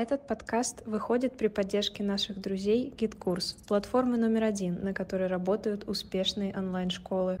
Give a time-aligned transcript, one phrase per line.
[0.00, 6.56] Этот подкаст выходит при поддержке наших друзей GitKurs, платформы номер один, на которой работают успешные
[6.56, 7.36] онлайн-школы.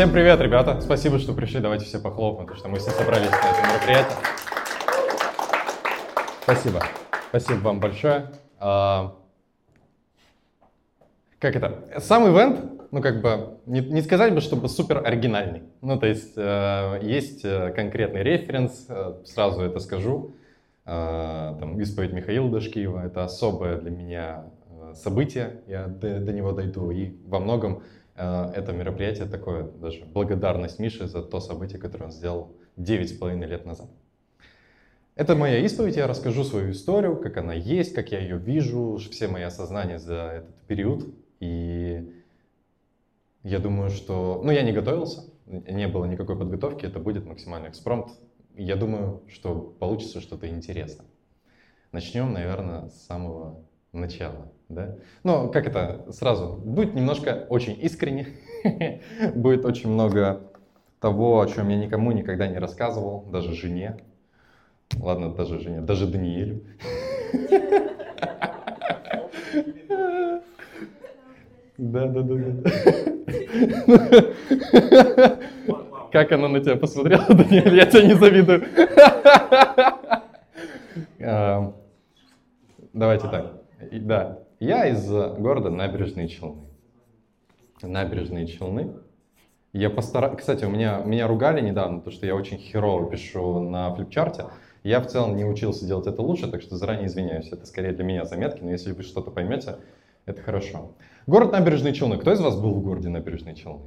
[0.00, 0.80] Всем привет, ребята!
[0.80, 1.60] Спасибо, что пришли.
[1.60, 4.16] Давайте все похлопаем, потому что мы все собрались на это мероприятие.
[6.42, 6.82] Спасибо.
[7.28, 8.30] Спасибо вам большое.
[8.58, 9.14] А,
[11.38, 11.84] как это?
[11.98, 15.64] Сам ивент, ну как бы, не, не сказать бы, чтобы супер оригинальный.
[15.82, 20.34] Ну то есть э, есть э, конкретный референс, э, сразу это скажу.
[20.86, 26.52] Э, там, исповедь Михаила Дашкиева, это особое для меня э, событие, я до, до него
[26.52, 26.90] дойду.
[26.90, 27.82] И во многом
[28.20, 33.88] это мероприятие такое, даже благодарность Мише за то событие, которое он сделал 9,5 лет назад.
[35.14, 39.28] Это моя исповедь, я расскажу свою историю, как она есть, как я ее вижу, все
[39.28, 41.14] мои осознания за этот период.
[41.40, 42.10] И
[43.42, 44.40] я думаю, что...
[44.44, 48.12] Ну, я не готовился, не было никакой подготовки, это будет максимальный экспромт.
[48.54, 51.06] Я думаю, что получится что-то интересное.
[51.92, 54.94] Начнем, наверное, с самого начала да?
[55.24, 58.28] Ну, как это, сразу, будет немножко очень искренне,
[59.34, 60.42] будет очень много
[61.00, 63.96] того, о чем я никому никогда не рассказывал, даже жене.
[64.98, 66.62] Ладно, даже жене, даже Даниэлю.
[71.82, 72.70] Да, да, да, да.
[76.12, 78.66] Как она на тебя посмотрела, Даниэль, я тебя не завидую.
[82.92, 83.62] Давайте так.
[83.92, 86.60] Да, я из города Набережные Челны.
[87.82, 88.92] Набережные Челны.
[89.72, 90.38] Я постараюсь...
[90.38, 94.46] Кстати, у меня, меня ругали недавно, то, что я очень херово пишу на флипчарте.
[94.82, 97.48] Я в целом не учился делать это лучше, так что заранее извиняюсь.
[97.50, 99.76] Это скорее для меня заметки, но если вы что-то поймете,
[100.26, 100.92] это хорошо.
[101.26, 102.18] Город Набережные Челны.
[102.18, 103.82] Кто из вас был в городе Набережные Челны?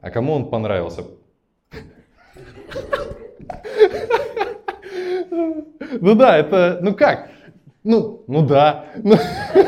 [0.00, 1.04] А кому он понравился?
[6.00, 7.30] Ну да, это, ну как,
[7.86, 8.86] ну, ну да.
[8.96, 9.14] Ну,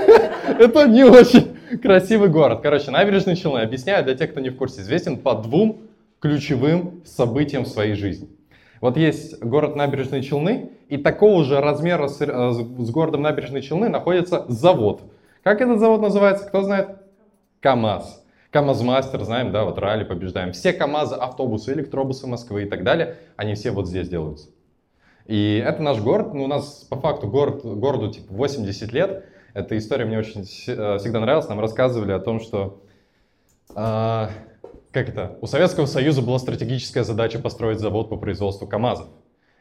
[0.58, 2.60] это не очень красивый город.
[2.62, 5.82] Короче, набережные Челны, объясняю для тех, кто не в курсе, известен по двум
[6.20, 8.28] ключевым событиям в своей жизни.
[8.80, 13.88] Вот есть город Набережные Челны, и такого же размера с, э, с городом Набережные Челны
[13.88, 15.02] находится завод.
[15.42, 16.46] Как этот завод называется?
[16.46, 16.98] Кто знает?
[17.60, 18.24] КАМАЗ.
[18.50, 20.52] КАМАЗ-мастер, знаем, да, вот ралли побеждаем.
[20.52, 24.48] Все КАМАЗы, автобусы, электробусы Москвы и так далее, они все вот здесь делаются.
[25.28, 29.26] И это наш город, ну, у нас по факту город, городу типа 80 лет.
[29.52, 31.48] Эта история мне очень э, всегда нравилась.
[31.48, 32.82] Нам рассказывали о том, что
[33.76, 34.28] э,
[34.90, 35.36] как это?
[35.42, 39.08] У Советского Союза была стратегическая задача построить завод по производству КАМАЗов.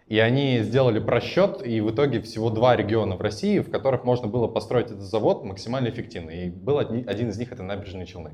[0.08, 4.30] И они сделали просчет, и в итоге всего два региона в России, в которых можно
[4.30, 6.30] было построить этот завод максимально эффективно.
[6.30, 8.32] И был один из них это набережные Челны.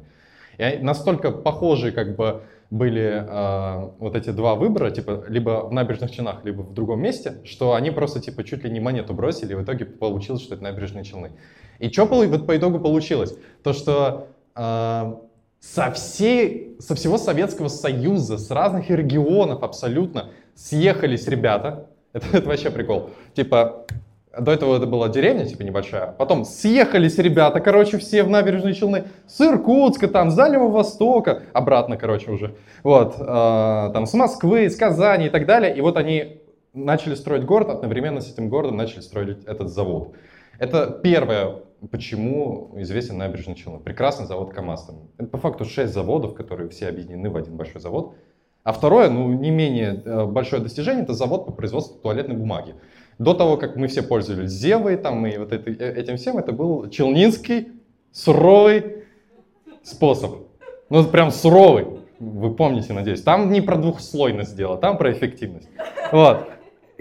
[0.58, 6.12] И настолько похожи как бы были э, вот эти два выбора, типа либо в набережных
[6.12, 9.56] Челнах, либо в другом месте, что они просто типа чуть ли не монету бросили, и
[9.56, 11.32] в итоге получилось, что это набережные Челны.
[11.78, 13.38] И что вот по итогу получилось?
[13.64, 15.14] То, что э,
[15.60, 22.72] со, всей, со всего Советского Союза, с разных регионов абсолютно съехались ребята, это, это вообще
[22.72, 23.86] прикол, типа
[24.38, 26.08] до этого это была деревня, типа небольшая.
[26.18, 29.06] Потом съехались ребята, короче, все в набережные Челны.
[29.28, 31.44] С Иркутска, там, с Дальнего Востока.
[31.54, 32.56] Обратно, короче, уже.
[32.82, 33.16] Вот.
[33.20, 35.76] Э, там, с Москвы, с Казани и так далее.
[35.76, 36.42] И вот они
[36.74, 40.14] начали строить город, одновременно с этим городом начали строить этот завод.
[40.58, 41.60] Это первое,
[41.92, 43.80] почему известен набережный Челны.
[43.80, 44.90] Прекрасный завод КАМАЗ.
[45.20, 48.16] Это по факту шесть заводов, которые все объединены в один большой завод.
[48.64, 52.76] А второе, ну, не менее э, большое достижение, это завод по производству туалетной бумаги.
[53.20, 56.52] До того, как мы все пользовались Зевой там, и вот это, э, этим всем, это
[56.52, 57.70] был челнинский
[58.12, 59.04] суровый
[59.84, 60.48] способ.
[60.90, 61.88] Ну, прям суровый.
[62.20, 63.22] Вы помните, надеюсь.
[63.22, 65.68] Там не про двухслойность дело, там про эффективность.
[66.12, 66.48] Вот.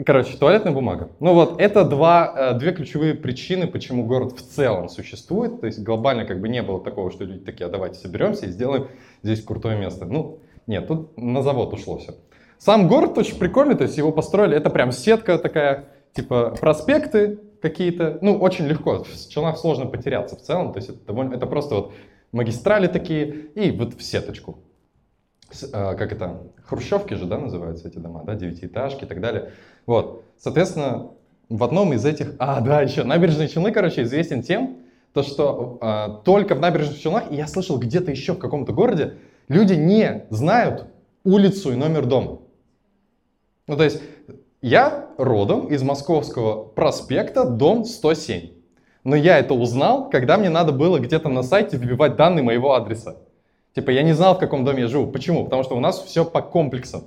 [0.05, 1.11] Короче, туалетная бумага.
[1.21, 5.61] Ну вот, это два, э, две ключевые причины, почему город в целом существует.
[5.61, 8.49] То есть глобально как бы не было такого, что люди такие, а давайте соберемся и
[8.49, 8.89] сделаем
[9.23, 10.07] здесь крутое место.
[10.07, 12.15] Ну, нет, тут на завод ушло все.
[12.59, 18.19] Сам город очень прикольный, то есть его построили, это прям сетка такая типа проспекты какие-то,
[18.21, 21.75] ну, очень легко, в Челнах сложно потеряться в целом, то есть это, довольно, это просто
[21.77, 21.93] вот
[22.33, 24.59] магистрали такие и вот в сеточку.
[25.51, 29.53] С, а, как это, хрущевки же, да, называются эти дома, да, девятиэтажки и так далее.
[29.87, 31.11] Вот, соответственно,
[31.49, 34.79] в одном из этих, а, да, еще набережные Челны, короче, известен тем,
[35.13, 39.19] то, что а, только в набережных Челнах, и я слышал где-то еще в каком-то городе,
[39.49, 40.87] люди не знают
[41.23, 42.41] улицу и номер дома.
[43.69, 44.03] Ну, то есть,
[44.63, 48.51] я родом из Московского проспекта, дом 107.
[49.05, 53.17] Но я это узнал, когда мне надо было где-то на сайте вбивать данные моего адреса.
[53.75, 55.11] Типа, я не знал, в каком доме я живу.
[55.11, 55.45] Почему?
[55.45, 57.05] Потому что у нас все по комплексам.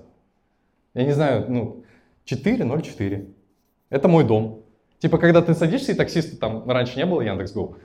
[0.93, 1.83] Я не знаю, ну,
[2.25, 3.27] 404.
[3.89, 4.63] Это мой дом.
[4.99, 7.77] Типа, когда ты садишься, и таксиста там раньше не было Яндекс.Го, а,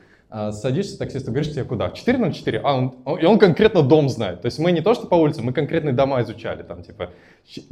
[0.52, 1.90] садишься, таксист говоришь тебе куда?
[1.90, 2.60] 404?
[2.62, 4.42] А, он, и он конкретно дом знает.
[4.42, 6.62] То есть мы не то, что по улице, мы конкретные дома изучали.
[6.62, 7.10] Там, типа,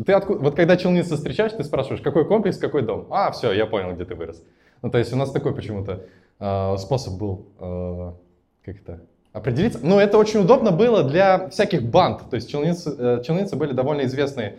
[0.05, 3.07] ты откуда, вот когда челница встречаешь, ты спрашиваешь, какой комплекс, какой дом?
[3.11, 4.43] А, все, я понял, где ты вырос.
[4.83, 6.05] Ну, то есть у нас такой почему-то
[6.39, 8.13] э, способ был, э,
[8.65, 9.01] как это,
[9.33, 9.81] определиться.
[9.83, 12.31] Но это очень удобно было для всяких банд.
[12.31, 14.57] То есть челницы, э, челницы были довольно известные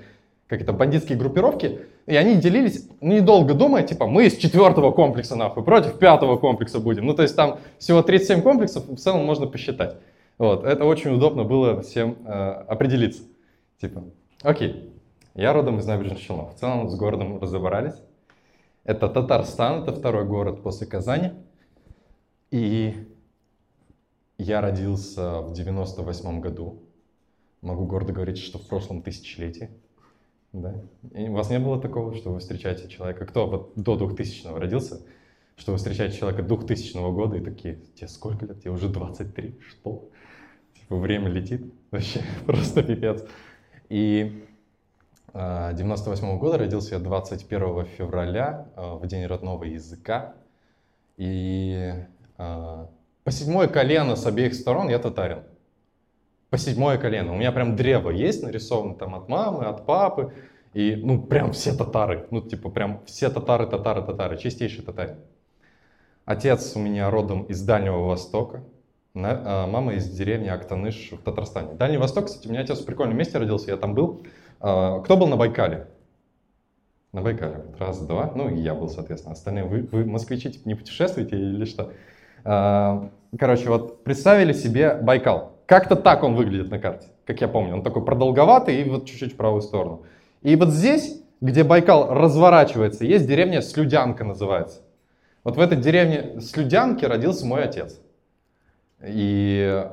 [0.50, 5.64] как это, бандитские группировки, и они делились, недолго думая, типа, мы из четвертого комплекса, нахуй,
[5.64, 7.06] против пятого комплекса будем.
[7.06, 9.98] Ну, то есть там всего 37 комплексов, в целом можно посчитать.
[10.40, 13.22] Вот, это очень удобно было всем э, определиться.
[13.80, 14.06] Типа,
[14.42, 14.92] окей,
[15.36, 16.56] я родом из набережных Челнов.
[16.56, 17.96] В целом с городом разобрались.
[18.86, 21.34] Это Татарстан, это второй город после Казани.
[22.50, 22.96] И
[24.40, 26.82] я родился в 98 году.
[27.62, 29.70] Могу гордо говорить, что в прошлом тысячелетии.
[30.52, 30.82] Да.
[31.14, 35.02] И у вас не было такого, что вы встречаете человека, кто вот до 2000 родился,
[35.56, 38.60] что вы встречаете человека 2000 года и такие, тебе сколько лет?
[38.60, 40.10] Тебе уже 23, что?
[40.74, 43.24] Типа время летит, вообще просто пипец.
[43.90, 44.46] И
[45.34, 50.34] 98 -го года родился я 21 февраля, а, в день родного языка.
[51.18, 51.94] И
[52.38, 52.90] а,
[53.24, 55.44] по седьмое колено с обеих сторон я татарин
[56.50, 57.34] по седьмое колено.
[57.34, 60.34] У меня прям древо есть нарисовано там от мамы, от папы.
[60.74, 62.28] И, ну, прям все татары.
[62.32, 64.38] Ну, типа, прям все татары, татары, татары.
[64.38, 65.18] Чистейший татарин.
[66.26, 68.64] Отец у меня родом из Дальнего Востока.
[69.16, 71.74] А, мама из деревни Актаныш в Татарстане.
[71.74, 74.22] Дальний Восток, кстати, у меня отец в прикольном месте родился, я там был.
[74.60, 75.88] А, кто был на Байкале?
[77.12, 77.66] На Байкале.
[77.80, 78.32] Раз, два.
[78.36, 79.34] Ну, и я был, соответственно.
[79.34, 81.92] Остальные, вы, вы москвичи, типа, не путешествуете или что?
[82.44, 85.59] А, короче, вот представили себе Байкал.
[85.70, 87.76] Как-то так он выглядит на карте, как я помню.
[87.76, 90.04] Он такой продолговатый и вот чуть-чуть в правую сторону.
[90.42, 94.82] И вот здесь, где Байкал разворачивается, есть деревня Слюдянка называется.
[95.44, 98.02] Вот в этой деревне Слюдянки родился мой отец.
[99.06, 99.88] И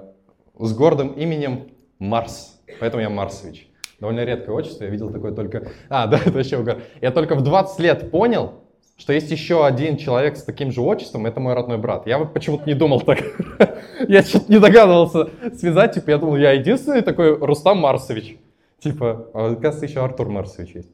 [0.59, 1.69] с гордым именем
[1.99, 2.59] Марс.
[2.81, 3.69] Поэтому я Марсович.
[4.01, 5.69] Довольно редкое отчество, я видел такое только...
[5.91, 6.85] А, да, это вообще угар.
[7.03, 8.55] Я только в 20 лет понял,
[8.97, 12.07] что есть еще один человек с таким же отчеством, это мой родной брат.
[12.07, 13.19] Я вот почему-то не думал так.
[14.09, 18.39] я что-то не догадывался связать, типа, я думал, я единственный такой Рустам Марсович.
[18.79, 20.91] Типа, а, оказывается, еще Артур Марсович есть.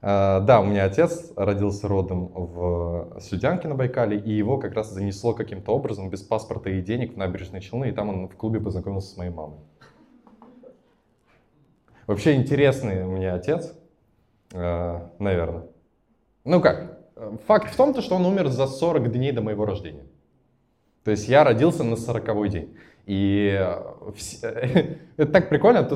[0.00, 4.90] А, да, у меня отец родился родом в Судянке на Байкале, и его как раз
[4.90, 8.60] занесло каким-то образом без паспорта и денег в набережные Челны, и там он в клубе
[8.60, 9.58] познакомился с моей мамой.
[12.08, 13.74] Вообще интересный у меня отец,
[14.52, 15.66] а, наверное.
[16.44, 16.91] Ну как,
[17.46, 20.04] Факт в том, что он умер за 40 дней до моего рождения.
[21.04, 22.76] То есть я родился на 40 день.
[23.06, 23.50] И
[25.16, 25.88] это так прикольно.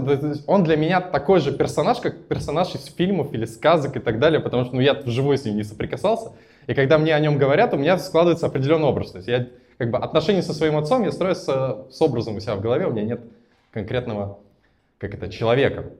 [0.46, 4.40] Он для меня такой же персонаж, как персонаж из фильмов или сказок и так далее,
[4.40, 6.32] потому что ну, я вживую с ним не соприкасался.
[6.66, 9.12] И когда мне о нем говорят, у меня складывается определенный образ.
[9.12, 9.46] То есть я
[9.78, 12.86] как бы отношения со своим отцом я строю с, с образом у себя в голове,
[12.86, 13.20] у меня нет
[13.70, 14.38] конкретного
[14.98, 15.92] как это, человека,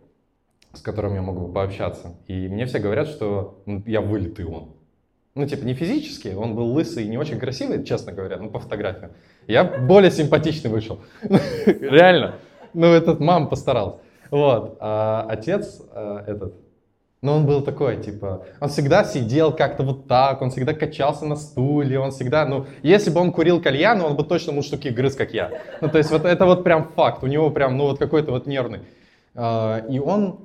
[0.72, 2.16] с которым я могу пообщаться.
[2.26, 4.70] И мне все говорят, что ну, я вылитый он.
[5.36, 8.58] Ну, типа, не физически, он был лысый и не очень красивый, честно говоря, ну, по
[8.58, 9.10] фотографиям.
[9.46, 11.00] Я более симпатичный вышел.
[11.66, 12.36] Реально.
[12.72, 13.98] Ну, этот мам постарался.
[14.30, 14.78] Вот.
[14.80, 16.54] А отец а, этот,
[17.20, 21.36] ну, он был такой, типа, он всегда сидел как-то вот так, он всегда качался на
[21.36, 25.34] стуле, он всегда, ну, если бы он курил кальян, он бы точно муштуки грыз, как
[25.34, 25.50] я.
[25.82, 28.46] Ну, то есть вот это вот прям факт, у него прям, ну, вот какой-то вот
[28.46, 28.80] нервный.
[29.34, 30.40] А, и он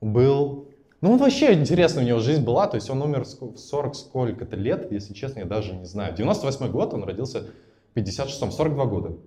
[0.00, 0.68] был
[1.02, 4.54] ну, он вообще интересно у него жизнь была, то есть он умер в 40 сколько-то
[4.54, 6.14] лет, если честно, я даже не знаю.
[6.14, 7.50] 98 год, он родился
[7.92, 9.18] в 56-м, 42 года.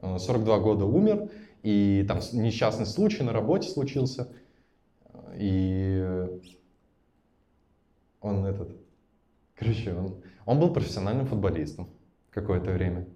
[0.00, 1.30] 42 года умер,
[1.62, 4.32] и там несчастный случай на работе случился.
[5.36, 6.26] И
[8.20, 8.76] он этот,
[9.54, 11.88] короче, он, он был профессиональным футболистом
[12.30, 13.06] какое-то время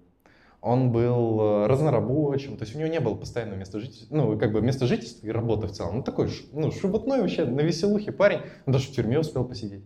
[0.61, 4.51] он был э, разнорабочим, то есть у него не было постоянного места жительства, ну, как
[4.51, 5.97] бы места жительства и работы в целом.
[5.97, 9.83] Ну, такой, ну, шебутной вообще, на веселухе парень, он даже в тюрьме успел посидеть.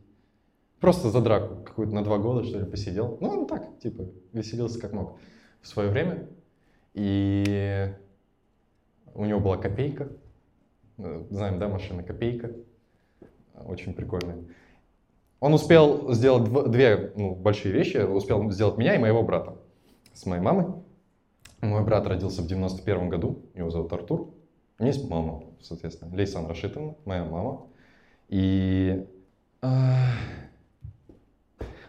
[0.79, 3.17] Просто за драку какую-то на два года, что ли, посидел.
[3.21, 5.19] Ну, он так, типа, веселился как мог
[5.61, 6.27] в свое время.
[6.93, 7.93] И
[9.13, 10.09] у него была копейка.
[10.97, 12.51] Э, знаем, да, машина копейка.
[13.65, 14.37] Очень прикольная.
[15.39, 17.97] Он успел сделать две ну, большие вещи.
[17.97, 19.60] Успел сделать меня и моего брата
[20.13, 20.67] с моей мамой.
[21.61, 24.21] Мой брат родился в 91 году, его зовут Артур.
[24.79, 27.67] У меня есть мама, соответственно, Лейсан Рашитовна, моя мама.
[28.29, 29.05] И...
[29.61, 29.67] э,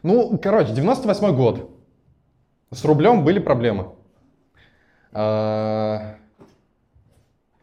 [0.02, 1.70] Ну, короче, 98 год.
[2.70, 3.92] С рублем были проблемы.
[5.12, 6.16] Э,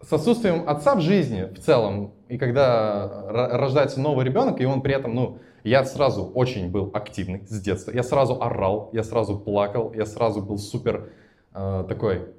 [0.01, 4.81] С отсутствием отца в жизни в целом, и когда ро- рождается новый ребенок, и он
[4.81, 7.91] при этом, ну, я сразу очень был активный с детства.
[7.91, 11.11] Я сразу орал, я сразу плакал, я сразу был супер
[11.53, 12.33] э, такой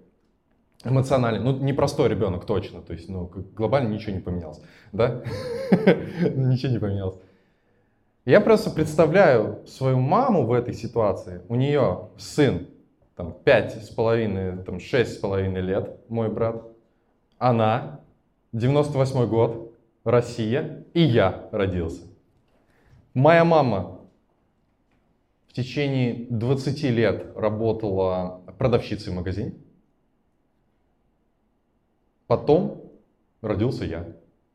[0.84, 1.40] эмоциональный.
[1.40, 4.60] Ну, непростой ребенок точно, то есть, ну, глобально ничего не поменялось,
[4.92, 5.22] да?
[5.70, 7.18] Ничего не поменялось.
[8.24, 11.42] Я просто представляю свою маму в этой ситуации.
[11.48, 12.68] У нее сын,
[13.16, 16.62] там, пять с половиной, там, шесть с половиной лет, мой брат.
[17.38, 18.00] Она,
[18.52, 19.74] 98 год,
[20.04, 22.09] Россия, и я родился.
[23.14, 24.00] Моя мама
[25.48, 29.54] в течение 20 лет работала продавщицей в магазине.
[32.28, 32.84] Потом
[33.42, 34.06] родился я.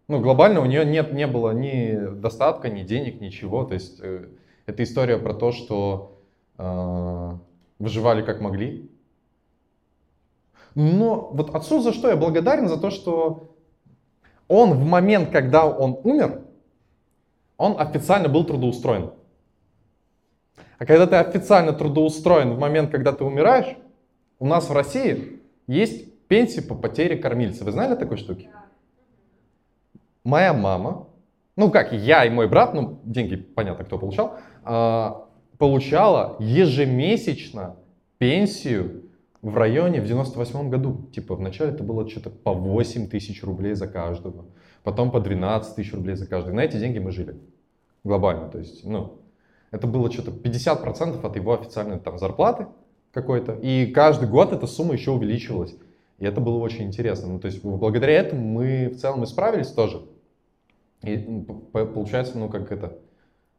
[0.07, 3.65] Ну, глобально у нее нет, не было ни достатка, ни денег, ничего.
[3.65, 4.29] То есть э,
[4.65, 6.21] это история про то, что
[6.57, 7.31] э,
[7.79, 8.89] выживали как могли.
[10.75, 12.69] Но вот отцу за что я благодарен?
[12.69, 13.55] За то, что
[14.47, 16.44] он в момент, когда он умер,
[17.57, 19.11] он официально был трудоустроен.
[20.77, 23.75] А когда ты официально трудоустроен в момент, когда ты умираешь,
[24.39, 27.63] у нас в России есть пенсия по потере кормильца.
[27.63, 28.49] Вы знали о такой штуке?
[30.23, 31.07] Моя мама,
[31.55, 37.77] ну как, я и мой брат, ну деньги, понятно, кто получал, а, получала ежемесячно
[38.17, 39.03] пенсию
[39.41, 41.09] в районе в 98 году.
[41.13, 44.45] Типа вначале это было что-то по 8 тысяч рублей за каждого,
[44.85, 46.55] потом по 12 тысяч рублей за каждого.
[46.55, 47.35] На эти деньги мы жили
[48.03, 48.49] глобально.
[48.49, 49.19] То есть, ну,
[49.71, 52.67] это было что-то 50% от его официальной там зарплаты
[53.11, 53.53] какой-то.
[53.53, 55.75] И каждый год эта сумма еще увеличивалась.
[56.19, 57.27] И это было очень интересно.
[57.27, 60.03] Ну, то есть благодаря этому мы в целом и справились тоже.
[61.01, 61.17] И
[61.73, 62.97] получается, ну как это,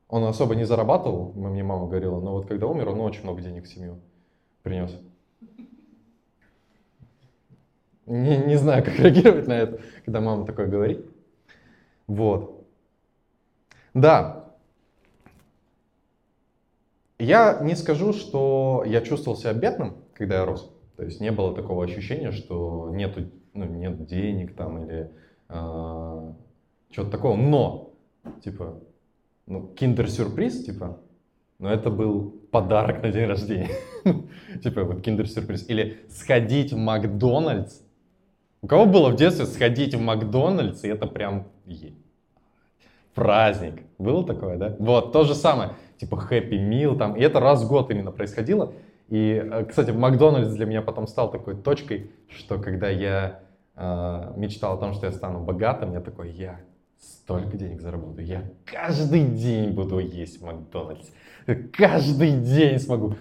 [0.08, 3.64] он особо не зарабатывал, мне мама говорила, но вот когда умер, он очень много денег
[3.64, 3.98] в семью
[4.62, 4.90] принес.
[8.06, 11.04] Не, не знаю, как реагировать на это, когда мама такое говорит.
[12.06, 12.66] Вот.
[13.94, 14.54] Да.
[17.18, 20.70] Я не скажу, что я чувствовал себя бедным, когда я рос.
[20.96, 25.10] То есть не было такого ощущения, что нету, ну, нет денег там или
[25.48, 26.32] э,
[26.90, 27.36] чего-то такого.
[27.36, 27.94] Но,
[28.42, 28.80] типа,
[29.46, 31.00] ну, киндер-сюрприз, типа,
[31.58, 33.70] но это был подарок на день рождения.
[34.62, 35.68] Типа, вот киндер-сюрприз.
[35.68, 37.80] Или сходить в Макдональдс.
[38.60, 41.48] У кого было в детстве сходить в Макдональдс, и это прям
[43.16, 43.82] праздник.
[43.98, 44.76] Было такое, да?
[44.78, 45.70] Вот, то же самое.
[45.96, 47.16] Типа Happy Meal там.
[47.16, 48.74] И это раз в год именно происходило.
[49.08, 53.40] И, э, кстати, Макдональдс для меня потом стал такой точкой, что когда я
[53.74, 56.60] э, мечтал о том, что я стану богатым, я такой, я
[57.00, 61.08] столько денег заработаю, я каждый день буду есть Макдональдс,
[61.72, 63.14] каждый день смогу.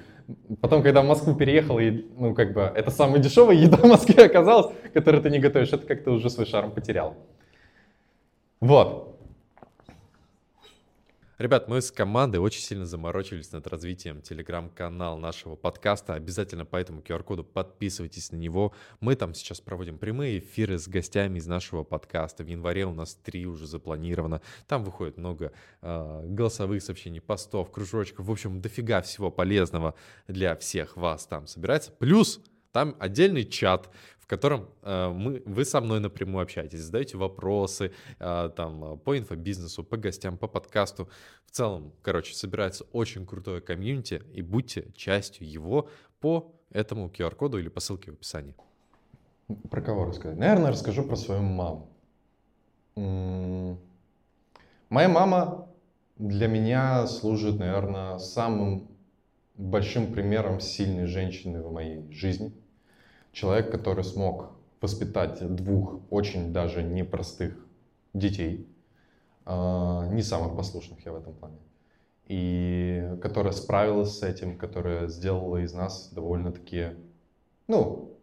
[0.60, 4.26] Потом, когда в Москву переехал, и, ну, как бы, это самая дешевая еда в Москве
[4.26, 7.16] оказалась, которую ты не готовишь, это как-то уже свой шарм потерял.
[8.60, 9.16] Вот.
[11.38, 16.14] Ребят, мы с командой очень сильно заморочились над развитием телеграм-канала нашего подкаста.
[16.14, 18.74] Обязательно по этому QR-коду подписывайтесь на него.
[19.02, 22.46] Мы там сейчас проводим прямые эфиры с гостями из нашего подкаста.
[22.46, 24.42] В январе у нас три уже запланировано.
[24.66, 28.26] Там выходит много э, голосовых сообщений, постов, кружочков.
[28.26, 29.96] В общем, дофига всего полезного
[30.30, 31.92] для всех вас там собирается.
[31.92, 32.40] Плюс
[32.76, 33.90] там отдельный чат,
[34.20, 39.86] в котором э, мы, вы со мной напрямую общаетесь, задаете вопросы э, там, по инфобизнесу,
[39.86, 41.08] по гостям, по подкасту.
[41.46, 45.88] В целом, короче, собирается очень крутое комьюнити, и будьте частью его
[46.20, 48.54] по этому QR-коду или по ссылке в описании.
[49.72, 50.38] Про кого рассказать?
[50.38, 51.88] Наверное, расскажу про свою маму.
[52.98, 53.80] М,
[54.90, 55.70] Моя мама
[56.18, 58.90] для меня служит, наверное, самым
[59.56, 62.52] большим примером сильной женщины в моей жизни.
[63.36, 67.54] Человек, который смог воспитать двух очень даже непростых
[68.14, 68.66] детей,
[69.44, 71.58] а, не самых послушных я в этом плане,
[72.28, 76.92] и которая справилась с этим, которая сделала из нас довольно-таки,
[77.68, 78.18] ну,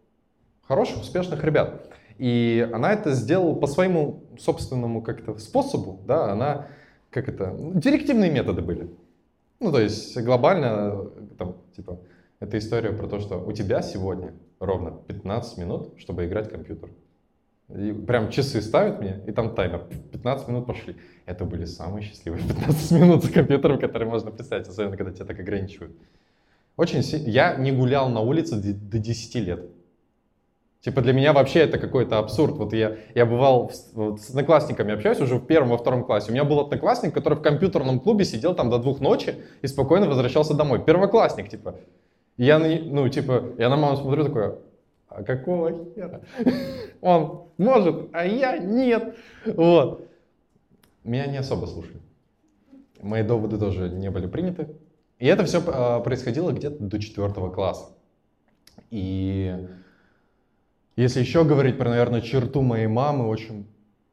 [0.62, 1.90] хороших, успешных ребят.
[2.16, 6.68] И она это сделала по своему собственному как-то способу, да, она,
[7.10, 8.88] как это, директивные методы были.
[9.60, 11.04] Ну, то есть глобально,
[11.36, 11.98] там, типа,
[12.42, 16.90] это история про то, что у тебя сегодня ровно 15 минут, чтобы играть в компьютер.
[17.68, 19.86] И прям часы ставят мне, и там таймер.
[20.12, 20.96] 15 минут пошли.
[21.24, 25.38] Это были самые счастливые 15 минут за компьютером, которые можно представить, особенно когда тебя так
[25.40, 25.92] ограничивают.
[26.76, 29.70] Очень си- Я не гулял на улице до 10 лет.
[30.80, 32.56] Типа для меня вообще это какой-то абсурд.
[32.56, 36.30] Вот я, я бывал в- вот с одноклассниками общаюсь уже в первом, во втором классе.
[36.30, 40.08] У меня был одноклассник, который в компьютерном клубе сидел там до двух ночи и спокойно
[40.08, 40.84] возвращался домой.
[40.84, 41.76] Первоклассник, типа.
[42.36, 44.54] И Я, на ну, типа, я на маму смотрю такой,
[45.08, 46.22] а какого хера?
[47.00, 49.16] Он может, а я нет.
[49.44, 50.08] Вот.
[51.04, 52.00] Меня не особо слушали.
[53.00, 54.68] Мои доводы тоже не были приняты.
[55.18, 55.60] И это все
[56.02, 57.92] происходило где-то до четвертого класса.
[58.90, 59.56] И
[60.96, 63.66] если еще говорить про, наверное, черту моей мамы, очень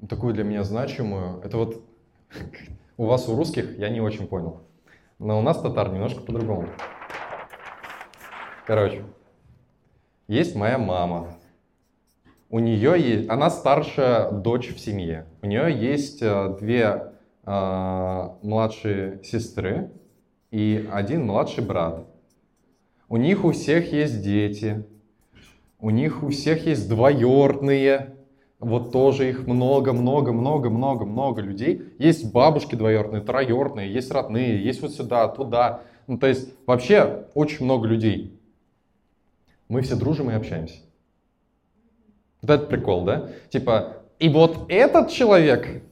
[0.08, 1.84] такую для меня значимую, это вот
[2.98, 4.62] у вас, у русских, я не очень понял.
[5.20, 6.70] Но у нас, татар, немножко по-другому.
[8.70, 9.04] Короче,
[10.28, 11.40] есть моя мама.
[12.52, 15.26] У нее есть, она старшая дочь в семье.
[15.42, 17.14] У нее есть э, две
[17.48, 19.90] э, младшие сестры
[20.52, 22.06] и один младший брат.
[23.08, 24.86] У них у всех есть дети.
[25.80, 28.18] У них у всех есть двоюродные.
[28.60, 31.92] Вот тоже их много, много, много, много, много людей.
[31.98, 35.82] Есть бабушки двоюродные, троюродные, есть родные, есть вот сюда, туда.
[36.06, 38.39] Ну, то есть вообще очень много людей.
[39.70, 40.80] Мы все дружим и общаемся.
[42.42, 43.30] Вот это прикол, да?
[43.50, 45.84] Типа, и вот этот человек,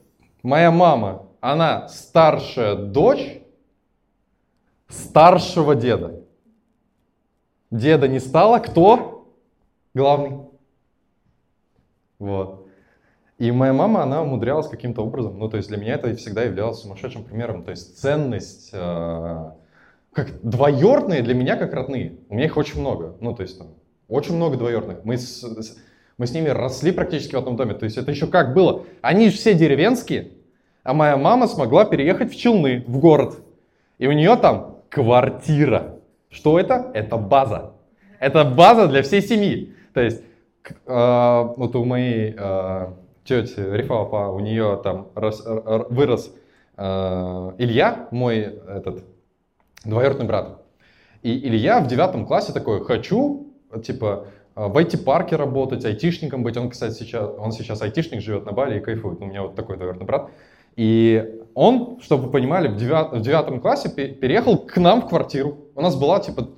[0.42, 3.40] моя мама, она старшая дочь
[4.88, 6.22] старшего деда.
[7.70, 9.32] Деда не стало, кто
[9.94, 10.46] главный?
[12.18, 12.66] Вот.
[13.38, 16.80] И моя мама, она умудрялась каким-то образом, ну, то есть для меня это всегда являлось
[16.80, 17.62] сумасшедшим примером.
[17.62, 19.50] То есть ценность, э,
[20.12, 22.16] как двоюродные для меня как родные.
[22.28, 23.16] У меня их очень много.
[23.20, 23.68] Ну, то есть там,
[24.08, 25.04] очень много двоюродных.
[25.04, 25.78] Мы с, с-
[26.16, 27.74] мы с ними росли практически в одном доме.
[27.74, 28.84] То есть это еще как было?
[29.02, 30.32] Они же все деревенские,
[30.82, 33.38] а моя мама смогла переехать в Челны, в город.
[33.98, 35.96] И у нее там квартира.
[36.30, 36.90] Что это?
[36.94, 37.72] Это база.
[38.18, 39.74] Это база для всей семьи.
[39.94, 40.22] То есть
[40.86, 42.86] э, вот у моей э,
[43.24, 45.44] тети Рифапа, у нее там рос-
[45.90, 46.34] вырос
[46.76, 49.04] э, Илья, мой этот
[49.84, 50.62] двоюродный брат.
[51.22, 53.48] И Илья в девятом классе такой, хочу,
[53.82, 56.56] типа, э, в IT-парке работать, айтишником быть.
[56.56, 59.20] Он, кстати, сейчас, он сейчас айтишник, живет на Бали и кайфует.
[59.20, 60.30] У меня вот такой двоюродный брат.
[60.76, 65.08] И он, чтобы вы понимали, в, девят- в девятом классе пе- переехал к нам в
[65.08, 65.58] квартиру.
[65.74, 66.50] У нас была, типа,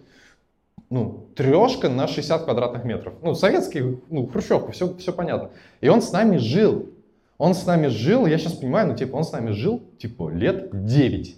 [0.90, 3.14] ну, трешка на 60 квадратных метров.
[3.22, 5.50] Ну, советский, ну, хрущевка, все, все понятно.
[5.80, 6.90] И он с нами жил.
[7.38, 10.68] Он с нами жил, я сейчас понимаю, ну, типа, он с нами жил, типа, лет
[10.84, 11.36] 9.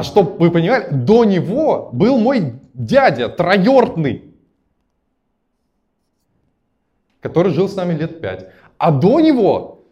[0.00, 4.32] А чтобы вы понимали, до него был мой дядя, троюродный,
[7.20, 8.46] который жил с нами лет 5.
[8.78, 9.84] А до него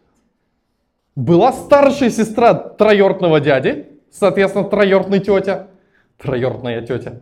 [1.15, 5.67] была старшая сестра троюродного дяди, соответственно, троюродная тетя,
[6.17, 7.21] троюродная тетя.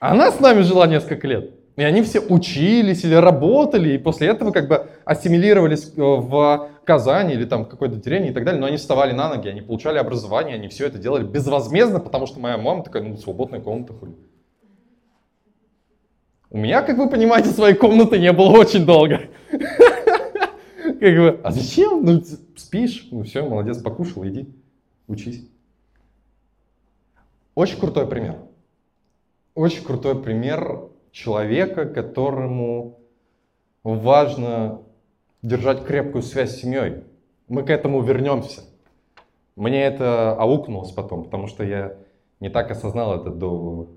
[0.00, 1.52] Она с нами жила несколько лет.
[1.76, 7.34] И они все учились или работали, и после этого как бы ассимилировались э, в Казани
[7.34, 8.60] или там какой-то деревне и так далее.
[8.60, 12.40] Но они вставали на ноги, они получали образование, они все это делали безвозмездно, потому что
[12.40, 14.14] моя мама такая, ну, свободная комната, хули.
[16.48, 19.22] У меня, как вы понимаете, своей комнаты не было очень долго.
[19.50, 22.04] Как бы, а зачем?
[22.04, 22.22] Ну,
[22.56, 24.48] спишь, ну все, молодец, покушал, иди,
[25.08, 25.46] учись.
[27.54, 28.36] Очень крутой пример.
[29.54, 33.00] Очень крутой пример человека, которому
[33.82, 34.82] важно
[35.42, 37.04] держать крепкую связь с семьей.
[37.48, 38.62] Мы к этому вернемся.
[39.54, 41.96] Мне это аукнулось потом, потому что я
[42.40, 43.88] не так осознал это до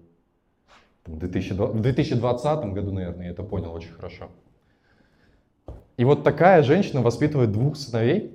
[1.04, 4.30] там, 2020, в 2020 году, наверное, я это понял очень хорошо.
[5.97, 8.34] И вот такая женщина воспитывает двух сыновей.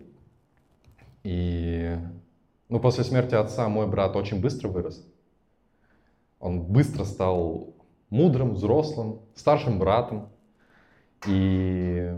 [1.22, 1.96] И
[2.68, 5.02] ну, после смерти отца мой брат очень быстро вырос.
[6.40, 7.74] Он быстро стал
[8.10, 10.28] мудрым, взрослым, старшим братом.
[11.26, 12.12] И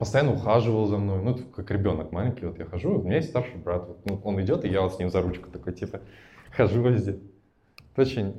[0.00, 1.20] постоянно ухаживал за мной.
[1.22, 3.84] Ну, как ребенок маленький, вот я хожу, у меня есть старший брат.
[3.86, 6.00] Вот, ну, он идет, и я вот с ним за ручку такой, типа,
[6.56, 7.18] хожу везде.
[7.92, 8.34] Это очень,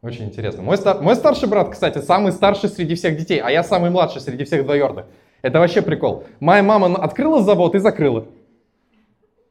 [0.00, 0.62] очень интересно.
[0.62, 4.20] Мой, стар- мой старший брат, кстати, самый старший среди всех детей, а я самый младший
[4.20, 5.06] среди всех двоюродных.
[5.42, 6.22] Это вообще прикол.
[6.38, 8.26] Моя мама на- открыла завод и закрыла.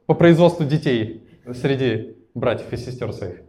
[0.05, 3.41] По производству детей среди братьев и сестер своих.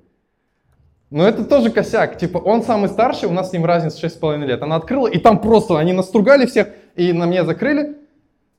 [1.10, 2.18] Но это тоже косяк.
[2.18, 4.60] Типа, он самый старший, у нас с ним разница 6,5 лет.
[4.60, 7.96] Она открыла, и там просто они настругали всех, и на меня закрыли.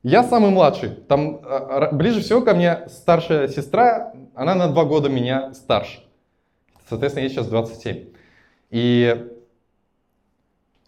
[0.04, 0.89] Я самый младший.
[0.89, 6.04] Там а, р- ближе всего ко мне старшая сестра, она на два года меня старше.
[6.88, 8.06] Соответственно, ей сейчас 27.
[8.69, 9.28] И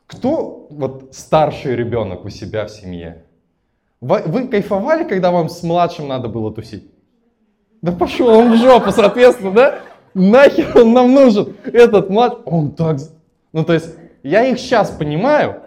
[0.08, 3.26] кто вот старший ребенок у себя в семье?
[4.02, 6.90] Вы, кайфовали, когда вам с младшим надо было тусить?
[7.82, 9.80] Да пошел он в жопу, соответственно, да?
[10.14, 11.56] Нахер он нам нужен?
[11.66, 12.98] Этот младший, он так...
[13.52, 15.64] Ну, то есть, я их сейчас понимаю,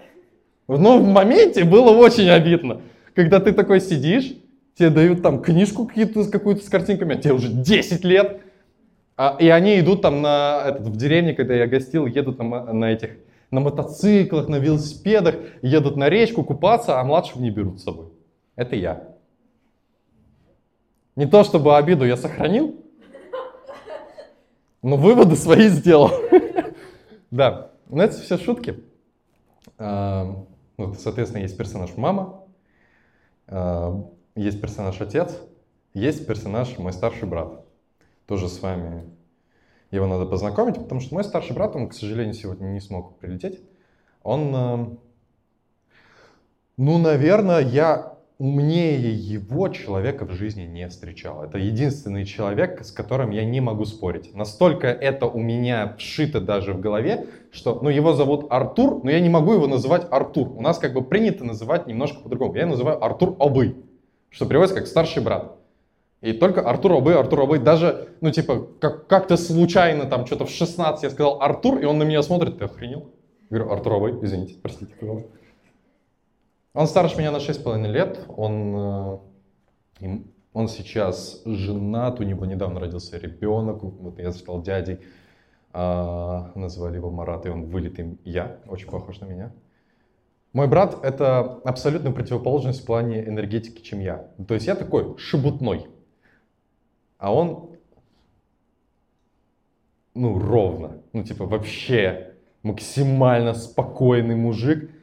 [0.69, 2.81] Но в моменте было очень обидно,
[3.15, 4.35] когда ты такой сидишь,
[4.75, 8.41] тебе дают там книжку какую-то, какую-то с картинками, а тебе уже 10 лет,
[9.17, 12.93] а, и они идут там на, этот, в деревне, когда я гостил, едут на, на
[12.93, 13.11] этих,
[13.51, 18.07] на мотоциклах, на велосипедах, едут на речку купаться, а младших не берут с собой.
[18.57, 19.09] Это я.
[21.17, 22.77] Не то чтобы обиду я сохранил,
[24.83, 26.11] но выводы свои сделал.
[27.31, 28.77] Да, но это все шутки.
[30.87, 32.45] Вот, соответственно, есть персонаж мама,
[33.47, 35.39] а, есть персонаж отец,
[35.95, 37.65] есть персонаж мой старший брат.
[38.27, 39.05] Тоже с вами
[39.93, 43.61] его надо познакомить, потому что мой старший брат, он, к сожалению, сегодня не смог прилететь.
[44.25, 44.97] Он, а,
[46.77, 48.12] ну, наверное, я
[48.43, 51.45] умнее его человека в жизни не встречал.
[51.45, 54.35] Это единственный человек, с которым я не могу спорить.
[54.35, 59.21] Настолько это у меня вшито даже в голове, что, ну, его зовут Артур, но я
[59.21, 60.49] не могу его называть Артур.
[60.57, 62.57] У нас как бы принято называть немножко по-другому.
[62.57, 63.77] Я называю Артур Обы,
[64.29, 65.53] что переводится как старший брат.
[66.21, 70.51] И только Артур Обы, Артур Обы, даже, ну, типа, как- как-то случайно, там, что-то в
[70.51, 73.07] 16 я сказал Артур, и он на меня смотрит, ты охренел?
[73.51, 75.31] Я говорю, Артур Обы, извините, простите, пожалуйста.
[76.75, 78.25] Он старше меня на 6,5 лет.
[78.29, 79.21] Он,
[80.01, 80.19] э,
[80.55, 83.83] он сейчас женат, у него недавно родился ребенок.
[83.83, 85.01] Вот я стал дядей.
[85.75, 89.53] А, называли его Марат, и он вылитый я, очень похож на меня.
[90.53, 94.29] Мой брат— это абсолютно противоположность в плане энергетики, чем я.
[94.47, 95.87] То есть я такой шебутной,
[97.17, 97.71] а он,
[100.15, 104.91] ну, ровно, ну, типа, вообще максимально спокойный мужик—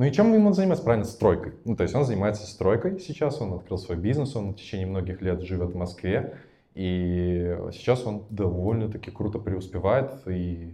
[0.00, 0.82] ну и чем он занимается?
[0.82, 1.52] Правильно, стройкой.
[1.66, 5.20] Ну, то есть он занимается стройкой сейчас, он открыл свой бизнес, он в течение многих
[5.20, 6.38] лет живет в Москве,
[6.74, 10.72] и сейчас он довольно-таки круто преуспевает и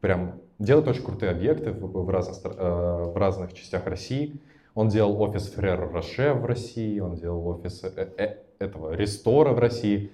[0.00, 4.38] прям делает очень крутые объекты в, в, разных, э, в разных частях России.
[4.74, 9.60] Он делал офис Ферреро Роше в России, он делал офис э, э, этого Рестора в
[9.60, 10.12] России.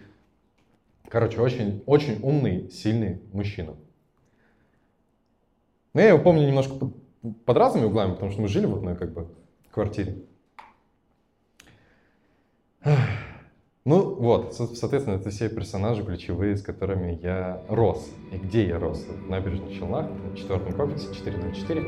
[1.09, 3.75] Короче, очень, очень умный, сильный мужчина.
[5.93, 6.93] Но я его помню немножко
[7.47, 9.29] под разными углами, потому что мы жили в одной как бы
[9.75, 10.17] квартире.
[13.87, 18.11] Ну вот, соответственно, это все персонажи ключевые, с которыми я рос.
[18.33, 19.05] И где я рос?
[19.05, 21.83] В набережных Челнах, в четвертом комплексе 404.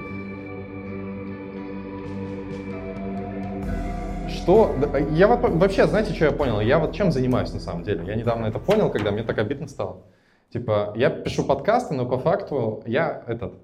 [4.28, 4.74] Что?
[5.12, 6.60] Я вообще, знаете, что я понял?
[6.60, 8.04] Я вот чем занимаюсь на самом деле?
[8.04, 10.02] Я недавно это понял, когда мне так обидно стало.
[10.52, 13.54] Типа, я пишу подкасты, но по факту я этот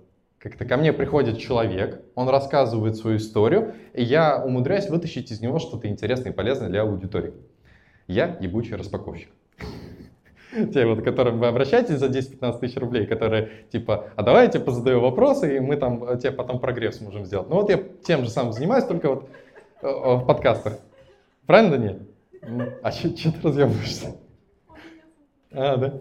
[0.42, 5.60] как-то ко мне приходит человек, он рассказывает свою историю, и я умудряюсь вытащить из него
[5.60, 7.32] что-то интересное и полезное для аудитории.
[8.08, 9.28] Я ебучий распаковщик.
[10.74, 15.00] Те, вот, к которым вы обращаетесь за 10-15 тысяч рублей, которые типа, а давайте позадаю
[15.00, 17.48] вопросы, и мы там э, тебе потом прогресс можем сделать.
[17.48, 19.28] Ну вот я тем же самым занимаюсь, только вот
[19.80, 20.80] э, в подкастах.
[21.46, 22.08] Правильно, Даниэль?
[22.82, 24.16] А что ты разъебываешься?
[25.52, 26.00] А, да?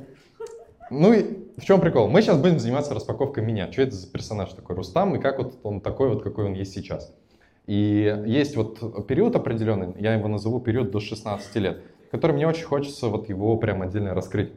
[0.92, 2.10] Ну и в чем прикол?
[2.10, 3.72] Мы сейчас будем заниматься распаковкой меня.
[3.72, 6.74] Что это за персонаж такой Рустам и как вот он такой вот, какой он есть
[6.74, 7.16] сейчас.
[7.66, 12.66] И есть вот период определенный, я его назову период до 16 лет, который мне очень
[12.66, 14.52] хочется вот его прям отдельно раскрыть.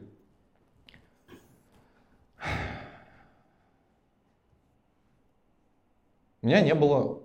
[6.41, 7.21] У меня не было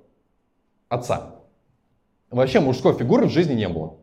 [0.88, 1.40] отца.
[2.30, 3.99] Вообще мужской фигуры в жизни не было.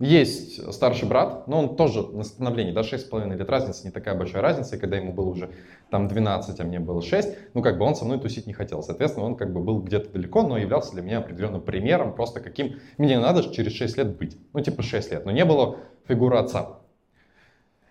[0.00, 4.42] Есть старший брат, но он тоже на становлении, да, 6,5 лет разницы, не такая большая
[4.42, 5.50] разница, и когда ему было уже
[5.90, 8.84] там 12, а мне было 6, ну как бы он со мной тусить не хотел,
[8.84, 12.76] соответственно, он как бы был где-то далеко, но являлся для меня определенным примером, просто каким
[12.96, 16.78] мне надо через 6 лет быть, ну типа 6 лет, но не было фигуры отца.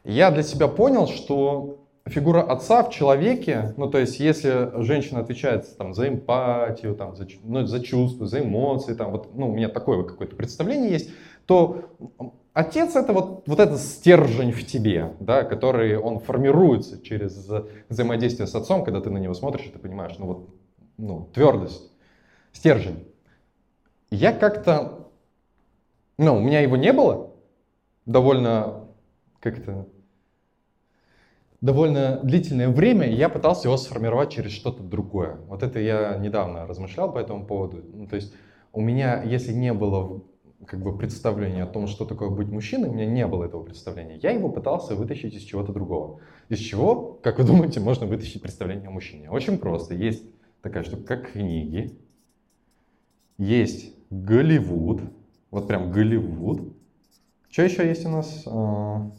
[0.05, 5.75] Я для себя понял, что фигура отца в человеке, ну то есть если женщина отвечает
[5.77, 9.67] там, за эмпатию, там, за, ну, за чувства, за эмоции, там, вот, ну, у меня
[9.67, 11.09] такое какое-то представление есть,
[11.47, 11.97] то
[12.53, 17.49] отец это вот, вот этот стержень в тебе, да, который он формируется через
[17.89, 20.49] взаимодействие с отцом, когда ты на него смотришь, и ты понимаешь, ну вот,
[20.97, 21.89] ну, твердость,
[22.51, 23.07] стержень.
[24.11, 25.09] Я как-то,
[26.17, 27.31] ну, у меня его не было
[28.05, 28.87] довольно,
[29.39, 29.87] как это,
[31.61, 35.37] довольно длительное время, я пытался его сформировать через что-то другое.
[35.47, 37.83] Вот это я недавно размышлял по этому поводу.
[37.93, 38.33] Ну, то есть
[38.73, 40.23] у меня, если не было
[40.65, 44.17] как бы представление о том, что такое быть мужчиной, у меня не было этого представления.
[44.17, 46.19] Я его пытался вытащить из чего-то другого.
[46.49, 49.29] Из чего, как вы думаете, можно вытащить представление о мужчине?
[49.29, 49.93] Очень просто.
[49.93, 50.23] Есть
[50.61, 51.97] такая штука, как книги,
[53.37, 55.01] есть Голливуд,
[55.51, 56.73] вот прям Голливуд.
[57.49, 58.43] Что еще есть у нас?
[58.47, 59.11] А,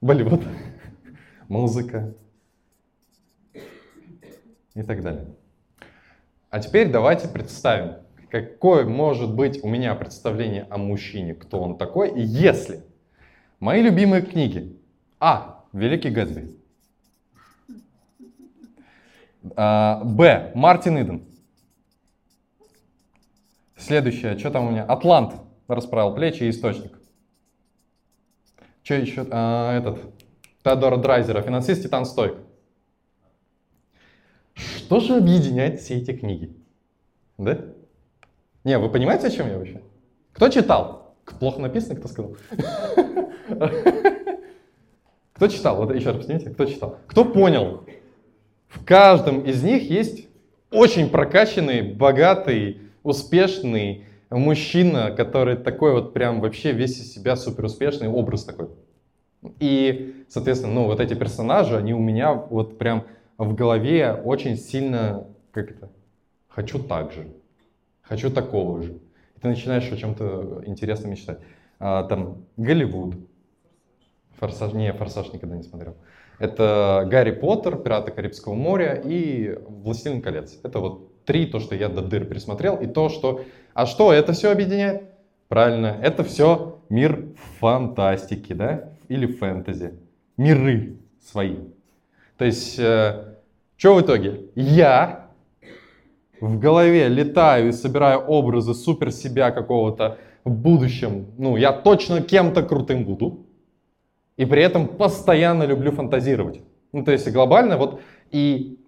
[0.00, 0.42] Болливуд,
[1.48, 2.14] музыка
[4.74, 5.34] и так далее.
[6.50, 7.96] А теперь давайте представим,
[8.32, 12.82] какое может быть у меня представление о мужчине, кто он такой, если
[13.60, 14.74] мои любимые книги.
[15.20, 15.66] А.
[15.74, 16.56] Великий Гэтсби.
[19.54, 20.50] А, Б.
[20.54, 21.24] Мартин Иден.
[23.76, 24.84] Следующее, что там у меня?
[24.84, 25.34] Атлант
[25.68, 26.98] расправил плечи и источник.
[28.82, 29.26] Что еще?
[29.30, 30.00] А, этот.
[30.64, 32.38] Теодора Драйзера, финансист Титан Стойк.
[34.54, 36.56] Что же объединяет все эти книги?
[37.36, 37.74] Да?
[38.64, 39.80] Не, вы понимаете, о чем я вообще?
[40.32, 41.16] Кто читал?
[41.38, 42.36] Плохо написано, кто сказал?
[45.34, 45.76] Кто читал?
[45.76, 46.98] Вот еще раз посмотрите, кто читал?
[47.06, 47.84] Кто понял?
[48.68, 50.28] В каждом из них есть
[50.70, 58.08] очень прокачанный, богатый, успешный мужчина, который такой вот прям вообще весь из себя супер успешный
[58.08, 58.68] образ такой.
[59.58, 63.04] И, соответственно, ну вот эти персонажи, они у меня вот прям
[63.36, 65.90] в голове очень сильно, как это,
[66.48, 67.26] хочу так же,
[68.02, 68.92] хочу такого же.
[69.36, 71.38] И ты начинаешь о чем-то интересном мечтать.
[71.78, 73.16] А, там Голливуд,
[74.38, 75.96] Форсаж, не, Форсаж никогда не смотрел.
[76.38, 80.58] Это Гарри Поттер, Пираты Карибского моря и Властелин колец.
[80.62, 83.44] Это вот три, то, что я до дыр пересмотрел, и то, что...
[83.74, 85.04] А что это все объединяет?
[85.48, 87.26] Правильно, это все мир
[87.60, 88.90] фантастики, да?
[89.08, 89.94] Или фэнтези.
[90.36, 91.56] Миры свои.
[92.36, 93.36] То есть, э,
[93.76, 94.46] что в итоге?
[94.54, 95.21] Я
[96.42, 101.26] в голове летаю и собираю образы супер себя какого-то в будущем.
[101.38, 103.46] Ну, я точно кем-то крутым буду.
[104.36, 106.60] И при этом постоянно люблю фантазировать.
[106.92, 108.00] Ну, то есть глобально вот
[108.32, 108.80] и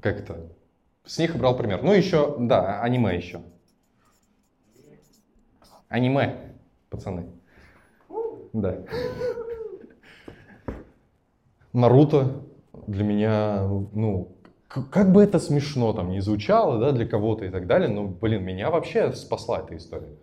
[0.00, 0.52] как это?
[1.04, 1.82] С них брал пример.
[1.82, 3.42] Ну, еще, да, аниме еще.
[5.88, 6.54] Аниме,
[6.88, 7.26] пацаны.
[8.54, 8.78] Да.
[11.74, 12.42] Наруто
[12.86, 14.35] для меня, ну,
[14.68, 18.44] как бы это смешно там не звучало, да, для кого-то и так далее, но, блин,
[18.44, 20.16] меня вообще спасла эта история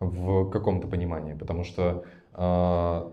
[0.00, 3.10] в каком-то понимании, потому что, э,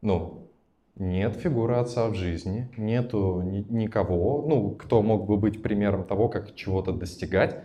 [0.00, 0.48] ну,
[0.96, 6.28] нет фигуры отца в жизни, нету ни, никого, ну, кто мог бы быть примером того,
[6.28, 7.56] как чего-то достигать.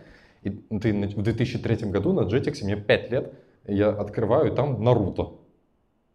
[0.42, 3.34] И ты в 2003 году на Jetix, мне 5 лет,
[3.66, 5.32] я открываю, и там Наруто.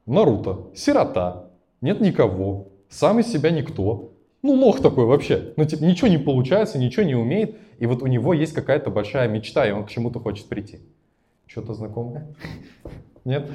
[0.06, 1.50] Наруто, сирота,
[1.82, 4.12] нет никого, сам из себя никто.
[4.42, 5.54] Ну, лох такой вообще.
[5.58, 7.58] Ну, типа, ничего не получается, ничего не умеет.
[7.78, 10.80] И вот у него есть какая-то большая мечта, и он к чему-то хочет прийти.
[11.46, 12.28] Что-то знакомое?
[13.26, 13.50] Нет?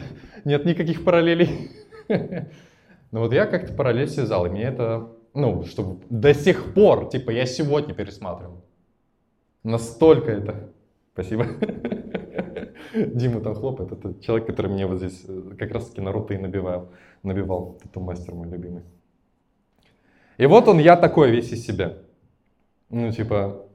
[0.45, 1.71] Нет никаких параллелей?
[2.09, 7.31] Ну вот я как-то параллель связал, и мне это, ну, чтобы до сих пор, типа,
[7.31, 8.65] я сегодня пересматривал.
[9.63, 10.71] Настолько это.
[11.13, 11.47] Спасибо.
[12.95, 16.91] Дима там хлопает, это человек, который мне вот здесь э, как раз-таки Наруто и набивал,
[17.23, 17.79] набивал.
[17.85, 18.83] Это мастер мой любимый.
[20.39, 21.97] И вот он, я такой весь из себя.
[22.91, 23.67] Ну, типа,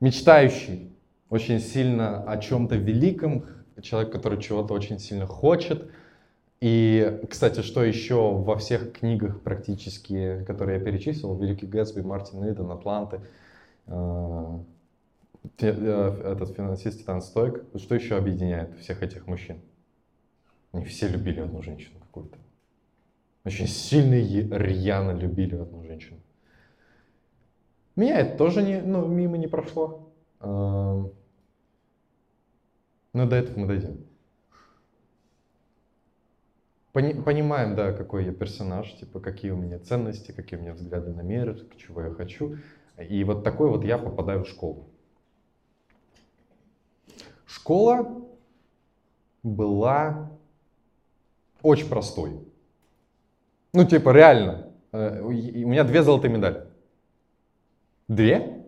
[0.00, 0.92] мечтающий
[1.28, 3.46] очень сильно о чем-то великом,
[3.82, 5.90] человек, который чего-то очень сильно хочет.
[6.60, 12.70] И, кстати, что еще во всех книгах практически, которые я перечислил, Великий Гэтсби, Мартин Иден,
[12.70, 13.20] Атланты,
[13.86, 14.58] э,
[15.60, 19.60] э, этот финансист Титан Стойк, что еще объединяет всех этих мужчин?
[20.72, 22.38] Они все любили одну женщину какую-то.
[23.44, 26.20] Очень сильно и рьяно любили одну женщину.
[27.96, 30.12] Меня это тоже не, ну, мимо не прошло.
[30.40, 31.10] Но
[33.12, 34.04] до этого мы дойдем.
[36.92, 41.12] Пони, понимаем, да, какой я персонаж, типа, какие у меня ценности, какие у меня взгляды
[41.12, 42.56] на мир, чего я хочу.
[42.98, 44.88] И вот такой вот я попадаю в школу.
[47.46, 48.26] Школа
[49.42, 50.30] была
[51.62, 52.47] очень простой.
[53.72, 54.68] Ну, типа, реально.
[54.92, 56.64] Э, у меня две золотые медали.
[58.08, 58.64] Две?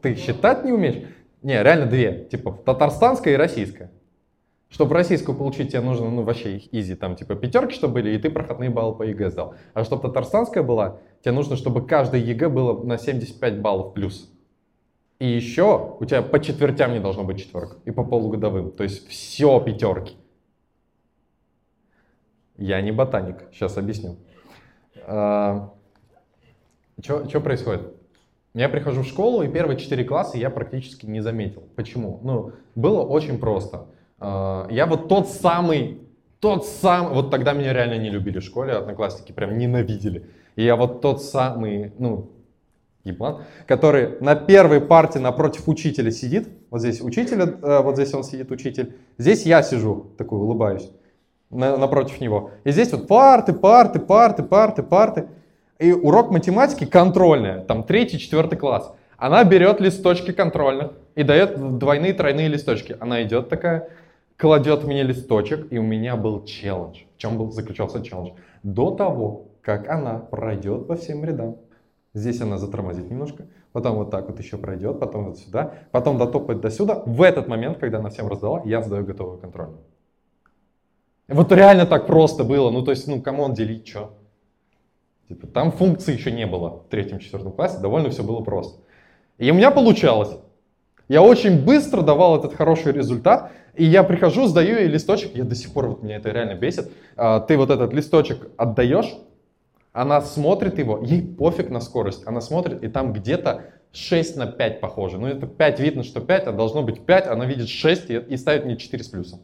[0.00, 1.08] Ты считать не умеешь?
[1.42, 2.26] Не, реально две.
[2.30, 3.90] Типа, татарстанская и российская.
[4.70, 8.28] Чтобы российскую получить, тебе нужно, ну, вообще easy, там, типа, пятерки, чтобы были, и ты
[8.28, 9.54] проходные баллы по ЕГЭ сдал.
[9.72, 14.30] А чтобы татарстанская была, тебе нужно, чтобы каждый ЕГЭ было на 75 баллов плюс.
[15.18, 18.70] И еще у тебя по четвертям не должно быть четверка, и по полугодовым.
[18.70, 20.16] То есть все пятерки.
[22.58, 24.16] Я не ботаник, сейчас объясню.
[25.06, 25.72] А,
[27.00, 27.82] что происходит?
[28.52, 31.62] Я прихожу в школу, и первые четыре класса я практически не заметил.
[31.76, 32.18] Почему?
[32.24, 33.86] Ну, было очень просто.
[34.18, 36.00] А, я вот тот самый,
[36.40, 40.26] тот самый, вот тогда меня реально не любили в школе, одноклассники прям ненавидели.
[40.56, 42.30] И я вот тот самый, ну,
[43.04, 46.48] еблан, который на первой парте напротив учителя сидит.
[46.70, 48.96] Вот здесь учитель, э, вот здесь он сидит, учитель.
[49.16, 50.90] Здесь я сижу, такой улыбаюсь
[51.50, 52.50] на, напротив него.
[52.64, 55.26] И здесь вот парты, парты, парты, парты, парты.
[55.78, 58.92] И урок математики контрольная, там третий, четвертый класс.
[59.16, 62.96] Она берет листочки контрольных и дает двойные, тройные листочки.
[63.00, 63.88] Она идет такая,
[64.36, 67.00] кладет мне листочек, и у меня был челлендж.
[67.16, 68.30] В чем был, заключался челлендж?
[68.62, 71.56] До того, как она пройдет по всем рядам,
[72.14, 76.60] здесь она затормозит немножко, потом вот так вот еще пройдет, потом вот сюда, потом дотопает
[76.60, 77.02] до сюда.
[77.04, 79.82] В этот момент, когда она всем раздала, я сдаю готовую контрольную.
[81.28, 82.70] Вот реально так просто было.
[82.70, 84.14] Ну, то есть, ну, кому он делить, что?
[85.28, 88.80] Типа, там функции еще не было в третьем-четвертом классе, довольно все было просто.
[89.36, 90.30] И у меня получалось.
[91.06, 95.54] Я очень быстро давал этот хороший результат, и я прихожу, сдаю ей листочек, я до
[95.54, 99.14] сих пор, вот меня это реально бесит, а, ты вот этот листочек отдаешь,
[99.92, 104.80] она смотрит его, ей пофиг на скорость, она смотрит, и там где-то 6 на 5
[104.80, 105.18] похоже.
[105.18, 108.36] Ну, это 5 видно, что 5, а должно быть 5, она видит 6 и, и
[108.36, 109.40] ставит мне 4 с плюсом.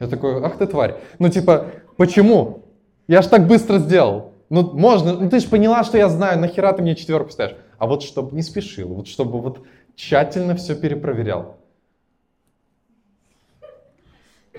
[0.00, 0.96] Я такой, ах ты тварь.
[1.18, 2.64] Ну, типа, почему?
[3.06, 4.32] Я ж так быстро сделал.
[4.48, 7.56] Ну, можно, ну ты же поняла, что я знаю, нахера ты мне четверку ставишь?
[7.78, 11.58] А вот чтобы не спешил, вот чтобы вот тщательно все перепроверял.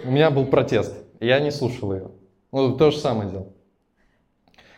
[0.04, 2.12] У меня был протест, я не слушал ее.
[2.52, 3.54] Ну, то же самое делал.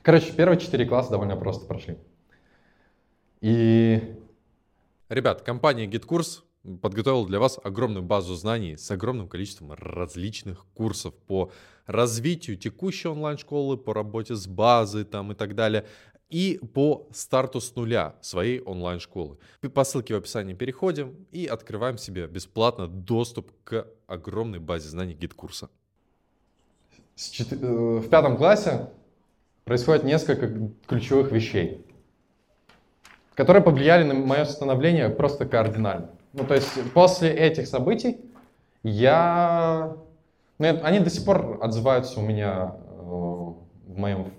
[0.01, 1.97] Короче, первые четыре класса довольно просто прошли.
[3.41, 4.17] И...
[5.09, 6.41] Ребят, компания GitKurs
[6.81, 11.51] подготовила для вас огромную базу знаний с огромным количеством различных курсов по
[11.85, 15.85] развитию текущей онлайн-школы, по работе с базой там и так далее
[16.29, 19.37] и по старту с нуля своей онлайн-школы.
[19.73, 25.69] По ссылке в описании переходим и открываем себе бесплатно доступ к огромной базе знаний GetCourse.
[27.51, 28.89] Э, в пятом классе
[29.63, 31.85] происходит несколько ключевых вещей,
[33.35, 36.09] которые повлияли на мое становление просто кардинально.
[36.33, 38.19] Ну, то есть после этих событий
[38.81, 39.95] я...
[40.59, 44.31] Ну, они до сих пор отзываются у меня э, в моем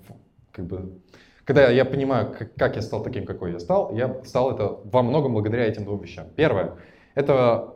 [0.51, 1.01] как бы,
[1.45, 5.33] когда я понимаю, как, я стал таким, какой я стал, я стал это во многом
[5.33, 6.29] благодаря этим двум вещам.
[6.37, 6.77] Первое,
[7.15, 7.75] это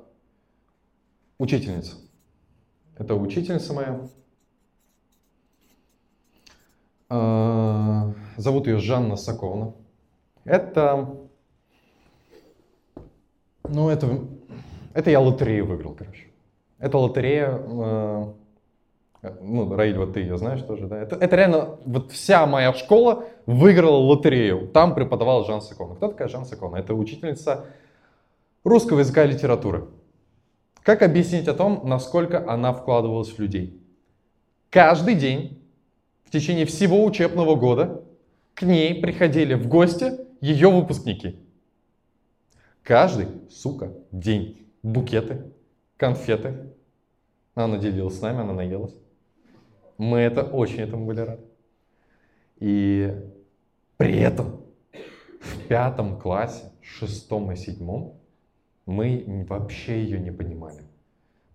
[1.38, 1.96] учительница.
[2.96, 4.00] Это учительница моя.
[7.08, 9.74] А, зовут ее Жанна Саковна.
[10.44, 11.27] Это,
[13.68, 14.20] ну это,
[14.94, 16.24] это я лотерею выиграл, короче.
[16.78, 18.32] Это лотерея э,
[19.40, 20.98] ну, Раиль, вот ты ее знаешь тоже, да?
[20.98, 24.68] Это, это реально, вот вся моя школа выиграла лотерею.
[24.68, 25.96] Там преподавал Жан Сакона.
[25.96, 26.76] Кто такая Жан Сакона?
[26.76, 27.66] Это учительница
[28.62, 29.88] русского языка и литературы.
[30.82, 33.82] Как объяснить о том, насколько она вкладывалась в людей?
[34.70, 35.62] Каждый день,
[36.24, 38.04] в течение всего учебного года,
[38.54, 41.38] к ней приходили в гости ее выпускники.
[42.88, 44.66] Каждый, сука, день.
[44.82, 45.52] Букеты,
[45.98, 46.72] конфеты.
[47.54, 48.94] Она делилась с нами, она наелась.
[49.98, 51.42] Мы это очень этому были рады.
[52.60, 53.14] И
[53.98, 54.62] при этом
[55.38, 58.18] в пятом классе, шестом и седьмом,
[58.86, 60.80] мы вообще ее не понимали.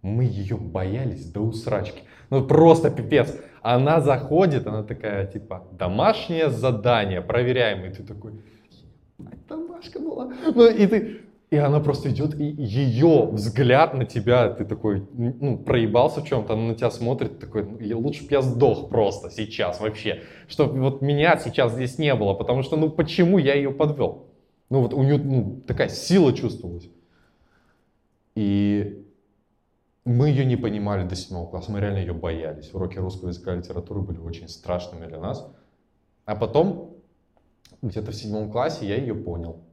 [0.04, 2.04] Мы ее боялись до усрачки.
[2.30, 3.36] Ну просто пипец.
[3.64, 7.86] Она заходит, она такая, типа, домашнее задание, проверяем.
[7.86, 8.34] И ты такой,
[9.48, 10.34] домашка была.
[10.54, 11.22] Ну и ты,
[11.54, 16.54] и она просто идет, и ее взгляд на тебя, ты такой, ну, проебался в чем-то,
[16.54, 21.02] она на тебя смотрит, такой, ну, лучше бы я сдох просто сейчас вообще, чтобы вот
[21.02, 24.30] меня сейчас здесь не было, потому что, ну, почему я ее подвел?
[24.72, 26.90] Ну, вот у нее ну, такая сила чувствовалась.
[28.34, 29.06] И
[30.06, 32.74] мы ее не понимали до седьмого класса, мы реально ее боялись.
[32.74, 35.48] Уроки русского языка и литературы были очень страшными для нас.
[36.26, 36.93] А потом,
[37.84, 39.64] где-то в седьмом классе я ее понял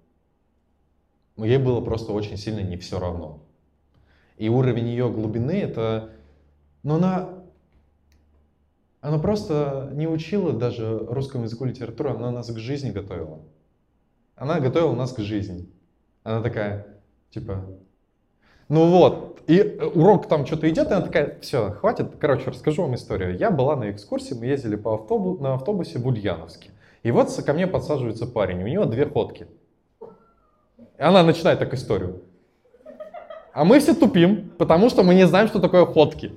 [1.44, 3.42] ей было просто очень сильно не все равно.
[4.36, 6.10] И уровень ее глубины это...
[6.82, 7.28] Но она...
[9.00, 13.40] Она просто не учила даже русскому языку литературу, она нас к жизни готовила.
[14.36, 15.70] Она готовила нас к жизни.
[16.22, 16.86] Она такая,
[17.30, 17.64] типа,
[18.68, 19.62] ну вот, и
[19.94, 23.38] урок там что-то идет, и она такая, все, хватит, короче, расскажу вам историю.
[23.38, 26.70] Я была на экскурсии, мы ездили по автобу, на автобусе в Ульяновске.
[27.02, 29.46] И вот ко мне подсаживается парень, у него две ходки.
[30.00, 32.22] И она начинает так историю.
[33.52, 36.32] А мы все тупим, потому что мы не знаем, что такое ходки.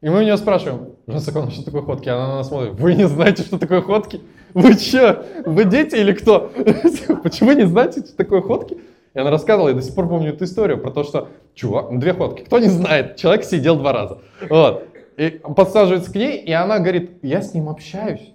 [0.00, 2.08] И мы у нее спрашиваем, Жан что такое ходки?
[2.08, 4.20] Она на нас смотрит, вы не знаете, что такое ходки?
[4.54, 5.24] Вы че?
[5.44, 6.52] Вы дети или кто?
[7.22, 8.78] Почему не знаете, что такое ходки?
[9.14, 12.12] И она рассказывала, я до сих пор помню эту историю про то, что, чувак, две
[12.12, 14.18] ходки, кто не знает, человек сидел два раза.
[14.48, 14.86] Вот.
[15.16, 18.32] И подсаживается к ней, и она говорит, я с ним общаюсь.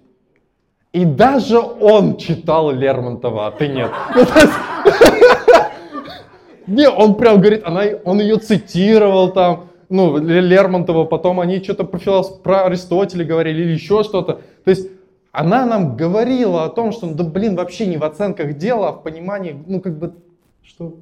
[0.93, 3.91] И даже он читал Лермонтова, а ты нет.
[6.67, 12.21] Не, он прям говорит, она, он ее цитировал там, ну, Лермонтова, потом они что-то про,
[12.43, 14.41] про Аристотеля говорили или еще что-то.
[14.63, 14.87] То есть
[15.33, 19.01] Она нам говорила о том, что, да блин, вообще не в оценках дела, а в
[19.01, 20.13] понимании, ну как бы,
[20.61, 20.93] что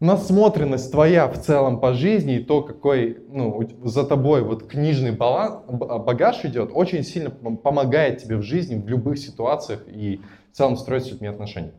[0.00, 5.62] насмотренность твоя в целом по жизни и то, какой ну, за тобой вот книжный баланс,
[5.68, 10.20] багаж идет, очень сильно помогает тебе в жизни в любых ситуациях и
[10.52, 11.74] в целом строить с людьми отношения.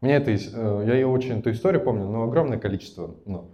[0.00, 3.50] Мне это, э, я ее очень, эту историю помню, но огромное количество ну,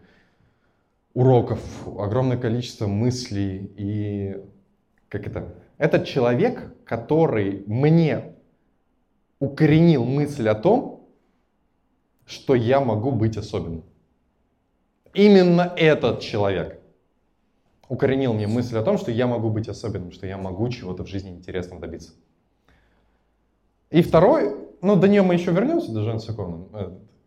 [1.12, 4.36] уроков, огромное количество мыслей и
[5.08, 5.54] как это?
[5.78, 8.34] Этот человек, который мне
[9.38, 10.97] укоренил мысль о том,
[12.28, 13.84] что я могу быть особенным.
[15.14, 16.78] Именно этот человек
[17.88, 21.08] укоренил мне мысль о том, что я могу быть особенным, что я могу чего-то в
[21.08, 22.12] жизни интересного добиться.
[23.88, 26.66] И второй, ну до нее мы еще вернемся, до Жены Соковны.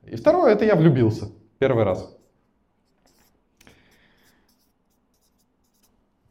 [0.04, 2.16] И второе, это я влюбился первый раз.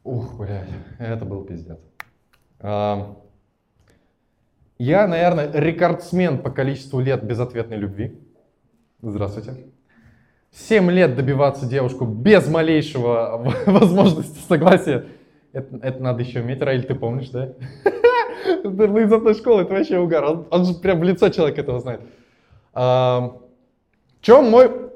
[0.05, 1.77] Ух, блядь, это был пиздец.
[2.61, 3.03] Я,
[4.79, 8.17] наверное, рекордсмен по количеству лет безответной любви.
[9.01, 9.55] Здравствуйте.
[10.51, 15.05] Семь лет добиваться девушку без малейшего возможности согласия.
[15.53, 17.53] Это, это надо еще уметь, Раиль, ты помнишь, да?
[18.63, 20.23] Вы из одной школы, это вообще угар.
[20.23, 22.01] Он, он же прям в лицо человек этого знает.
[22.73, 23.37] А,
[24.21, 24.91] чем мой...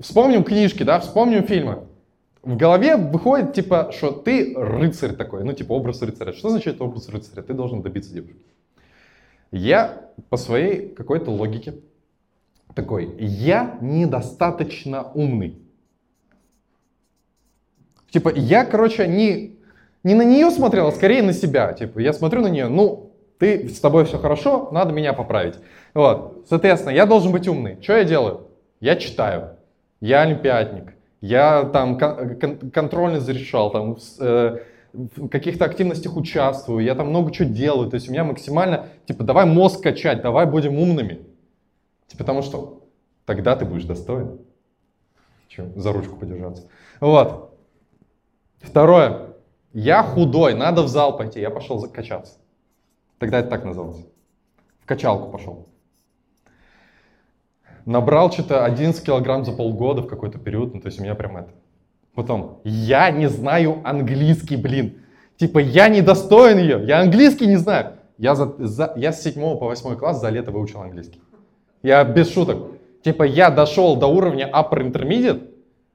[0.00, 1.84] Вспомним книжки, да, вспомним фильмы
[2.44, 6.32] в голове выходит, типа, что ты рыцарь такой, ну, типа, образ рыцаря.
[6.32, 7.42] Что значит образ рыцаря?
[7.42, 8.44] Ты должен добиться девушки.
[9.50, 11.74] Я по своей какой-то логике
[12.74, 15.58] такой, я недостаточно умный.
[18.10, 19.56] Типа, я, короче, не,
[20.04, 21.72] не на нее смотрел, а скорее на себя.
[21.72, 25.56] Типа, я смотрю на нее, ну, ты, с тобой все хорошо, надо меня поправить.
[25.94, 27.78] Вот, соответственно, я должен быть умный.
[27.82, 28.48] Что я делаю?
[28.80, 29.56] Я читаю.
[30.00, 30.94] Я олимпиадник.
[31.20, 34.58] Я там кон- контрольно зарешал, там э,
[34.92, 37.88] в каких-то активностях участвую, я там много чего делаю.
[37.90, 41.20] То есть у меня максимально, типа, давай мозг качать, давай будем умными.
[42.18, 42.88] Потому что
[43.24, 44.40] тогда ты будешь достоин.
[45.48, 45.78] Чем?
[45.78, 46.68] За ручку подержаться.
[47.00, 47.56] Вот.
[48.60, 49.34] Второе.
[49.72, 51.40] Я худой, надо в зал пойти.
[51.40, 52.34] Я пошел закачаться.
[53.18, 54.04] Тогда это так называлось.
[54.80, 55.68] В качалку пошел.
[57.84, 61.36] Набрал что-то 11 килограмм за полгода в какой-то период, ну то есть у меня прям
[61.36, 61.50] это.
[62.14, 65.02] Потом, я не знаю английский, блин.
[65.36, 67.94] Типа, я не достоин ее, я английский не знаю.
[68.16, 71.20] Я, за, за, я с 7 по 8 класс за лето выучил английский.
[71.84, 72.72] Я без шуток.
[73.02, 75.50] Типа, я дошел до уровня upper intermediate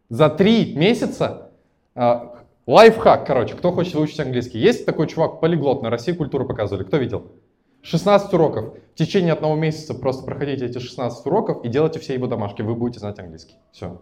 [0.08, 1.50] за 3 месяца.
[1.96, 2.30] Э,
[2.68, 4.60] лайфхак, короче, кто хочет выучить английский.
[4.60, 6.84] Есть такой чувак, полиглот, на России культуру показывали.
[6.84, 7.32] Кто видел?
[7.82, 8.76] 16 уроков.
[8.94, 12.62] В течение одного месяца просто проходите эти 16 уроков и делайте все его домашки.
[12.62, 13.56] Вы будете знать английский.
[13.72, 14.00] Все.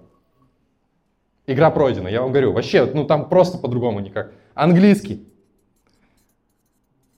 [1.46, 2.52] Игра пройдена, я вам говорю.
[2.52, 4.34] Вообще, ну там просто по-другому никак.
[4.56, 5.26] Английский.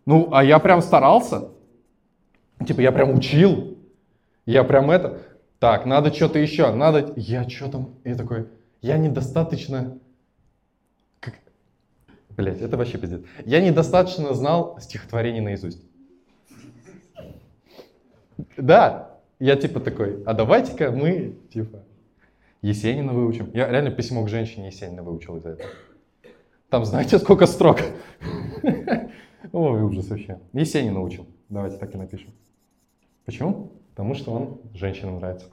[0.05, 1.49] Ну, а я прям старался.
[2.67, 3.78] Типа, я прям учил.
[4.49, 5.21] Я прям это...
[5.59, 6.73] Так, надо что-то еще.
[6.73, 7.13] Надо...
[7.15, 7.93] Я что там...
[8.03, 8.47] Я такой...
[8.81, 9.99] Я недостаточно...
[11.19, 11.35] Как...
[12.29, 13.21] Блять, это вообще пиздец.
[13.45, 15.83] Я недостаточно знал стихотворение наизусть.
[18.57, 21.83] Да, я типа такой, а давайте-ка мы, типа,
[22.63, 23.51] Есенина выучим.
[23.53, 25.69] Я реально письмо к женщине Есенина выучил из-за этого.
[26.69, 27.81] Там знаете, сколько строк?
[29.51, 30.39] Ой, ужас вообще.
[30.53, 31.27] Есенина учил.
[31.49, 32.33] Давайте так и напишем.
[33.25, 33.78] Почему?
[33.99, 35.47] Потому что он женщинам нравится.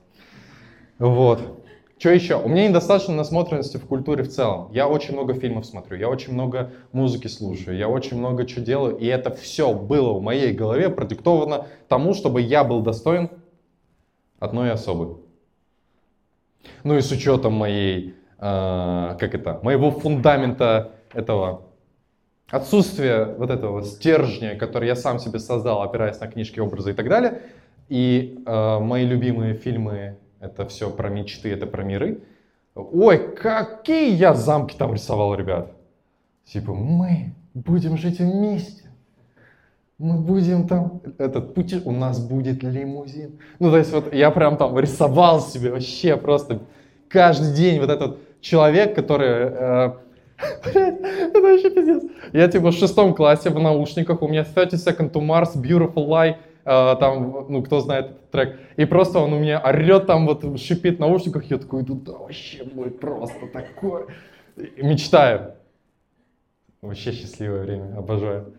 [1.01, 1.65] Вот.
[1.99, 2.37] Что еще?
[2.37, 4.71] У меня недостаточно насмотренности в культуре в целом.
[4.71, 8.99] Я очень много фильмов смотрю, я очень много музыки слушаю, я очень много чего делаю.
[8.99, 13.31] И это все было в моей голове продиктовано тому, чтобы я был достоин
[14.39, 15.19] одной особы.
[16.85, 21.63] Ну и с учетом моей, э, как это, моего фундамента этого
[22.49, 27.09] отсутствия вот этого стержня, который я сам себе создал, опираясь на книжки, образы и так
[27.09, 27.43] далее.
[27.89, 32.21] И э, мои любимые фильмы это все про мечты, это про миры.
[32.75, 35.73] Ой, какие я замки там рисовал, ребят.
[36.45, 38.85] Типа, мы будем жить вместе.
[39.99, 43.39] Мы будем там, этот пути, у нас будет лимузин.
[43.59, 46.61] Ну, то есть вот я прям там рисовал себе вообще просто
[47.09, 49.29] каждый день вот этот человек, который...
[49.29, 49.93] Э,
[50.65, 52.03] это вообще пиздец.
[52.35, 56.37] Я типа в шестом классе в наушниках, у меня 30 Second to Mars, Beautiful Lie,
[56.67, 60.97] там, ну, кто знает этот трек, и просто он у меня орет там, вот шипит
[60.97, 64.09] в наушниках, я такой, иду, да вообще будет просто такое.
[64.57, 65.55] И мечтаю.
[66.83, 68.55] Вообще счастливое время, обожаю.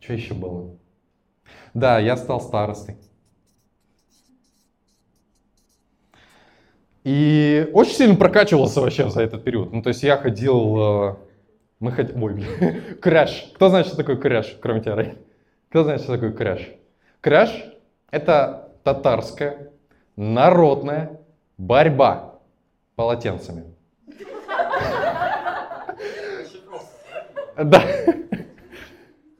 [0.00, 0.76] Что еще было?
[1.72, 2.96] Да, я стал старостой.
[7.04, 9.72] И очень сильно прокачивался вообще за этот период.
[9.72, 11.16] Ну, то есть я ходил, э,
[11.80, 12.22] Мы хотим...
[12.22, 12.82] Ой, блин.
[13.00, 13.50] Кряж.
[13.54, 15.14] Кто знает, что такое кряж, кроме тебя, Рэй?
[15.68, 16.66] Кто знает, что такое кряж?
[17.20, 17.50] Кряж–
[18.10, 19.70] это татарская
[20.16, 21.20] народная
[21.58, 22.36] борьба
[22.96, 23.64] полотенцами.
[27.56, 27.82] Да.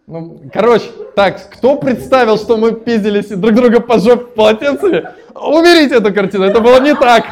[0.06, 5.08] Ну, короче, так, кто представил, что мы пиздились друг друга по жопе полотенцами?
[5.34, 7.24] Уберите эту картину, это было не так.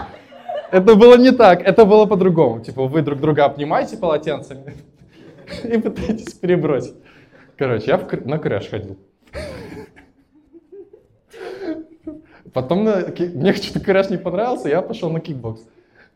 [0.71, 2.61] Это было не так, это было по-другому.
[2.61, 4.75] Типа вы друг друга обнимаете полотенцами
[5.65, 6.95] и пытаетесь перебросить.
[7.57, 8.99] Короче, я в, на корэш ходил.
[12.53, 15.61] Потом на, мне что-то корэш не понравился, я пошел на кикбокс.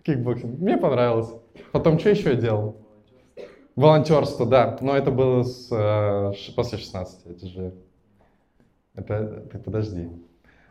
[0.03, 0.59] Кикбоксинг.
[0.59, 1.31] Мне понравилось.
[1.73, 2.77] Потом что еще я делал?
[3.77, 4.79] Волонтерство, да.
[4.81, 7.27] Но это было с, э, после 16.
[7.27, 7.75] Это же...
[8.95, 10.09] Это, ты подожди.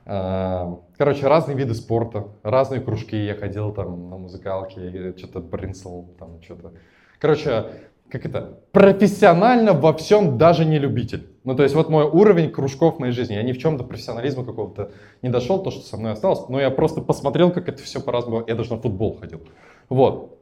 [0.05, 3.15] А, короче, разные виды спорта, разные кружки.
[3.15, 6.73] Я ходил там на музыкалке, что-то бринсел, там что-то.
[7.19, 7.65] Короче,
[8.09, 11.27] как это, профессионально во всем даже не любитель.
[11.43, 13.35] Ну, то есть вот мой уровень кружков в моей жизни.
[13.35, 14.91] Я ни в чем до профессионализма какого-то
[15.21, 18.43] не дошел, то, что со мной осталось, но я просто посмотрел, как это все по-разному.
[18.47, 19.41] Я даже на футбол ходил.
[19.89, 20.39] Вот.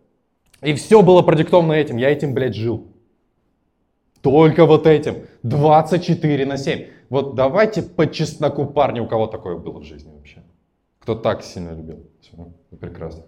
[0.61, 1.97] И все было продиктовано этим.
[1.97, 2.87] Я этим, блядь, жил.
[4.21, 5.27] Только вот этим.
[5.43, 6.87] 24 на 7.
[7.09, 10.43] Вот давайте по чесноку парни, у кого такое было в жизни вообще.
[10.99, 12.09] Кто так сильно любил.
[12.21, 12.33] Все,
[12.77, 13.23] прекрасно.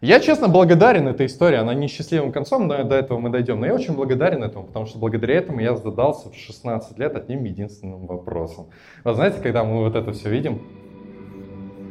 [0.00, 1.56] Я, честно, благодарен этой истории.
[1.56, 3.58] Она не счастливым концом, но до этого мы дойдем.
[3.58, 7.42] Но я очень благодарен этому, потому что благодаря этому я задался в 16 лет одним
[7.42, 8.68] единственным вопросом.
[9.02, 10.62] Вы знаете, когда мы вот это все видим,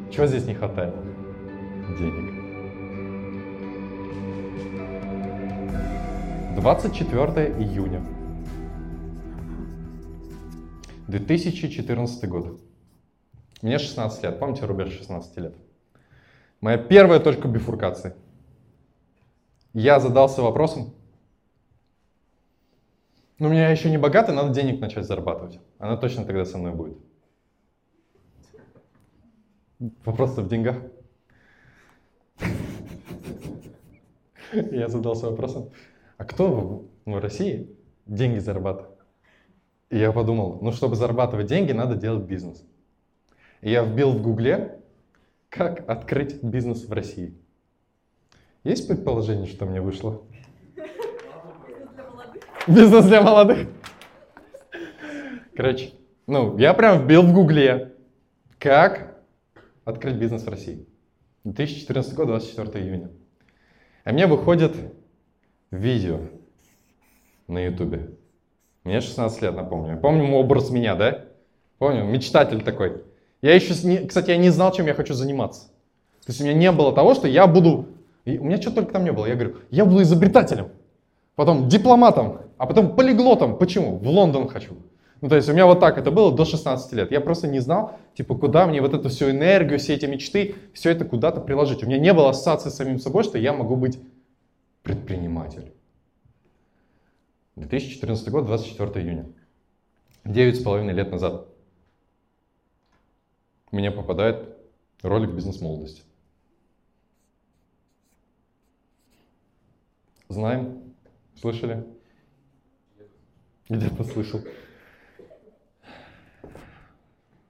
[0.09, 0.95] чего здесь не хватает?
[1.99, 2.33] Денег.
[6.55, 8.01] 24 июня
[11.07, 12.59] 2014 год.
[13.61, 14.39] Мне 16 лет.
[14.39, 15.55] Помните рубеж 16 лет?
[16.61, 18.15] Моя первая точка бифуркации.
[19.73, 20.93] Я задался вопросом,
[23.39, 25.59] ну, у меня еще не богатый, надо денег начать зарабатывать.
[25.77, 26.97] Она точно тогда со мной будет.
[30.05, 30.77] вопрос в деньгах.
[34.53, 35.69] Я задался вопросом,
[36.17, 37.69] а кто в России
[38.07, 38.97] деньги зарабатывает?
[39.91, 42.65] И я подумал, ну, чтобы зарабатывать деньги, надо делать бизнес.
[43.61, 44.81] И я вбил в Гугле
[45.49, 47.37] как открыть бизнес в России?
[48.63, 50.23] Есть предположение, что мне вышло?
[52.67, 53.67] Бизнес для молодых.
[55.55, 55.93] Короче,
[56.27, 57.95] ну, я прям вбил в гугле,
[58.59, 59.23] как
[59.85, 60.85] открыть бизнес в России.
[61.45, 63.09] 2014 год, 24 июня.
[64.03, 64.75] А мне выходит
[65.71, 66.19] видео
[67.47, 68.11] на ютубе.
[68.83, 69.99] Мне 16 лет, напомню.
[69.99, 71.25] Помню образ меня, да?
[71.77, 73.01] Помню, мечтатель такой.
[73.41, 73.73] Я еще,
[74.07, 75.67] кстати, я не знал, чем я хочу заниматься.
[76.25, 77.87] То есть у меня не было того, что я буду...
[78.25, 79.25] У меня что только там не было.
[79.25, 80.69] Я говорю, я буду изобретателем,
[81.35, 83.57] потом дипломатом, а потом полиглотом.
[83.57, 83.97] Почему?
[83.97, 84.73] В Лондон хочу.
[85.21, 87.11] Ну, то есть у меня вот так это было до 16 лет.
[87.11, 90.91] Я просто не знал, типа, куда мне вот эту всю энергию, все эти мечты, все
[90.91, 91.83] это куда-то приложить.
[91.83, 93.99] У меня не было ассоциации с самим собой, что я могу быть
[94.83, 95.71] предпринимателем.
[97.55, 99.25] 2014 год, 24 июня.
[100.25, 101.47] Девять с половиной лет назад
[103.71, 104.57] мне попадает
[105.01, 106.05] ролик «Бизнес-молодость».
[110.29, 110.93] Знаем?
[111.35, 111.85] Слышали?
[113.69, 114.41] Где-то слышал.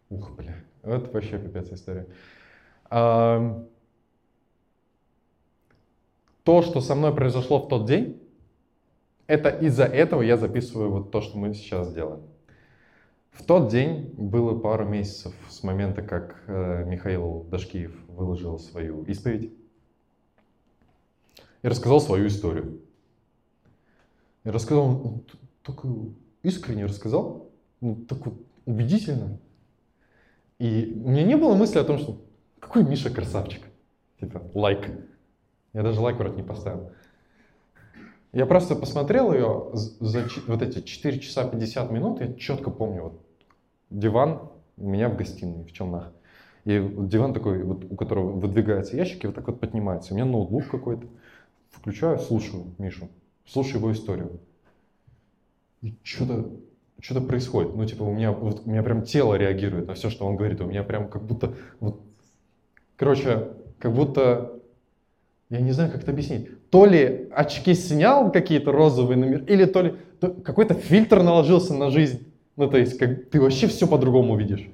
[0.09, 0.55] Ух, бля.
[0.83, 2.07] Это вообще пипец история.
[2.89, 3.67] А,
[6.43, 8.21] то, что со мной произошло в тот день,
[9.27, 12.23] это из-за этого я записываю вот то, что мы сейчас делаем.
[13.37, 19.53] В тот день было пару месяцев с момента, как э, Михаил Дашкиев выложил свою исповедь
[21.61, 22.81] и рассказал свою историю.
[24.43, 25.23] И рассказал, он
[25.61, 25.87] только
[26.41, 29.37] искренне рассказал, ну, так вот убедительно.
[30.57, 32.19] И у меня не было мысли о том, что
[32.59, 33.61] какой Миша красавчик.
[34.19, 34.89] Типа, лайк.
[35.73, 36.91] Я даже лайк вроде не поставил.
[38.33, 43.26] Я просто посмотрел ее за вот эти 4 часа 50 минут, я четко помню, вот
[43.89, 46.11] диван у меня в гостиной, в Челнах.
[46.65, 50.13] И диван такой, вот, у которого выдвигаются ящики, вот так вот поднимается.
[50.13, 51.07] У меня ноутбук какой-то.
[51.69, 53.09] Включаю, слушаю Мишу,
[53.45, 54.39] слушаю его историю.
[55.81, 56.49] И что-то
[56.99, 57.75] что-то происходит.
[57.75, 60.61] Ну, типа, у меня, вот, у меня прям тело реагирует на все, что он говорит.
[60.61, 62.01] У меня прям как будто, вот,
[62.95, 64.59] короче, как будто,
[65.49, 66.69] я не знаю, как это объяснить.
[66.69, 71.91] То ли очки снял какие-то розовые номер, или то ли то, какой-то фильтр наложился на
[71.91, 72.25] жизнь.
[72.57, 74.69] Ну, то есть, как, ты вообще все по-другому видишь.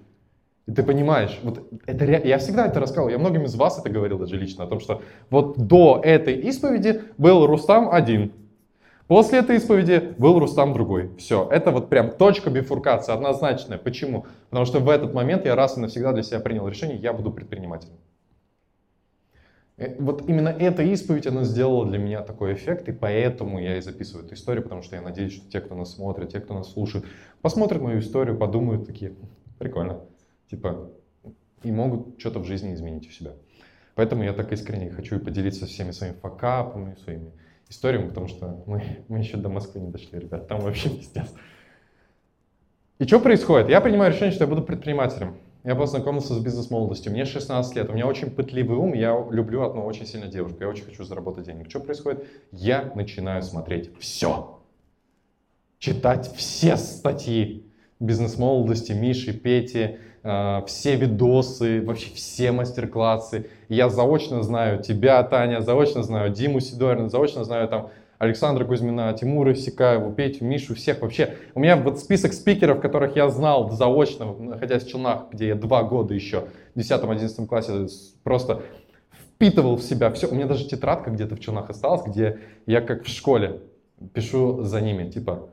[0.65, 4.17] И ты понимаешь, вот это я всегда это рассказывал, я многим из вас это говорил
[4.17, 8.31] даже лично, о том, что вот до этой исповеди был Рустам один,
[9.07, 11.11] После этой исповеди был Рустам другой.
[11.17, 13.77] Все, это вот прям точка бифуркации, однозначная.
[13.77, 14.25] Почему?
[14.49, 17.29] Потому что в этот момент я раз и навсегда для себя принял решение, я буду
[17.29, 17.95] предпринимателем.
[19.77, 23.81] Э, вот именно эта исповедь, она сделала для меня такой эффект, и поэтому я и
[23.81, 26.71] записываю эту историю, потому что я надеюсь, что те, кто нас смотрит, те, кто нас
[26.71, 27.05] слушает,
[27.41, 29.15] посмотрят мою историю, подумают такие,
[29.59, 30.01] прикольно,
[30.49, 30.91] типа,
[31.63, 33.31] и могут что-то в жизни изменить у себя.
[33.95, 37.31] Поэтому я так искренне хочу и поделиться всеми своими факапами, своими
[37.69, 41.33] историями, потому что мы, мы еще до Москвы не дошли, ребят, там вообще пиздец.
[42.99, 43.69] И что происходит?
[43.69, 45.35] Я принимаю решение, что я буду предпринимателем.
[45.63, 47.13] Я познакомился с бизнес-молодостью.
[47.13, 47.89] Мне 16 лет.
[47.89, 48.93] У меня очень пытливый ум.
[48.93, 50.57] Я люблю одну очень сильно девушку.
[50.59, 51.69] Я очень хочу заработать денег.
[51.69, 52.25] Что происходит?
[52.51, 54.59] Я начинаю смотреть все.
[55.79, 57.65] Читать все статьи
[58.01, 63.47] бизнес-молодости, Миши, Пети, э, все видосы, вообще все мастер-классы.
[63.69, 67.89] Я заочно знаю тебя, Таня, заочно знаю Диму Сидорина, заочно знаю там
[68.19, 71.35] Александра Кузьмина, Тимура Сикаева, Петю, Мишу, всех вообще.
[71.55, 75.83] У меня вот список спикеров, которых я знал заочно, находясь в Челнах, где я два
[75.83, 77.87] года еще, в 10-11 классе,
[78.23, 78.61] просто
[79.09, 80.27] впитывал в себя все.
[80.27, 83.61] У меня даже тетрадка где-то в Челнах осталась, где я как в школе
[84.13, 85.49] пишу за ними, типа,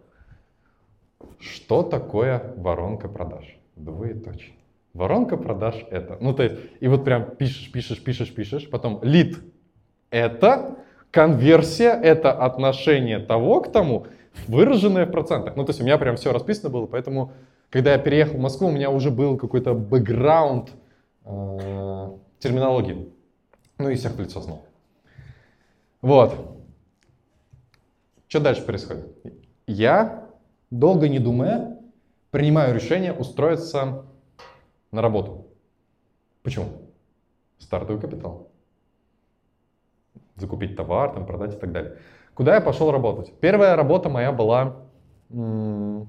[1.38, 3.56] что такое воронка продаж?
[3.76, 4.54] Двоеточие.
[4.92, 6.18] Воронка продаж это.
[6.20, 9.38] Ну, то есть, и вот прям пишешь, пишешь, пишешь, пишешь, потом лид
[10.10, 10.76] это,
[11.10, 14.06] Конверсия— это отношение того к тому,
[14.46, 15.56] выраженное в процентах.
[15.56, 17.32] Ну, то есть у меня прям все расписано было, поэтому,
[17.68, 20.70] когда я переехал в Москву, у меня уже был какой-то бэкграунд
[21.24, 23.12] э, терминологии.
[23.78, 24.64] Ну и всех в лицо знал.
[26.00, 26.34] Вот.
[28.28, 29.08] Что дальше происходит?
[29.66, 30.28] Я,
[30.70, 31.78] долго не думая,
[32.30, 34.04] принимаю решение устроиться
[34.92, 35.48] на работу.
[36.42, 36.66] Почему?
[37.58, 38.49] Стартовый капитал
[40.40, 41.96] закупить товар, там, продать и так далее.
[42.34, 43.32] Куда я пошел работать?
[43.40, 44.76] Первая работа моя была
[45.30, 46.08] м-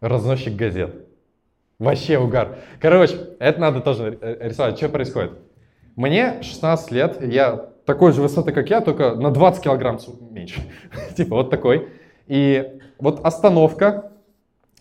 [0.00, 1.06] разносчик газет.
[1.78, 2.58] Вообще угар.
[2.80, 4.76] Короче, это надо тоже рисовать.
[4.76, 5.32] Что происходит?
[5.96, 9.98] Мне 16 лет, я такой же высоты, как я, только на 20 килограмм
[10.30, 10.60] меньше.
[11.16, 11.88] типа вот такой.
[12.26, 14.12] И вот остановка.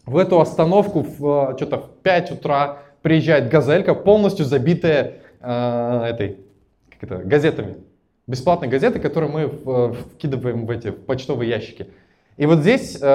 [0.06, 6.40] В эту остановку в, что-то в 5 утра приезжает газелька, полностью забитая э, этой,
[6.90, 7.78] как это, газетами
[8.32, 11.88] бесплатные газеты, которые мы вкидываем в эти почтовые ящики.
[12.38, 13.06] И вот здесь э,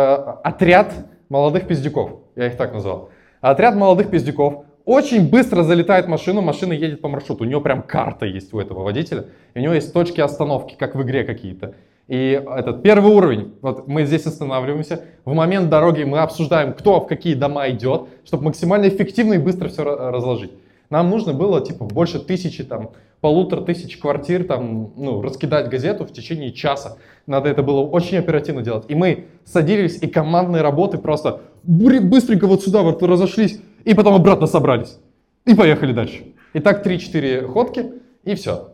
[0.45, 0.93] отряд
[1.29, 3.09] молодых пиздюков, я их так назвал.
[3.41, 7.83] Отряд молодых пиздюков очень быстро залетает в машину, машина едет по маршруту, у него прям
[7.83, 11.75] карта есть у этого водителя, и у него есть точки остановки, как в игре какие-то.
[12.07, 17.09] И этот первый уровень, вот мы здесь останавливаемся, в момент дороги мы обсуждаем, кто в
[17.09, 20.53] какие дома идет, чтобы максимально эффективно и быстро все разложить.
[20.89, 22.91] Нам нужно было типа больше тысячи, там,
[23.21, 26.99] полутора тысяч квартир, там, ну, раскидать газету в течение часа.
[27.27, 28.85] Надо это было очень оперативно делать.
[28.89, 34.47] И мы садились, и командные работы просто быстренько вот сюда вот разошлись, и потом обратно
[34.47, 34.99] собрались.
[35.45, 36.35] И поехали дальше.
[36.53, 37.93] И так 3-4 ходки,
[38.25, 38.73] и все.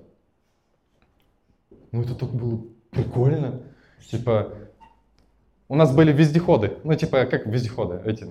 [1.91, 3.61] Ну, это так было прикольно.
[4.11, 4.49] Типа,
[5.69, 6.73] у нас были вездеходы.
[6.85, 8.01] Ну, типа, как вездеходы?
[8.05, 8.27] Эти,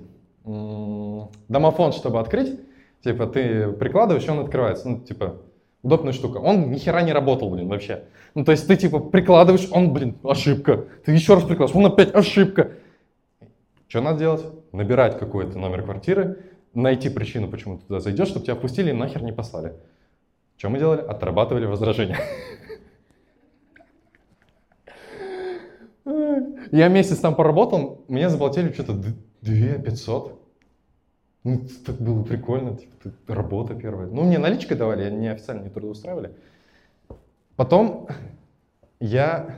[1.47, 2.59] домофон, чтобы открыть
[3.03, 4.87] Типа ты прикладываешь, и он открывается.
[4.87, 5.37] Ну, типа,
[5.83, 6.37] удобная штука.
[6.37, 8.03] Он ни хера не работал, блин, вообще.
[8.35, 10.85] Ну, то есть ты, типа, прикладываешь, он, блин, ошибка.
[11.05, 12.71] Ты еще раз прикладываешь, он опять ошибка.
[13.87, 14.45] Что надо делать?
[14.71, 16.37] Набирать какой-то номер квартиры,
[16.73, 19.73] найти причину, почему ты туда зайдешь, чтобы тебя впустили и нахер не послали.
[20.57, 21.01] Что мы делали?
[21.01, 22.17] Отрабатывали возражения.
[26.71, 29.13] Я месяц там поработал, мне заплатили что-то 2
[29.83, 30.40] 500.
[31.43, 34.07] Ну, так было прикольно, типа, работа первая.
[34.07, 36.31] Ну, мне наличкой давали, не официально не трудоустраивали.
[37.55, 38.07] Потом
[38.99, 39.55] я...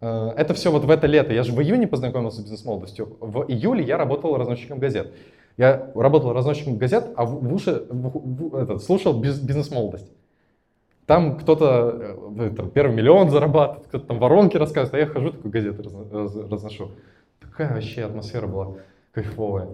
[0.00, 1.32] Э, это все вот в это лето.
[1.32, 3.16] Я же в июне познакомился с бизнес-молодостью.
[3.20, 5.12] В июле я работал разносчиком газет.
[5.56, 10.12] Я работал разносчиком газет, а в, в уши в, в, этот, слушал бизнес-молодость.
[11.06, 15.50] Там кто-то э, там, первый миллион зарабатывает, кто-то там воронки рассказывает, а я хожу, такую
[15.50, 15.82] газету
[16.48, 16.92] разношу.
[17.40, 18.76] Такая вообще атмосфера была
[19.12, 19.68] кайфовая.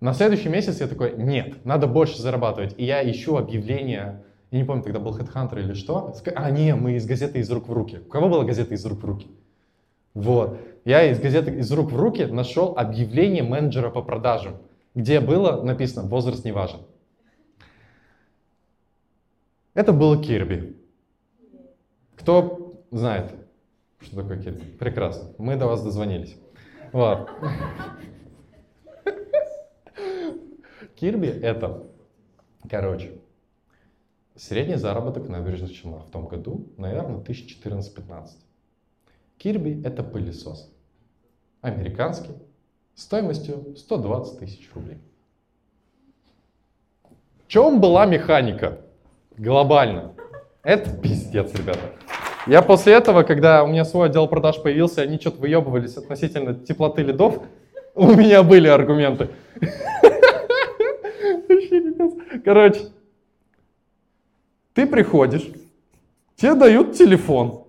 [0.00, 2.74] На следующий месяц я такой, нет, надо больше зарабатывать.
[2.76, 6.14] И я ищу объявление, я не помню, тогда был HeadHunter или что.
[6.34, 8.00] А, не, мы из газеты «Из рук в руки».
[8.06, 9.28] У кого была газета «Из рук в руки»?
[10.12, 10.60] Вот.
[10.84, 14.58] Я из газеты «Из рук в руки» нашел объявление менеджера по продажам,
[14.94, 16.80] где было написано «Возраст не важен».
[19.72, 20.76] Это было Кирби.
[22.16, 23.32] Кто знает,
[24.00, 24.62] что такое Кирби?
[24.78, 25.30] Прекрасно.
[25.38, 26.36] Мы до вас дозвонились.
[26.92, 27.30] Вот.
[30.96, 31.82] Кирби это,
[32.70, 33.12] короче,
[34.34, 38.28] средний заработок на набережных Челнах в том году, наверное, 1014-15.
[39.36, 40.72] Кирби это пылесос.
[41.60, 42.32] Американский,
[42.94, 44.98] стоимостью 120 тысяч рублей.
[47.44, 48.80] В чем была механика?
[49.36, 50.14] Глобально.
[50.62, 51.92] Это пиздец, ребята.
[52.46, 57.02] Я после этого, когда у меня свой отдел продаж появился, они что-то выебывались относительно теплоты
[57.02, 57.42] лидов,
[57.94, 59.28] у меня были аргументы.
[62.46, 62.80] Короче,
[64.72, 65.50] ты приходишь,
[66.36, 67.64] тебе дают телефон,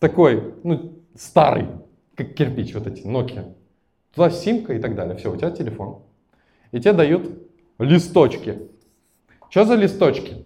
[0.00, 1.68] такой, ну, старый,
[2.14, 3.54] как кирпич, вот эти, Nokia.
[4.14, 5.16] Туда симка и так далее.
[5.16, 6.02] Все, у тебя телефон.
[6.72, 7.48] И тебе дают
[7.78, 8.68] листочки.
[9.48, 10.44] Что за листочки?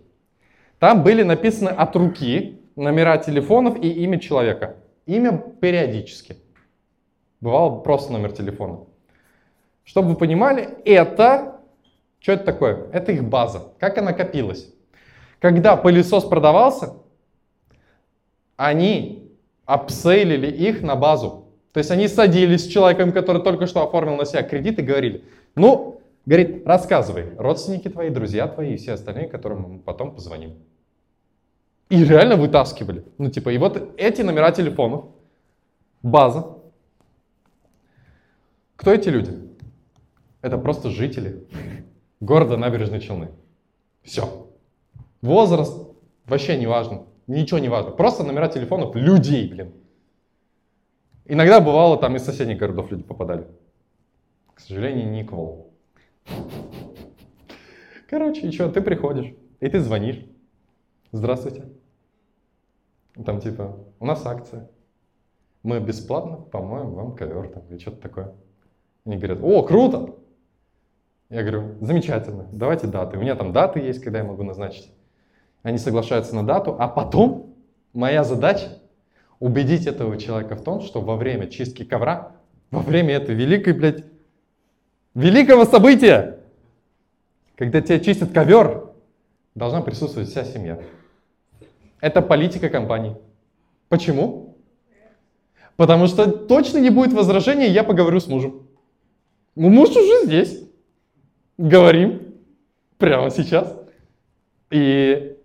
[0.78, 4.76] Там были написаны от руки номера телефонов и имя человека.
[5.06, 6.36] Имя периодически.
[7.40, 8.86] Бывало просто номер телефона.
[9.82, 11.51] Чтобы вы понимали, это,
[12.22, 12.86] что это такое?
[12.92, 13.72] Это их база.
[13.80, 14.72] Как она копилась?
[15.40, 16.94] Когда пылесос продавался,
[18.56, 19.32] они
[19.64, 21.48] апсейлили их на базу.
[21.72, 25.24] То есть они садились с человеком, который только что оформил на себя кредит и говорили,
[25.56, 30.54] ну, говорит, рассказывай, родственники твои, друзья твои и все остальные, которым мы потом позвоним.
[31.88, 33.04] И реально вытаскивали.
[33.18, 35.06] Ну, типа, и вот эти номера телефонов,
[36.02, 36.56] база.
[38.76, 39.32] Кто эти люди?
[40.40, 41.44] Это просто жители
[42.22, 43.30] города Набережной Челны.
[44.02, 44.48] Все.
[45.20, 45.88] Возраст
[46.24, 47.04] вообще не важно.
[47.26, 47.90] Ничего не важно.
[47.90, 49.72] Просто номера телефонов людей, блин.
[51.24, 53.46] Иногда бывало, там из соседних городов люди попадали.
[54.54, 55.72] К сожалению, не к Волу.
[58.08, 60.24] Короче, и что, ты приходишь, и ты звонишь.
[61.10, 61.64] Здравствуйте.
[63.24, 64.70] Там типа, у нас акция.
[65.62, 68.34] Мы бесплатно помоем вам ковер там или что-то такое.
[69.04, 70.14] Они говорят, о, круто!
[71.32, 73.16] Я говорю, замечательно, давайте даты.
[73.16, 74.90] У меня там даты есть, когда я могу назначить.
[75.62, 77.54] Они соглашаются на дату, а потом
[77.94, 78.68] моя задача
[79.40, 82.32] убедить этого человека в том, что во время чистки ковра,
[82.70, 84.04] во время этой великой, блядь,
[85.14, 86.38] великого события,
[87.56, 88.90] когда тебя чистят ковер,
[89.54, 90.82] должна присутствовать вся семья.
[92.02, 93.16] Это политика компании.
[93.88, 94.58] Почему?
[95.76, 98.66] Потому что точно не будет возражения, я поговорю с мужем.
[99.56, 100.62] Ну, муж уже здесь.
[101.62, 102.34] Говорим.
[102.98, 103.72] Прямо сейчас.
[104.72, 105.38] И...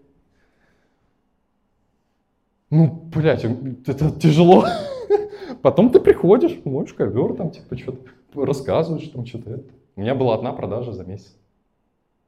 [2.72, 4.66] Ну, блядь, это тяжело.
[5.62, 8.02] Потом ты приходишь, моешь ковер, там, типа, что-то
[8.34, 9.64] рассказываешь, там, что-то
[9.96, 11.36] У меня была одна продажа за месяц.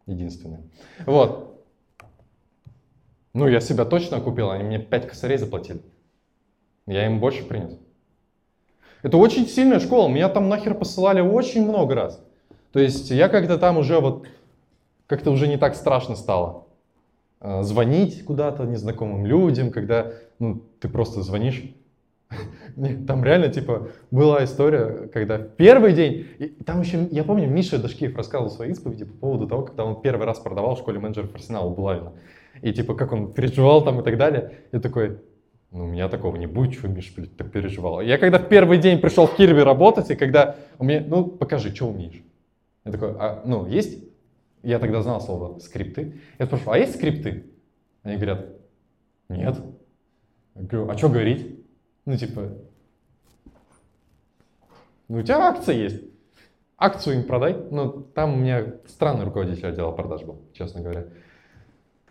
[0.05, 0.61] Единственная.
[1.07, 1.65] Вот.
[3.33, 5.81] Ну, я себя точно купил, они мне 5 косарей заплатили.
[6.85, 7.75] Я им больше принес.
[9.01, 12.23] Это очень сильная школа, меня там нахер посылали очень много раз.
[12.71, 14.27] То есть я как-то там уже вот,
[15.07, 16.65] как-то уже не так страшно стало.
[17.39, 21.63] А, звонить куда-то незнакомым людям, когда ну, ты просто звонишь.
[23.07, 28.15] Там реально, типа, была история, когда первый день, и там еще, я помню, Миша Дашкиев
[28.15, 31.69] рассказывал свои исповеди по поводу того, когда он первый раз продавал в школе менеджеров Арсенала
[31.69, 32.13] Булавина
[32.61, 34.51] и типа как он переживал там и так далее.
[34.71, 35.17] Я такой,
[35.71, 38.01] ну, у меня такого не будет, что Миш, блядь, так переживал.
[38.01, 41.73] Я когда в первый день пришел в Кирби работать, и когда у меня, ну, покажи,
[41.73, 42.21] что умеешь.
[42.89, 44.03] Я такой, а, ну, есть?
[44.63, 46.19] Я тогда знал слово скрипты.
[46.39, 47.51] Я спрашиваю, а есть скрипты?
[48.01, 48.47] Они говорят,
[49.29, 49.57] нет.
[50.55, 51.63] Я говорю, а что говорить?
[52.05, 52.49] Ну, типа,
[55.07, 56.03] ну, у тебя акция есть.
[56.79, 57.55] Акцию им продай.
[57.69, 61.05] Ну, там у меня странный руководитель отдела продаж был, честно говоря.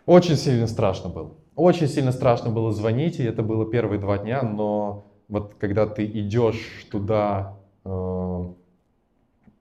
[0.05, 1.35] Очень сильно страшно было.
[1.55, 6.05] Очень сильно страшно было звонить, и это было первые два дня, но вот когда ты
[6.05, 8.53] идешь туда, э,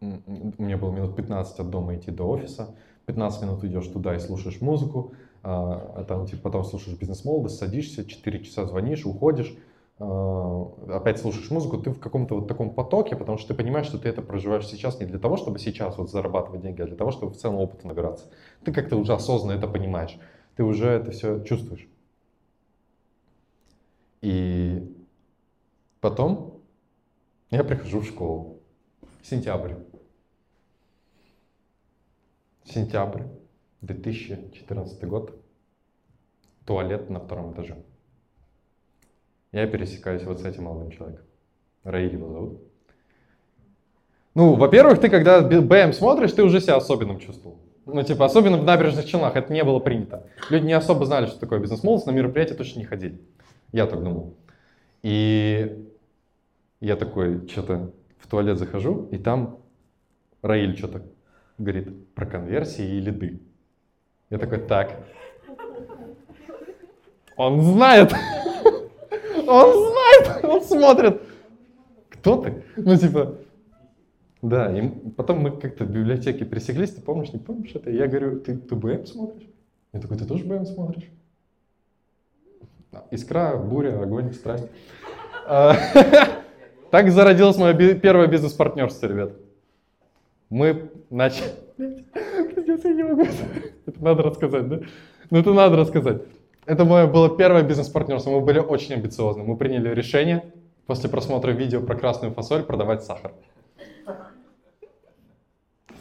[0.00, 2.74] меня было минут 15 от дома идти до офиса,
[3.06, 8.44] 15 минут идешь туда и слушаешь музыку, а там типа, потом слушаешь бизнес-молодость, садишься, 4
[8.44, 9.56] часа звонишь, уходишь,
[9.98, 13.98] э, опять слушаешь музыку, ты в каком-то вот таком потоке, потому что ты понимаешь, что
[13.98, 17.12] ты это проживаешь сейчас не для того, чтобы сейчас вот зарабатывать деньги, а для того,
[17.12, 18.26] чтобы в целом опыт набираться.
[18.64, 20.18] Ты как-то уже осознанно это понимаешь
[20.58, 21.86] ты уже это все чувствуешь.
[24.22, 24.92] И
[26.00, 26.60] потом
[27.50, 28.58] я прихожу в школу.
[29.22, 29.74] Сентябрь.
[32.68, 33.22] Сентябрь,
[33.80, 35.34] 2014 год.
[36.66, 37.76] Туалет на втором этаже.
[39.52, 41.24] Я пересекаюсь вот с этим молодым человеком.
[41.84, 42.60] Раиль его зовут.
[44.34, 47.58] Ну, во-первых, ты когда БМ смотришь, ты уже себя особенным чувствовал.
[47.86, 50.26] Ну, типа, особенно в набережных Челнах это не было принято.
[50.50, 53.18] Люди не особо знали, что такое бизнес-молодость, на мероприятия точно не ходили.
[53.72, 54.36] Я так думал.
[55.02, 55.88] И
[56.80, 59.58] я такой, что-то в туалет захожу, и там
[60.42, 61.02] Раиль что-то
[61.58, 63.40] говорит про конверсии и лиды.
[64.30, 65.04] Я такой, так.
[67.36, 68.12] Он знает.
[69.46, 71.22] он знает, он смотрит.
[72.08, 72.64] Кто ты?
[72.76, 73.38] Ну, типа,
[74.42, 77.90] да, и потом мы как-то в библиотеке пересеклись, ты помнишь, не помнишь это?
[77.90, 79.48] Я говорю, ты, ты БМ смотришь?
[79.92, 81.08] Я такой, ты тоже БМ смотришь?
[83.10, 84.68] Искра, буря, огонь, страсть.
[85.46, 85.76] А,
[86.90, 89.32] так зародилось мое первое бизнес-партнерство, ребят.
[90.50, 91.50] Мы начали...
[91.78, 93.22] Я не могу.
[93.86, 94.80] Это надо рассказать, да?
[95.30, 96.22] Ну, это надо рассказать.
[96.66, 98.30] Это мое было первое бизнес-партнерство.
[98.30, 99.42] Мы были очень амбициозны.
[99.42, 100.52] Мы приняли решение
[100.86, 103.32] после просмотра видео про красную фасоль продавать сахар.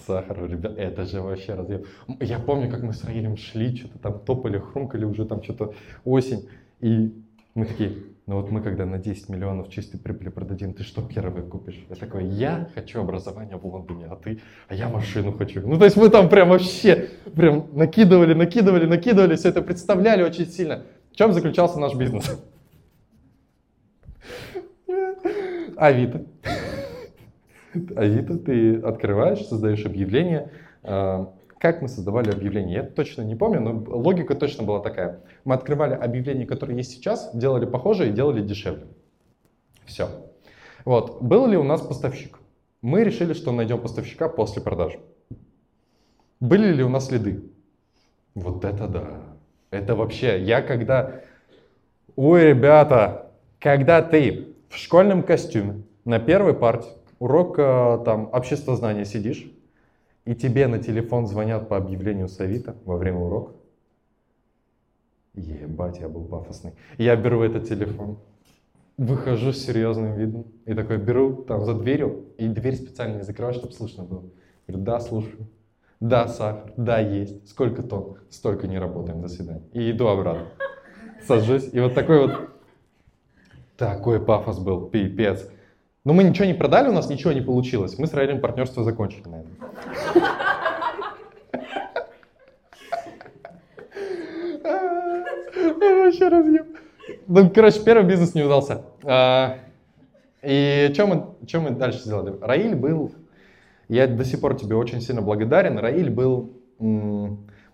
[0.05, 1.83] Сахар, ребят, это же вообще разъем.
[2.21, 5.73] Я помню, как мы с Раилем шли, что-то там топали, хрумкали, уже там что-то
[6.05, 6.47] осень.
[6.79, 7.13] И
[7.53, 11.43] мы такие, ну вот мы когда на 10 миллионов чистой прибыли продадим, ты что первый
[11.43, 11.81] купишь?
[11.89, 15.65] Я такой, я хочу образование в Лондоне, а ты, а я машину хочу.
[15.65, 20.45] Ну то есть мы там прям вообще, прям накидывали, накидывали, накидывали, все это представляли очень
[20.45, 20.83] сильно.
[21.13, 22.37] В чем заключался наш бизнес?
[25.77, 26.25] Авито.
[27.95, 30.51] Авито, ты открываешь, создаешь объявление,
[30.83, 35.21] а, как мы создавали объявления, я точно не помню, но логика точно была такая.
[35.43, 38.87] Мы открывали объявления, которые есть сейчас, делали похожие и делали дешевле.
[39.85, 40.09] Все.
[40.85, 41.21] Вот.
[41.21, 42.39] Был ли у нас поставщик?
[42.81, 44.99] Мы решили, что найдем поставщика после продажи.
[46.39, 47.43] Были ли у нас следы?
[48.35, 49.07] Вот это да.
[49.71, 51.21] Это вообще, я когда...
[52.15, 59.51] Ой, ребята, когда ты в школьном костюме на первой партии, урок там обществознания сидишь,
[60.27, 63.53] и тебе на телефон звонят по объявлению совета во время урока.
[65.35, 66.73] Ебать, я был пафосный.
[66.97, 68.19] Я беру этот телефон,
[68.97, 73.53] выхожу с серьезным видом и такой беру там за дверью, и дверь специально не закрываю,
[73.53, 74.25] чтобы слышно было.
[74.67, 75.47] Говорю, да, слушаю.
[76.01, 77.47] Да, сахар, да, есть.
[77.47, 78.17] Сколько тонн?
[78.29, 79.63] Столько не работаем, до свидания.
[79.71, 80.47] И иду обратно.
[81.25, 82.49] Сажусь, и вот такой вот,
[83.77, 85.49] такой пафос был, пипец.
[86.03, 87.97] Но мы ничего не продали, у нас ничего не получилось.
[87.97, 89.56] Мы с Раилем партнерство закончили, наверное.
[96.07, 96.65] Вообще разъем.
[97.27, 98.83] Ну, короче, первый бизнес не удался.
[99.03, 99.57] А,
[100.41, 102.37] и что мы, что мы дальше сделали?
[102.39, 103.11] Раиль был,
[103.89, 106.53] я до сих пор тебе очень сильно благодарен, Раиль был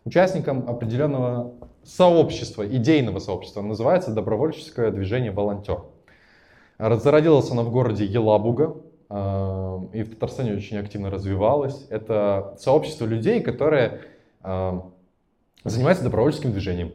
[0.06, 1.54] участником определенного
[1.84, 5.82] сообщества, идейного сообщества, называется добровольческое движение «Волонтер».
[6.80, 8.76] Зародилась она в городе Елабуга,
[9.10, 11.86] и в Татарстане очень активно развивалась.
[11.90, 14.02] Это сообщество людей, которые
[14.42, 14.90] а,
[15.64, 16.94] занимаются добровольческим движением.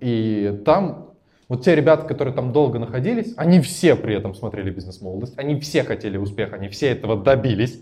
[0.00, 1.10] И там
[1.48, 5.82] вот те ребята, которые там долго находились, они все при этом смотрели «Бизнес-молодость», они все
[5.82, 7.80] хотели успеха, они все этого добились.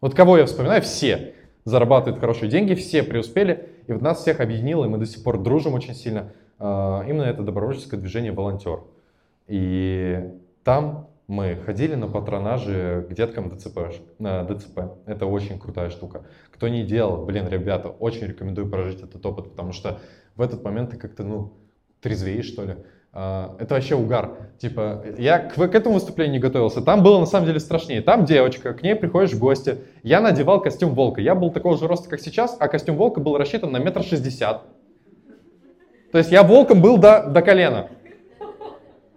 [0.00, 1.34] Вот кого я вспоминаю, все
[1.64, 5.38] зарабатывают хорошие деньги, все преуспели, и вот нас всех объединило, и мы до сих пор
[5.42, 6.32] дружим очень сильно.
[6.58, 8.80] А, именно это добровольческое движение «Волонтер».
[9.48, 10.30] И
[10.62, 13.78] там мы ходили на патронажи к деткам ДЦП,
[14.18, 14.80] на ДЦП.
[15.06, 16.24] Это очень крутая штука.
[16.52, 20.00] Кто не делал, блин, ребята, очень рекомендую прожить этот опыт, потому что
[20.34, 21.52] в этот момент ты как-то, ну,
[22.00, 22.76] трезвеешь, что ли.
[23.12, 24.50] А, это вообще угар.
[24.58, 26.82] Типа, я к, к этому выступлению не готовился.
[26.82, 28.02] Там было на самом деле страшнее.
[28.02, 29.78] Там девочка, к ней приходишь в гости.
[30.02, 31.20] Я надевал костюм волка.
[31.20, 34.64] Я был такого же роста, как сейчас, а костюм волка был рассчитан на метр шестьдесят.
[36.10, 37.88] То есть я волком был до, до колена.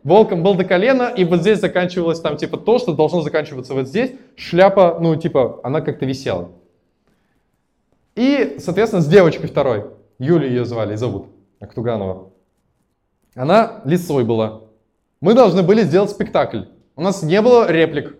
[0.03, 3.87] Волком был до колена, и вот здесь заканчивалось там типа то, что должно заканчиваться вот
[3.87, 4.11] здесь.
[4.35, 6.51] Шляпа, ну типа, она как-то висела.
[8.15, 9.85] И, соответственно, с девочкой второй,
[10.19, 11.27] Юлия ее звали, зовут,
[11.59, 12.31] Актуганова.
[13.33, 14.61] Она лисой была.
[15.21, 16.63] Мы должны были сделать спектакль.
[16.95, 18.15] У нас не было реплик.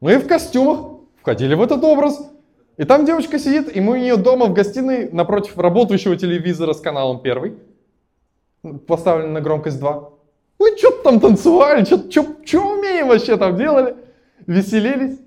[0.00, 2.30] Мы в костюмах входили в этот образ.
[2.76, 6.80] И там девочка сидит, и мы у нее дома в гостиной напротив работающего телевизора с
[6.80, 7.54] каналом первый,
[8.86, 10.15] поставлен на громкость 2.
[10.58, 13.96] Мы что-то там танцевали, что умеем вообще там делали,
[14.46, 15.18] веселились.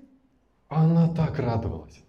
[0.68, 2.00] Она так радовалась.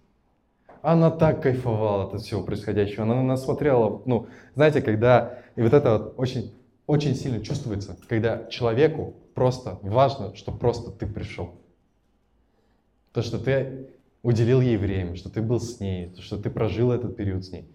[0.82, 3.03] Она так кайфовала от всего происходящего.
[3.03, 6.53] Она на нас смотрела, ну, знаете, когда, и вот это вот очень,
[6.88, 11.51] очень сильно чувствуется, когда человеку просто важно, что просто ты пришел.
[13.13, 13.89] То, что ты
[14.24, 17.51] уделил ей время, что ты был с ней, то, что ты прожил этот период с
[17.51, 17.67] ней.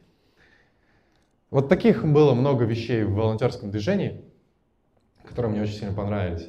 [1.51, 4.21] Вот таких было много вещей в волонтерском движении
[5.27, 6.49] которые мне очень сильно понравились.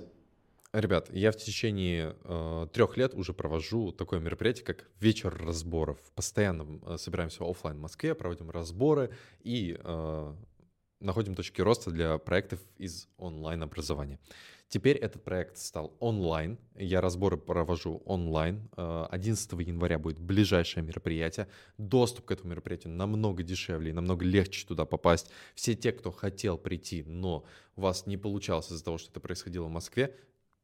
[0.73, 5.97] Ребят, я в течение э, трех лет уже провожу такое мероприятие, как вечер разборов.
[6.13, 9.11] Постоянно э, собираемся офлайн в Москве, проводим разборы
[9.41, 10.33] и э,
[10.99, 14.19] находим точки роста для проектов из онлайн-образования.
[14.69, 16.57] Теперь этот проект стал онлайн.
[16.75, 18.69] Я разборы провожу онлайн.
[18.75, 21.47] 11 э, января будет ближайшее мероприятие.
[21.77, 25.29] Доступ к этому мероприятию намного дешевле и намного легче туда попасть.
[25.55, 27.45] Все те, кто хотел прийти, но
[27.77, 30.13] у вас не получалось из-за того, что это происходило в Москве,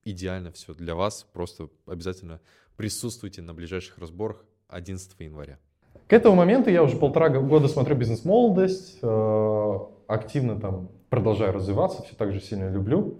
[0.04, 1.26] идеально все для вас.
[1.32, 2.42] Просто обязательно
[2.76, 5.60] присутствуйте на ближайших разборах 11 января.
[6.08, 12.16] К этому моменту я уже полтора года смотрю «Бизнес-молодость», э, активно там продолжаю развиваться, все
[12.16, 13.20] так же сильно люблю.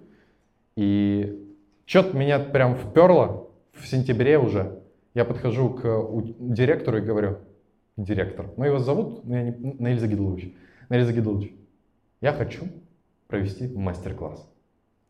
[0.76, 1.40] И
[1.86, 4.80] что-то меня прям вперло в сентябре уже.
[5.14, 6.10] Я подхожу к
[6.40, 7.38] директору и говорю,
[7.98, 10.54] директор, ну его зовут ну, я не, Наиль Загидулович.
[10.90, 11.54] Наиль Загидулович,
[12.22, 12.66] я хочу
[13.28, 14.50] провести мастер-класс.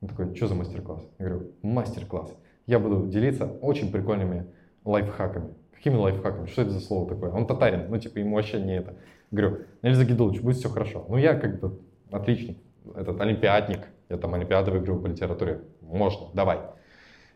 [0.01, 1.07] Он такой, что за мастер-класс?
[1.19, 2.35] Я говорю, мастер-класс.
[2.67, 4.47] Я буду делиться очень прикольными
[4.83, 5.53] лайфхаками.
[5.73, 6.47] Какими лайфхаками?
[6.47, 7.31] Что это за слово такое?
[7.31, 8.95] Он татарин, ну типа ему вообще не это.
[9.31, 11.05] Говорю, Наиль Загидулович, будет все хорошо.
[11.07, 11.79] Ну я как бы
[12.11, 12.57] отличник,
[12.95, 15.61] этот олимпиадник, я там олимпиады выиграл по литературе.
[15.81, 16.59] Можно, давай.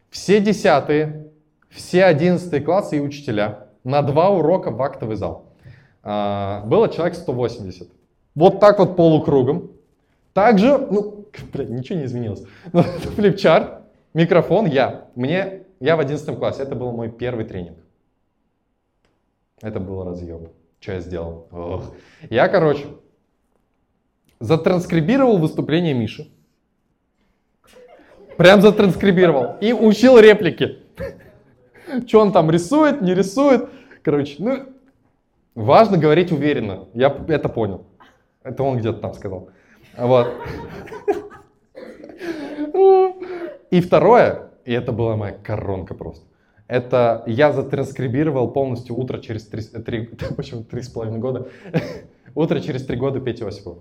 [0.09, 1.27] Все десятые,
[1.69, 5.53] все одиннадцатые классы и учителя на два урока в актовый зал.
[6.03, 7.89] А, было человек 180.
[8.35, 9.71] Вот так вот полукругом.
[10.33, 12.43] Также, ну, блядь, ничего не изменилось.
[13.15, 13.81] Флипчарт,
[14.13, 15.07] микрофон, я.
[15.15, 16.63] Мне, я в одиннадцатом классе.
[16.63, 17.77] Это был мой первый тренинг.
[19.61, 20.49] Это был разъем.
[20.79, 21.47] Что я сделал?
[21.51, 21.93] Ох.
[22.29, 22.85] Я, короче,
[24.39, 26.27] затранскрибировал выступление Миши.
[28.37, 29.57] Прям затранскрибировал.
[29.61, 30.79] И учил реплики.
[32.07, 33.69] Что он там рисует, не рисует.
[34.03, 34.65] Короче, ну,
[35.55, 36.85] важно говорить уверенно.
[36.93, 37.85] Я это понял.
[38.43, 39.49] Это он где-то там сказал.
[39.97, 40.33] Вот.
[43.71, 46.25] И второе, и это была моя коронка просто.
[46.67, 50.05] Это я затранскрибировал полностью утро через три, три
[50.37, 51.47] почему три с половиной года,
[52.35, 53.79] утро через три года Пети Осипова.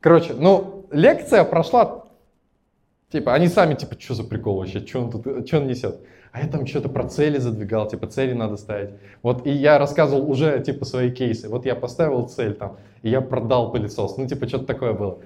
[0.00, 2.05] Короче, ну, лекция прошла,
[3.16, 6.00] типа, они сами, типа, что за прикол вообще, что он тут, что он несет?
[6.32, 8.90] А я там что-то про цели задвигал, типа, цели надо ставить.
[9.22, 11.48] Вот, и я рассказывал уже, типа, свои кейсы.
[11.48, 14.18] Вот я поставил цель там, и я продал пылесос.
[14.18, 15.18] Ну, типа, что-то такое было.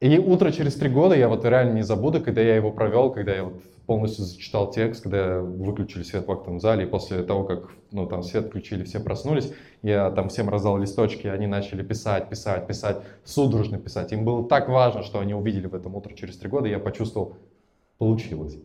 [0.00, 3.34] И утро через три года я вот реально не забуду, когда я его провел, когда
[3.34, 7.72] я вот полностью зачитал текст, когда выключили свет в актовом зале, и после того, как
[7.90, 12.68] ну, там свет включили, все проснулись, я там всем раздал листочки, они начали писать, писать,
[12.68, 14.12] писать, судорожно писать.
[14.12, 16.78] Им было так важно, что они увидели в этом утро через три года, и я
[16.78, 17.36] почувствовал,
[17.96, 18.56] получилось.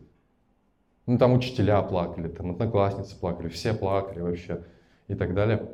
[1.06, 4.62] Ну, там учителя плакали, там одноклассницы плакали, все плакали вообще
[5.08, 5.68] и так далее.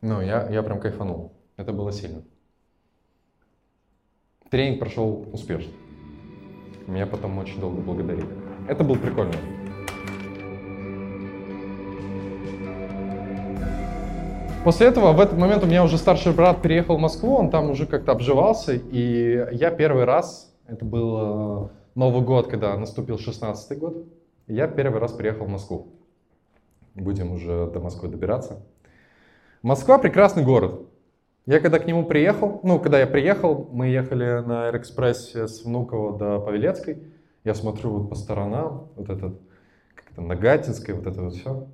[0.00, 1.32] Ну, я, я прям кайфанул.
[1.58, 2.22] Это было сильно.
[4.50, 5.72] Тренинг прошел успешно.
[6.86, 8.28] Меня потом очень долго благодарили.
[8.68, 9.34] Это был прикольно.
[14.62, 17.70] После этого, в этот момент у меня уже старший брат переехал в Москву, он там
[17.70, 23.78] уже как-то обживался, и я первый раз, это был э, Новый год, когда наступил 16
[23.78, 24.06] год,
[24.48, 25.86] я первый раз приехал в Москву.
[26.96, 28.60] Будем уже до Москвы добираться.
[29.62, 30.85] Москва прекрасный город.
[31.46, 36.18] Я когда к нему приехал, ну, когда я приехал, мы ехали на Аэроэкспрессе с Внуково
[36.18, 37.04] до Павелецкой.
[37.44, 39.40] Я смотрю вот по сторонам, вот этот,
[39.94, 41.68] как-то Нагатинская, вот это вот все.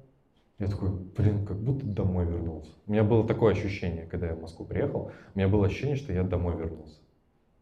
[0.59, 2.71] Я такой, блин, как будто домой вернулся.
[2.87, 6.13] У меня было такое ощущение, когда я в Москву приехал, у меня было ощущение, что
[6.13, 6.99] я домой вернулся.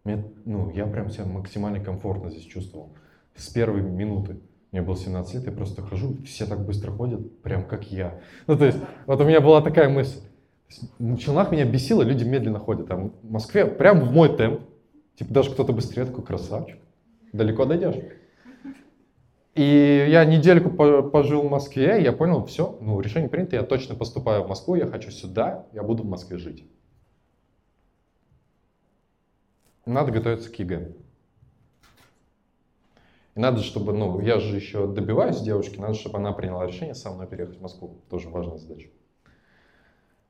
[0.02, 2.92] Мне, ну, я прям себя максимально комфортно здесь чувствовал.
[3.36, 4.40] С первой минуты.
[4.72, 8.20] Мне было 17 лет, я просто хожу, все так быстро ходят, прям как я.
[8.48, 10.20] Ну, то есть, вот у меня была такая мысль.
[10.98, 12.88] В Челнах меня бесило, люди медленно ходят.
[12.88, 14.62] Там в Москве прям в мой темп.
[15.16, 16.78] Типа даже кто-то быстрее, такой красавчик.
[17.32, 17.96] Далеко дойдешь.
[19.54, 23.96] И я недельку пожил в Москве, и я понял, все, ну, решение принято, я точно
[23.96, 26.64] поступаю в Москву, я хочу сюда, я буду в Москве жить.
[29.84, 30.92] Надо готовиться к ЕГЭ.
[33.34, 37.10] И надо, чтобы, ну, я же еще добиваюсь девушки, надо, чтобы она приняла решение со
[37.10, 38.00] мной переехать в Москву.
[38.08, 38.88] Тоже важная задача.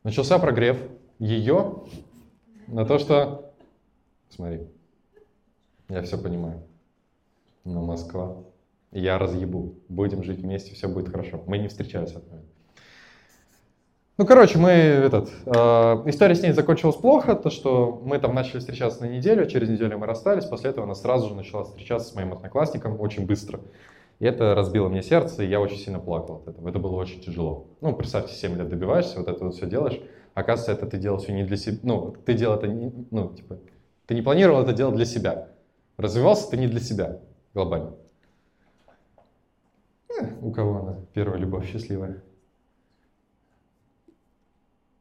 [0.03, 0.79] Начался прогрев
[1.19, 1.85] ее
[2.67, 3.53] на то, что,
[4.31, 4.67] смотри,
[5.91, 6.63] я все понимаю,
[7.65, 8.39] но Москва,
[8.93, 11.43] я разъебу, будем жить вместе, все будет хорошо.
[11.47, 12.41] Мы не встречались от этого.
[14.17, 15.51] Ну, короче, мы этот, э,
[16.07, 19.99] история с ней закончилась плохо, то что мы там начали встречаться на неделю, через неделю
[19.99, 23.61] мы расстались, после этого она сразу же начала встречаться с моим одноклассником очень быстро.
[24.21, 26.69] И это разбило мне сердце, и я очень сильно плакал от этого.
[26.69, 27.69] Это было очень тяжело.
[27.81, 29.99] Ну, представьте, 7 лет добиваешься, вот это вот все делаешь.
[30.35, 31.79] Оказывается, это ты делал все не для себя.
[31.83, 33.59] Ну, ты делал это, не, ну, типа,
[34.07, 35.49] ты не планировал это делать для себя.
[35.97, 37.21] Развивался ты не для себя
[37.55, 37.95] глобально.
[40.11, 42.23] Э, у кого она первая любовь счастливая?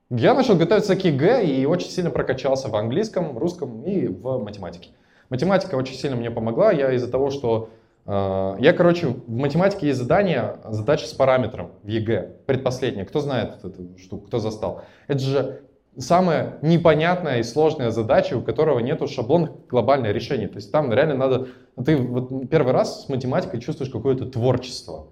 [0.09, 4.91] Я начал готовиться к ЕГЭ и очень сильно прокачался в английском, русском и в математике.
[5.29, 6.71] Математика очень сильно мне помогла.
[6.71, 7.69] Я из-за того, что
[8.05, 13.05] я, короче, в математике есть задание, задача с параметром в ЕГЭ, предпоследняя.
[13.05, 14.83] Кто знает эту штуку, кто застал?
[15.07, 15.61] Это же
[15.97, 20.47] самая непонятная и сложная задача, у которого нету шаблонных глобальных решений.
[20.47, 21.47] То есть там реально надо...
[21.83, 25.07] Ты вот первый раз с математикой чувствуешь какое-то творчество.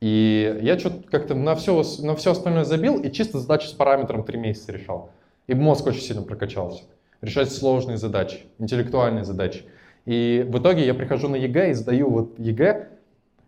[0.00, 4.24] И я что-то как-то на все, на все остальное забил и чисто задачу с параметром
[4.24, 5.10] три месяца решал.
[5.46, 6.82] И мозг очень сильно прокачался.
[7.20, 9.64] Решать сложные задачи, интеллектуальные задачи.
[10.04, 12.88] И в итоге я прихожу на ЕГЭ и сдаю вот ЕГЭ,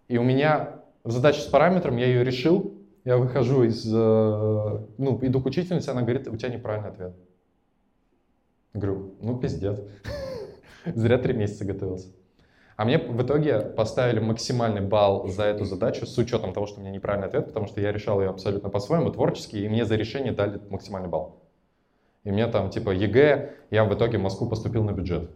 [0.09, 5.41] и у меня задача с параметром, я ее решил, я выхожу из, э, ну, иду
[5.41, 7.15] к учительнице, она говорит, у тебя неправильный ответ.
[8.73, 9.81] Говорю, ну пиздец.
[10.87, 12.09] Зря три месяца готовился.
[12.77, 16.83] А мне в итоге поставили максимальный балл за эту задачу с учетом того, что у
[16.83, 20.33] меня неправильный ответ, потому что я решал ее абсолютно по-своему, творчески, и мне за решение
[20.33, 21.43] дали максимальный балл.
[22.25, 25.31] И мне там типа ЕГЭ, я в итоге в Москву поступил на бюджет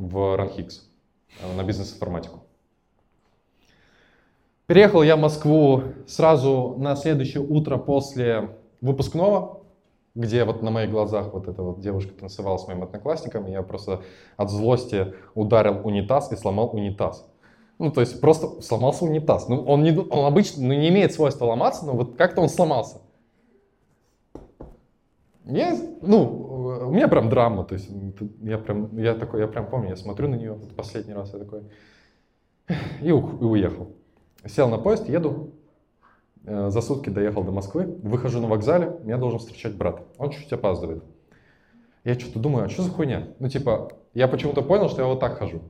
[0.00, 0.88] в РАНХиГС,
[1.42, 2.40] э, на бизнес-информатику.
[4.66, 9.62] Переехал я в Москву сразу на следующее утро после выпускного,
[10.14, 13.62] где вот на моих глазах вот эта вот девушка танцевала с моим одноклассником, и я
[13.62, 14.02] просто
[14.36, 17.26] от злости ударил унитаз и сломал унитаз.
[17.78, 19.48] Ну, то есть просто сломался унитаз.
[19.48, 22.98] Ну, он, не, он обычно ну, не имеет свойства ломаться, но вот как-то он сломался.
[25.46, 26.49] Я, ну,
[26.86, 27.90] у меня прям драма, то есть
[28.42, 31.38] я прям, я такой, я прям помню, я смотрю на нее, вот последний раз я
[31.38, 31.62] такой,
[33.00, 33.92] и, у, и уехал.
[34.46, 35.52] Сел на поезд, еду,
[36.44, 40.02] Э, за сутки доехал до Москвы, выхожу на вокзале, меня должен встречать брат.
[40.18, 41.04] Он чуть-чуть опаздывает.
[42.04, 43.28] Я что-то думаю, а что за хуйня?
[43.38, 45.60] Ну, типа, я почему-то понял, что я вот так хожу.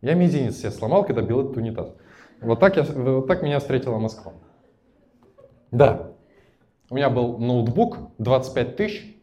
[0.00, 1.94] Я мизинец себе сломал, когда бил этот унитаз.
[2.40, 4.32] Вот так, я, вот так меня встретила Москва.
[5.70, 6.10] Да.
[6.90, 9.16] У меня был ноутбук, 25 тысяч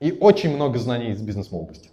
[0.00, 1.90] и очень много знаний из бизнес-молодости.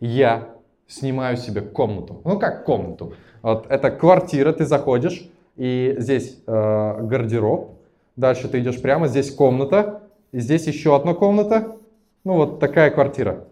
[0.00, 0.48] Я
[0.86, 2.20] снимаю себе комнату.
[2.24, 3.14] Ну как комнату?
[3.42, 7.76] Вот это квартира, ты заходишь, и здесь э, гардероб.
[8.16, 11.76] Дальше ты идешь прямо, здесь комната, и здесь еще одна комната.
[12.24, 13.44] Ну вот такая квартира.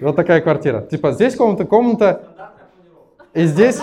[0.00, 0.82] Вот такая квартира.
[0.82, 2.28] Типа здесь комната, комната,
[3.34, 3.80] и здесь,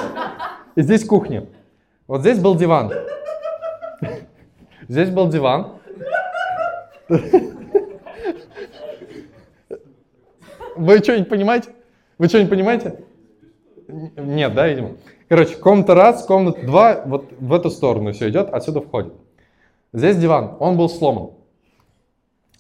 [0.76, 1.46] и здесь кухня.
[2.08, 2.92] Вот здесь был диван.
[4.88, 5.77] Здесь был диван.
[10.76, 11.70] Вы что-нибудь понимаете?
[12.18, 13.00] Вы что-нибудь понимаете?
[13.88, 14.98] Нет, да, видимо.
[15.30, 19.14] Короче, комната раз, комната два, вот в эту сторону все идет, отсюда входит.
[19.94, 21.32] Здесь диван, он был сломан.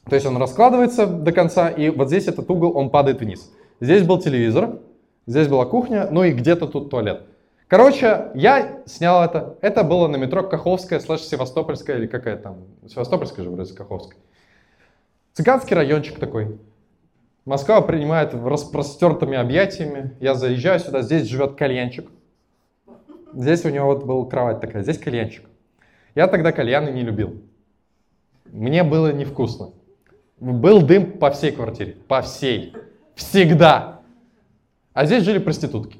[0.10, 3.52] То есть он раскладывается до конца, и вот здесь этот угол, он падает вниз.
[3.82, 4.80] Здесь был телевизор,
[5.26, 7.24] здесь была кухня, ну и где-то тут туалет.
[7.68, 9.58] Короче, я снял это.
[9.62, 14.20] Это было на метро Каховская слэш Севастопольская, или какая там, Севастопольская же вроде Каховская.
[15.38, 16.58] Цыганский райончик такой.
[17.46, 20.18] Москва принимает распростертыми объятиями.
[20.20, 22.10] Я заезжаю сюда, здесь живет кальянчик.
[23.34, 25.46] Здесь у него вот была кровать такая, здесь кальянчик.
[26.16, 27.40] Я тогда кальяны не любил.
[28.46, 29.74] Мне было невкусно.
[30.40, 31.98] Был дым по всей квартире.
[32.08, 32.74] По всей.
[33.14, 34.02] Всегда.
[34.94, 36.00] А здесь жили проститутки.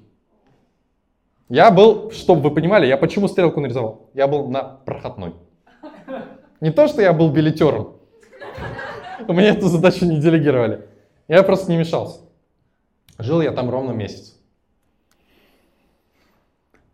[1.48, 4.10] Я был, чтобы вы понимали, я почему стрелку нарисовал?
[4.16, 5.36] Я был на проходной.
[6.60, 7.97] Не то, что я был билетером.
[9.20, 10.88] Меня эту задачу не делегировали.
[11.28, 12.22] Я просто не мешался.
[13.18, 14.36] Жил я там ровно месяц.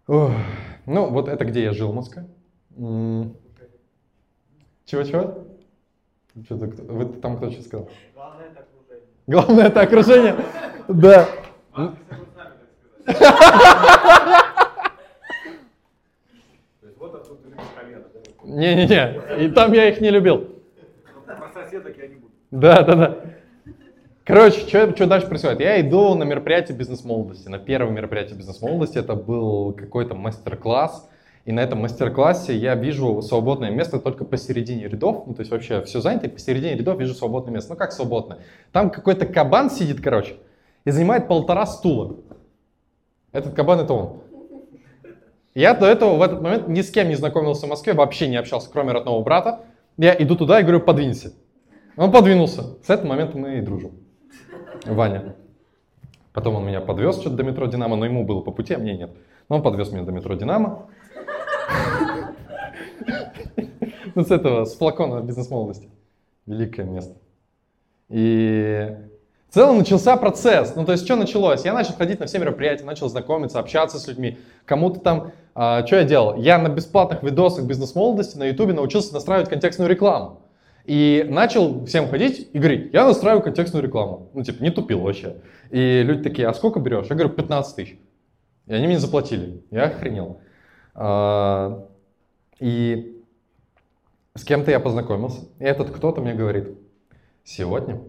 [0.08, 0.32] Ох,
[0.86, 2.26] ну, вот это где я жил в Москве.
[4.86, 5.46] Чего-чего?
[6.46, 7.90] Что-то, вы там кто что сказал?
[8.14, 9.06] Главное это окружение.
[9.28, 10.36] Главное это окружение?
[10.90, 11.30] Да.
[18.44, 20.50] Не-не-не, и там я их не любил.
[21.26, 21.96] Про соседок.
[22.54, 23.18] Да, да, да.
[24.24, 25.60] Короче, что, дальше происходит?
[25.60, 29.00] Я иду на мероприятие бизнес-молодости, на первое мероприятие бизнес-молодости.
[29.00, 31.10] Это был какой-то мастер-класс.
[31.46, 35.24] И на этом мастер-классе я вижу свободное место только посередине рядов.
[35.26, 37.74] Ну, то есть вообще все занято, и посередине рядов вижу свободное место.
[37.74, 38.38] Ну, как свободное?
[38.72, 40.36] Там какой-то кабан сидит, короче,
[40.86, 42.18] и занимает полтора стула.
[43.32, 44.22] Этот кабан— это он.
[45.56, 48.38] Я до этого в этот момент ни с кем не знакомился в Москве, вообще не
[48.38, 49.62] общался, кроме родного брата.
[49.98, 51.34] Я иду туда и говорю, подвинься.
[51.96, 52.78] Он подвинулся.
[52.84, 53.92] С этого момента мы и дружим.
[54.86, 55.36] Ваня.
[56.34, 58.98] Потом он меня подвез что-то до метро Динамо, но ему было по пути, а мне
[58.98, 59.12] нет.
[59.50, 60.88] Но он подвез меня до метро Динамо.
[64.16, 65.90] Ну, с этого, с флакона бизнес-молодости.
[66.46, 67.16] Великое место.
[68.10, 68.96] И
[69.50, 70.76] В целом начался процесс.
[70.76, 71.66] Ну, то есть, что началось?
[71.66, 74.38] Я начал ходить на все мероприятия, начал знакомиться, общаться с людьми.
[74.66, 75.32] Кому-то там...
[75.56, 76.36] А, что я делал?
[76.36, 80.43] Я на бесплатных видосах бизнес-молодости на ютубе научился настраивать контекстную рекламу.
[80.86, 84.30] И начал всем ходить и говорить, я настраиваю контекстную рекламу.
[84.34, 85.42] Ну, типа, не тупил вообще.
[85.70, 87.08] И люди такие, а сколько берешь?
[87.08, 87.98] Я говорю, 15 тысяч.
[88.66, 89.64] И они мне заплатили.
[89.72, 90.42] Я охренел.
[90.94, 91.88] А,
[92.60, 93.22] и
[94.36, 95.48] с кем-то я познакомился.
[95.60, 96.78] И этот кто-то мне говорит,
[97.44, 98.02] сегодня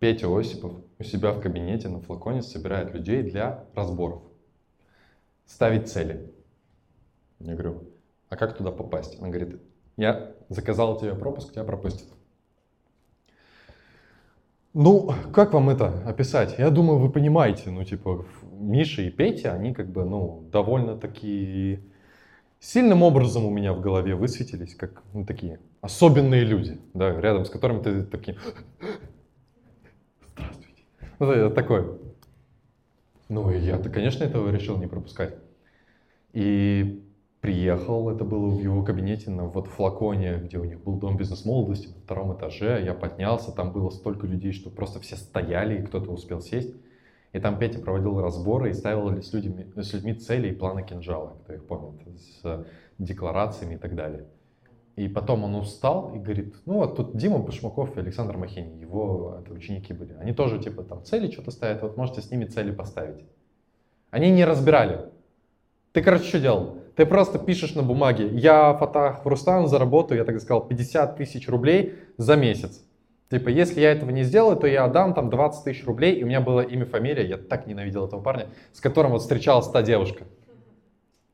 [0.00, 4.22] Петя Осипов у себя в кабинете на флаконе собирает людей для разборов.
[5.46, 6.32] Ставить цели.
[7.38, 7.84] Я говорю,
[8.28, 9.20] а как туда попасть?
[9.20, 9.60] Он говорит,
[9.96, 12.08] я заказал тебе пропуск, тебя пропустят.
[14.74, 16.56] Ну, как вам это описать?
[16.58, 21.82] Я думаю, вы понимаете, ну, типа, Миша и Петя, они как бы, ну, довольно такие
[22.60, 27.50] сильным образом у меня в голове высветились, как, ну, такие особенные люди, да, рядом с
[27.50, 28.36] которыми ты такие,
[30.34, 30.82] здравствуйте.
[31.18, 31.98] Ну, это такое.
[33.28, 35.34] Ну, и я-то, конечно, этого решил не пропускать.
[36.32, 37.07] И
[37.40, 41.88] приехал, это было в его кабинете на вот флаконе, где у них был дом бизнес-молодости
[41.88, 42.82] на втором этаже.
[42.84, 46.74] Я поднялся, там было столько людей, что просто все стояли, и кто-то успел сесть.
[47.32, 51.36] И там Петя проводил разборы и ставил с людьми, с людьми цели и планы кинжала,
[51.44, 52.00] кто их помнит,
[52.42, 52.66] с
[52.98, 54.24] декларациями и так далее.
[54.96, 59.38] И потом он устал и говорит, ну вот тут Дима Башмаков и Александр Махини, его
[59.40, 60.14] это ученики были.
[60.14, 63.24] Они тоже типа там цели что-то ставят, вот можете с ними цели поставить.
[64.10, 65.10] Они не разбирали.
[65.92, 66.78] Ты, короче, что делал?
[66.98, 71.94] Ты просто пишешь на бумаге, я Фатах Рустам заработаю, я так сказал, 50 тысяч рублей
[72.16, 72.82] за месяц.
[73.30, 76.26] Типа, если я этого не сделаю, то я отдам там 20 тысяч рублей, и у
[76.26, 80.24] меня было имя, фамилия, я так ненавидел этого парня, с которым вот встречалась та девушка.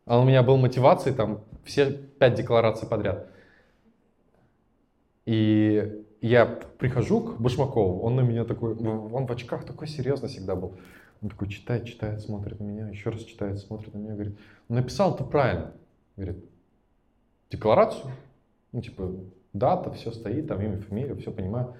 [0.04, 3.26] А у меня был мотивацией там все пять деклараций подряд.
[5.24, 10.56] И я прихожу к Башмакову, он на меня такой, он в очках такой серьезный всегда
[10.56, 10.74] был.
[11.20, 14.38] Он такой читает, читает, смотрит на меня, еще раз читает, смотрит на меня, говорит,
[14.68, 15.72] написал ты правильно.
[16.16, 16.44] Говорит,
[17.50, 18.12] декларацию,
[18.72, 19.12] ну типа
[19.52, 21.76] дата, все стоит, там имя, фамилия, все понимаю.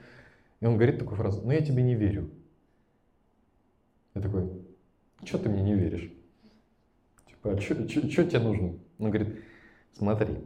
[0.61, 2.31] И он говорит такую фразу, ну я тебе не верю.
[4.15, 4.49] Я такой,
[5.25, 6.11] что ты мне не веришь?
[7.27, 8.79] Типа, а что тебе нужно?
[8.99, 9.43] Он говорит,
[9.93, 10.39] смотри,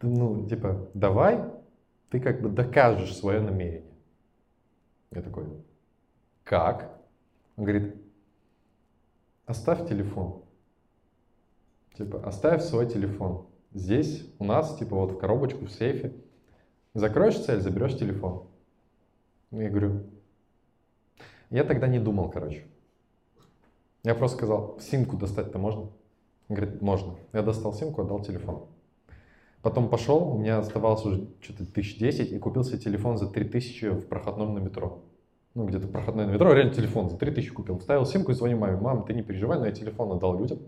[0.00, 1.44] ну, типа, давай
[2.10, 3.92] ты как бы докажешь свое намерение.
[5.10, 5.46] Я такой,
[6.46, 6.96] как?
[7.56, 7.96] Он говорит,
[9.46, 10.42] оставь телефон.
[11.98, 13.46] Типа, оставь свой телефон.
[13.74, 16.14] Здесь у нас, типа, вот в коробочку, в сейфе.
[16.94, 18.46] Закроешь цель, заберешь телефон.
[19.50, 20.04] Я говорю,
[21.50, 22.64] я тогда не думал, короче.
[24.04, 25.82] Я просто сказал, симку достать-то можно?
[26.48, 27.16] Он говорит, можно.
[27.32, 28.66] Я достал симку, отдал телефон.
[29.62, 33.86] Потом пошел, у меня оставалось уже что-то тысяч десять, и купил себе телефон за 3000
[33.86, 35.02] в проходном на метро
[35.56, 37.78] ну, где-то проходной на метро, реально телефон за 3000 купил.
[37.78, 40.58] Вставил симку и звоню маме, мам, ты не переживай, но я телефон отдал людям.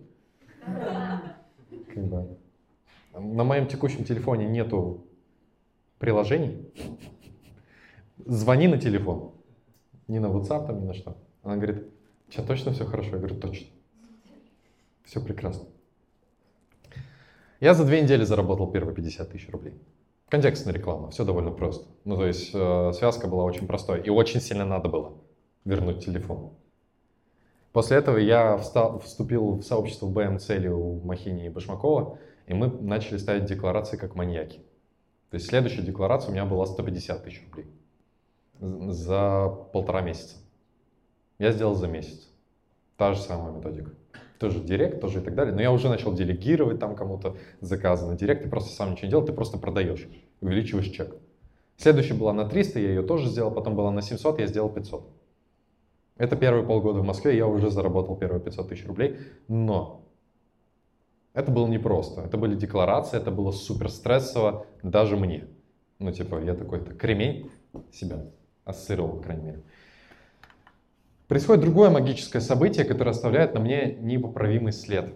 [3.12, 5.04] На моем текущем телефоне нету
[5.98, 6.72] приложений.
[8.24, 9.32] Звони на телефон.
[10.06, 11.18] Не на WhatsApp, там, ни на что.
[11.42, 11.86] Она говорит,
[12.28, 13.10] у тебя точно все хорошо?
[13.10, 13.66] Я говорю, точно.
[15.04, 15.68] Все прекрасно.
[17.60, 19.74] Я за две недели заработал первые 50 тысяч рублей.
[20.28, 21.86] Контекстная реклама, все довольно просто.
[22.04, 25.14] Ну, то есть э, связка была очень простой, и очень сильно надо было
[25.64, 26.52] вернуть телефон.
[27.72, 32.68] После этого я встал, вступил в сообщество БМ цели у Махини и Башмакова, и мы
[32.68, 34.58] начали ставить декларации как маньяки.
[35.30, 37.66] То есть следующая декларация у меня была 150 тысяч рублей
[38.60, 40.36] за полтора месяца.
[41.38, 42.28] Я сделал за месяц.
[42.96, 43.92] Та же самая методика
[44.38, 45.54] тоже директ, тоже и так далее.
[45.54, 49.10] Но я уже начал делегировать там кому-то заказы на директ, ты просто сам ничего не
[49.10, 50.08] делал, ты просто продаешь,
[50.40, 51.14] увеличиваешь чек.
[51.76, 55.08] Следующая была на 300, я ее тоже сделал, потом была на 700, я сделал 500.
[56.16, 60.04] Это первые полгода в Москве, я уже заработал первые 500 тысяч рублей, но
[61.32, 62.22] это было непросто.
[62.22, 65.46] Это были декларации, это было супер стрессово даже мне.
[66.00, 67.50] Ну, типа, я такой-то кремень
[67.92, 68.26] себя
[68.64, 69.62] ассоциировал, по крайней мере.
[71.28, 75.12] Происходит другое магическое событие, которое оставляет на мне непоправимый след.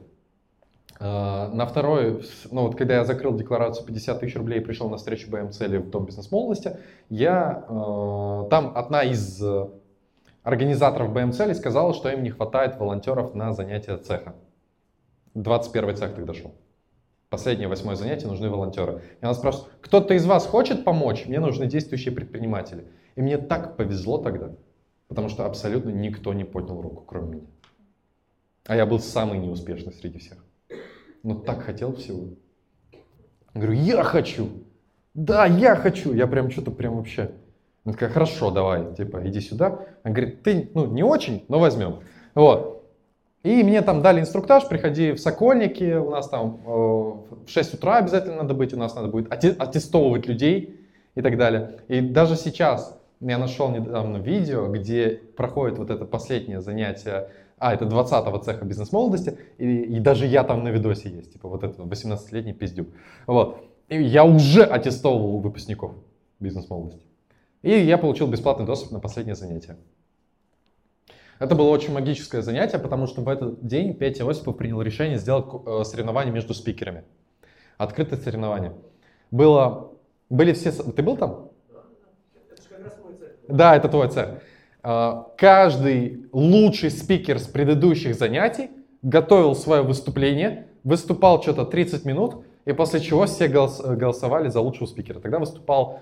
[1.01, 4.98] А, на второй, ну вот когда я закрыл декларацию 50 тысяч рублей и пришел на
[4.98, 6.76] встречу БМ-цели в Дом бизнес-молодости,
[7.09, 9.43] я, э, там одна из
[10.43, 14.34] организаторов БМ-цели сказала, что им не хватает волонтеров на занятия цеха.
[15.34, 16.52] 21 цех тогда шел.
[17.30, 19.01] Последнее, восьмое занятие, нужны волонтеры.
[19.20, 21.24] И она спрашивает, кто-то из вас хочет помочь?
[21.26, 22.84] Мне нужны действующие предприниматели.
[23.14, 24.51] И мне так повезло тогда.
[25.12, 27.47] Потому что абсолютно никто не поднял руку, кроме меня.
[28.66, 30.43] А я был самый неуспешный среди всех.
[31.22, 32.28] Но так хотел всего.
[33.52, 34.48] Говорю, я хочу.
[35.12, 36.14] Да, я хочу.
[36.14, 37.30] Я прям что-то прям вообще.
[37.84, 39.80] Он такая, хорошо, давай, типа, иди сюда.
[40.02, 42.01] Он говорит, ты, ну, не очень, но возьмем.
[42.34, 42.90] Вот.
[43.43, 47.98] И мне там дали инструктаж, приходи в Сокольники, у нас там э, в 6 утра
[47.98, 50.80] обязательно надо быть, у нас надо будет аттестовывать людей
[51.14, 51.80] и так далее.
[51.89, 57.85] И даже сейчас я нашел недавно видео, где проходит вот это последнее занятие, а, это
[57.85, 62.53] 20-го цеха бизнес-молодости, и, и даже я там на видосе есть, типа вот этот 18-летний
[62.53, 62.89] пиздюк.
[63.27, 63.65] Вот.
[63.89, 65.93] И я уже аттестовывал выпускников
[66.40, 67.07] бизнес-молодости.
[67.62, 69.77] И я получил бесплатный доступ на последнее занятие.
[71.39, 75.47] Это было очень магическое занятие, потому что в этот день Петя Осипов принял решение сделать
[75.66, 77.05] э, соревнование между спикерами.
[77.78, 78.73] Открытое соревнование.
[79.31, 79.93] Было,
[80.31, 80.73] были все...
[80.73, 81.52] Ты был там?
[83.53, 84.29] Да, это твой цех.
[84.83, 88.70] А, каждый лучший спикер с предыдущих занятий
[89.03, 95.20] готовил свое выступление, выступал что-то 30 минут, и после чего все голосовали за лучшего спикера.
[95.20, 96.01] Тогда выступал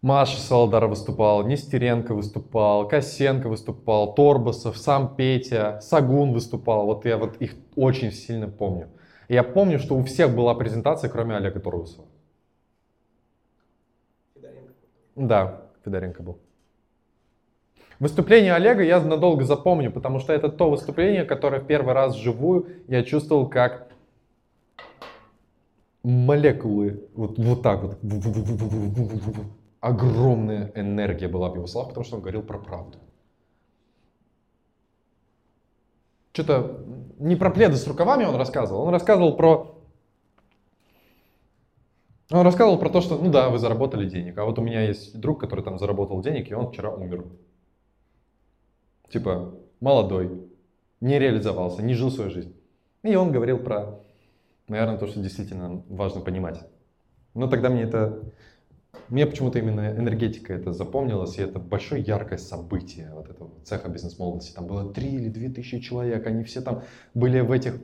[0.00, 6.86] Маша Салдара выступал, Нестеренко выступал, Косенко выступал, Торбасов, сам Петя, Сагун выступал.
[6.86, 8.88] Вот я вот их очень сильно помню.
[9.28, 12.06] И я помню, что у всех была презентация, кроме Олега Торбасова.
[14.34, 14.72] Федоренко.
[15.16, 16.38] Да, Федоренко был.
[17.98, 22.66] Выступление Олега я надолго запомню, потому что это то выступление, которое в первый раз вживую
[22.88, 23.88] я чувствовал, как
[26.02, 27.98] молекулы вот, вот так вот.
[29.80, 32.98] Огромная энергия была в его словах, потому что он говорил про правду.
[36.32, 36.84] Что-то
[37.18, 39.72] не про пледы с рукавами он рассказывал, он рассказывал про
[42.30, 45.18] он рассказывал про то, что, ну да, вы заработали денег, а вот у меня есть
[45.18, 47.24] друг, который там заработал денег, и он вчера умер.
[49.08, 50.30] Типа, молодой,
[51.00, 52.54] не реализовался, не жил свою жизнь.
[53.02, 54.00] И он говорил про,
[54.68, 56.60] наверное, то, что действительно важно понимать.
[57.34, 58.22] Но тогда мне это,
[59.08, 64.54] мне почему-то именно энергетика это запомнилась, и это большое яркое событие вот этого цеха бизнес-молодости.
[64.54, 66.82] Там было 3 или 2 тысячи человек, они все там
[67.14, 67.78] были в этих,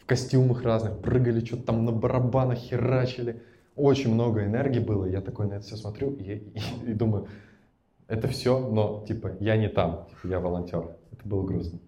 [0.00, 3.42] в костюмах разных, прыгали, что-то там на барабанах херачили.
[3.76, 7.28] Очень много энергии было, я такой на это все смотрю и, и, и думаю,
[8.10, 10.96] это все, но типа я не там, типа, я волонтер.
[11.12, 11.78] Это было грустно.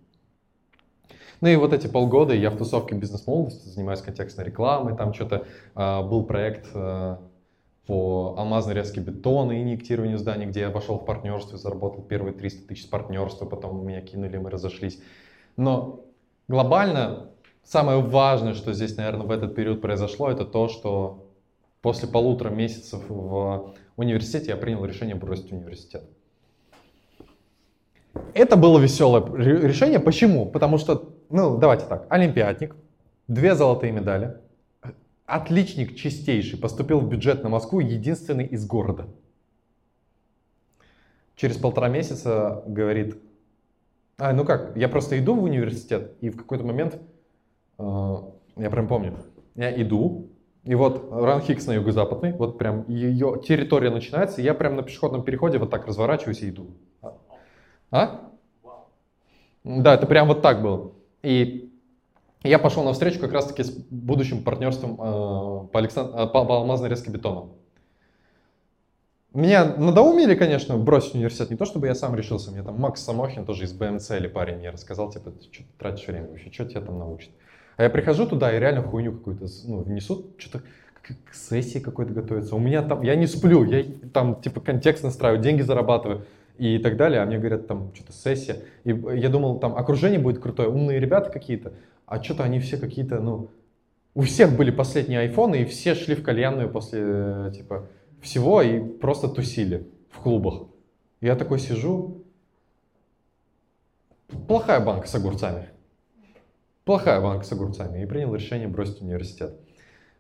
[1.41, 6.03] Ну и вот эти полгода я в тусовке бизнес-молодости занимаюсь контекстной рекламой, там что-то э,
[6.03, 7.17] был проект э,
[7.89, 12.69] по алмазной резке бетона и инъектированию зданий, где я вошел в партнерство, заработал первые 300
[12.69, 15.01] тысяч с партнерства, потом меня кинули, мы разошлись.
[15.57, 16.05] Но
[16.47, 17.31] глобально
[17.65, 21.27] самое важное, что здесь, наверное, в этот период произошло, это то, что
[21.81, 26.05] после полутора месяцев в университете я принял решение бросить университет.
[28.35, 29.99] Это было веселое решение.
[29.99, 30.47] Почему?
[30.47, 32.77] Потому что, ну, давайте так, олимпиадник,
[33.29, 34.37] две золотые медали,
[35.27, 39.07] отличник чистейший, поступил в бюджет на Москву, единственный из города.
[41.37, 43.17] Через полтора месяца говорит,
[44.19, 47.01] а, ну как, я просто иду в университет, и в какой-то момент,
[47.79, 48.17] э,
[48.57, 49.17] я прям помню,
[49.55, 50.29] я иду,
[50.65, 55.59] и вот Ранхикс на юго-западный, вот прям ее территория начинается, я прям на пешеходном переходе
[55.59, 56.71] вот так разворачиваюсь и иду.
[57.91, 58.31] А?
[59.65, 60.93] Да, это прям вот так было.
[61.23, 61.73] И
[62.45, 66.15] я пошел на встречу как раз-таки с будущим партнерством э, по, Александ...
[66.15, 67.51] Э, по, по алмазной резке бетона.
[69.35, 71.51] Меня надоумили, конечно, бросить университет.
[71.51, 72.51] Не то, чтобы я сам решился.
[72.51, 76.29] Мне там Макс Самохин, тоже из БМЦ или парень, мне рассказал, типа, ты тратишь время
[76.29, 77.31] вообще, что тебя там научат.
[77.83, 80.63] А я прихожу туда и реально хуйню какую-то ну, несут, что-то
[81.03, 82.55] к сессии какой-то готовится.
[82.55, 86.25] У меня там, я не сплю, я там типа контекст настраиваю, деньги зарабатываю
[86.59, 88.59] и так далее, а мне говорят там что-то сессия.
[88.85, 91.73] И я думал, там окружение будет крутое, умные ребята какие-то,
[92.07, 93.51] а что-то они все какие-то, ну,
[94.15, 97.89] у всех были последние айфоны, и все шли в кальянную после, типа,
[98.21, 100.69] всего и просто тусили в клубах.
[101.21, 102.23] Я такой сижу,
[104.47, 105.72] плохая банка с огурцами
[106.85, 109.59] плохая банка с огурцами и принял решение бросить университет.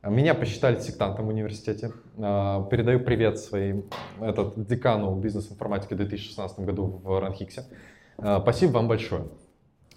[0.02, 1.92] Меня посчитали сектантом в университете.
[2.18, 3.84] А, передаю привет своим
[4.20, 7.64] этот, декану бизнес-информатики в 2016 году в Ранхиксе.
[8.18, 9.28] А, спасибо вам большое,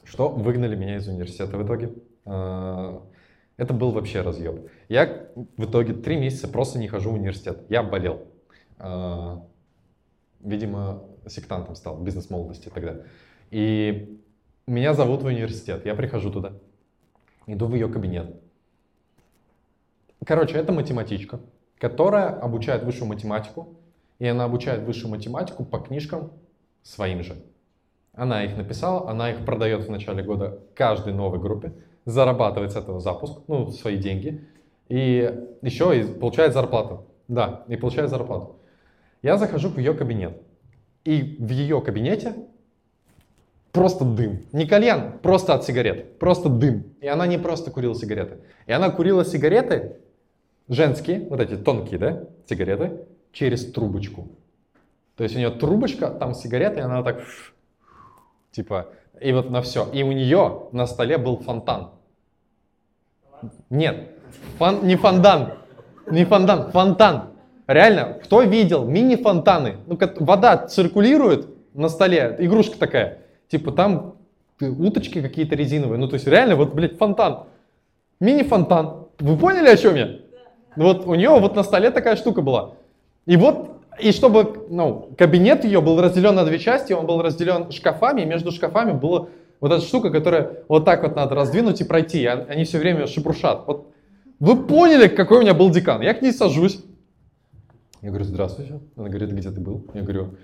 [0.03, 1.91] что выгнали меня из университета в итоге.
[2.23, 3.01] А,
[3.57, 4.69] это был вообще разъеб.
[4.89, 7.63] Я в итоге три месяца просто не хожу в университет.
[7.69, 8.27] Я болел.
[10.41, 12.97] Видимо, сектантом стал, бизнес-молодости тогда.
[13.49, 14.21] И
[14.67, 16.53] меня зовут в университет, я прихожу туда,
[17.45, 18.35] иду в ее кабинет.
[20.25, 21.39] Короче, это математичка,
[21.77, 23.75] которая обучает высшую математику,
[24.17, 26.31] и она обучает высшую математику по книжкам
[26.81, 27.35] своим же.
[28.13, 31.73] Она их написала, она их продает в начале года каждой новой группе,
[32.05, 34.47] зарабатывает с этого запуск, ну, свои деньги,
[34.87, 35.31] и
[35.61, 37.07] еще и получает зарплату.
[37.27, 38.55] Да, и получает зарплату.
[39.21, 40.41] Я захожу в ее кабинет.
[41.03, 42.35] И в ее кабинете
[43.75, 44.45] просто дым.
[44.53, 46.17] Не кальян, просто от сигарет.
[46.17, 46.85] Просто дым.
[47.01, 48.37] И она не просто курила сигареты.
[48.65, 49.97] И она курила сигареты
[50.69, 54.29] женские, вот эти тонкие, да, сигареты, через трубочку.
[55.17, 57.21] То есть у нее трубочка, там сигареты, и она так,
[58.51, 58.87] типа,
[59.21, 59.87] и вот на все.
[59.91, 61.91] И у нее на столе был фонтан.
[63.69, 64.09] Нет,
[64.57, 65.53] фон, не фондан,
[66.09, 67.29] не фонтан, фонтан.
[67.67, 69.77] Реально, кто видел мини-фонтаны?
[69.85, 73.24] Ну, вода циркулирует на столе, игрушка такая.
[73.55, 74.15] Типа там
[74.59, 75.97] уточки какие-то резиновые.
[75.97, 77.43] Ну, то есть реально, вот, блядь, фонтан.
[78.19, 79.05] Мини-фонтан.
[79.19, 80.17] Вы поняли, о чем я?
[80.75, 82.73] Вот у нее вот на столе такая штука была.
[83.25, 87.71] И вот, и чтобы, ну, кабинет ее был разделен на две части, он был разделен
[87.71, 89.29] шкафами, и между шкафами была
[89.61, 92.25] вот эта штука, которая вот так вот надо раздвинуть и пройти.
[92.25, 93.63] Они все время шебрушат.
[93.67, 93.87] Вот
[94.41, 96.01] вы поняли, какой у меня был декан?
[96.01, 96.83] Я к ней сажусь.
[98.01, 98.81] Я говорю, здравствуйте.
[98.97, 99.85] Она говорит, где ты был?
[99.93, 100.35] Я говорю,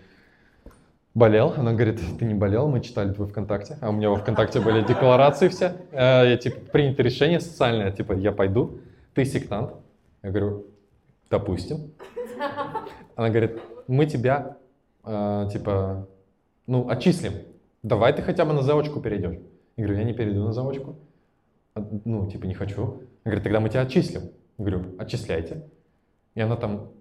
[1.13, 1.53] болел.
[1.57, 3.77] Она говорит, ты не болел, мы читали твой ВКонтакте.
[3.81, 5.75] А у меня во ВКонтакте были декларации все.
[5.91, 8.79] Э, я, типа, принято решение социальное, типа, я пойду.
[9.13, 9.73] Ты сектант.
[10.23, 10.65] Я говорю,
[11.29, 11.91] допустим.
[13.15, 14.57] Она говорит, мы тебя,
[15.03, 16.07] э, типа,
[16.67, 17.33] ну, отчислим.
[17.83, 19.37] Давай ты хотя бы на заочку перейдешь.
[19.75, 20.95] Я говорю, я не перейду на заочку.
[21.73, 22.83] А, ну, типа, не хочу.
[22.83, 24.23] Она говорит, тогда мы тебя отчислим.
[24.57, 25.63] Я говорю, отчисляйте.
[26.35, 26.91] И она там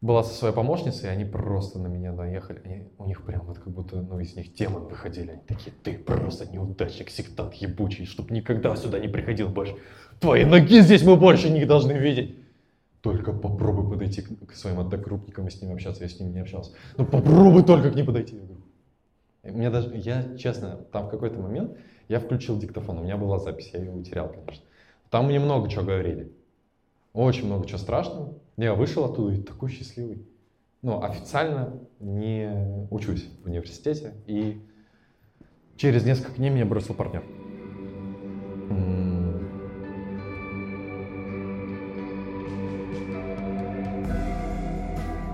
[0.00, 2.62] была со своей помощницей, и они просто на меня наехали.
[2.64, 5.32] Они, у них прям вот как будто, ну, из них демоны выходили.
[5.32, 9.76] Они такие, ты просто неудачник, сектант ебучий, чтоб никогда сюда не приходил больше.
[10.20, 12.36] Твои ноги здесь мы больше не должны видеть.
[13.00, 16.40] Только попробуй подойти к, к своим одногруппникам и с ними общаться, я с ними не
[16.40, 16.72] общался.
[16.96, 18.36] Ну попробуй только к ним подойти.
[18.36, 18.62] Я говорю,
[19.44, 21.76] мне даже, я честно, там в какой-то момент
[22.08, 24.64] я включил диктофон, у меня была запись, я ее утерял, конечно.
[25.10, 26.32] Там мне много чего говорили.
[27.12, 28.34] Очень много чего страшного.
[28.58, 30.26] Я вышел оттуда и такой счастливый.
[30.82, 34.14] Но официально не учусь в университете.
[34.26, 34.60] И
[35.76, 37.22] через несколько дней меня бросил партнер.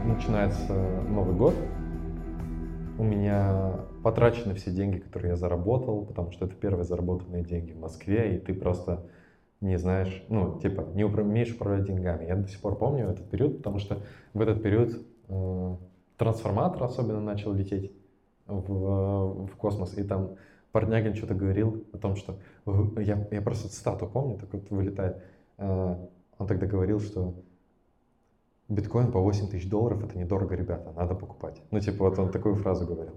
[0.04, 0.74] Начинается
[1.08, 1.54] Новый год.
[2.98, 7.78] У меня потрачены все деньги, которые я заработал, потому что это первые заработанные деньги в
[7.80, 9.06] Москве, и ты просто
[9.64, 12.26] не знаешь, ну, типа, не умеешь управлять деньгами.
[12.26, 14.02] Я до сих пор помню этот период, потому что
[14.34, 14.94] в этот период
[15.28, 15.76] э,
[16.18, 17.90] трансформатор особенно начал лететь
[18.46, 20.36] в, в космос, и там
[20.72, 22.38] Парнягин что-то говорил о том, что
[22.96, 25.22] я, я просто цитату помню, так вот вылетает.
[25.56, 25.96] Э,
[26.36, 27.34] он тогда говорил, что
[28.68, 31.62] биткоин по 8 тысяч долларов это недорого, ребята, надо покупать.
[31.70, 33.14] Ну, типа, вот он такую фразу говорил.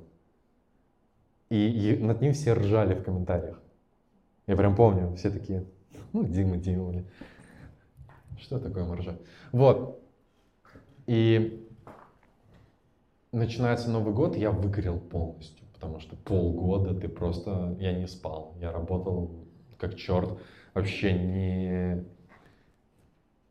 [1.49, 3.61] И, и над ним все ржали в комментариях.
[4.47, 5.65] Я прям помню, все такие,
[6.17, 7.05] ну, Дима, блин.
[8.39, 9.17] Что такое маржа?
[9.51, 10.01] Вот.
[11.05, 11.67] И
[13.31, 18.71] начинается Новый год, я выгорел полностью, потому что полгода ты просто, я не спал, я
[18.71, 19.31] работал
[19.77, 20.39] как черт,
[20.73, 22.03] вообще не...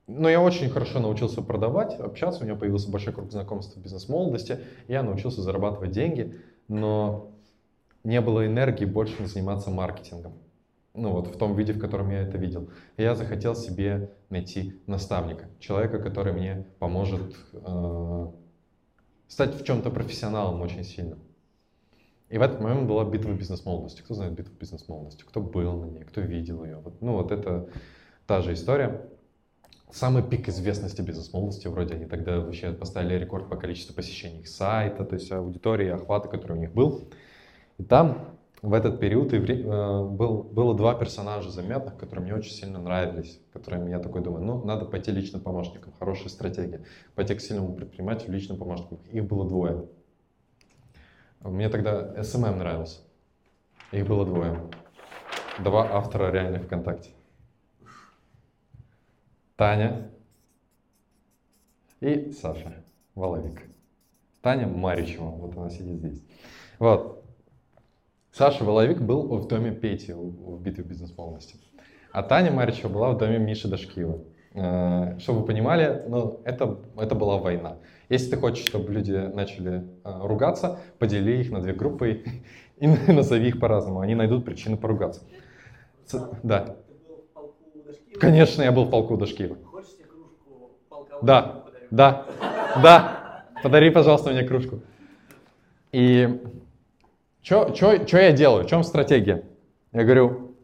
[0.08, 4.60] Но я очень хорошо научился продавать, общаться, у меня появился большой круг знакомств в бизнес-молодости,
[4.86, 6.36] я научился зарабатывать деньги,
[6.68, 7.32] но
[8.04, 10.34] не было энергии больше заниматься маркетингом.
[10.96, 12.70] Ну вот в том виде, в котором я это видел.
[12.96, 18.26] я захотел себе найти наставника, человека, который мне поможет э,
[19.28, 21.18] стать в чем-то профессионалом очень сильно.
[22.30, 24.00] И в этот момент была битва бизнес-молодости.
[24.00, 25.22] Кто знает битву бизнес-молодости?
[25.22, 26.04] Кто был на ней?
[26.04, 26.76] Кто видел ее?
[26.76, 27.68] Вот, ну вот это
[28.26, 29.06] та же история.
[29.90, 35.04] Самый пик известности бизнес-молодости, вроде они тогда вообще поставили рекорд по количеству посещений их сайта,
[35.04, 37.08] то есть аудитории, охвата, который у них был.
[37.76, 38.36] И там
[38.66, 43.40] в этот период и э, был, было два персонажа заметных, которые мне очень сильно нравились,
[43.52, 46.84] которыми я такой думаю, ну, надо пойти личным помощником, хорошая стратегия.
[47.14, 48.98] Пойти к сильному предпринимателю личным помощником.
[49.12, 49.86] Их было двое.
[51.42, 53.02] Мне тогда SMM нравился.
[53.92, 54.60] Их было двое.
[55.62, 57.10] Два автора реальных ВКонтакте.
[59.54, 60.10] Таня
[62.00, 62.82] и Саша
[63.14, 63.62] Воловик.
[64.42, 66.24] Таня Маричева, вот она сидит здесь.
[66.80, 67.25] Вот,
[68.36, 71.56] Саша Воловик был в доме Пети в битве бизнес-молодости.
[72.12, 74.18] А Таня Маричева была в доме Миши Дашкиева.
[74.52, 77.78] Э, чтобы вы понимали, ну, это, это была война.
[78.10, 82.24] Если ты хочешь, чтобы люди начали э, ругаться, подели их на две группы
[82.76, 84.00] и назови их по-разному.
[84.00, 85.22] Они найдут причины поругаться.
[86.42, 86.76] Да.
[88.20, 89.56] Конечно, я был в полку Дашкиева.
[89.64, 91.18] Хочешь себе кружку полка?
[91.22, 92.26] Да, да,
[92.82, 93.44] да.
[93.62, 94.80] Подари, пожалуйста, мне кружку.
[95.92, 96.38] И
[97.46, 98.64] что я делаю?
[98.64, 99.44] В чем стратегия?
[99.92, 100.56] Я говорю,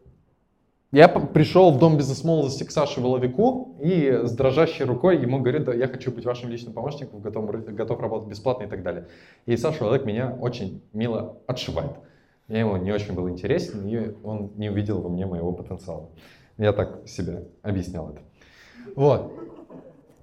[0.91, 5.73] Я пришел в дом бизнес-молодости к Саше Воловику и с дрожащей рукой ему говорит, да,
[5.73, 9.07] я хочу быть вашим личным помощником, готов, готов работать бесплатно и так далее.
[9.47, 11.93] И Саша Воловик меня очень мило отшивает.
[12.47, 16.09] Я ему не очень был интересен, и он не увидел во мне моего потенциала.
[16.57, 18.19] Я так себе объяснял это.
[18.95, 19.33] Вот.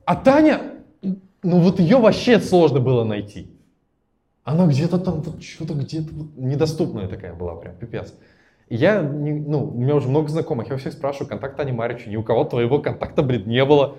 [0.04, 0.60] А Таня,
[1.02, 3.50] ну вот ее вообще сложно было найти.
[4.44, 8.14] Она где-то там, вот что-то где-то вот недоступная такая была, прям пипец.
[8.68, 11.72] И я, не- ну, у меня уже много знакомых, я у всех спрашиваю контакт Ани
[11.72, 13.96] Маричу, ни у кого твоего контакта, блин, не было.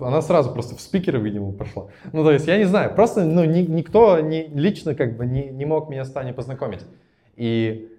[0.00, 1.88] Она сразу просто в спикеры, видимо, пошла.
[2.12, 5.50] Ну, то есть, я не знаю, просто, ну, ни- никто не, лично как бы не,
[5.50, 6.84] не мог меня с Таней познакомить.
[7.36, 7.92] И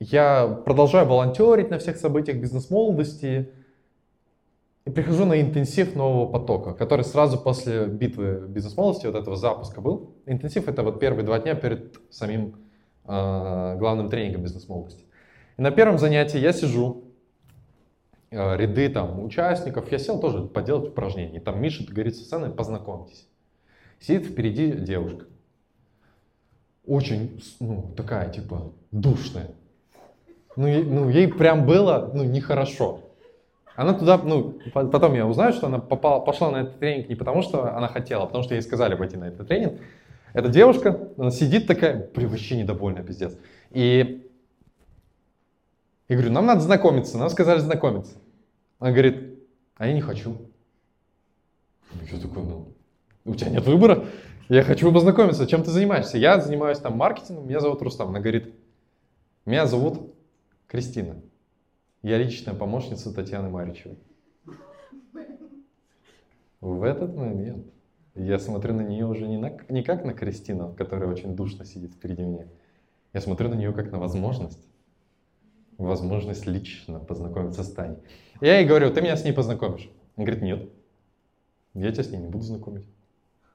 [0.00, 3.50] я продолжаю волонтерить на всех событиях бизнес-молодости
[4.84, 10.13] и прихожу на интенсив нового потока, который сразу после битвы бизнес-молодости, вот этого запуска был.
[10.26, 12.56] Интенсив— это вот первые два дня перед самим
[13.06, 15.04] э, главным тренингом бизнес-молодости.
[15.56, 17.04] И на первом занятии я сижу,
[18.30, 21.38] э, ряды там участников, я сел тоже поделать упражнения.
[21.38, 23.28] И там Миша говорит со сцены, познакомьтесь.
[24.00, 25.26] Сидит впереди девушка.
[26.86, 29.50] Очень, ну, такая, типа, душная.
[30.56, 33.00] Ну, ну, ей прям было, ну, нехорошо.
[33.74, 37.14] Она туда, ну, по- потом я узнаю, что она попала, пошла на этот тренинг не
[37.16, 39.80] потому, что она хотела, а потому что ей сказали пойти на этот тренинг.
[40.34, 43.38] Эта девушка, она сидит такая, блин, вообще недовольная, пиздец.
[43.70, 44.28] И
[46.08, 48.16] я говорю, нам надо знакомиться, нам сказали знакомиться.
[48.80, 49.38] Она говорит,
[49.76, 50.36] а я не хочу.
[52.10, 52.68] Я такой, ну,
[53.24, 54.06] у тебя нет выбора.
[54.48, 56.18] Я хочу познакомиться, чем ты занимаешься?
[56.18, 58.08] Я занимаюсь там маркетингом, меня зовут Рустам.
[58.08, 58.52] Она говорит,
[59.46, 60.14] меня зовут
[60.66, 61.14] Кристина.
[62.02, 63.98] Я личная помощница Татьяны Маричевой.
[66.60, 67.66] В этот момент
[68.14, 71.92] я смотрю на нее уже не, на, не как на Кристину, которая очень душно сидит
[71.92, 72.46] впереди меня.
[73.12, 74.66] Я смотрю на нее как на возможность.
[75.78, 77.98] Возможность лично познакомиться с Таней.
[78.40, 79.90] Я ей говорю, ты меня с ней познакомишь?
[80.16, 80.68] Она говорит, нет.
[81.74, 82.84] Я тебя с ней не буду знакомить.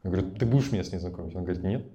[0.04, 1.36] Я говорю, ты будешь меня с ней знакомить?
[1.36, 1.86] Он говорит, нет.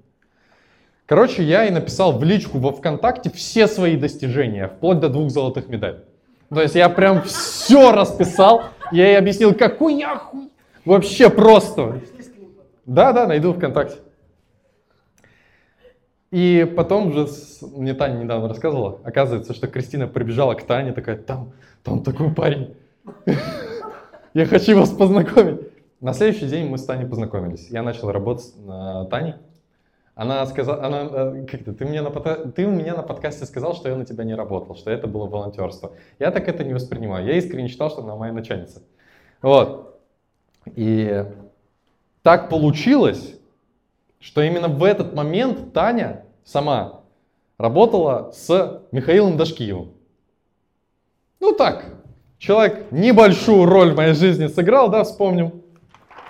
[1.06, 5.68] Короче, я ей написал в личку во ВКонтакте все свои достижения, вплоть до двух золотых
[5.68, 6.00] медалей.
[6.48, 10.50] То есть я прям все расписал, я ей объяснил, какой я хуй.
[10.84, 12.00] Вообще просто.
[12.86, 13.98] Да, да, найду ВКонтакте.
[16.30, 17.28] И потом же,
[17.62, 21.52] мне Таня недавно рассказывала, оказывается, что Кристина прибежала к Тане, такая, там,
[21.84, 22.74] там такой парень.
[24.34, 25.60] Я хочу вас познакомить.
[26.00, 27.68] На следующий день мы с Таней познакомились.
[27.70, 29.38] Я начал работать на Тане.
[30.16, 33.96] Она сказала, она, э, как-то, ты, мне на, ты меня на подкасте сказал, что я
[33.96, 35.92] на тебя не работал, что это было волонтерство.
[36.18, 37.24] Я так это не воспринимаю.
[37.26, 38.82] Я искренне считал, что она моя начальница.
[39.40, 40.00] Вот.
[40.66, 41.24] И
[42.24, 43.34] так получилось,
[44.18, 47.02] что именно в этот момент Таня сама
[47.58, 49.92] работала с Михаилом Дашкиевым.
[51.38, 51.84] Ну так,
[52.38, 55.62] человек небольшую роль в моей жизни сыграл, да, вспомним.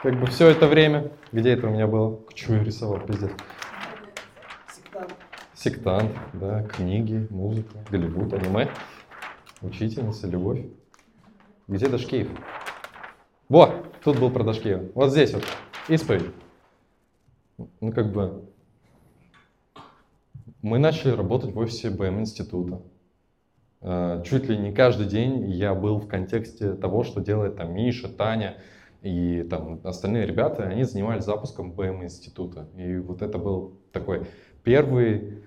[0.03, 1.12] Как бы все это время.
[1.31, 2.19] Где это у меня было?
[2.35, 3.31] Что я рисовал, пиздец.
[5.55, 8.69] Сектант, да, книги, музыка, Голливуд, аниме,
[9.62, 10.62] учительница, любовь.
[11.69, 12.29] Где Дашкиев?
[13.49, 14.87] Вот, тут был про Дашкиева.
[14.95, 15.45] Вот здесь вот,
[15.89, 16.32] исповедь.
[17.81, 18.44] Ну, как бы,
[20.62, 22.82] мы начали работать в офисе БМ института.
[23.81, 28.09] Э, Чуть ли не каждый день я был в контексте того, что делает там Миша,
[28.09, 28.56] Таня
[29.02, 30.65] и там остальные ребята.
[30.65, 32.69] Они занимались запуском БМ института.
[32.77, 34.27] И вот это был такой
[34.65, 35.44] первый,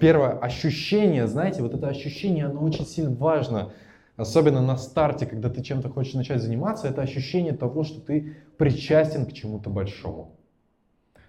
[0.00, 3.72] первое ощущение, знаете, вот это ощущение, оно очень сильно важно.
[4.16, 9.26] Особенно на старте, когда ты чем-то хочешь начать заниматься, это ощущение того, что ты причастен
[9.26, 10.36] к чему-то большому.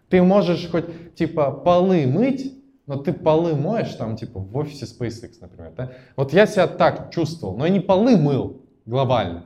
[0.10, 2.54] Ты можешь хоть типа полы мыть,
[2.86, 5.74] но ты полы моешь там типа в офисе SpaceX, например.
[5.76, 5.92] Да?
[6.16, 9.42] Вот я себя так чувствовал, но я не полы мыл глобально.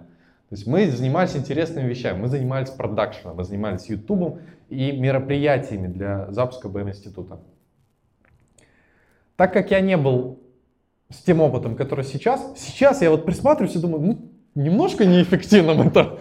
[0.49, 6.29] То есть мы занимались интересными вещами, мы занимались продакшеном, мы занимались ютубом и мероприятиями для
[6.31, 7.39] запуска БМ-института.
[9.37, 10.39] Так как я не был
[11.09, 16.19] с тем опытом, который сейчас, сейчас я вот присматриваюсь и думаю, ну, немножко неэффективным это.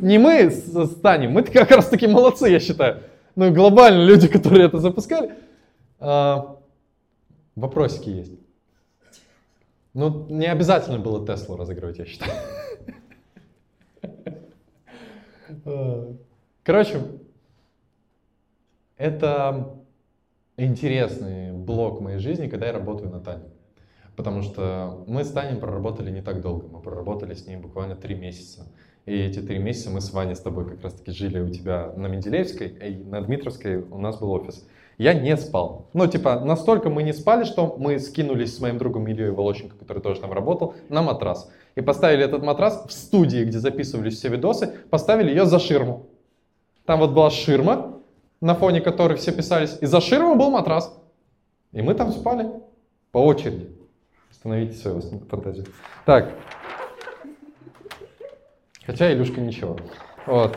[0.00, 3.02] Не мы с с Таней, мы как раз таки молодцы, я считаю.
[3.36, 5.34] Ну, глобально люди, которые это запускали.
[6.00, 6.56] А,
[7.54, 8.32] вопросики есть.
[9.94, 12.32] Ну, не обязательно было Теслу разыгрывать, я считаю.
[15.64, 16.14] А,
[16.68, 17.00] Короче,
[18.98, 19.78] это
[20.58, 23.44] интересный блок моей жизни, когда я работаю на Тане.
[24.18, 28.16] Потому что мы с Таней проработали не так долго, мы проработали с ней буквально три
[28.16, 28.66] месяца.
[29.06, 31.92] И эти три месяца мы с Ваней с тобой как раз таки жили у тебя
[31.96, 34.66] на Менделеевской, и на Дмитровской у нас был офис.
[34.98, 35.86] Я не спал.
[35.92, 40.02] Ну, типа, настолько мы не спали, что мы скинулись с моим другом Ильей Волощенко, который
[40.02, 41.48] тоже там работал, на матрас.
[41.76, 46.06] И поставили этот матрас в студии, где записывались все видосы, поставили ее за ширму.
[46.86, 48.00] Там вот была ширма,
[48.40, 50.92] на фоне которой все писались, и за ширмой был матрас.
[51.70, 52.50] И мы там спали
[53.12, 53.77] по очереди.
[54.38, 55.66] Остановите свою фантазию.
[56.06, 56.32] Так.
[58.86, 59.76] Хотя Илюшка ничего.
[60.26, 60.56] Вот.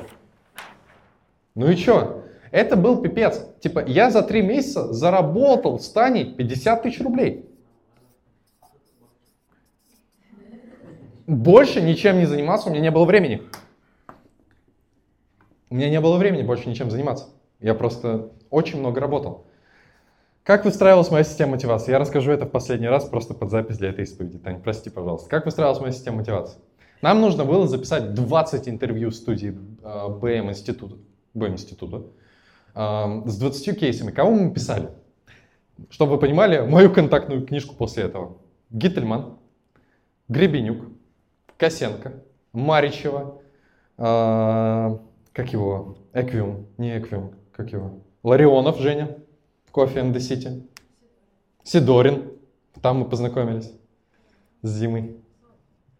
[1.55, 2.23] Ну и что?
[2.51, 3.43] Это был пипец.
[3.59, 7.49] Типа, я за три месяца заработал в Стане 50 тысяч рублей.
[11.25, 13.41] Больше ничем не заниматься, у меня не было времени.
[15.71, 17.29] У меня не было времени больше ничем заниматься.
[17.59, 19.47] Я просто очень много работал.
[20.43, 21.91] Как выстраивалась моя система мотивации?
[21.91, 24.39] Я расскажу это в последний раз просто под запись для этой исповеди.
[24.39, 25.29] Тань, прости, пожалуйста.
[25.29, 26.59] Как выстраивалась моя система мотивации?
[27.03, 30.95] Нам нужно было записать 20 интервью в студии э, БМ института,
[31.35, 32.07] БМ института
[32.73, 34.11] э, с 20 кейсами.
[34.11, 34.89] Кого мы писали?
[35.89, 38.37] Чтобы вы понимали, мою контактную книжку после этого.
[38.71, 39.37] Гиттельман,
[40.27, 40.85] Гребенюк,
[41.57, 42.13] Косенко,
[42.51, 43.41] Маричева,
[43.97, 44.97] э,
[45.33, 49.17] как его, Эквиум, не Эквиум, как его, Ларионов Женя,
[49.71, 50.63] Кофе and the City,
[51.63, 52.31] Сидорин,
[52.81, 53.71] там мы познакомились
[54.61, 55.17] с Зимой,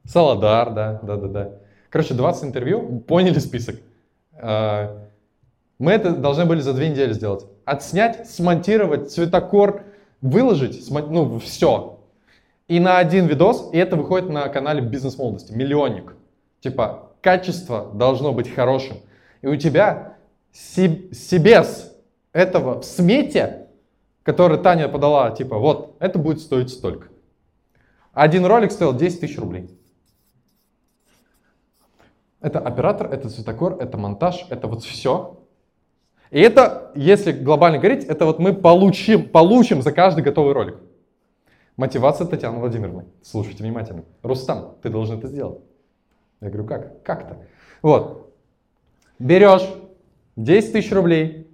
[0.06, 1.50] Саладар, да, да, да, да.
[1.90, 3.76] Короче, 20 интервью, поняли список.
[4.34, 5.08] А,
[5.78, 7.46] мы это должны были за две недели сделать.
[7.66, 9.84] Отснять, смонтировать, цветокор,
[10.22, 12.00] выложить, ну, все.
[12.68, 16.16] И на один видос, и это выходит на канале Бизнес Молодости, миллионник.
[16.62, 18.98] Типа, качество должно быть хорошим.
[19.42, 20.18] И у тебя
[20.54, 21.94] себес
[22.34, 23.61] этого в смете,
[24.24, 27.08] который Таня подала, типа, вот, это будет стоить столько.
[28.14, 29.70] Один ролик стоил 10 тысяч рублей.
[32.42, 35.40] Это оператор, это цветокор, это монтаж, это вот все.
[36.32, 40.78] И это, если глобально говорить, это вот мы получим, получим за каждый готовый ролик.
[41.78, 43.06] Мотивация Татьяны Владимировны.
[43.22, 44.06] Слушайте внимательно.
[44.24, 45.62] Рустам, ты должен это сделать.
[46.42, 47.04] Я говорю, как?
[47.04, 47.38] Как-то.
[47.82, 48.32] Вот
[49.22, 49.68] берешь
[50.36, 51.48] 10 тысяч рублей,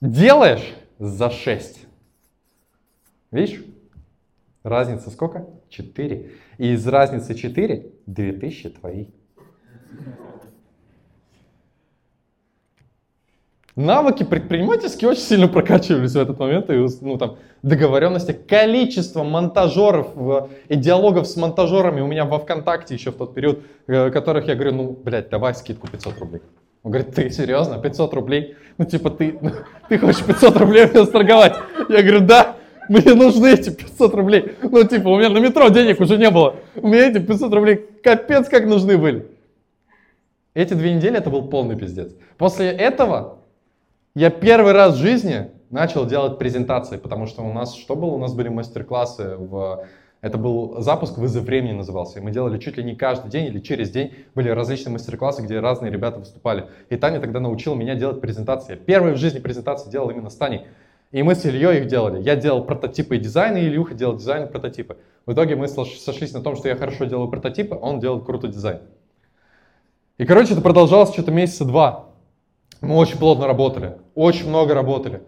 [0.00, 1.81] делаешь за 6.
[3.32, 3.64] Видишь?
[4.62, 5.46] Разница сколько?
[5.70, 6.30] 4.
[6.58, 9.06] И из разницы 4 2000 твои.
[13.74, 18.32] Навыки предпринимательские очень сильно прокачивались в этот момент, и ну, там, договоренности.
[18.32, 20.08] Количество монтажеров
[20.68, 24.56] и диалогов с монтажерами у меня во ВКонтакте еще в тот период, э, которых я
[24.56, 26.42] говорю, ну, блядь, давай скидку 500 рублей.
[26.82, 27.78] Он говорит, ты серьезно?
[27.78, 28.56] 500 рублей?
[28.76, 29.38] Ну, типа, ты,
[29.88, 31.56] ты хочешь 500 рублей мне сторговать?
[31.88, 32.56] Я говорю, да,
[32.92, 34.56] мне нужны эти 500 рублей.
[34.62, 36.56] Ну, типа, у меня на метро денег уже не было.
[36.76, 39.26] У меня эти 500 рублей капец как нужны были.
[40.54, 42.12] Эти две недели это был полный пиздец.
[42.36, 43.38] После этого
[44.14, 48.10] я первый раз в жизни начал делать презентации, потому что у нас, что было?
[48.10, 49.86] У нас были мастер-классы в
[50.22, 52.20] это был запуск «Вызов времени» назывался.
[52.20, 54.14] И мы делали чуть ли не каждый день или через день.
[54.36, 56.66] Были различные мастер-классы, где разные ребята выступали.
[56.90, 58.76] И Таня тогда научила меня делать презентации.
[58.76, 60.66] Первые в жизни презентации делал именно с Таней.
[61.12, 62.22] И мы с Ильей их делали.
[62.22, 64.96] Я делал прототипы и дизайны, и Илюха делал дизайн и прототипы.
[65.26, 68.80] В итоге мы сошлись на том, что я хорошо делаю прототипы, он делает крутой дизайн.
[70.16, 72.08] И, короче, это продолжалось что-то месяца два.
[72.80, 75.22] Мы очень плотно работали, очень много работали.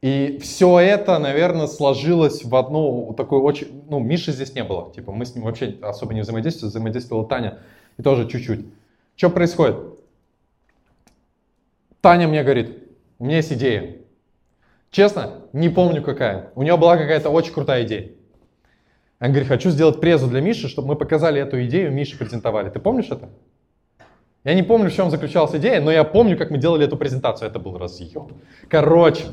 [0.00, 3.82] И все это, наверное, сложилось в одну такую очень...
[3.88, 4.92] Ну, Миши здесь не было.
[4.94, 7.58] Типа мы с ним вообще особо не взаимодействовали, взаимодействовала Таня.
[7.96, 8.64] И тоже чуть-чуть.
[9.16, 9.76] Что происходит?
[12.00, 12.78] Таня мне говорит,
[13.18, 13.96] у меня есть идея.
[14.90, 16.50] Честно, не помню какая.
[16.54, 18.10] У нее была какая-то очень крутая идея.
[19.18, 22.70] Она говорит, хочу сделать презу для Миши, чтобы мы показали эту идею, Мише презентовали.
[22.70, 23.28] Ты помнишь это?
[24.44, 27.48] Я не помню, в чем заключалась идея, но я помню, как мы делали эту презентацию.
[27.48, 28.32] Это был разъеб.
[28.68, 29.24] Короче,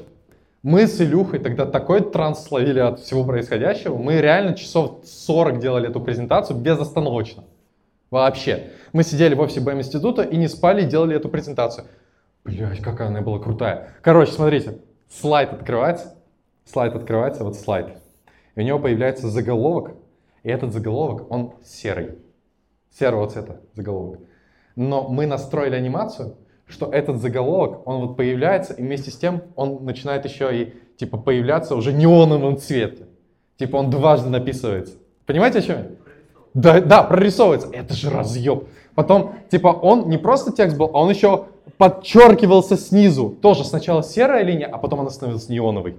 [0.64, 3.98] мы с Илюхой тогда такой транс словили от всего происходящего.
[3.98, 7.44] Мы реально часов 40 делали эту презентацию безостановочно.
[8.10, 8.72] Вообще.
[8.92, 11.86] Мы сидели в офисе БМ института и не спали делали эту презентацию.
[12.44, 13.94] Блять, какая она была крутая.
[14.02, 14.80] Короче, смотрите.
[15.10, 16.16] Слайд открывается.
[16.66, 17.98] Слайд открывается, вот слайд.
[18.56, 19.94] И у него появляется заголовок.
[20.44, 22.20] И этот заголовок, он серый.
[22.92, 24.20] Серого цвета заголовок.
[24.76, 29.84] Но мы настроили анимацию, что этот заголовок, он вот появляется, и вместе с тем он
[29.86, 33.08] начинает еще и типа появляться уже неоновым цвете.
[33.58, 34.96] Типа он дважды написывается.
[35.26, 35.88] Понимаете, о чем я?
[36.54, 37.70] Да, да, прорисовывается.
[37.72, 38.68] Это же разъеб.
[38.96, 43.30] Потом, типа, он не просто текст был, а он еще подчеркивался снизу.
[43.42, 45.96] Тоже сначала серая линия, а потом она становилась неоновой.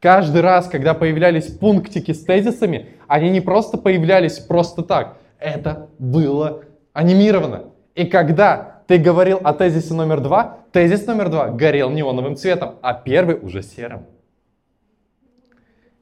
[0.00, 5.16] Каждый раз, когда появлялись пунктики с тезисами, они не просто появлялись просто так.
[5.38, 7.70] Это было анимировано.
[7.94, 12.92] И когда ты говорил о тезисе номер два, тезис номер два горел неоновым цветом, а
[12.92, 14.06] первый уже серым.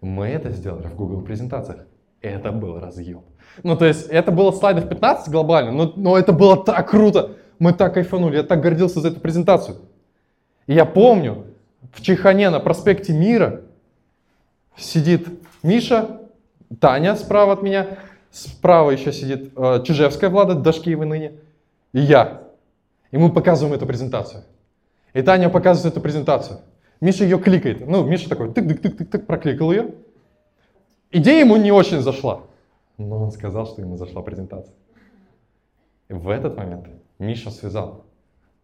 [0.01, 1.87] Мы это сделали в Google презентациях.
[2.21, 3.23] Это был разъем.
[3.63, 7.37] Ну, то есть, это было слайдов 15 глобально, но, но это было так круто.
[7.63, 9.77] Мы так кайфанули, я так гордился за эту презентацию.
[10.67, 11.47] И я помню,
[11.93, 13.61] в Чехане на проспекте Мира
[14.77, 15.29] сидит
[15.63, 16.23] Миша,
[16.81, 17.99] Таня справа от меня,
[18.33, 21.35] справа еще сидит э, Чижевская Влада, Дашкиева ныне,
[21.93, 22.43] и я.
[23.13, 24.43] И мы показываем эту презентацию.
[25.13, 26.59] И Таня показывает эту презентацию.
[27.01, 27.87] Миша ее кликает.
[27.87, 29.95] Ну, Миша такой тык-тык-тык-тык, прокликал ее.
[31.13, 32.41] Идея ему не очень зашла.
[32.99, 34.75] Но он сказал, что ему зашла презентация.
[36.09, 36.89] И в этот момент
[37.23, 38.05] Миша связал.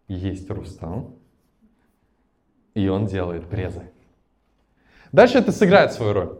[0.09, 1.17] Есть Рустам,
[2.75, 3.91] и он делает презы.
[5.13, 6.39] Дальше это сыграет свою роль.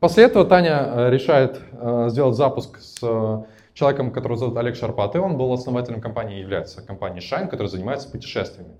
[0.00, 5.14] После этого Таня э, решает э, сделать запуск с э, человеком, которого зовут Олег Шарпат,
[5.14, 8.74] и он был основателем компании, является компанией Shine, которая занимается путешествиями.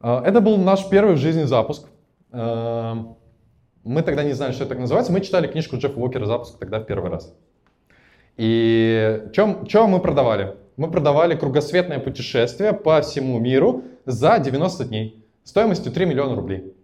[0.00, 1.86] Это был наш первый в жизни запуск.
[2.32, 3.12] Мы
[3.84, 5.12] тогда не знали, что это так называется.
[5.12, 7.34] Мы читали книжку Джеффа Уокера «Запуск» тогда в первый раз.
[8.38, 10.56] И что мы продавали?
[10.76, 16.74] Мы продавали кругосветное путешествие по всему миру за 90 дней стоимостью 3 миллиона рублей.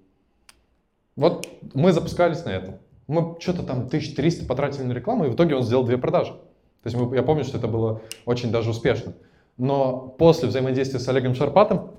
[1.15, 2.75] Вот мы запускались на этом.
[3.07, 6.33] Мы что-то там 1300 потратили на рекламу, и в итоге он сделал две продажи.
[6.33, 9.15] То есть мы, я помню, что это было очень даже успешно.
[9.57, 11.93] Но после взаимодействия с Олегом Шарпатом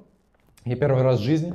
[0.65, 1.53] я первый раз в жизни,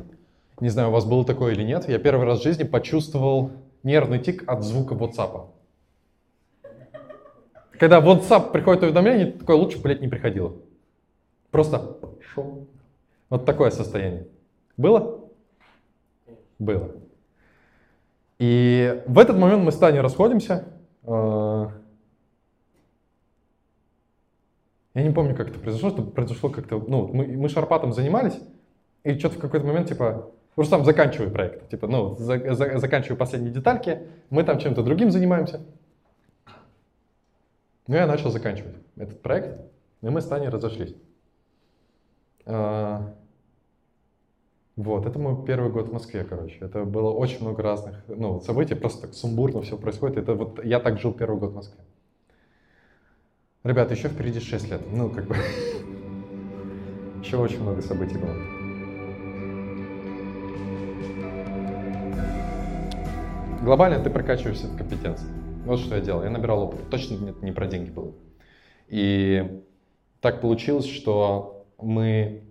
[0.60, 3.52] не знаю, у вас было такое или нет, я первый раз в жизни почувствовал
[3.82, 5.46] нервный тик от звука WhatsApp.
[7.82, 10.54] Когда в WhatsApp приходит уведомление, такое лучше, блядь, не приходило.
[11.50, 11.96] Просто
[12.32, 12.68] шел.
[13.28, 14.28] Вот такое состояние.
[14.76, 15.28] Было?
[16.60, 16.92] Было.
[18.38, 20.64] И в этот момент мы с Таней расходимся.
[21.02, 21.70] Э,
[24.94, 25.88] я не помню, как это произошло.
[25.88, 26.78] Это произошло как-то...
[26.86, 28.38] Ну, мы, мы шарпатом занимались,
[29.02, 31.68] и что-то в какой-то момент, типа, просто там заканчиваю проект.
[31.68, 35.62] Типа, ну, за, за, заканчиваю последние детальки, мы там чем-то другим занимаемся.
[37.88, 39.60] Ну, я начал заканчивать этот проект,
[40.02, 40.94] и мы с Таней разошлись.
[42.46, 43.00] Э,
[44.76, 46.58] вот, это мой первый год в Москве, короче.
[46.60, 50.18] Это было очень много разных ну, событий, просто так сумбурно все происходит.
[50.18, 51.80] Это вот я так жил первый год в Москве.
[53.64, 54.80] Ребята, еще впереди 6 лет.
[54.92, 55.36] Ну, как бы,
[57.22, 58.34] еще очень много событий было.
[63.62, 65.41] Глобально ты прокачиваешься в компетенции.
[65.64, 66.24] Вот что я делал.
[66.24, 66.90] Я набирал опыт.
[66.90, 68.12] Точно нет, не про деньги было.
[68.88, 69.62] И
[70.20, 72.42] так получилось, что мы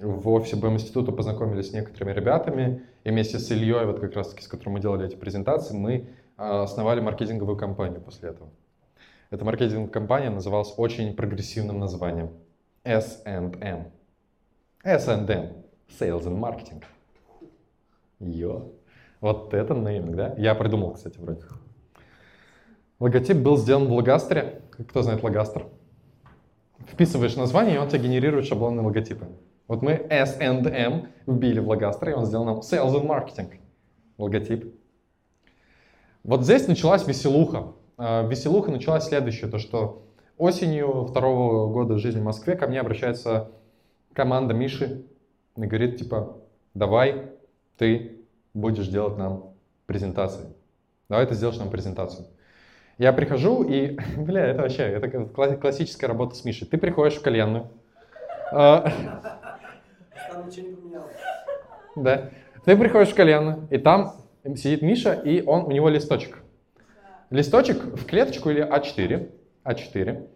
[0.00, 4.42] в офисе БМ-института познакомились с некоторыми ребятами, и вместе с Ильей, вот как раз таки,
[4.42, 8.50] с которым мы делали эти презентации, мы а, основали маркетинговую компанию после этого.
[9.30, 12.30] Эта маркетинговая компания называлась очень прогрессивным названием
[12.84, 13.92] S&M.
[14.82, 15.52] S&M.
[15.98, 16.82] Sales and Marketing.
[18.20, 18.72] Йо.
[19.20, 20.34] Вот это нейминг, да?
[20.36, 21.42] Я придумал, кстати, вроде.
[23.00, 24.60] Логотип был сделан в Логастере.
[24.88, 25.66] Кто знает Логастер?
[26.86, 29.26] Вписываешь название, и он тебе генерирует шаблонные логотипы.
[29.68, 33.60] Вот мы S&M вбили в Логастер, и он сделал нам Sales and Marketing
[34.18, 34.74] логотип.
[36.24, 37.72] Вот здесь началась веселуха.
[37.96, 40.06] А, веселуха началась следующее, то что
[40.36, 43.50] осенью второго года жизни в Москве ко мне обращается
[44.12, 45.06] команда Миши
[45.56, 46.36] и говорит, типа,
[46.74, 47.30] давай
[47.78, 48.20] ты
[48.52, 49.54] будешь делать нам
[49.86, 50.46] презентации.
[51.08, 52.26] Давай ты сделаешь нам презентацию.
[53.00, 55.08] Я прихожу и, бля, это вообще, это
[55.56, 56.66] классическая работа с Мишей.
[56.66, 57.68] Ты приходишь в кальянную,
[58.52, 58.80] а,
[60.30, 61.16] там ничего не поменялось.
[61.96, 62.28] Да.
[62.66, 64.16] Ты приходишь в кальянную, и там
[64.54, 66.42] сидит Миша, и он, у него листочек.
[67.30, 69.30] Листочек в клеточку или А4.
[69.64, 70.28] А4.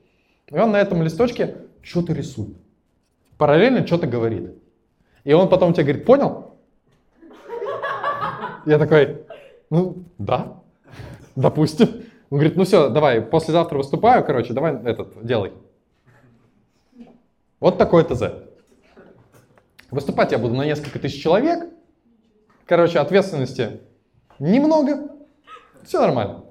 [0.46, 2.56] И он на этом листочке что-то рисует.
[3.36, 4.54] Параллельно что-то говорит.
[5.24, 6.56] И он потом тебе говорит, понял?
[8.64, 9.18] Я такой,
[9.68, 10.62] ну, да,
[11.36, 12.04] допустим.
[12.34, 15.52] Он говорит, ну все, давай, послезавтра выступаю, короче, давай этот, делай.
[17.60, 18.24] Вот такой ТЗ.
[19.92, 21.72] Выступать я буду на несколько тысяч человек.
[22.66, 23.82] Короче, ответственности
[24.40, 25.12] немного.
[25.84, 26.46] Все нормально.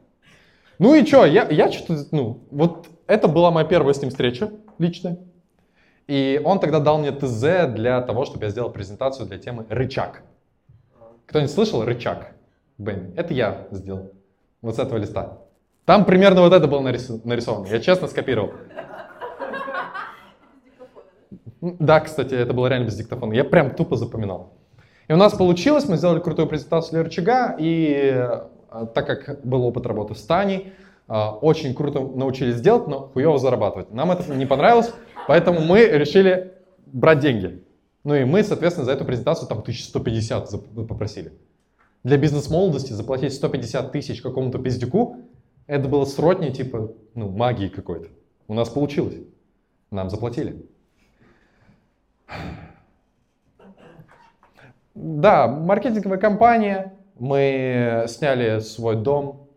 [0.79, 4.51] Ну и что, я, я что-то, ну, вот это была моя первая с ним встреча
[4.77, 5.17] личная.
[6.07, 10.23] И он тогда дал мне ТЗ для того, чтобы я сделал презентацию для темы «Рычаг».
[11.25, 12.35] Кто-нибудь слышал «Рычаг»?
[12.77, 13.13] Бенни.
[13.17, 14.13] Это я сделал.
[14.61, 15.42] Вот с этого листа.
[15.85, 17.67] Там примерно вот это было нарисовано.
[17.67, 18.51] Я честно скопировал.
[21.61, 23.33] Да, кстати, это было реально без диктофона.
[23.33, 24.53] Я прям тупо запоминал.
[25.07, 28.11] И у нас получилось, мы сделали крутую презентацию для рычага, и
[28.71, 30.73] э, так как был опыт работы с Таней,
[31.07, 33.91] э, очень круто научились делать, но хуево зарабатывать.
[33.91, 34.93] Нам это не понравилось,
[35.27, 36.53] поэтому мы решили
[36.85, 37.63] брать деньги.
[38.05, 41.33] Ну и мы, соответственно, за эту презентацию там 1150 зап- попросили.
[42.03, 45.17] Для бизнес-молодости заплатить 150 тысяч какому-то пиздюку,
[45.67, 48.09] это было сродни типа, ну, магии какой-то.
[48.47, 49.15] У нас получилось.
[49.91, 50.65] Нам заплатили.
[54.95, 56.93] Да, маркетинговая компания.
[57.17, 59.47] Мы сняли свой дом,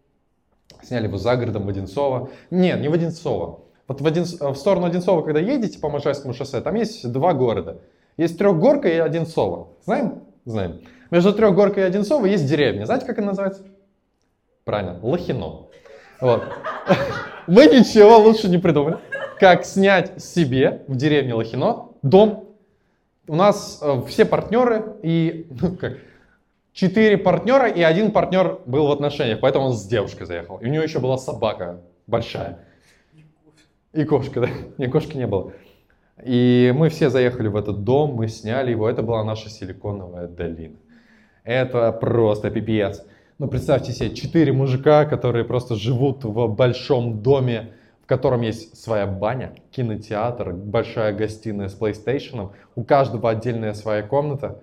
[0.83, 2.31] сняли его за городом в Одинцово.
[2.51, 3.61] Нет, не в Одинцово.
[3.89, 4.25] Вот в, Один...
[4.25, 7.81] в сторону Одинцова, когда едете по Можайскому шоссе, там есть два города.
[8.17, 9.69] Есть Трехгорка и Одинцово.
[9.85, 10.23] Знаем?
[10.45, 10.81] Знаем.
[11.11, 12.85] Между Трехгоркой и Одинцово есть деревня.
[12.85, 13.63] Знаете, как она называется?
[14.65, 15.66] Правильно, Лохино.
[16.21, 16.45] Вот.
[17.47, 18.99] Мы ничего лучше не придумали,
[19.39, 22.45] как снять себе в деревне Лохино дом.
[23.29, 25.99] У нас э, все партнеры и ну, как,
[26.73, 30.59] четыре партнера и один партнер был в отношениях, поэтому он с девушкой заехал.
[30.59, 32.61] И у него еще была собака большая.
[33.93, 34.49] И кошка, да?
[34.79, 35.53] Не, кошки не было.
[36.23, 38.89] И мы все заехали в этот дом, мы сняли его.
[38.89, 40.77] Это была наша силиконовая долина.
[41.45, 43.05] Это просто пипец.
[43.39, 49.07] Ну, представьте себе, четыре мужика, которые просто живут в большом доме, в котором есть своя
[49.07, 54.63] баня, кинотеатр, большая гостиная с PlayStation, у каждого отдельная своя комната.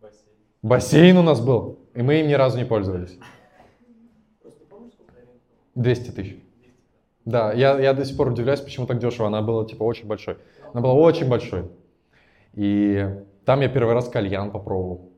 [0.00, 0.26] Бассейн.
[0.62, 3.18] Бассейн у нас был, и мы им ни разу не пользовались.
[5.74, 6.36] 200 тысяч.
[7.24, 9.26] Да, я, я до сих пор удивляюсь, почему так дешево.
[9.26, 10.36] Она была типа очень большой.
[10.72, 11.68] Она была очень большой.
[12.52, 13.08] И
[13.44, 15.10] там я первый раз кальян попробовал.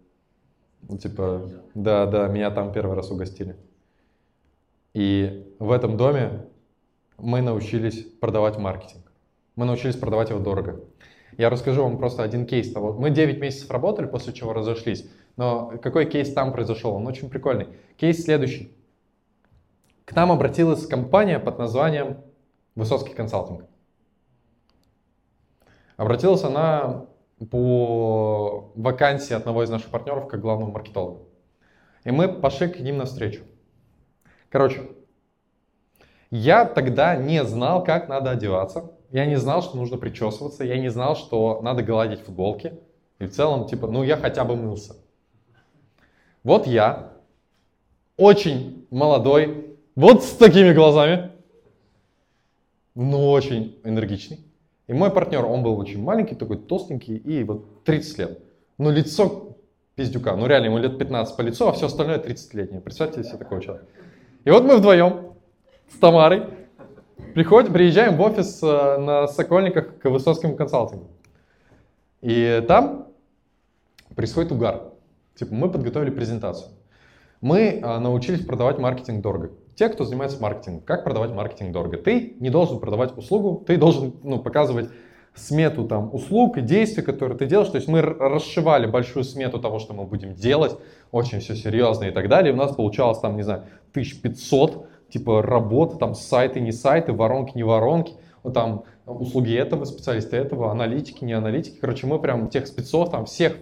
[0.89, 3.57] Ну, типа, да, да, меня там первый раз угостили.
[4.95, 6.47] И в этом доме
[7.19, 9.11] мы научились продавать маркетинг.
[9.57, 10.81] Мы научились продавать его дорого.
[11.37, 12.93] Я расскажу вам просто один кейс того.
[12.93, 15.11] Мы 9 месяцев работали, после чего разошлись.
[15.37, 16.95] Но какой кейс там произошел?
[16.95, 17.69] Он очень прикольный.
[17.97, 18.73] Кейс следующий.
[20.05, 22.19] К нам обратилась компания под названием
[22.75, 23.65] Высоцкий консалтинг.
[25.97, 27.07] Обратилась она
[27.51, 31.23] по вакансии одного из наших партнеров как главного маркетолога.
[32.05, 33.43] И мы пошли к ним навстречу.
[34.49, 34.83] Короче,
[36.31, 38.93] я тогда не знал, как надо одеваться.
[39.11, 40.65] Я не знал, что нужно причесываться.
[40.65, 42.81] Я не знал, что надо гладить футболки.
[43.19, 44.97] И в целом, типа, ну я хотя бы мылся.
[46.43, 47.13] Вот я,
[48.17, 51.33] очень молодой, вот с такими глазами,
[52.95, 54.46] но очень энергичный.
[54.87, 58.39] И мой партнер, он был очень маленький, такой толстенький, и вот 30 лет.
[58.79, 59.57] Ну, лицо
[59.97, 62.81] пиздюка, ну реально, ему лет 15 по лицу, а все остальное 30-летнее.
[62.81, 63.89] Представьте себе такого человека.
[64.45, 65.33] И вот мы вдвоем
[65.89, 66.45] с Тамарой
[67.35, 71.09] приходим, приезжаем в офис э, на Сокольниках к Высоцкому консалтингу.
[72.21, 73.09] И там
[74.15, 74.93] происходит угар.
[75.35, 76.71] Типа мы подготовили презентацию.
[77.41, 80.83] Мы а, научились продавать маркетинг дорого те, кто занимается маркетингом.
[80.83, 81.99] Как продавать маркетинг дорого?
[81.99, 84.91] Ты не должен продавать услугу, ты должен ну, показывать
[85.35, 87.69] смету там услуг и действий, которые ты делаешь.
[87.69, 90.77] То есть мы расшивали большую смету того, что мы будем делать,
[91.13, 92.53] очень все серьезно и так далее.
[92.53, 97.53] И у нас получалось там, не знаю, 1500 типа работ, там сайты, не сайты, воронки,
[97.55, 98.15] не воронки
[98.47, 101.79] ну, там услуги этого специалиста, этого, аналитики, не аналитики.
[101.81, 103.57] Короче, мы прям тех спецов там всех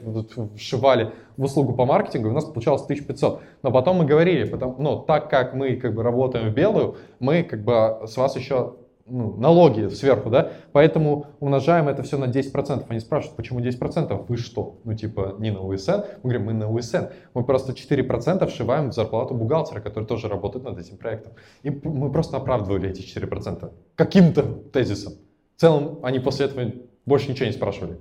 [0.57, 3.41] вшивали в услугу по маркетингу, и у нас получалось 1500.
[3.63, 7.43] Но потом мы говорили, потому, ну, так как мы как бы работаем в белую, мы
[7.43, 8.77] как бы с вас еще
[9.07, 12.87] ну, налоги сверху, да, поэтому умножаем это все на 10%.
[12.89, 14.25] Они спрашивают, почему 10%?
[14.27, 14.79] Вы что?
[14.85, 15.93] Ну, типа, не на УСН?
[16.23, 17.09] Мы говорим, мы на УСН.
[17.35, 21.35] Мы просто 4% вшиваем в зарплату бухгалтера, который тоже работает над этим проектом.
[21.63, 24.43] И мы просто оправдывали эти 4% каким-то
[24.73, 25.13] тезисом.
[25.57, 26.73] В целом, они после этого
[27.07, 27.99] больше ничего не спрашивали.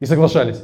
[0.00, 0.62] И соглашались.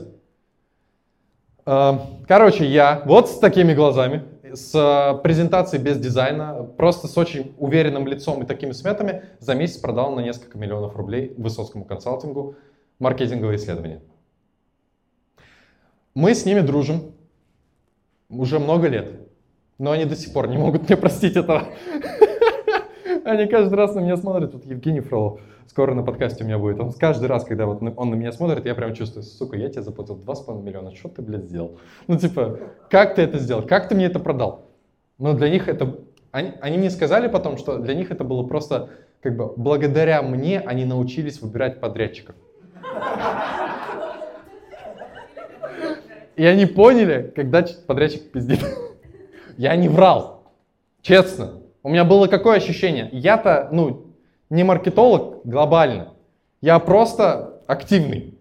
[1.65, 8.07] Короче, я вот с такими глазами, с э, презентацией без дизайна, просто с очень уверенным
[8.07, 12.57] лицом и такими сметами за месяц продал на несколько миллионов рублей Высоцкому консалтингу
[12.99, 14.03] маркетинговые исследования.
[16.15, 17.15] Мы с ними дружим
[18.29, 19.11] уже много лет,
[19.79, 21.69] но они до сих пор не могут мне простить этого.
[23.25, 26.81] Они каждый раз на меня смотрят, вот Евгений Фролов, скоро на подкасте у меня будет.
[26.81, 29.83] Он каждый раз, когда вот он на меня смотрит, я прям чувствую, сука, я тебе
[29.83, 31.79] заплатил 2,5 миллиона, что ты, блядь, сделал?
[32.07, 32.59] Ну, типа,
[32.91, 33.63] как ты это сделал?
[33.63, 34.71] Как ты мне это продал?
[35.19, 35.99] Но для них это...
[36.31, 40.61] Они, они мне сказали потом, что для них это было просто, как бы, благодаря мне
[40.61, 42.35] они научились выбирать подрядчиков.
[46.37, 48.61] И они поняли, когда подрядчик пиздит.
[49.57, 50.53] Я не врал.
[51.03, 51.61] Честно.
[51.85, 53.09] У меня было какое ощущение?
[53.13, 54.14] Я-то, ну,
[54.51, 56.15] не маркетолог глобально.
[56.61, 58.39] Я просто активный.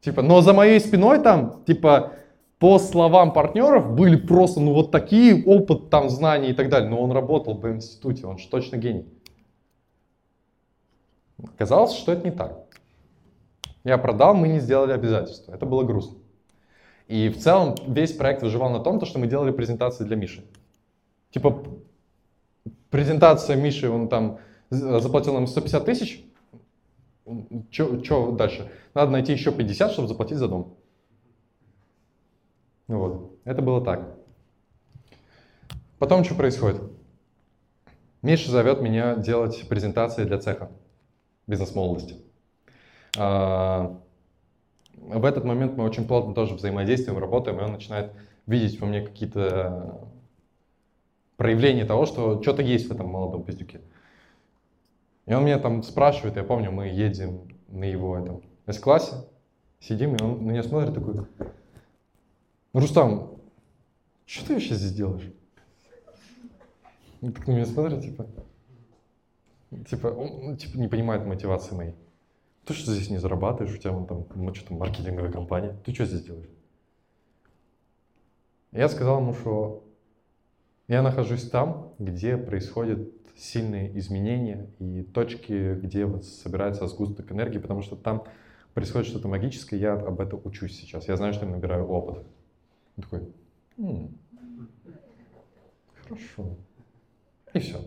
[0.00, 2.12] Типа, но за моей спиной там, типа,
[2.58, 6.88] по словам партнеров, были просто, ну, вот такие опыт, там, знаний и так далее.
[6.88, 9.06] Но он работал в институте, он же точно гений.
[11.42, 12.64] Оказалось, что это не так.
[13.84, 15.52] Я продал, мы не сделали обязательства.
[15.54, 16.18] Это было грустно.
[17.06, 20.44] И в целом весь проект выживал на том, что мы делали презентации для Миши.
[21.30, 21.64] Типа
[22.90, 24.38] презентация Миши, он там
[24.70, 26.24] заплатил нам 150 тысяч,
[27.70, 28.70] что дальше?
[28.94, 30.76] Надо найти еще 50, чтобы заплатить за дом.
[32.86, 33.38] Вот.
[33.44, 34.16] Это было так.
[35.98, 36.80] Потом что происходит?
[38.22, 40.70] Миша зовет меня делать презентации для цеха
[41.46, 42.16] бизнес-молодости.
[43.16, 43.98] А,
[44.96, 48.12] в этот момент мы очень плотно тоже взаимодействуем, работаем, и он начинает
[48.46, 50.08] видеть во мне какие-то
[51.36, 53.80] проявления того, что что-то есть в этом молодом пиздюке.
[55.28, 59.14] И он меня там спрашивает, я помню, мы едем на его этом С-классе,
[59.78, 61.26] сидим, и он на меня смотрит такой,
[62.72, 63.38] Рустам,
[64.24, 65.30] что ты вообще здесь делаешь?
[67.20, 68.26] Он так на меня смотрит, типа,
[69.86, 71.94] типа, он типа, не понимает мотивации моей.
[72.64, 76.06] Ты что здесь не зарабатываешь, у тебя вон там, ну, что-то маркетинговая компания, ты что
[76.06, 76.48] здесь делаешь?
[78.72, 79.84] Я сказал ему, что
[80.86, 87.82] я нахожусь там, где происходят сильные изменения и точки, где вот собирается сгусток энергии, потому
[87.82, 88.24] что там
[88.74, 91.08] происходит что-то магическое, я об этом учусь сейчас.
[91.08, 92.24] Я знаю, что я набираю опыт.
[92.96, 93.32] Он такой,
[93.78, 94.18] м-м,
[96.02, 96.56] хорошо.
[97.54, 97.78] И все.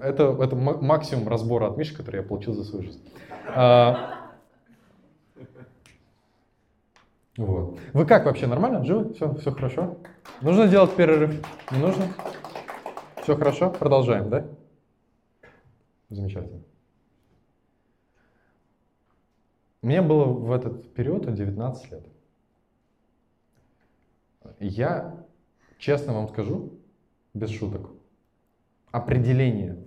[0.00, 3.02] Это, это максимум разбора от Миши, который я получил за свою жизнь.
[3.48, 4.30] А,
[7.36, 7.78] вот.
[7.94, 8.84] Вы как вообще, нормально?
[8.84, 9.14] Живы?
[9.14, 9.96] Все, все хорошо?
[10.42, 11.42] Нужно делать перерыв?
[11.70, 12.04] Не нужно?
[13.22, 13.70] Все хорошо?
[13.70, 14.46] Продолжаем, да?
[16.12, 16.62] Замечательно.
[19.80, 22.06] Мне было в этот период 19 лет.
[24.60, 25.26] Я,
[25.78, 26.78] честно вам скажу,
[27.34, 27.90] без шуток,
[28.90, 29.84] определение,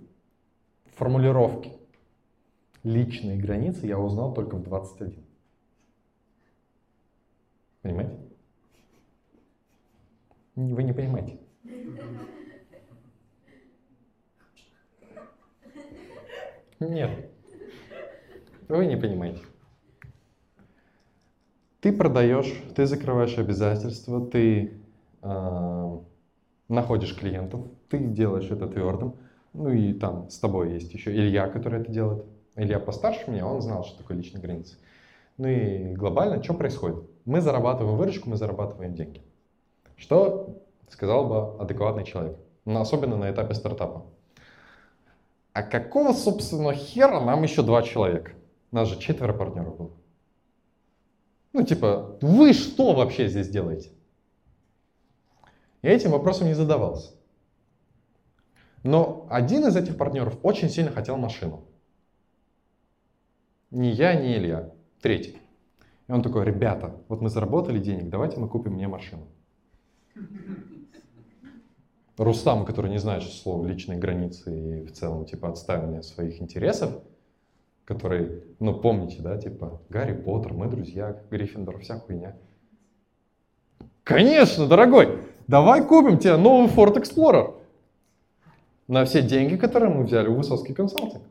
[0.96, 1.72] формулировки
[2.82, 5.24] личные границы я узнал только в 21.
[7.82, 8.18] Понимаете?
[10.56, 11.38] Вы не понимаете.
[16.80, 17.30] Нет.
[18.68, 19.40] Вы не понимаете.
[21.80, 24.80] Ты продаешь, ты закрываешь обязательства, ты
[25.22, 25.98] э,
[26.68, 29.14] находишь клиентов, ты делаешь это твердым.
[29.52, 32.24] Ну и там с тобой есть еще Илья, который это делает.
[32.56, 34.76] Илья постарше меня, он знал, что такое личные границы.
[35.38, 36.98] Ну и глобально, что происходит?
[37.24, 39.22] Мы зарабатываем выручку, мы зарабатываем деньги.
[39.96, 42.36] Что сказал бы адекватный человек?
[42.64, 44.06] Ну, особенно на этапе стартапа
[45.56, 48.32] а какого, собственно, хера нам еще два человека?
[48.72, 49.90] Нас же четверо партнеров было.
[51.54, 53.90] Ну, типа, вы что вообще здесь делаете?
[55.80, 57.14] Я этим вопросом не задавался.
[58.82, 61.64] Но один из этих партнеров очень сильно хотел машину.
[63.70, 64.74] Ни я, ни Илья.
[65.00, 65.38] Третий.
[66.06, 69.26] И он такой, ребята, вот мы заработали денег, давайте мы купим мне машину.
[72.16, 76.92] Рустам, который не знает слова личные границы и в целом типа отставление своих интересов,
[77.84, 82.34] который, ну помните, да, типа Гарри Поттер, мы друзья, Гриффиндор, вся хуйня.
[84.02, 87.54] Конечно, дорогой, давай купим тебе новый Ford Explorer
[88.88, 91.24] на все деньги, которые мы взяли у Высоцкий консалтинг.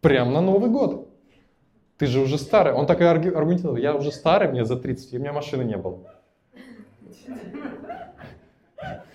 [0.00, 1.08] Прям на Новый год.
[1.96, 2.74] Ты же уже старый.
[2.74, 5.76] Он так и аргументировал, я уже старый, мне за 30, и у меня машины не
[5.76, 6.00] было.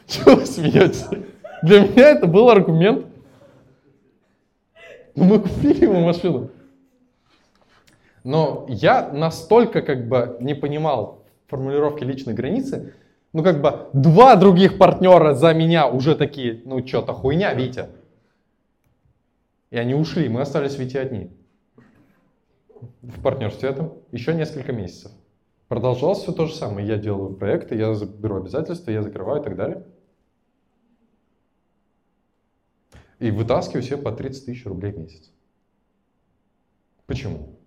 [0.08, 1.06] Чего вы смеетесь?
[1.62, 3.06] Для меня это был аргумент.
[5.16, 6.50] Ну, мы купили ему машину.
[8.24, 12.94] Но я настолько как бы не понимал формулировки личной границы,
[13.34, 17.90] ну как бы два других партнера за меня уже такие, ну что-то хуйня, Витя.
[19.72, 21.32] И они ушли, мы остались Витя одни.
[23.02, 25.12] В партнерстве этом еще несколько месяцев.
[25.70, 26.86] Продолжалось все то же самое.
[26.86, 29.86] Я делаю проекты, я беру обязательства, я закрываю и так далее.
[33.20, 35.32] и вытаскиваю себе по 30 тысяч рублей в месяц.
[37.06, 37.60] Почему?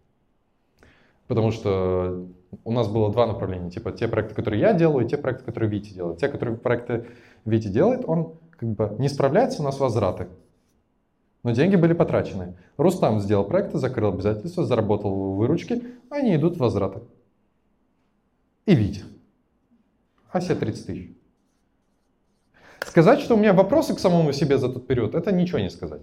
[1.28, 2.26] Потому что
[2.64, 5.70] у нас было два направления, типа те проекты, которые я делаю, и те проекты, которые
[5.70, 6.18] Витя делает.
[6.18, 7.06] Те, которые проекты
[7.44, 10.28] Витя делает, он как бы не справляется у нас возвраты.
[11.42, 12.56] Но деньги были потрачены.
[12.76, 17.00] Рустам сделал проекты, закрыл обязательства, заработал выручки, они идут в возвраты.
[18.66, 19.02] И Витя.
[20.30, 21.16] А все 30 тысяч.
[22.80, 26.02] Сказать, что у меня вопросы к самому себе за тот период, это ничего не сказать.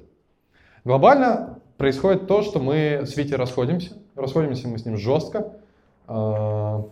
[0.86, 3.98] Глобально происходит то, что мы с Витей расходимся.
[4.16, 5.54] Расходимся мы с ним жестко.
[6.08, 6.86] А,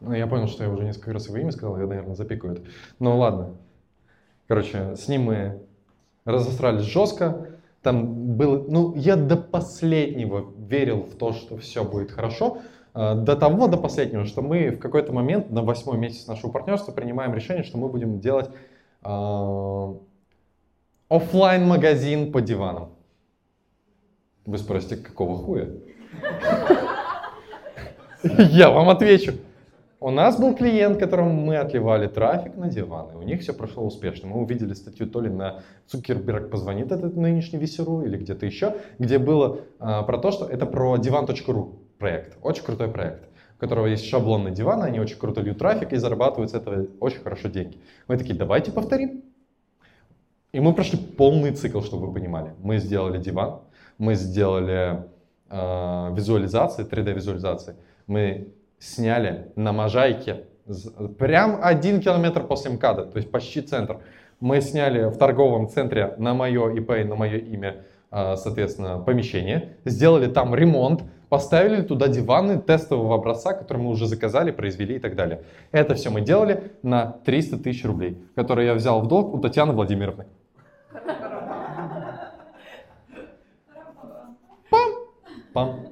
[0.00, 2.62] ну, я понял, что я уже несколько раз его имя сказал, я, наверное, запикаю это.
[2.98, 3.56] Но ладно.
[4.48, 5.62] Короче, с ним мы
[6.24, 7.48] разосрались жестко.
[7.82, 12.58] Там было, ну, я до последнего верил в то, что все будет хорошо,
[12.94, 17.34] до того, до последнего, что мы в какой-то момент, на восьмой месяц нашего партнерства, принимаем
[17.34, 18.50] решение, что мы будем делать
[19.02, 19.94] э,
[21.08, 22.90] офлайн магазин по диванам.
[24.44, 25.68] Вы спросите, какого хуя?
[28.38, 29.34] Я вам отвечу.
[29.98, 33.16] У нас был клиент, которому мы отливали трафик на диваны.
[33.16, 34.28] У них все прошло успешно.
[34.28, 39.18] Мы увидели статью то ли на Цукерберг позвонит этот нынешний Весеру или где-то еще, где
[39.18, 42.36] было а, про то, что это про divan.ru проект.
[42.42, 45.96] Очень крутой проект у которого есть шаблон на диваны, они очень круто льют трафик и
[45.96, 47.78] зарабатывают с этого очень хорошо деньги.
[48.08, 49.22] Мы такие, давайте повторим.
[50.50, 52.54] И мы прошли полный цикл, чтобы вы понимали.
[52.58, 53.60] Мы сделали диван,
[53.98, 55.04] мы сделали
[55.48, 57.76] э, визуализации, 3D-визуализации.
[58.08, 60.46] Мы сняли на Можайке,
[61.16, 64.00] прям один километр после МКАДа, то есть почти центр.
[64.40, 70.26] Мы сняли в торговом центре на мое ИП на мое имя, а, соответственно, помещение, сделали
[70.26, 75.40] там ремонт, поставили туда диваны тестового образца, которые мы уже заказали, произвели и так далее.
[75.70, 79.72] Это все мы делали на 300 тысяч рублей, которые я взял в долг у Татьяны
[79.72, 80.26] Владимировны.
[84.68, 84.90] Пам!
[85.54, 85.91] Пам!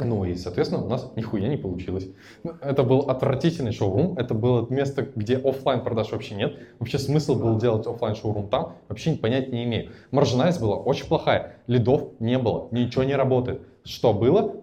[0.00, 2.08] Ну и, соответственно, у нас нихуя не получилось.
[2.44, 6.56] Ну, это был отвратительный шоурум, это было место, где офлайн продаж вообще нет.
[6.78, 9.90] Вообще смысл был делать офлайн шоурум там, вообще понять не имею.
[10.12, 13.62] Маржинальность была очень плохая, лидов не было, ничего не работает.
[13.84, 14.62] Что было?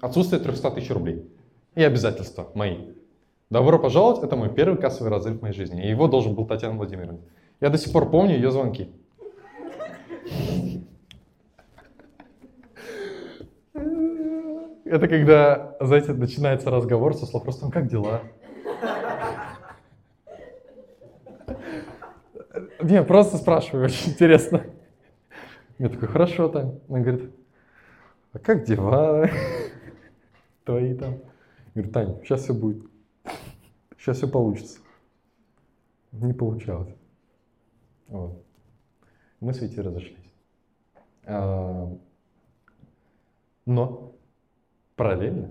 [0.00, 1.24] Отсутствие 300 тысяч рублей.
[1.76, 2.76] И обязательства мои.
[3.50, 5.84] Добро пожаловать, это мой первый кассовый разрыв в моей жизни.
[5.84, 7.20] И его должен был Татьяна Владимировна.
[7.60, 8.90] Я до сих пор помню ее звонки.
[14.90, 18.22] Это когда, знаете, начинается разговор со слов просто «Ну как дела?»
[22.82, 24.64] Не, просто спрашиваю, очень интересно.
[25.78, 26.80] Я такой, хорошо, Тань.
[26.88, 27.30] Она говорит,
[28.32, 29.30] а как дела
[30.64, 31.20] твои там?
[31.74, 32.84] Я говорю, Тань, сейчас все будет.
[33.96, 34.80] Сейчас все получится.
[36.10, 36.92] Не получалось.
[38.08, 38.44] Вот.
[39.38, 40.34] Мы с Витей разошлись.
[41.26, 41.96] А,
[43.66, 44.09] но
[45.00, 45.48] параллельно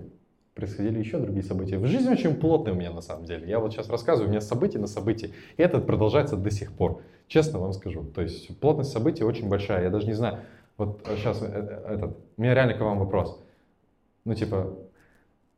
[0.54, 1.76] происходили еще другие события.
[1.76, 3.48] В жизни очень плотная у меня на самом деле.
[3.48, 5.30] Я вот сейчас рассказываю, у меня события на события.
[5.56, 7.02] И это продолжается до сих пор.
[7.26, 8.04] Честно вам скажу.
[8.04, 9.82] То есть плотность событий очень большая.
[9.82, 10.38] Я даже не знаю.
[10.76, 13.42] Вот сейчас э, э, этот, у меня реально к вам вопрос.
[14.24, 14.72] Ну типа,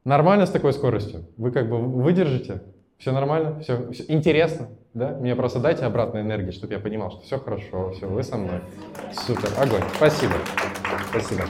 [0.07, 1.27] нормально с такой скоростью?
[1.37, 2.63] Вы как бы выдержите?
[2.97, 3.61] Все нормально?
[3.61, 4.69] Все, все интересно?
[4.95, 5.19] Да?
[5.21, 8.61] Мне просто дайте обратной энергии, чтобы я понимал, что все хорошо, все, вы со мной.
[9.13, 9.83] Супер, огонь.
[9.99, 10.37] Спасибо.
[11.11, 11.43] Спасибо.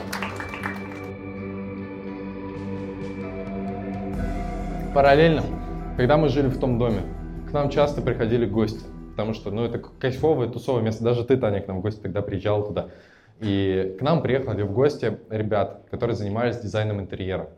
[4.93, 5.41] Параллельно,
[5.97, 7.01] когда мы жили в том доме,
[7.49, 11.03] к нам часто приходили гости, потому что, ну, это кайфовое, тусовое место.
[11.03, 12.89] Даже ты, Таня, к нам в гости тогда приезжал туда.
[13.39, 17.49] И к нам приехали в гости ребят, которые занимались дизайном интерьера.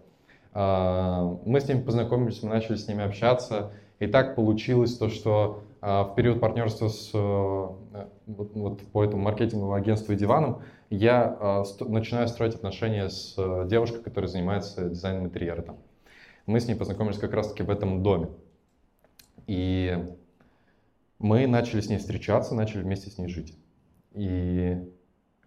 [0.53, 3.73] А, мы с ними познакомились, мы начали с ними общаться.
[3.99, 7.67] И так получилось то, что а, в период партнерства с э,
[8.27, 14.01] вот, по этому маркетинговому агентству и диваном я а, начинаю строить отношения с э, девушкой,
[14.01, 15.75] которая занимается дизайном интерьера там.
[16.45, 18.29] Мы с ней познакомились как раз-таки в этом доме.
[19.47, 19.97] И
[21.17, 23.57] мы начали с ней встречаться, начали вместе с ней жить.
[24.13, 24.77] И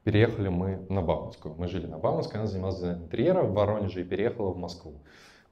[0.03, 1.55] переехали мы на Бауманскую.
[1.57, 4.95] Мы жили на Бауманской, она занималась дизайном интерьера в Воронеже и переехала в Москву.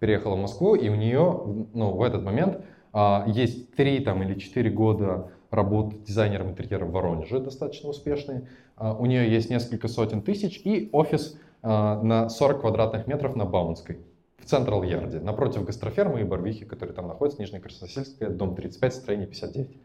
[0.01, 4.39] Переехала в Москву, и у нее ну, в этот момент а, есть три там, или
[4.39, 8.49] четыре года работы дизайнером интерьера в Воронеже, достаточно успешные.
[8.77, 13.45] А, у нее есть несколько сотен тысяч и офис а, на 40 квадратных метров на
[13.45, 14.01] Бауманской
[14.39, 19.27] в Централ Ярде, напротив гастрофермы и Барвихи, которые там находятся, Нижняя Красносельская, дом 35, строение
[19.27, 19.77] 59.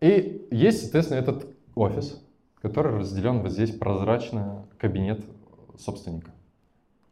[0.00, 2.20] И есть, соответственно, этот офис,
[2.60, 5.24] который разделен вот здесь прозрачно кабинет
[5.78, 6.32] собственника.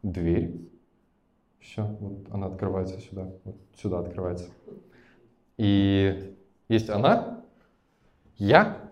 [0.03, 0.69] Дверь.
[1.59, 4.49] Все, вот она открывается сюда, вот сюда открывается.
[5.57, 6.35] И
[6.67, 7.45] есть она,
[8.37, 8.91] я,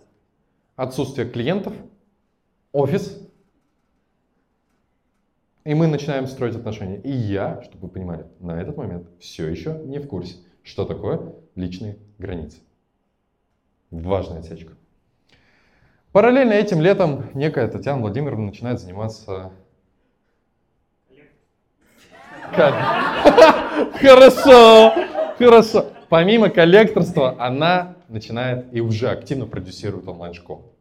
[0.76, 1.74] отсутствие клиентов,
[2.72, 3.20] офис,
[5.70, 6.98] и мы начинаем строить отношения.
[6.98, 11.36] И я, чтобы вы понимали, на этот момент все еще не в курсе, что такое
[11.54, 12.58] личные границы.
[13.92, 14.74] Важная отсечка.
[16.12, 19.52] Параллельно этим летом некая Татьяна Владимировна начинает заниматься...
[22.56, 22.74] Как?
[24.02, 24.94] Хорошо,
[25.38, 25.86] хорошо.
[26.10, 30.74] Помимо коллекторства, она начинает и уже активно продюсирует онлайн-школу.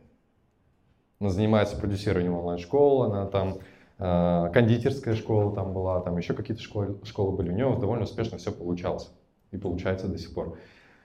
[1.20, 3.58] Она занимается продюсированием онлайн-школ, она там
[3.98, 7.50] кондитерская школа там была, там еще какие-то школы, школы были.
[7.50, 9.10] У него довольно успешно все получалось
[9.50, 10.56] и получается до сих пор.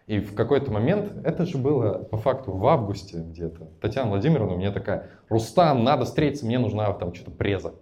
[0.06, 4.58] И в какой-то момент, это же было по факту в августе где-то, Татьяна Владимировна у
[4.58, 7.74] меня такая, Рустам, надо встретиться, мне нужна там что-то преза.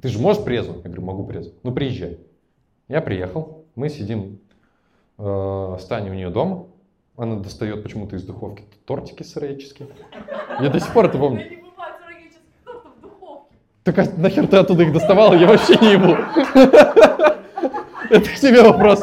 [0.00, 0.76] Ты же можешь презу?
[0.76, 1.52] Я говорю, могу презу.
[1.62, 2.18] Ну приезжай.
[2.88, 4.40] Я приехал, мы сидим
[5.18, 6.66] э, с Таней у нее дома,
[7.16, 9.90] она достает почему-то из духовки тортики сыроические.
[10.60, 11.59] Я до сих пор это помню.
[13.92, 15.34] Так а нахер ты оттуда их доставала?
[15.34, 16.16] Я вообще не ебу.
[18.08, 19.02] Это к тебе вопрос,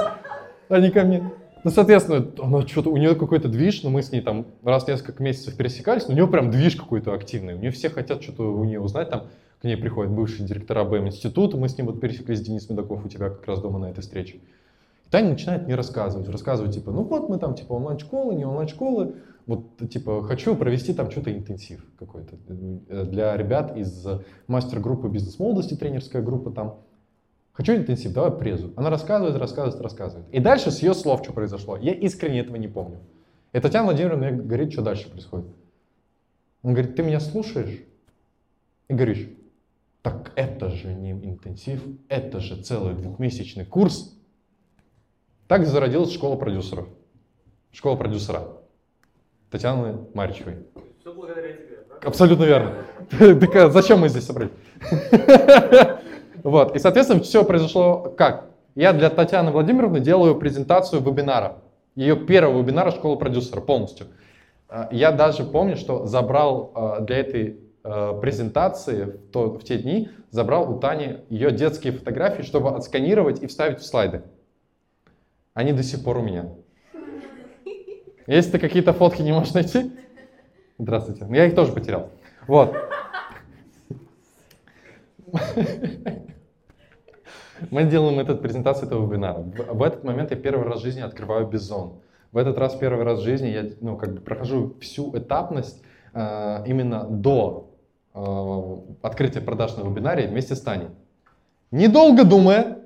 [0.69, 1.29] а не ко мне.
[1.65, 4.87] Ну, соответственно, она что-то, у нее какой-то движ, но мы с ней там раз в
[4.87, 7.55] несколько месяцев пересекались, но у нее прям движ какой-то активный.
[7.55, 9.23] У нее все хотят что-то у нее узнать, там
[9.59, 13.29] к ней приходят бывшие директора БМ-института, мы с ним вот пересеклись, Денис Медаков у тебя
[13.29, 14.35] как раз дома на этой встрече.
[14.35, 19.15] И Таня начинает мне рассказывать, рассказывать, типа, ну вот мы там, типа, онлайн-школы, не онлайн-школы,
[19.47, 24.05] вот, типа, хочу провести там что-то интенсив какой-то э, для ребят из
[24.47, 26.81] мастер-группы бизнес-молодости, тренерская группа там,
[27.57, 28.71] Хочу интенсив, давай презу.
[28.75, 30.29] Она рассказывает, рассказывает, рассказывает.
[30.31, 31.75] И дальше с ее слов что произошло.
[31.75, 32.99] Я искренне этого не помню.
[33.51, 35.47] И Татьяна Владимировна мне говорит, что дальше происходит.
[36.61, 37.83] Он говорит, ты меня слушаешь?
[38.89, 39.27] И говоришь,
[40.03, 44.15] так это же не интенсив, это же целый двухмесячный курс.
[45.47, 46.87] Так зародилась школа продюсеров.
[47.71, 48.56] Школа продюсера.
[49.49, 50.57] Татьяны Маричевой.
[50.99, 52.07] Все благодаря тебе, да?
[52.07, 52.73] Абсолютно верно.
[53.39, 54.51] Так а зачем мы здесь собрались?
[56.43, 56.75] Вот.
[56.75, 58.45] И, соответственно, все произошло как?
[58.75, 61.57] Я для Татьяны Владимировны делаю презентацию вебинара.
[61.95, 64.07] Ее первого вебинара школы продюсера полностью.
[64.69, 67.59] А, я даже помню, что забрал а, для этой
[68.21, 73.47] презентации в, то, в те дни, забрал у Тани ее детские фотографии, чтобы отсканировать и
[73.47, 74.23] вставить в слайды.
[75.53, 76.49] Они до сих пор у меня.
[78.27, 79.89] Если ты какие-то фотки не можешь найти,
[80.77, 82.09] здравствуйте, я их тоже потерял.
[82.45, 82.75] Вот.
[87.71, 89.39] Мы делаем эту презентацию этого вебинара.
[89.39, 92.01] В, этот момент я первый раз в жизни открываю Бизон.
[92.33, 95.81] В этот раз первый раз в жизни я ну, как бы прохожу всю этапность
[96.13, 97.69] э, именно до
[98.13, 100.89] э, открытия продаж на вебинаре вместе с Таней.
[101.71, 102.79] Недолго думая,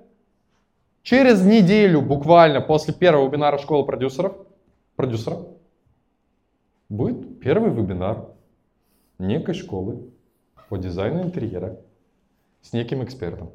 [1.01, 4.33] через неделю буквально после первого вебинара школы продюсеров,
[5.01, 5.39] продюсера,
[6.87, 8.27] будет первый вебинар
[9.17, 10.11] некой школы
[10.69, 11.79] по дизайну интерьера
[12.61, 13.49] с неким экспертом.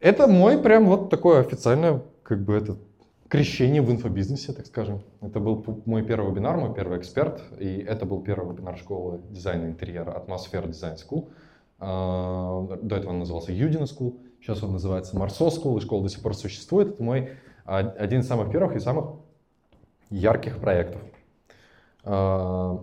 [0.00, 2.78] Это мой прям вот такое официальное, как бы это
[3.28, 5.02] крещение в инфобизнесе, так скажем.
[5.20, 9.66] Это был мой первый вебинар, мой первый эксперт, и это был первый вебинар школы дизайна
[9.66, 11.28] интерьера Атмосфера Design School.
[11.78, 16.08] А, до этого он назывался Udina School, сейчас он называется Marso School, и школа до
[16.08, 16.94] сих пор существует.
[16.94, 17.32] Это мой
[17.64, 19.21] один из самых первых и самых
[20.12, 21.00] ярких проектов.
[22.04, 22.80] А,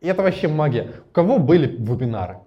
[0.00, 0.92] и это вообще магия.
[1.08, 2.38] У кого были вебинары?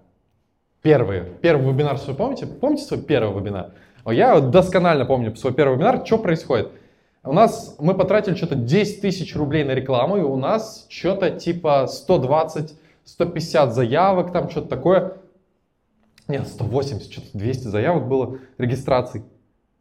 [0.82, 1.24] Первые.
[1.42, 2.46] Первый вебинар свой помните?
[2.46, 3.72] Помните свой первый вебинар?
[4.06, 6.04] Я досконально помню свой первый вебинар.
[6.06, 6.72] Что происходит?
[7.22, 11.86] У нас, мы потратили что-то 10 тысяч рублей на рекламу, и у нас что-то типа
[11.86, 12.74] 120,
[13.04, 15.18] 150 заявок, там что-то такое.
[16.28, 19.22] Нет, 180, что-то 200 заявок было регистраций.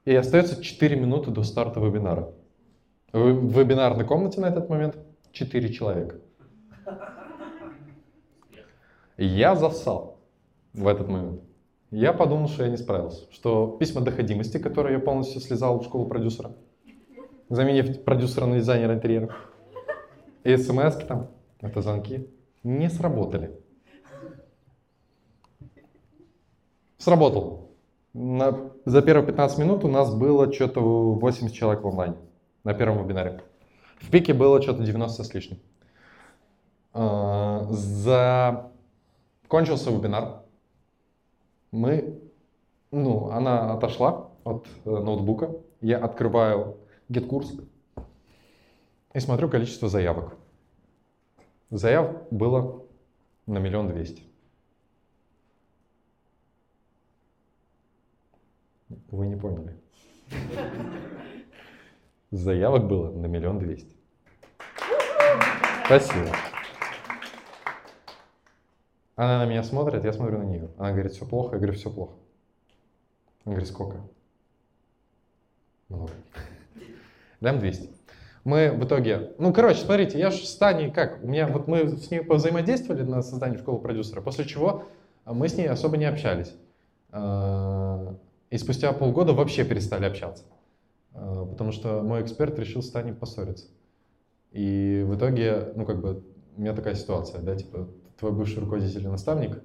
[0.04, 2.30] И остается 4 минуты до старта вебинара.
[3.12, 4.96] В вебинарной комнате на этот момент
[5.32, 6.18] 4 человека.
[9.18, 10.20] Я засал
[10.74, 11.42] в этот момент.
[11.90, 13.26] Я подумал, что я не справился.
[13.32, 16.52] Что письма доходимости, которые я полностью слезал в школу продюсера,
[17.50, 19.36] заменив продюсера на дизайнера интерьера,
[20.44, 21.32] и смс там,
[21.62, 22.30] это звонки,
[22.64, 23.60] не сработали.
[27.00, 27.72] Сработал.
[28.14, 30.82] На, за первые 15 минут у нас было что-то
[31.14, 32.16] 80 человек в онлайне
[32.64, 33.42] на первом вебинаре.
[34.00, 35.60] В пике было что-то 90 с лишним.
[36.94, 38.72] А, за...
[39.48, 40.44] Кончился вебинар
[41.72, 42.20] мы,
[42.92, 46.78] ну, она отошла от э, ноутбука, я открываю
[47.10, 47.68] GetCourse
[49.14, 50.36] и смотрю количество заявок.
[51.70, 52.86] Заяв было
[53.46, 54.24] на миллион двести.
[59.12, 59.78] Вы не поняли.
[62.32, 63.96] Заявок было на миллион двести.
[65.86, 66.30] Спасибо.
[69.16, 70.70] Она на меня смотрит, я смотрю на нее.
[70.78, 71.56] Она говорит, все плохо.
[71.56, 72.14] Я говорю, все плохо.
[73.44, 73.98] Она говорит, сколько?
[75.90, 76.12] Много.
[77.42, 77.90] Дам 200.
[78.44, 81.98] Мы в итоге, ну, короче, смотрите, я же с Таней как, у меня, вот мы
[81.98, 84.86] с ней взаимодействовали на создании школы продюсера, после чего
[85.26, 86.54] мы с ней особо не общались.
[87.12, 88.16] А,
[88.50, 90.44] и спустя полгода вообще перестали общаться.
[91.14, 93.68] А, потому что мой эксперт решил с Таней поссориться.
[94.52, 96.24] И в итоге, ну, как бы,
[96.58, 97.88] у меня такая ситуация, да, типа,
[98.18, 99.62] твой бывший руководитель и наставник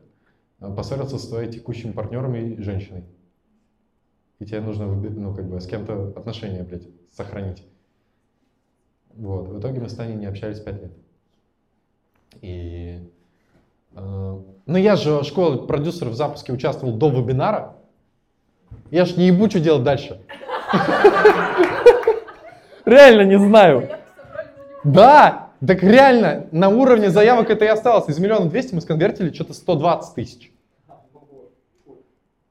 [0.60, 3.04] э, поссорился с твоей текущими партнерами и женщиной.
[4.38, 7.64] и тебе нужно, ну, как бы, с кем-то отношения, блядь, сохранить.
[9.10, 10.92] Вот, в итоге мы с Таней не общались пять лет.
[12.42, 13.10] И...
[13.94, 17.76] э, ну, я же в школе продюсеров в запуске участвовал до вебинара.
[18.90, 20.20] Я ж не ебу, делать дальше.
[22.84, 23.88] Реально не знаю.
[24.84, 28.08] Да, так реально, на уровне заявок это и осталось.
[28.08, 30.52] Из миллиона двести мы сконвертили что-то 120 тысяч.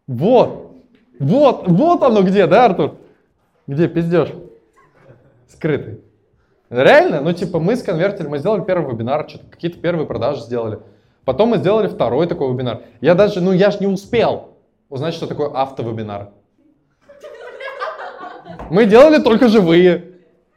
[0.08, 0.74] Вот,
[1.20, 2.96] вот, вот оно где, да, Артур?
[3.68, 4.30] Где пиздеж?
[5.48, 6.02] Скрытый.
[6.70, 10.80] Реально, ну типа мы сконвертили, мы сделали первый вебинар, что-то какие-то первые продажи сделали.
[11.24, 12.82] Потом мы сделали второй такой вебинар.
[13.00, 14.56] Я даже, ну я же не успел
[14.90, 16.32] узнать, что такое автовебинар.
[18.70, 20.06] Мы делали только живые.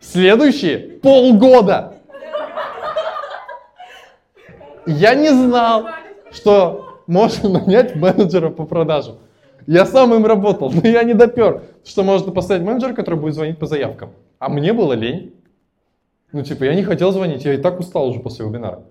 [0.00, 1.94] Следующие полгода.
[4.86, 5.86] Я не знал,
[6.30, 9.16] что можно нанять менеджера по продажам.
[9.66, 13.58] Я сам им работал, но я не допер, что можно поставить менеджера, который будет звонить
[13.58, 14.10] по заявкам.
[14.38, 15.34] А мне было лень.
[16.32, 18.82] Ну, типа, я не хотел звонить, я и так устал уже после вебинара.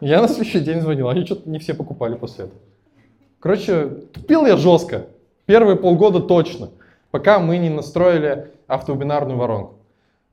[0.00, 2.60] Я на следующий день звонил, они что-то не все покупали после этого.
[3.40, 5.06] Короче, тупил я жестко.
[5.46, 6.70] Первые полгода точно,
[7.10, 9.74] пока мы не настроили автовебинарную воронку.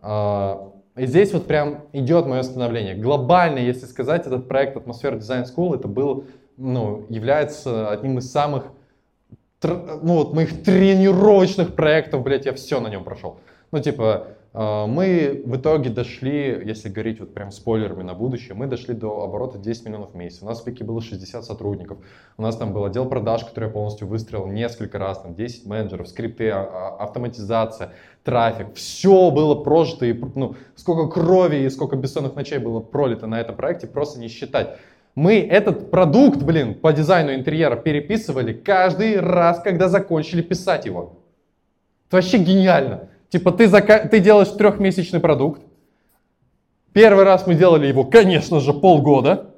[0.01, 2.95] А, и здесь вот прям идет мое становление.
[2.95, 6.25] Глобально, если сказать, этот проект Атмосфера Design School, это был,
[6.57, 8.65] ну, является одним из самых,
[9.63, 13.37] ну, вот моих тренировочных проектов, блядь, я все на нем прошел.
[13.71, 18.93] Ну, типа, мы в итоге дошли, если говорить вот прям спойлерами на будущее, мы дошли
[18.93, 20.43] до оборота 10 миллионов в месяц.
[20.43, 21.97] У нас в пике было 60 сотрудников.
[22.38, 26.07] У нас там был отдел продаж, который я полностью выстроил несколько раз, там 10 менеджеров,
[26.07, 26.69] скрипты, а-
[26.99, 27.93] а- автоматизация,
[28.23, 28.75] трафик.
[28.75, 33.55] Все было прожито, и, ну, сколько крови и сколько бессонных ночей было пролито на этом
[33.55, 34.77] проекте, просто не считать.
[35.15, 41.17] Мы этот продукт, блин, по дизайну интерьера переписывали каждый раз, когда закончили писать его.
[42.07, 43.09] Это вообще гениально.
[43.34, 45.60] Типа ты, зака- ты делаешь трехмесячный продукт.
[46.93, 49.55] Первый раз мы делали его, конечно же, полгода.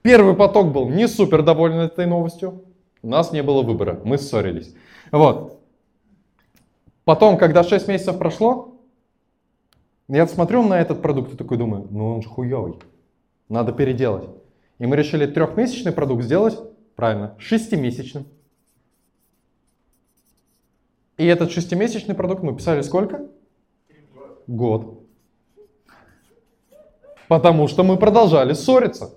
[0.00, 2.64] Первый поток был не супер доволен этой новостью.
[3.02, 4.74] У нас не было выбора, мы ссорились.
[5.12, 5.60] Вот.
[7.04, 8.80] Потом, когда 6 месяцев прошло,
[10.08, 12.78] я смотрю на этот продукт и такой думаю, ну он же хуевый.
[13.50, 14.30] Надо переделать.
[14.78, 16.58] И мы решили трехмесячный продукт сделать,
[16.96, 18.24] правильно, шестимесячным.
[21.16, 23.28] И этот шестимесячный продукт мы писали сколько?
[24.46, 25.00] Год.
[27.28, 29.14] Потому что мы продолжали ссориться.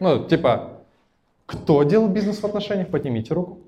[0.00, 0.84] Ну, типа,
[1.46, 3.60] кто делал бизнес в отношениях, поднимите руку.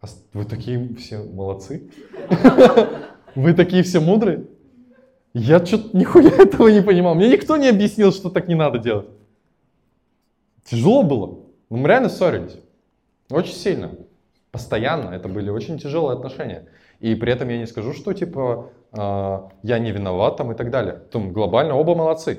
[0.00, 1.90] А Вы такие все молодцы.
[3.34, 4.46] Вы такие все мудрые.
[5.32, 7.14] Я что-то нихуя этого не понимал.
[7.14, 9.08] Мне никто не объяснил, что так не надо делать.
[10.64, 11.40] Тяжело было.
[11.68, 12.56] Мы реально ссорились.
[13.28, 13.92] Очень сильно.
[14.56, 15.10] Постоянно.
[15.10, 16.66] Это были очень тяжелые отношения.
[17.00, 20.70] И при этом я не скажу, что типа а, я не виноват там и так
[20.70, 20.94] далее.
[21.12, 22.38] Там глобально оба молодцы.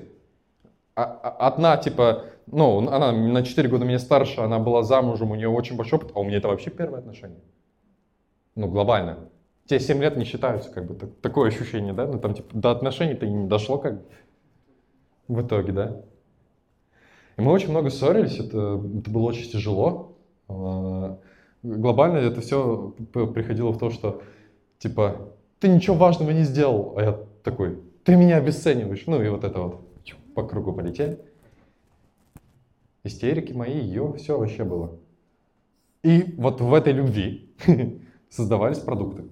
[0.96, 5.36] А- а- Одна типа, ну, она на 4 года меня старше, она была замужем, у
[5.36, 7.42] нее очень большой опыт, а у меня это вообще первое отношение.
[8.56, 9.30] Ну, глобально.
[9.68, 12.08] Те 7 лет не считаются, как бы, так- такое ощущение, да?
[12.08, 14.02] Ну, там, типа, до отношений-то и не дошло, как
[15.28, 16.02] в итоге, да?
[17.38, 20.16] И мы очень много ссорились, это, это было очень тяжело.
[21.76, 24.22] Глобально это все приходило в то, что,
[24.80, 29.04] типа, ты ничего важного не сделал, а я такой, ты меня обесцениваешь.
[29.06, 29.82] Ну и вот это вот
[30.34, 31.20] по кругу полетели.
[33.04, 34.98] Истерики мои, ее, все вообще было.
[36.04, 37.54] И вот в этой любви
[38.30, 39.24] создавались продукты.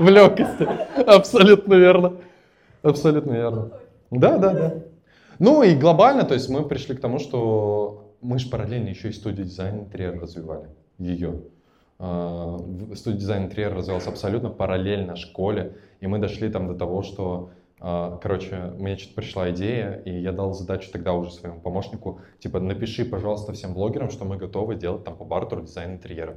[0.00, 0.68] В легкости.
[1.06, 2.16] Абсолютно верно.
[2.82, 3.70] Абсолютно верно.
[4.10, 4.82] Да, да, да.
[5.38, 9.12] Ну и глобально, то есть мы пришли к тому, что мы же параллельно еще и
[9.12, 10.68] студию дизайн интерьера развивали.
[10.98, 11.42] Ее.
[11.98, 12.58] А,
[12.94, 15.76] Студия дизайн интерьера развивалась абсолютно параллельно школе.
[16.00, 17.50] И мы дошли там до того, что,
[17.80, 22.60] а, короче, мне что-то пришла идея, и я дал задачу тогда уже своему помощнику, типа,
[22.60, 26.36] напиши, пожалуйста, всем блогерам, что мы готовы делать там по бартеру дизайн интерьера.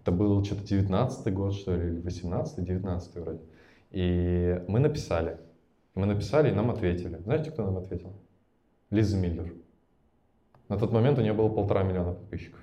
[0.00, 3.40] Это был что-то 19 год, что ли, или 18 19 вроде.
[3.90, 5.38] И мы написали.
[5.94, 7.18] Мы написали, и нам ответили.
[7.18, 8.12] Знаете, кто нам ответил?
[8.90, 9.52] Лиза Миллер.
[10.68, 12.60] На тот момент у нее было полтора миллиона подписчиков.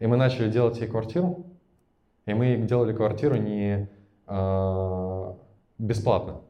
[0.00, 1.46] И мы начали делать ей квартиру.
[2.26, 3.88] И мы делали квартиру не
[4.26, 5.36] а,
[5.78, 6.40] бесплатно.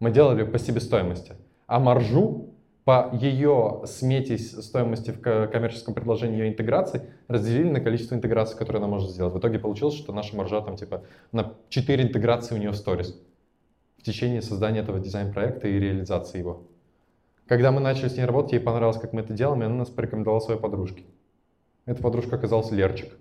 [0.00, 1.34] Мы делали по себестоимости.
[1.66, 2.50] А маржу
[2.84, 8.80] по ее смете стоимости в ко- коммерческом предложении ее интеграции разделили на количество интеграций, которые
[8.80, 9.32] она может сделать.
[9.32, 13.18] В итоге получилось, что наша маржа там типа на 4 интеграции у нее в сторис
[14.04, 16.66] в течение создания этого дизайн-проекта и реализации его.
[17.46, 19.88] Когда мы начали с ней работать, ей понравилось, как мы это делаем, и она нас
[19.88, 21.04] порекомендовала своей подружке.
[21.86, 23.14] Эта подружка оказалась Лерчик.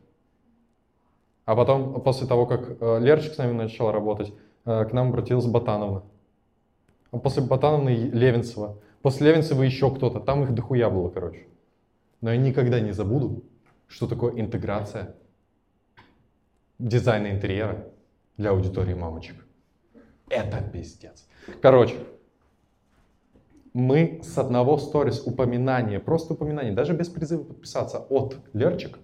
[1.46, 4.34] А потом, после того, как э, Лерчик с нами начал работать,
[4.66, 6.04] э, к нам обратилась Ботановна.
[7.12, 8.78] А после Ботановны Левинцева.
[9.02, 10.20] После Левинцева еще кто-то.
[10.20, 11.48] Там их дохуя было, короче.
[12.20, 13.46] Но я никогда не забуду,
[13.88, 15.16] что такое интеграция
[16.78, 17.88] дизайна интерьера
[18.36, 19.43] для аудитории мамочек.
[20.30, 21.28] Это пиздец.
[21.62, 21.96] Короче,
[23.74, 29.00] мы с одного сторис упоминания, просто упоминания, даже без призыва подписаться от Лерчик,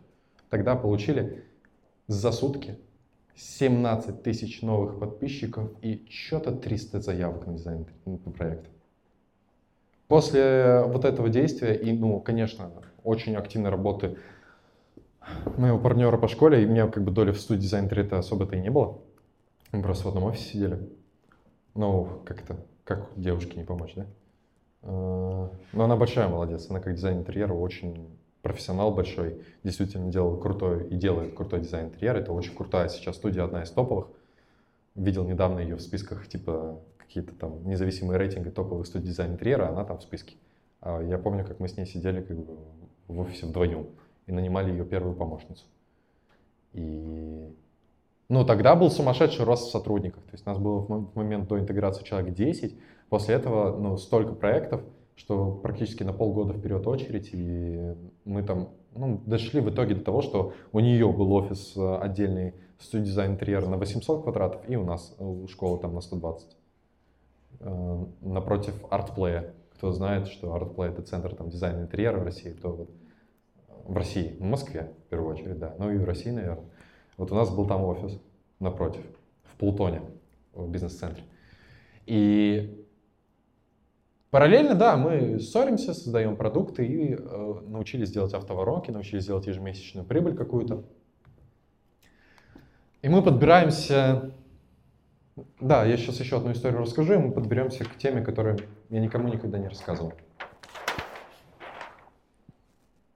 [0.49, 1.43] тогда получили
[2.07, 2.77] за сутки
[3.35, 7.85] 17 тысяч новых подписчиков и что-то 300 заявок на дизайн
[8.37, 8.69] проекта.
[10.07, 12.71] После вот этого действия и, ну, конечно,
[13.03, 14.17] очень активной работы
[15.57, 18.55] моего партнера по школе, и у меня как бы доли в студии дизайн это особо-то
[18.55, 18.99] и не было.
[19.71, 20.89] Мы просто в одном офисе сидели.
[21.75, 24.05] Ну, как это, как девушке не помочь, да?
[24.81, 28.09] А, но она большая молодец, она как дизайн интерьера очень
[28.41, 32.19] профессионал большой, действительно делал крутой и делает крутой дизайн интерьера.
[32.19, 34.07] Это очень крутая сейчас студия, одна из топовых.
[34.95, 39.83] Видел недавно ее в списках, типа какие-то там независимые рейтинги топовых студий дизайн интерьера, она
[39.83, 40.35] там в списке.
[40.81, 42.57] А я помню, как мы с ней сидели как бы
[43.07, 43.87] в офисе вдвоем
[44.27, 45.65] и нанимали ее первую помощницу.
[46.73, 47.53] И
[48.29, 50.23] ну, тогда был сумасшедший рост сотрудников.
[50.23, 52.79] То есть нас было в момент до интеграции человек 10.
[53.09, 54.81] После этого ну, столько проектов,
[55.15, 57.29] что практически на полгода вперед очередь.
[57.33, 57.95] И
[58.25, 62.53] мы там ну, дошли в итоге до того, что у нее был офис э, отдельный
[62.77, 66.55] студия дизайн интерьера на 800 квадратов, и у нас э, у школы там на 120.
[67.61, 69.55] Э, напротив артплея.
[69.73, 72.89] Кто знает, что артплей это центр там, дизайна интерьера в России, то вот
[73.85, 76.68] в России, в Москве в первую очередь, да, ну и в России, наверное
[77.19, 78.17] вот у нас был там офис
[78.59, 79.03] напротив,
[79.43, 80.01] в Плутоне,
[80.53, 81.25] в бизнес-центре.
[82.05, 82.87] И
[84.31, 90.35] параллельно, да, мы ссоримся, создаем продукты и э, научились делать автоворонки, научились делать ежемесячную прибыль
[90.35, 90.85] какую-то.
[93.01, 94.31] И мы подбираемся...
[95.59, 98.59] Да, я сейчас еще одну историю расскажу, и мы подберемся к теме, которую
[98.89, 100.13] я никому никогда не рассказывал.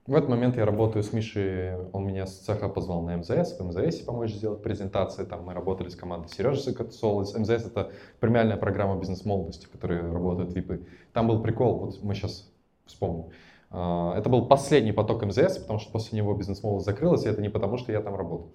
[0.06, 3.64] В этот момент я работаю с Мишей, он меня с цеха позвал на МЗС, в
[3.64, 7.34] МЗС помочь сделать презентации, там мы работали с командой Сережи Сокотсолос.
[7.34, 7.90] МЗС это
[8.20, 10.86] премиальная программа бизнес-молодости, которая работает ВИПы.
[11.14, 12.52] Там был прикол, вот мы сейчас
[12.84, 13.30] вспомним.
[13.70, 17.48] А, это был последний поток МЗС, потому что после него бизнес-молодость закрылась, и это не
[17.48, 18.52] потому, что я там работал.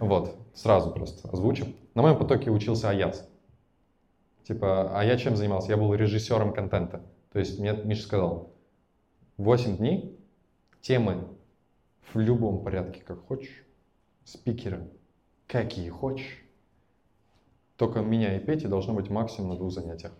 [0.00, 1.76] Вот, сразу просто озвучим.
[1.94, 3.26] На моем потоке учился Аяц.
[4.46, 5.70] Типа, а я чем занимался?
[5.70, 7.00] Я был режиссером контента.
[7.32, 8.52] То есть мне Миша сказал,
[9.38, 10.19] 8 дней
[10.80, 11.26] темы
[12.12, 13.64] в любом порядке, как хочешь,
[14.24, 14.88] спикеры,
[15.46, 16.42] какие хочешь.
[17.76, 20.12] Только меня и Пети должно быть максимум на двух занятиях.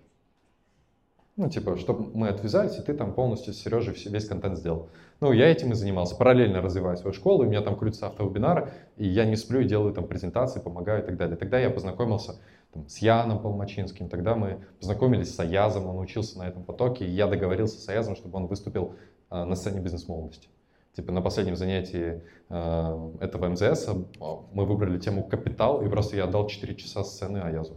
[1.37, 4.89] Ну, типа, чтобы мы отвязались, и ты там полностью с Сережей весь контент сделал.
[5.21, 6.17] Ну, я этим и занимался.
[6.17, 9.95] Параллельно развиваю свою школу, у меня там крутятся автовебинары, и я не сплю и делаю
[9.95, 11.37] там презентации, помогаю и так далее.
[11.37, 12.37] Тогда я познакомился
[12.73, 17.11] там, с Яном Полмачинским, тогда мы познакомились с Аязом, он учился на этом потоке, и
[17.11, 18.95] я договорился с Аязом, чтобы он выступил
[19.31, 20.49] на сцене бизнес-молодости.
[20.95, 26.25] Типа на последнем занятии э, этого МЗС а, мы выбрали тему «Капитал», и просто я
[26.25, 27.77] отдал 4 часа сцены Аязу.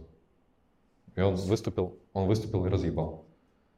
[1.14, 3.24] И он выступил, он выступил и разъебал.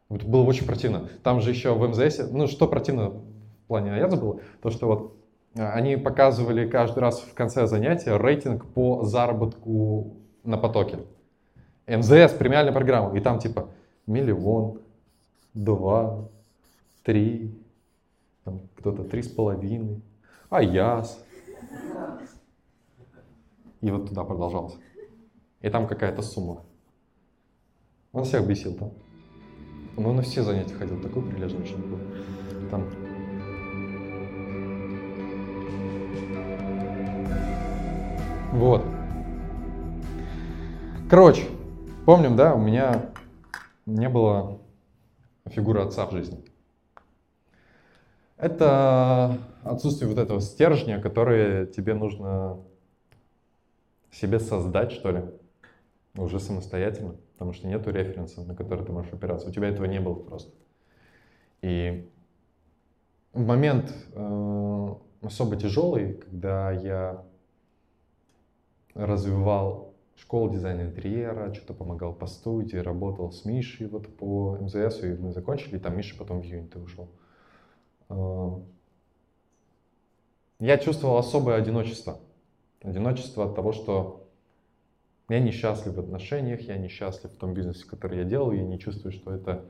[0.09, 1.11] Это было очень противно.
[1.23, 3.23] Там же еще в МЗС, ну что противно в
[3.69, 5.17] плане Аяза было, то что вот
[5.55, 11.01] а, они показывали каждый раз в конце занятия рейтинг по заработку на потоке.
[11.87, 13.69] МЗС, премиальная программа, и там типа
[14.07, 14.81] миллион,
[15.53, 16.27] два,
[17.03, 17.55] три,
[18.77, 20.03] кто-то три с половиной,
[20.51, 21.23] а яс.
[23.81, 24.79] И вот туда продолжался.
[25.61, 26.63] И там какая-то сумма.
[28.13, 28.93] Он всех бесил там.
[29.97, 31.99] Он на все занятия ходил, такой прилежный очень был.
[32.71, 32.85] Там
[38.57, 38.83] Вот.
[41.11, 41.45] Короче,
[42.07, 43.11] помним, да, у меня
[43.85, 44.59] не было
[45.45, 46.43] фигуры отца в жизни.
[48.37, 52.63] Это отсутствие вот этого стержня, который тебе нужно
[54.11, 55.25] себе создать, что ли,
[56.17, 59.49] уже самостоятельно, потому что нету референса, на который ты можешь опираться.
[59.49, 60.53] У тебя этого не было просто.
[61.63, 62.09] И
[63.33, 67.25] в момент э, особо тяжелый, когда я
[68.95, 75.15] развивал школу дизайна интерьера, что-то помогал по студии, работал с Мишей вот по МЗС, и
[75.15, 77.05] мы закончили, и там Миша потом в юнит ушел.
[77.05, 77.26] Э,
[80.59, 82.21] я чувствовал особое одиночество.
[82.83, 84.29] Одиночество от того, что
[85.29, 89.13] я несчастлив в отношениях, я несчастлив в том бизнесе, который я делаю, я не чувствую,
[89.13, 89.65] что это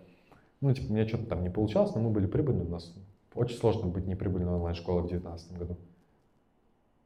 [0.61, 2.65] Ну, типа, меня что-то там не получалось, но мы были прибыльны.
[2.65, 2.95] У нас
[3.35, 5.77] очень сложно быть неприбыльной онлайн-школой в 2019 году.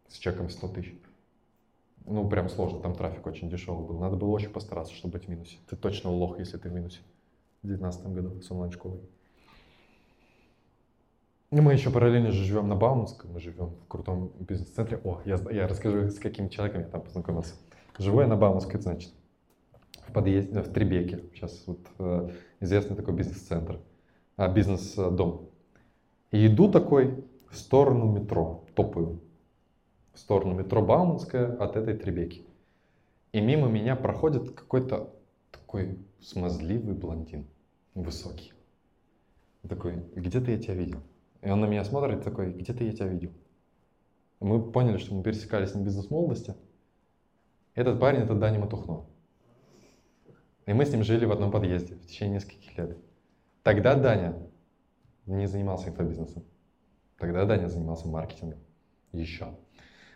[0.08, 0.94] С чеком 100 тысяч.
[2.06, 3.98] Ну, прям сложно, там трафик очень дешевый был.
[3.98, 5.58] Надо было очень постараться, чтобы быть в минусе.
[5.68, 7.00] Ты точно лох, если ты в минусе
[7.62, 9.00] в 2019 году с онлайн-школой.
[11.52, 15.00] Мы еще параллельно же живем на Бауманском, мы живем в крутом бизнес-центре.
[15.02, 17.54] О, я, я расскажу, с каким человеком я там познакомился.
[17.98, 19.12] Живу я на Бауманской, значит,
[20.06, 21.24] в подъезде, в Требеке.
[21.34, 23.80] Сейчас вот э, известный такой бизнес-центр,
[24.36, 25.50] а, бизнес-дом.
[26.30, 29.20] И иду такой в сторону метро, топаю.
[30.12, 32.44] В сторону метро Бауманская от этой Требеки.
[33.32, 35.12] И мимо меня проходит какой-то
[35.50, 37.44] такой смазливый блондин,
[37.96, 38.52] высокий.
[39.68, 41.00] Такой, где-то я тебя видел.
[41.42, 43.32] И он на меня смотрит такой, где-то я тебя видел.
[44.40, 46.54] Мы поняли, что мы пересекались на бизнес-молодости.
[47.74, 49.06] Этот парень— это Даня Матухно.
[50.66, 52.96] И мы с ним жили в одном подъезде в течение нескольких лет.
[53.62, 54.36] Тогда Даня
[55.26, 56.44] не занимался инфобизнесом.
[57.18, 58.58] Тогда Даня занимался маркетингом.
[59.12, 59.54] Еще.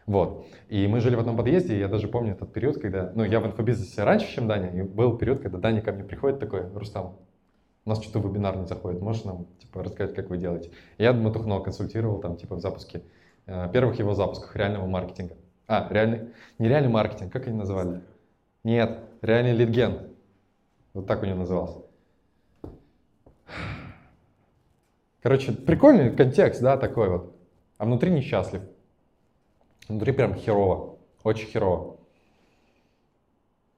[0.07, 0.47] Вот.
[0.69, 3.13] И мы жили в одном подъезде, и я даже помню этот период, когда...
[3.15, 6.39] Ну, я в инфобизнесе раньше, чем Даня, и был период, когда Даня ко мне приходит
[6.39, 7.19] такой, Рустам,
[7.85, 10.71] у нас что-то вебинар не заходит, можешь нам, типа, рассказать, как вы делаете?
[10.97, 13.03] Я Матухно консультировал там, типа, в запуске,
[13.47, 15.37] э, первых его запусках реального маркетинга.
[15.67, 18.01] А, реальный, не реальный маркетинг, как они называли?
[18.63, 20.09] Нет, реальный лидген.
[20.95, 21.81] Вот так у него назывался.
[25.23, 27.35] Короче, прикольный контекст, да, такой вот.
[27.79, 28.63] А внутри несчастлив.
[29.89, 31.97] Внутри прям херово, очень херово.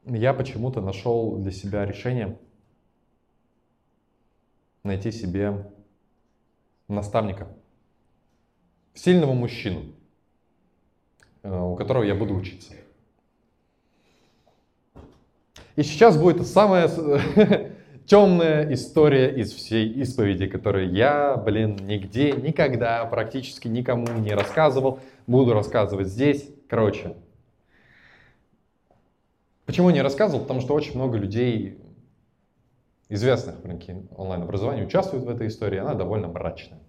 [0.05, 2.39] Я почему-то нашел для себя решение
[4.87, 5.67] найти себе
[6.89, 7.49] наставника,
[8.95, 9.83] сильного мужчину,
[11.43, 12.73] э, у которого я буду учиться.
[15.75, 16.89] И сейчас будет самая
[18.07, 25.01] темная история из всей исповеди, которую я, блин, нигде, никогда, практически никому не рассказывал.
[25.27, 26.49] Буду рассказывать здесь.
[26.69, 27.15] Короче,
[29.67, 30.43] почему не рассказывал?
[30.43, 31.79] Потому что очень много людей,
[33.09, 35.79] известных в рынке онлайн-образования, участвуют в этой истории.
[35.79, 36.81] Она довольно мрачная.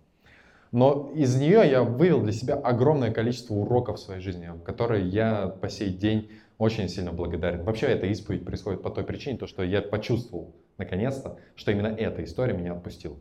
[0.72, 5.48] Но из нее я вывел для себя огромное количество уроков в своей жизни, которые я
[5.48, 7.64] по сей день очень сильно благодарен.
[7.64, 12.24] Вообще эта исповедь происходит по той причине, то, что я почувствовал наконец-то, что именно эта
[12.24, 13.18] история меня отпустила.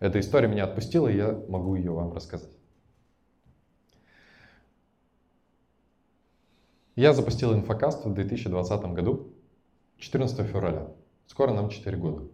[0.00, 2.50] Эта история меня отпустила, и я могу ее вам рассказать.
[6.96, 9.32] Я запустил инфокаст в 2020 году,
[9.98, 10.88] 14 февраля.
[11.30, 12.28] Скоро нам 4 года.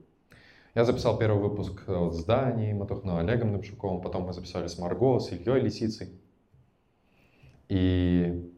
[0.74, 5.30] Я записал первый выпуск с Данией Матухно, Олегом Дымшуковым, потом мы записали с Марго, с
[5.32, 6.18] Ильей Лисицей.
[7.68, 8.50] И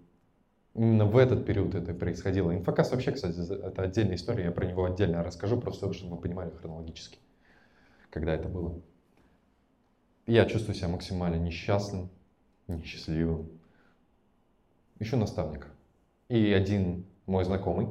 [0.74, 2.55] именно в этот период это происходило.
[2.55, 6.51] Инфокаст вообще, кстати, это отдельная история, я про него отдельно расскажу, просто чтобы вы понимали
[6.51, 7.19] хронологически,
[8.09, 8.81] когда это было.
[10.28, 12.10] Я чувствую себя максимально несчастным,
[12.69, 13.51] несчастливым.
[15.01, 15.66] Ищу наставника.
[16.28, 17.89] И один мой знакомый,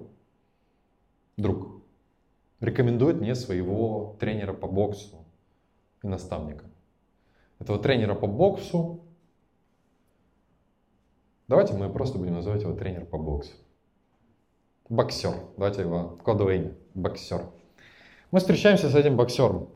[1.35, 1.76] друг,
[2.59, 5.25] рекомендует мне своего тренера по боксу
[6.03, 6.65] и наставника.
[7.59, 9.01] Этого тренера по боксу
[11.47, 13.53] Давайте мы просто будем называть его тренер по боксу.
[14.89, 15.33] Боксер.
[15.55, 16.73] Давайте его кодовое имя.
[16.93, 17.45] Боксер.
[18.31, 19.69] Мы встречаемся с этим боксером.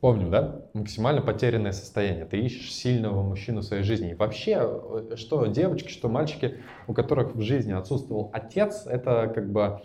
[0.00, 0.70] Помним, да?
[0.72, 2.24] Максимально потерянное состояние.
[2.24, 4.12] Ты ищешь сильного мужчину в своей жизни.
[4.12, 9.82] И вообще, что девочки, что мальчики, у которых в жизни отсутствовал отец, это как бы...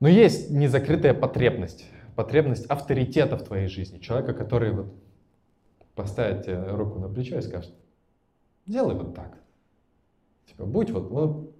[0.00, 1.86] Но есть незакрытая потребность.
[2.16, 3.98] Потребность авторитета в твоей жизни.
[3.98, 4.94] Человека, который вот
[5.94, 7.72] поставит тебе руку на плечо и скажет,
[8.68, 9.38] Делай вот так.
[10.46, 11.54] Типа, будь вот, вот,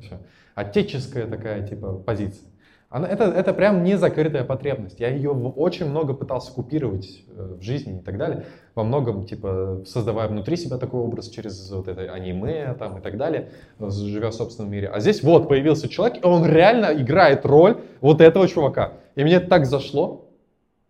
[0.00, 0.20] все.
[0.54, 2.48] Отеческая такая, типа, позиция.
[2.90, 4.98] Она, это, это прям не закрытая потребность.
[4.98, 8.46] Я ее очень много пытался купировать э, в жизни и так далее.
[8.74, 13.18] Во многом, типа, создавая внутри себя такой образ через вот это аниме там и так
[13.18, 14.88] далее, живя в собственном мире.
[14.88, 18.94] А здесь вот появился человек, и он реально играет роль вот этого чувака.
[19.16, 20.24] И мне так зашло,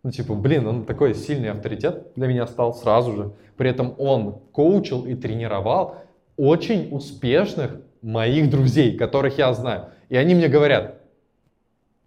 [0.03, 3.31] ну, типа, блин, он такой сильный авторитет для меня стал сразу же.
[3.57, 5.95] При этом он коучил и тренировал
[6.37, 9.87] очень успешных моих друзей, которых я знаю.
[10.07, 10.98] И они мне говорят,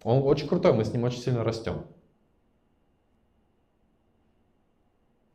[0.03, 1.85] он очень крутой, мы с ним очень сильно растем.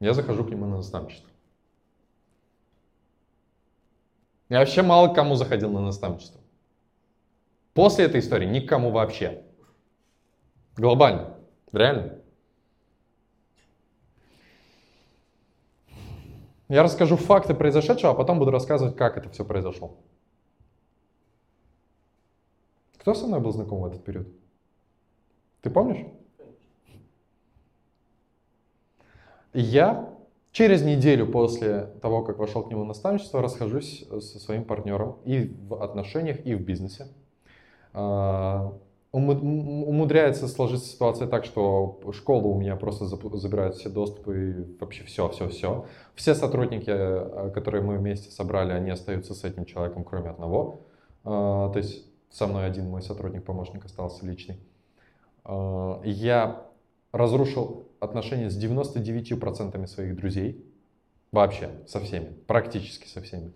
[0.01, 1.29] Я захожу к нему на наставничество.
[4.49, 6.41] Я вообще мало кому заходил на наставничество.
[7.75, 9.45] После этой истории никому вообще.
[10.77, 11.37] Глобально.
[11.73, 12.21] Реально.
[16.69, 19.99] Я расскажу факты произошедшего, а потом буду рассказывать, как это все произошло.
[22.99, 24.29] Кто со мной был знаком в этот период?
[25.63, 26.07] Ты помнишь?
[29.53, 30.09] Я
[30.53, 35.83] через неделю после того, как вошел к нему наставничество, расхожусь со своим партнером и в
[35.83, 37.09] отношениях, и в бизнесе.
[37.93, 38.73] А,
[39.13, 45.29] умудряется сложиться ситуация так, что школа у меня просто забирает все доступы и вообще все,
[45.31, 45.87] все, все.
[46.15, 50.83] Все сотрудники, э, которые мы вместе собрали, они остаются с этим человеком, кроме одного.
[51.25, 54.59] А, то есть со мной один мой сотрудник-помощник остался личный.
[55.49, 56.67] А, я
[57.11, 60.65] разрушил отношения с 99% своих друзей.
[61.33, 63.53] Вообще, со всеми, практически со всеми.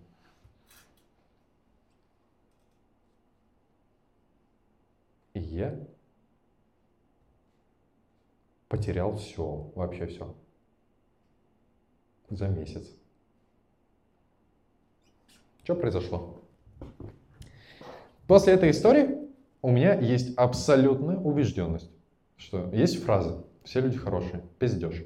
[5.33, 5.79] И я
[8.67, 10.35] потерял все, вообще все.
[12.29, 12.87] За месяц.
[15.63, 16.41] Что произошло?
[18.27, 19.22] После этой истории
[19.63, 21.89] у меня есть абсолютная убежденность,
[22.37, 25.05] что есть фраза «все люди хорошие, пиздешь».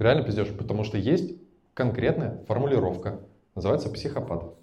[0.00, 1.36] Реально пиздешь, потому что есть
[1.74, 3.20] конкретная формулировка,
[3.54, 4.56] называется психопат.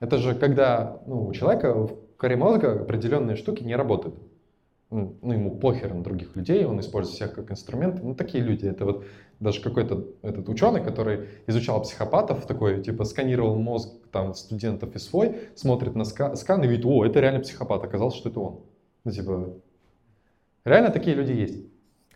[0.00, 4.16] Это же когда ну, у человека в коре мозга определенные штуки не работают.
[4.90, 8.02] Ну, ему похер на других людей, он использует всех как инструмент.
[8.02, 8.66] Ну, такие люди.
[8.66, 9.04] Это вот
[9.38, 15.48] даже какой-то этот ученый, который изучал психопатов, такой, типа, сканировал мозг там студентов и свой,
[15.54, 18.60] смотрит на ска скан и видит, о, это реально психопат, оказалось, что это он.
[19.04, 19.54] Ну, типа,
[20.64, 21.64] реально такие люди есть.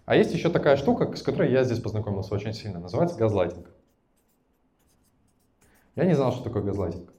[0.05, 3.71] А есть еще такая штука, с которой я здесь познакомился очень сильно, называется газлайтинг.
[5.95, 7.14] Я не знал, что такое газлайтинг.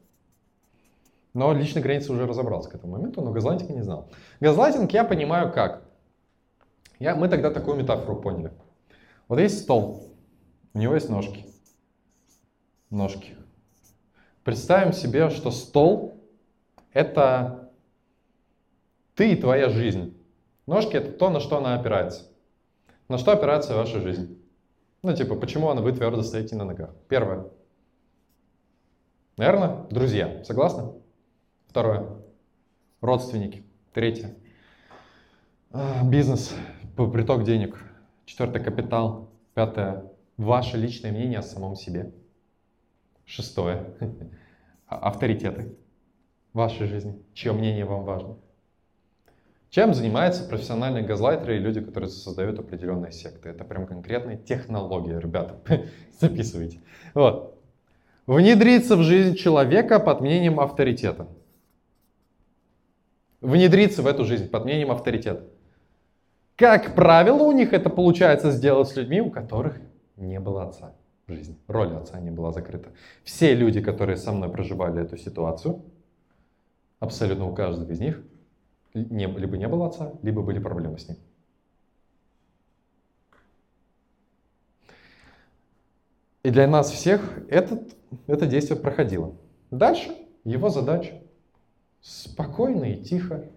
[1.36, 4.10] Но личной границы уже разобрался к этому моменту, но газлайтинг не знал.
[4.40, 5.84] Газлайтинг я понимаю как.
[6.98, 8.53] Я, мы тогда такую метафору поняли.
[9.28, 10.16] Вот есть стол,
[10.74, 11.45] у него есть ножки.
[12.90, 13.36] Ножки.
[14.45, 16.24] Представим себе, что стол—
[16.94, 17.70] это
[19.14, 20.18] ты и твоя жизнь.
[20.68, 22.32] Ножки— это то, на что она опирается.
[23.10, 24.41] На что опирается ваша жизнь?
[25.03, 26.95] Ну, типа, почему она вы твердо стоите на ногах?
[27.10, 27.48] Первое.
[29.36, 30.41] Наверное, друзья.
[30.45, 31.05] Согласны?
[31.76, 32.06] Второе.
[33.02, 33.65] Родственники.
[33.93, 34.34] Третье.
[35.72, 36.56] А, бизнес.
[36.95, 37.84] Приток денег.
[38.23, 38.64] Четвертое.
[38.64, 39.30] Капитал.
[39.56, 40.06] Пятое.
[40.38, 42.14] Ваше личное мнение о самом себе.
[43.26, 43.93] Шестое.
[44.88, 45.76] А, авторитеты.
[46.53, 47.22] Вашей жизни.
[47.34, 48.38] Чье мнение вам важно.
[49.69, 53.49] Чем занимаются профессиональные газлайтеры и люди, которые создают определенные секты?
[53.49, 55.60] Это прям конкретная технология, ребята.
[56.22, 56.80] Записывайте.
[57.14, 57.61] Вот.
[58.27, 61.27] Внедриться в жизнь человека под мнением авторитета
[63.45, 65.43] внедриться в эту жизнь под мнением авторитета.
[66.55, 69.77] Как правило, у них это получается сделать с людьми, у которых
[70.15, 70.93] не было отца
[71.27, 71.57] в жизни.
[71.67, 72.90] Роль отца не была закрыта.
[73.24, 75.83] Все люди, которые со мной проживали эту ситуацию,
[76.99, 78.22] абсолютно у каждого из них
[78.93, 81.17] не, либо не было отца, либо были проблемы с ним.
[86.43, 87.95] И для нас всех этот,
[88.27, 89.35] это действие проходило.
[89.72, 91.19] Дальше его задача
[92.06, 93.50] спокойно и тихо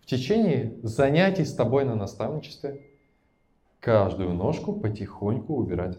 [0.00, 2.86] в течение занятий с тобой на наставничестве
[3.80, 5.98] каждую ножку потихоньку убирать.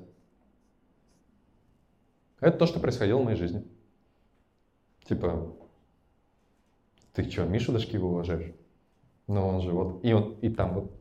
[2.39, 3.65] Это то, что происходило в моей жизни.
[5.05, 5.51] Типа,
[7.13, 8.53] ты что, Мишу Дашкива уважаешь?
[9.25, 10.91] Ну он же вот, и он и там вот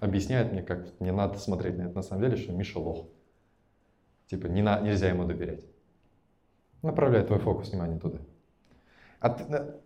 [0.00, 3.06] объясняет мне, как не надо смотреть на это на самом деле, что Миша лох.
[4.26, 5.64] Типа, не на, нельзя ему доверять.
[6.82, 8.18] Направляет твой фокус внимания туда.
[9.20, 9.80] А ты,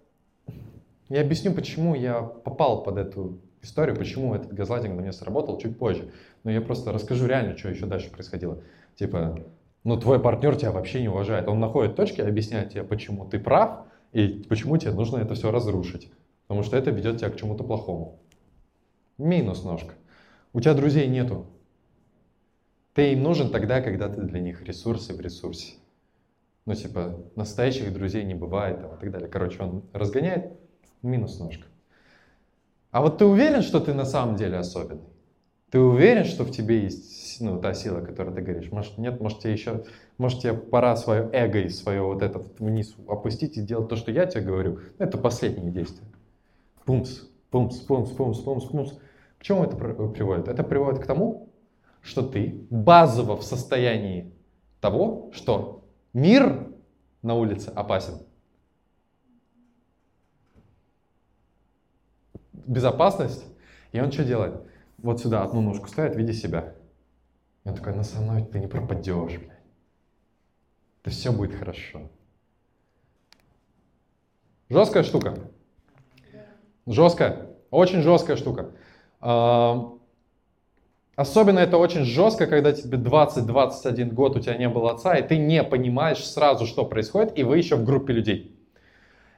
[1.11, 5.77] я объясню, почему я попал под эту историю, почему этот газлайтинг на меня сработал чуть
[5.77, 6.13] позже.
[6.45, 8.63] Но я просто расскажу реально, что еще дальше происходило.
[8.95, 9.45] Типа,
[9.83, 11.49] ну твой партнер тебя вообще не уважает.
[11.49, 16.13] Он находит точки, объясняет тебе, почему ты прав и почему тебе нужно это все разрушить.
[16.47, 18.21] Потому что это ведет тебя к чему-то плохому.
[19.19, 19.95] Минус ножка.
[20.53, 21.47] У тебя друзей нету.
[22.95, 25.75] Ты им нужен тогда, когда ты для них ресурсы в ресурсе.
[26.67, 29.29] Ну, типа, настоящих друзей не бывает там, и так далее.
[29.29, 30.53] Короче, он разгоняет
[31.03, 31.67] минус ножка.
[32.91, 35.09] А вот ты уверен, что ты на самом деле особенный?
[35.71, 38.73] Ты уверен, что в тебе есть ну, та сила, которую ты говоришь?
[38.73, 39.85] Может, нет, может, тебе еще,
[40.19, 44.11] может, тебе пора свое эго и свое вот это вниз опустить и делать то, что
[44.11, 44.81] я тебе говорю?
[44.99, 46.07] Это последние действия.
[46.85, 47.21] Пумс,
[47.51, 48.93] пумс, пумс, пумс, пумс, пумс.
[49.39, 50.49] К чему это приводит?
[50.49, 51.49] Это приводит к тому,
[52.03, 54.33] что ты базово в состоянии
[54.81, 56.69] того, что мир
[57.23, 58.15] на улице опасен.
[62.71, 63.45] Безопасность.
[63.93, 64.63] И он что делает?
[64.99, 66.75] Вот сюда одну ножку ставит в виде себя.
[67.65, 69.59] И он такой, ну со мной ты не пропадешь, блядь.
[71.03, 72.11] Это все будет хорошо.
[74.69, 75.35] Жесткая штука.
[76.87, 77.49] Жесткая.
[77.71, 78.71] Очень жесткая штука.
[81.17, 85.37] Особенно это очень жестко, когда тебе 20-21 год, у тебя не было отца, и ты
[85.39, 88.60] не понимаешь сразу, что происходит, и вы еще в группе людей.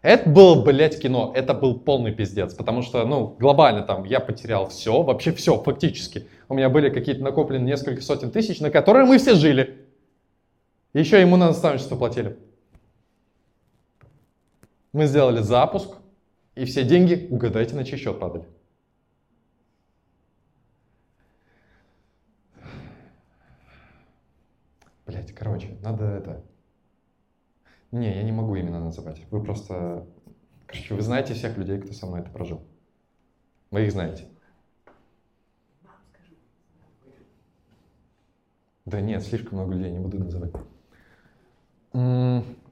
[0.02, 4.68] Это было, блядь, кино, это был полный пиздец, потому что, ну, глобально там я потерял
[4.68, 6.26] все, вообще все, фактически.
[6.48, 9.86] У меня были какие-то накоплены несколько сотен тысяч, на которые мы все жили.
[10.92, 12.36] Еще ему на наставничество платили.
[14.92, 15.96] Мы сделали запуск,
[16.56, 18.44] и все деньги, угадайте, на чей счет падали.
[25.06, 26.44] Блять, короче, надо это...
[27.92, 29.22] Не, я не могу именно называть.
[29.30, 30.06] Вы просто...
[30.66, 32.62] Короче, вы знаете всех людей, кто со мной это прожил.
[33.70, 34.28] Вы их знаете.
[38.86, 40.52] Да нет, слишком много людей, не буду называть.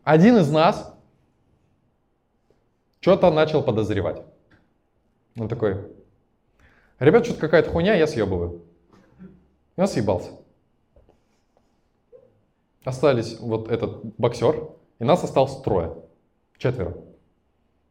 [0.02, 0.98] Один из нас
[3.00, 4.24] что-то начал подозревать.
[5.38, 5.94] Он такой,
[6.98, 8.64] ребят, что-то какая-то хуйня, я съебываю.
[9.76, 10.32] Он съебался.
[12.84, 14.70] Остались вот этот боксер,
[15.00, 15.96] и нас осталось трое.
[16.58, 16.96] Четверо.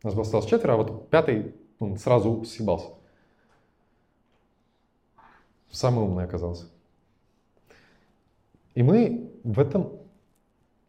[0.03, 2.91] Нас осталось четверо, а вот пятый он сразу съебался.
[5.71, 6.69] Самый умный оказался.
[8.75, 9.91] И мы в этом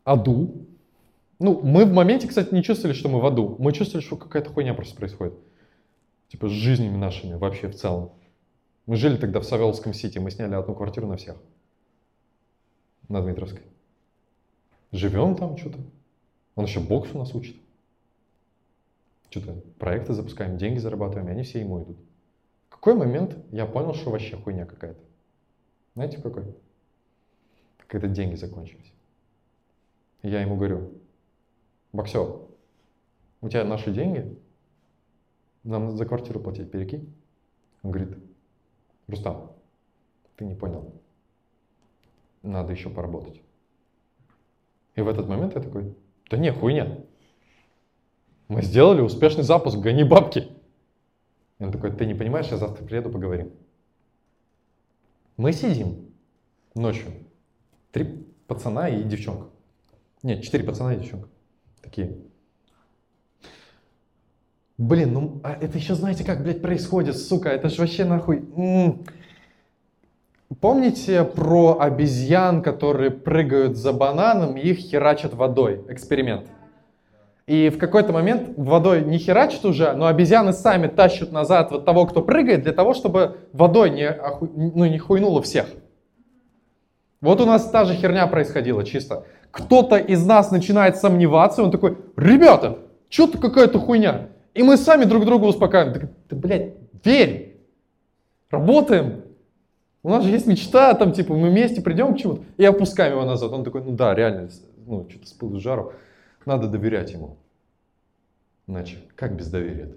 [0.05, 0.67] аду,
[1.39, 3.57] ну, мы в моменте, кстати, не чувствовали, что мы в аду.
[3.59, 5.35] Мы чувствовали, что какая-то хуйня просто происходит.
[6.29, 8.13] Типа с жизнями нашими вообще в целом.
[8.87, 11.37] Мы жили тогда в Савеловском Сити, мы сняли одну квартиру на всех.
[13.09, 13.63] На Дмитровской.
[14.93, 15.79] Живем там что-то.
[16.55, 17.57] Он еще бокс у нас учит.
[19.31, 21.99] Что-то проекты запускаем, деньги зарабатываем, и они все ему идут.
[22.69, 25.01] В какой момент я понял, что вообще хуйня какая-то?
[25.95, 26.45] Знаете, в какой?
[27.87, 28.93] Когда деньги закончились.
[30.23, 30.93] я ему говорю,
[31.93, 32.41] боксер,
[33.41, 34.39] у тебя наши деньги,
[35.63, 37.13] нам за квартиру платить, перекинь.
[37.83, 38.19] Он говорит,
[39.07, 39.53] Рустам,
[40.37, 40.93] ты не понял,
[42.43, 43.41] надо еще поработать.
[44.95, 45.95] И в этот момент я такой,
[46.31, 47.01] да не, хуйня.
[48.49, 50.49] Мы сделали успешный запуск, гони бабки.
[51.59, 53.53] И он такой, ты не понимаешь, я завтра приеду, поговорим.
[55.37, 56.11] Мы сидим
[56.75, 57.11] ночью.
[57.91, 58.05] Три
[58.47, 59.49] пацана и девчонка.
[60.23, 61.29] Нет, четыре пацана и девчонка.
[61.83, 62.17] Такие.
[64.79, 68.39] Блин, ну а это еще знаете, как, блядь, происходит, сука, это ж вообще нахуй...
[68.39, 69.05] М-м.
[70.59, 75.85] Помните про обезьян, которые прыгают за бананом и их херачат водой?
[75.89, 76.49] Эксперимент.
[77.47, 82.07] И в какой-то момент водой не херачат уже, но обезьяны сами тащат назад вот того,
[82.07, 84.49] кто прыгает, для того, чтобы водой не, оху...
[84.55, 85.67] ну, не хуйнуло всех.
[87.21, 89.25] Вот у нас та же херня происходила чисто.
[89.51, 94.29] Кто-то из нас начинает сомневаться, он такой, ребята, что-то какая-то хуйня.
[94.55, 96.11] И мы сами друг друга успокаиваем.
[96.29, 97.57] Да, блядь, верь,
[98.51, 99.23] работаем,
[100.03, 103.25] у нас же есть мечта, там, типа, мы вместе придем к чему-то, и опускаем его
[103.25, 103.53] назад.
[103.53, 104.49] Он такой, ну да, реально,
[104.87, 105.93] ну, что-то с пылу жару.
[106.47, 107.37] Надо доверять ему.
[108.67, 109.93] Иначе, как без доверия?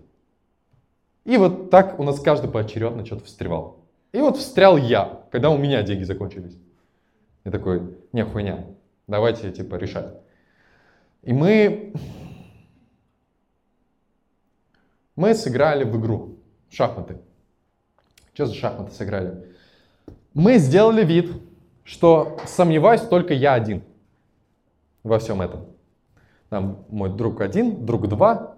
[1.24, 3.80] И вот так у нас каждый поочередно что-то встревал.
[4.12, 6.58] И вот встрял я, когда у меня деньги закончились.
[7.46, 8.66] Я такой, не, хуйня,
[9.08, 10.14] давайте, типа, решать.
[11.22, 11.94] И мы,
[15.16, 17.18] мы сыграли в игру, шахматы.
[18.34, 19.53] Что за шахматы сыграли?
[20.34, 21.32] Мы сделали вид,
[21.84, 23.84] что сомневаюсь только я один
[25.04, 25.68] во всем этом.
[26.50, 28.56] Там мой друг один, друг два,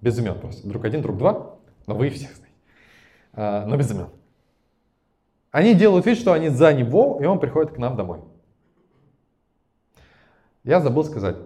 [0.00, 0.66] без имен просто.
[0.66, 2.56] Друг один, друг два, но вы всех знаете.
[3.34, 4.08] А, но без имен.
[5.50, 8.20] Они делают вид, что они за него, и он приходит к нам домой.
[10.64, 11.36] Я забыл сказать,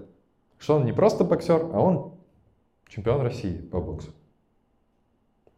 [0.59, 2.15] что он не просто боксер, а он
[2.89, 4.11] чемпион России по боксу.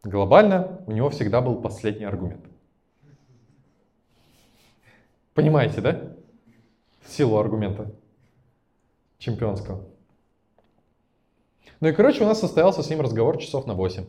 [0.03, 2.45] Глобально у него всегда был последний аргумент–
[5.37, 6.15] Понимаете, да?
[7.05, 7.93] Силу аргумента
[9.19, 9.85] чемпионского.
[11.79, 14.07] Ну и, короче, у нас состоялся с ним разговор часов на 8,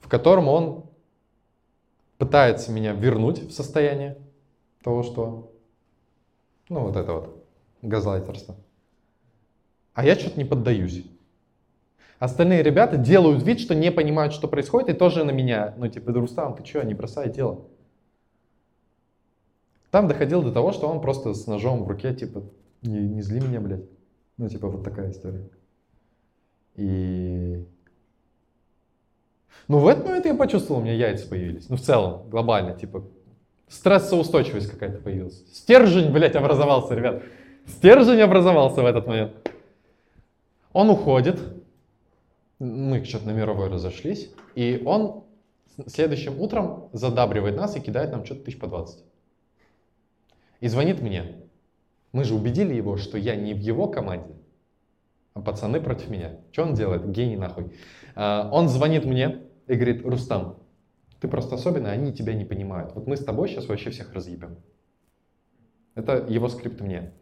[0.00, 0.86] в котором он
[2.16, 4.16] пытается меня вернуть в состояние
[4.82, 5.52] того, что,
[6.70, 7.46] ну, вот это вот,
[7.82, 8.56] газлайтерство.
[9.92, 11.04] А я что-то не поддаюсь.
[12.18, 16.10] Остальные ребята делают вид, что не понимают, что происходит, и тоже на меня, ну, типа,
[16.14, 17.66] Рустам, ты что, не бросай дело.
[19.96, 22.42] Там доходило до того, что он просто с ножом в руке, типа,
[22.82, 23.86] не, не зли меня, блядь.
[24.36, 25.48] Ну, типа, вот такая история.
[26.74, 27.64] И...
[29.68, 31.70] Ну, в этот момент я почувствовал, у меня яйца появились.
[31.70, 33.04] Ну, в целом, глобально, типа,
[33.68, 35.42] стрессоустойчивость какая-то появилась.
[35.50, 37.22] Стержень, блядь, образовался, ребят.
[37.64, 39.32] Стержень образовался в этот момент.
[40.74, 41.40] Он уходит,
[42.58, 45.24] мы что-то на мировой разошлись, и он
[45.86, 49.02] следующим утром задабривает нас и кидает нам что-то тысяч по 20.
[50.60, 51.36] И звонит мне.
[52.12, 54.34] Мы же убедили его, что я не в его команде,
[55.34, 56.38] а пацаны против меня.
[56.50, 57.10] Что он делает?
[57.10, 57.72] Гений нахуй.
[58.14, 60.58] А, Он звонит мне и говорит, Рустам,
[61.20, 62.94] ты просто особенный, они тебя не понимают.
[62.94, 64.56] Вот мы с тобой сейчас вообще всех разъебем.
[65.94, 67.12] Это его скрипт мне.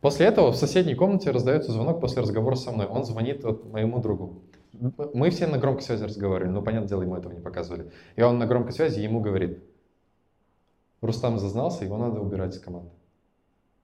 [0.00, 2.86] После этого в соседней комнате раздается звонок после разговора со мной.
[2.86, 4.42] Он звонит вот моему другу.
[4.72, 7.92] Мы все на громкой связи разговаривали, но, понятное дело, ему этого не показывали.
[8.16, 9.62] И он на громкой связи ему говорит,
[11.02, 12.90] Рустам зазнался, его надо убирать из команды.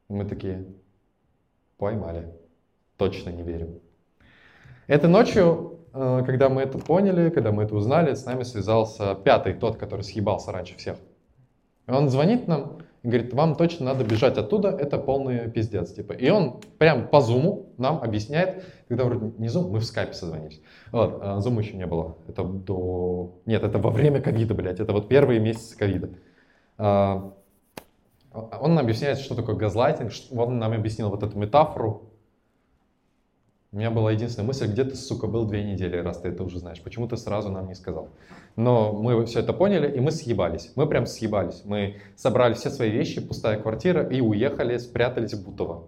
[0.09, 0.67] Мы такие,
[1.77, 2.33] поймали.
[2.97, 3.81] Точно не верим.
[4.87, 9.55] Этой ночью, э, когда мы это поняли, когда мы это узнали, с нами связался пятый,
[9.55, 10.97] тот, который съебался раньше всех.
[11.89, 15.93] И он звонит нам и говорит, вам точно надо бежать оттуда, это полный пиздец.
[15.93, 16.13] Типа.
[16.13, 20.61] И он прям по зуму нам объясняет, когда вроде не зум, мы в скайпе созвонились.
[20.93, 22.17] Вот, а зума еще не было.
[22.29, 23.41] Это до...
[23.45, 24.81] Нет, это во время ковида, блядь.
[24.81, 26.11] Это вот первые месяцы ковида.
[26.79, 27.33] А,
[28.33, 30.11] Он объясняет, что такое газлайтинг.
[30.31, 32.09] Он нам объяснил вот эту метафору.
[33.71, 36.59] У меня была единственная мысль, где ты, сука, был две недели, раз ты это уже
[36.59, 36.81] знаешь.
[36.81, 38.09] Почему ты сразу нам не сказал?
[38.57, 40.73] Но мы все это поняли, и мы съебались.
[40.75, 41.63] Мы прям съебались.
[41.67, 45.85] Мы собрали все свои вещи, пустая квартира, и уехали, спрятались в Бутово.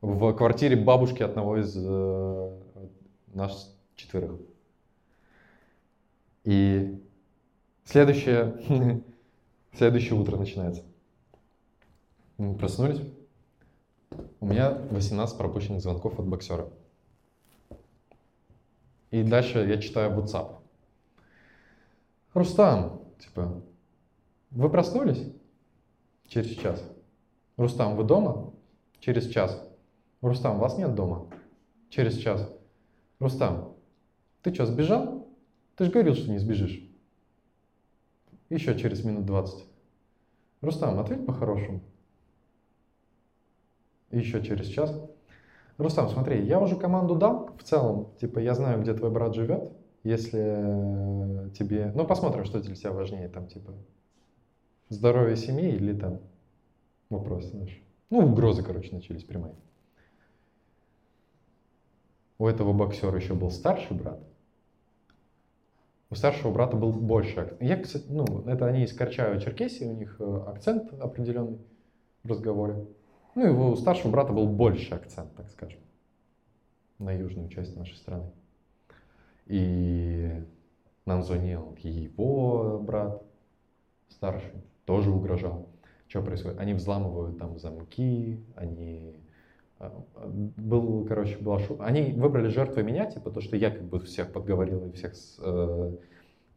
[0.00, 2.50] В квартире бабушки одного из э,
[3.32, 4.32] нас четверых.
[6.42, 7.00] И
[7.84, 8.56] следующее,
[9.76, 10.82] следующее утро начинается.
[12.38, 13.00] Мы проснулись.
[14.40, 16.68] У меня 18 пропущенных звонков от боксера.
[19.10, 20.56] И дальше я читаю WhatsApp.
[22.34, 23.62] Рустам, типа,
[24.50, 25.22] вы проснулись?
[26.28, 26.82] Через час.
[27.56, 28.52] Рустам, вы дома?
[29.00, 29.62] Через час.
[30.20, 31.28] Рустам, вас нет дома?
[31.88, 32.50] Через час.
[33.18, 33.74] Рустам,
[34.42, 35.28] ты что, сбежал?
[35.76, 36.82] Ты же говорил, что не сбежишь.
[38.48, 39.64] Еще через минут 20.
[40.60, 41.80] Рустам, ответь по-хорошему.
[44.10, 44.94] Еще через час.
[45.78, 48.08] Рустам, смотри, я уже команду дал в целом.
[48.20, 49.72] Типа, я знаю, где твой брат живет.
[50.04, 51.92] Если э, тебе...
[51.94, 53.28] Ну, посмотрим, что для тебя важнее.
[53.28, 53.72] Там, типа,
[54.88, 56.20] здоровье семьи или там
[57.10, 57.82] вопрос, знаешь.
[58.10, 59.54] Ну, угрозы, короче, начались прямые.
[62.38, 64.20] У этого боксера еще был старший брат.
[66.08, 67.62] У старшего брата был больше акцент.
[67.62, 71.58] Я, кстати, ну, это они из Карчаева-Черкесии, у них э, акцент определенный
[72.22, 72.86] в разговоре.
[73.34, 75.80] Ну, и у старшего брата был больше акцент, так скажем,
[76.98, 78.30] на южную часть нашей страны.
[79.46, 80.42] И
[81.04, 83.22] нам звонил его брат
[84.08, 85.68] старший, тоже угрожал.
[86.08, 86.60] Что происходит?
[86.60, 89.16] Они взламывают там замки, они...
[89.78, 91.76] Был, короче, была шу...
[91.80, 95.96] Они выбрали жертвой меня, типа, то, что я как бы всех подговорил и всех, э,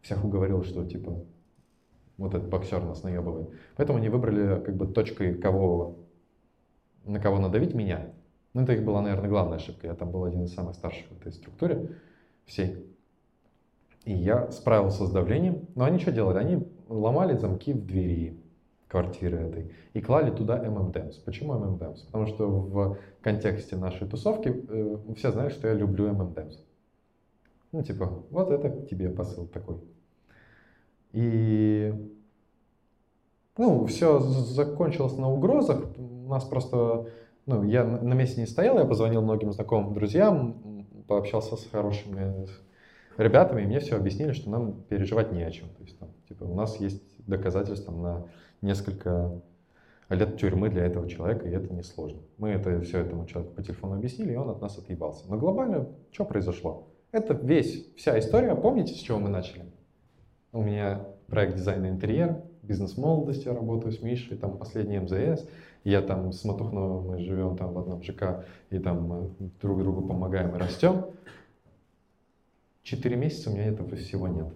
[0.02, 1.26] всех уговорил, что, типа,
[2.18, 3.50] вот этот боксер нас наебывает.
[3.76, 5.98] Поэтому они выбрали как бы точкой, кого,
[7.04, 8.14] на кого надавить меня.
[8.54, 9.88] Ну, это их была, наверное, главная ошибка.
[9.88, 11.98] Я там был один из самых старших в этой структуре
[12.46, 12.86] всей.
[14.06, 15.68] И я справился с давлением.
[15.76, 16.38] Но они что делали?
[16.38, 18.40] Они ломали замки в двери
[18.90, 21.18] квартиры этой и клали туда ММДМС.
[21.18, 22.02] Почему ММДМС?
[22.02, 26.58] Потому что в контексте нашей тусовки э, все знают, что я люблю ММДМС.
[27.72, 29.78] Ну, типа, вот это тебе посыл такой.
[31.12, 31.94] И
[33.58, 35.84] ну, все закончилось на угрозах.
[35.98, 37.10] У нас просто,
[37.46, 42.48] ну, я на месте не стоял, я позвонил многим знакомым друзьям, пообщался с хорошими
[43.18, 45.70] ребятами, и мне все объяснили, что нам переживать не о чем.
[45.70, 48.26] То есть, там, типа, у нас есть доказательства на
[48.62, 49.42] несколько
[50.10, 52.20] лет тюрьмы для этого человека, и это несложно.
[52.38, 55.26] Мы это все этому человеку по телефону объяснили, и он от нас отъебался.
[55.30, 56.88] Но глобально что произошло?
[57.12, 58.56] Это весь, вся история.
[58.56, 59.66] Помните, с чего мы начали?
[60.52, 65.48] У меня проект дизайна интерьера, бизнес молодости, я работаю с Мишей, там последний МЗС.
[65.86, 70.54] Я там с Матухновым, мы живем там в одном ЖК, и там друг другу помогаем
[70.54, 71.06] и растем.
[72.84, 74.54] Четыре месяца у меня этого всего нет.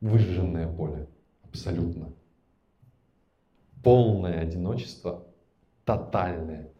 [0.00, 1.08] Выжженное поле.
[1.56, 2.12] Абсолютно.
[3.82, 5.24] Полное одиночество.
[5.86, 6.70] Тотальное.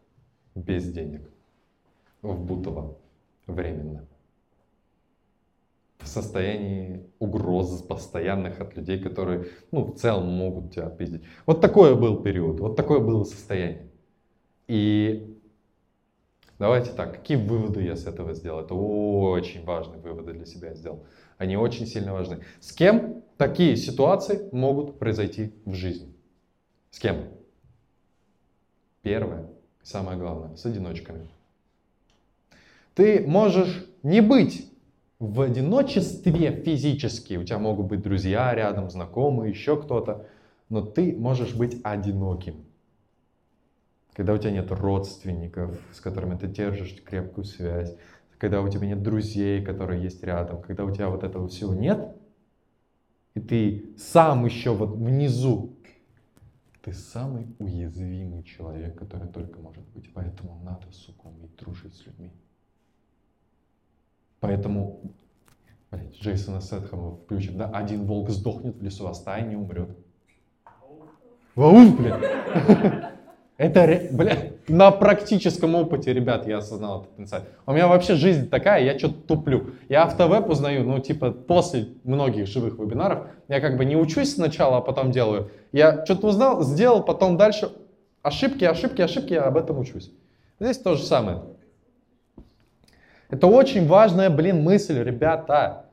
[0.54, 1.22] Без денег.
[2.20, 2.98] В Бутово.
[3.46, 4.06] Временно.
[5.98, 11.24] В состоянии угроз постоянных от людей, которые, ну, в целом могут тебя отпиздить.
[11.46, 13.90] Вот такой был период, вот такое было состояние.
[14.68, 15.40] И
[16.58, 18.60] давайте так, какие выводы я с этого сделал?
[18.60, 21.04] Это очень важные выводы для себя сделал.
[21.38, 22.40] Они очень сильно важны.
[22.60, 26.14] С кем такие ситуации могут произойти в жизни?
[26.90, 27.28] С кем?
[29.02, 29.46] Первое,
[29.82, 31.28] самое главное, с одиночками.
[32.94, 34.72] Ты можешь не быть
[35.18, 37.34] в одиночестве физически.
[37.34, 40.26] У тебя могут быть друзья рядом, знакомые, еще кто-то.
[40.68, 42.64] Но ты можешь быть одиноким.
[44.14, 47.94] Когда у тебя нет родственников, с которыми ты держишь крепкую связь.
[48.38, 50.62] Когда у тебя нет друзей, которые есть рядом.
[50.62, 52.14] Когда у тебя вот этого всего нет.
[53.34, 55.76] И ты сам еще вот внизу.
[56.82, 60.12] Ты самый уязвимый человек, который только может быть.
[60.12, 62.30] Поэтому надо, сука, уметь дружить с людьми.
[64.40, 65.00] Поэтому,
[65.90, 69.96] блядь, Джейсона Сетхэма включим, да, один волк сдохнет в лесу, а стая не умрет.
[71.54, 73.12] Вауф, блядь.
[73.58, 77.44] Это, блядь, на практическом опыте, ребят, я осознал этот инсайт.
[77.64, 79.70] У меня вообще жизнь такая, я что-то туплю.
[79.88, 83.28] Я автовеб узнаю, ну, типа, после многих живых вебинаров.
[83.48, 85.50] Я как бы не учусь сначала, а потом делаю.
[85.72, 87.70] Я что-то узнал, сделал, потом дальше
[88.22, 90.12] ошибки, ошибки, ошибки, я об этом учусь.
[90.60, 91.42] Здесь то же самое.
[93.30, 95.86] Это очень важная, блин, мысль, ребята.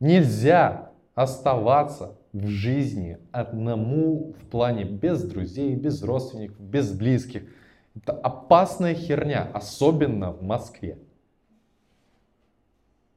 [0.00, 7.42] Нельзя оставаться в жизни одному в плане без друзей, без родственников, без близких.
[7.96, 10.98] Это опасная херня, особенно в Москве.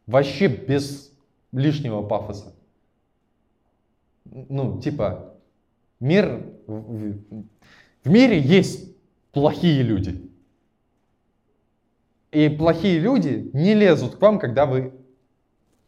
[0.08, 1.14] Вообще без
[1.52, 2.56] лишнего пафоса.
[4.26, 5.36] Ну, типа,
[6.00, 7.16] мир, в,
[8.06, 8.96] мире есть
[9.32, 10.30] плохие люди.
[12.32, 14.94] И плохие люди не лезут к вам, когда вы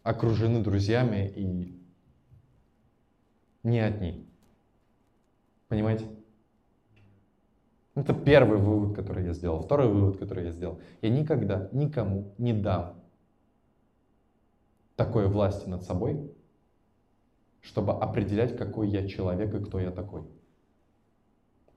[0.03, 1.82] окружены друзьями и
[3.63, 4.27] не одни.
[5.67, 6.05] Понимаете?
[7.95, 9.61] Это первый вывод, который я сделал.
[9.61, 10.79] Второй вывод, который я сделал.
[11.01, 12.95] Я никогда никому не дам
[14.95, 16.31] такой власти над собой,
[17.61, 20.23] чтобы определять, какой я человек и кто я такой.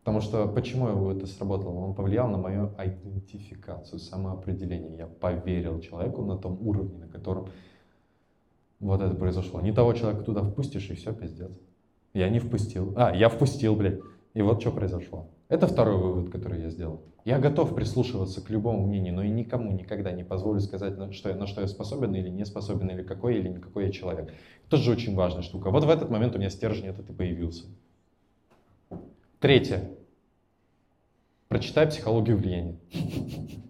[0.01, 1.81] Потому что почему его это сработало?
[1.81, 4.97] Он повлиял на мою идентификацию, самоопределение.
[4.97, 7.49] Я поверил человеку на том уровне, на котором
[8.79, 9.61] вот это произошло.
[9.61, 11.59] Не того человека туда впустишь, и все, пиздец.
[12.17, 12.95] Я не впустил.
[12.97, 14.01] А, я впустил, блядь.
[14.33, 15.29] И вот что произошло.
[15.51, 17.03] Это второй вывод, который я сделал.
[17.27, 21.35] Я готов прислушиваться к любому мнению, но и никому никогда не позволю сказать, что, я,
[21.35, 24.33] на что я способен или не способен, или какой или никакой я человек.
[24.67, 25.71] Это же очень важная штука.
[25.71, 27.67] Вот в этот момент у меня стержень этот и появился.
[29.39, 29.91] Третье.
[31.49, 32.77] Прочитай психологию влияния.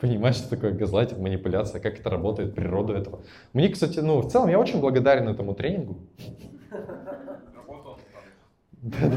[0.00, 3.20] Понимаешь, что такое газлайтинг, манипуляция, как это работает, природу этого.
[3.52, 5.98] Мне, кстати, ну, в целом я очень благодарен этому тренингу.
[8.82, 9.08] Да,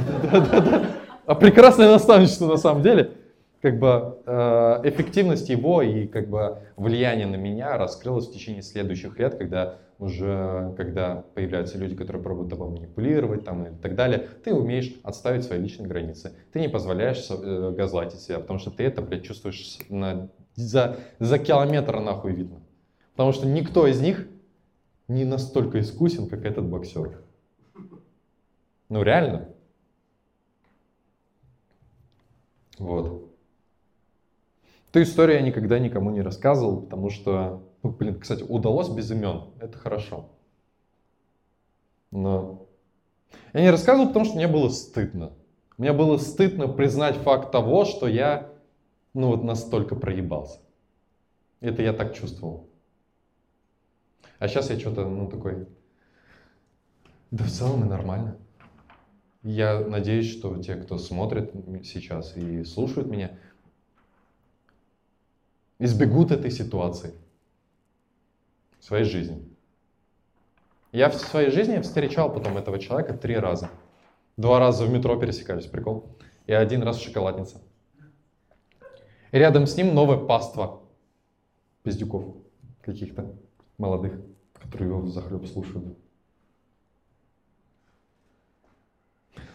[0.41, 0.83] да,
[1.25, 3.11] А прекрасное наставничество на самом деле.
[3.61, 4.31] Как бы э,
[4.85, 10.73] эффективность его и как бы влияние на меня раскрылось в течение следующих лет, когда уже,
[10.77, 15.59] когда появляются люди, которые пробуют тобой манипулировать там, и так далее, ты умеешь отставить свои
[15.59, 16.31] личные границы.
[16.53, 21.37] Ты не позволяешь э, газлайтить себя, потому что ты это, блядь, чувствуешь на, за, за
[21.37, 22.61] километр нахуй видно.
[23.11, 24.25] Потому что никто из них
[25.09, 27.19] не настолько искусен, как этот боксер.
[28.89, 29.49] Ну реально.
[32.79, 33.29] Вот.
[34.89, 39.51] Эту историю я никогда никому не рассказывал, потому что, ну, блин, кстати, удалось без имен.
[39.59, 40.29] Это хорошо.
[42.09, 42.67] Но
[43.53, 45.33] я не рассказывал, потому что мне было стыдно.
[45.77, 48.49] Мне было стыдно признать факт того, что я,
[49.13, 50.59] ну, вот настолько проебался.
[51.59, 52.67] Это я так чувствовал.
[54.39, 55.67] А сейчас я что-то, ну, такой,
[57.29, 58.37] да в целом и нормально.
[59.43, 61.53] Я надеюсь, что те, кто смотрит
[61.85, 63.37] сейчас и слушают меня,
[65.79, 67.13] избегут этой ситуации
[68.79, 69.47] в своей жизни.
[70.91, 73.69] Я в своей жизни встречал потом этого человека три раза.
[74.35, 76.17] Два раза в метро пересекались, прикол.
[76.47, 77.61] И один раз в шоколаднице.
[79.31, 80.81] И рядом с ним новое паство
[81.83, 82.35] пиздюков
[82.81, 83.35] каких-то
[83.77, 84.19] молодых,
[84.53, 85.97] которые его захлеб слушают.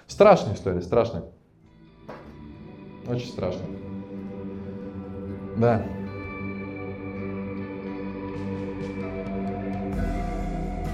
[0.06, 1.24] Страшная история, страшная.
[3.06, 3.66] Очень страшная.
[5.56, 5.84] Да.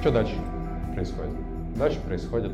[0.01, 0.35] Что дальше
[0.95, 1.35] происходит?
[1.77, 2.53] Дальше происходит...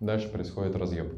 [0.00, 1.14] Дальше происходит разъеб.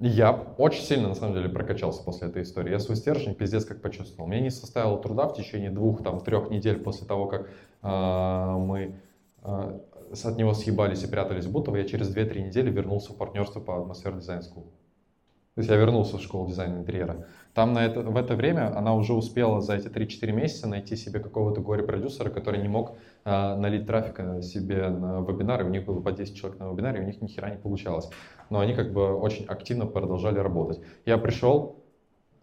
[0.00, 2.70] Я очень сильно, на самом деле, прокачался после этой истории.
[2.70, 4.28] Я свой стержень пиздец как почувствовал.
[4.28, 7.48] Мне не составило труда в течение двух, там, трех недель после того, как
[7.82, 8.94] э, мы
[9.48, 13.80] от него съебались и прятались в Бутово, я через 2-3 недели вернулся в партнерство по
[13.80, 14.66] атмосфер дизайн school.
[15.58, 17.26] То есть я вернулся в школу дизайна интерьера.
[17.52, 21.18] Там на это, в это время она уже успела за эти 3-4 месяца найти себе
[21.18, 25.64] какого-то горе-продюсера, который не мог э, налить трафика себе на вебинары.
[25.64, 28.08] У них было по 10 человек на вебинаре, у них ни хера не получалось.
[28.50, 30.80] Но они как бы очень активно продолжали работать.
[31.04, 31.82] Я пришел,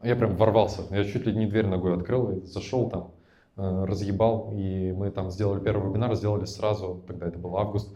[0.04, 0.82] Я прям ворвался.
[0.92, 3.15] Я чуть ли не дверь ногой открыл, и зашел там,
[3.56, 7.90] разъебал, и мы там сделали первый вебинар, сделали сразу, тогда это был август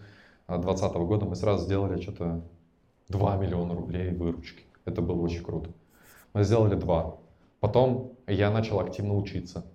[0.47, 2.41] 2020 года, мы сразу сделали что-то
[3.09, 4.63] 2 миллиона рублей выручки.
[4.85, 5.71] Это было очень круто.
[6.33, 7.17] Мы сделали два.
[7.59, 9.65] Потом я начал активно учиться.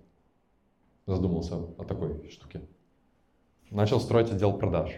[1.05, 2.61] Задумался о такой штуке.
[3.69, 4.91] Начал строить отдел продаж.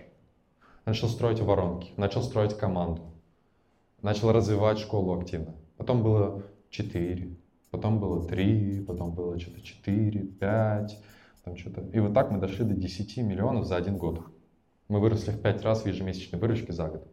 [0.86, 1.92] Начал строить воронки.
[1.98, 3.02] Начал строить команду.
[4.02, 5.56] Начал развивать школу активно.
[5.78, 7.36] Потом было 4,
[7.72, 11.04] потом было 3, потом было что-то 4, 5,
[11.44, 11.82] там что-то.
[11.94, 14.22] И вот так мы дошли до 10 миллионов за один год.
[14.88, 17.08] Мы выросли в 5 раз в ежемесячной выручке за год.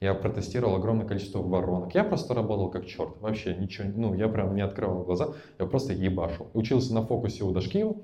[0.00, 1.94] Я протестировал огромное количество воронок.
[1.94, 3.20] Я просто работал как черт.
[3.20, 6.50] Вообще ничего, ну, я прям не открывал глаза, я просто ебашил.
[6.52, 7.96] Учился на фокусе у Дашкиева.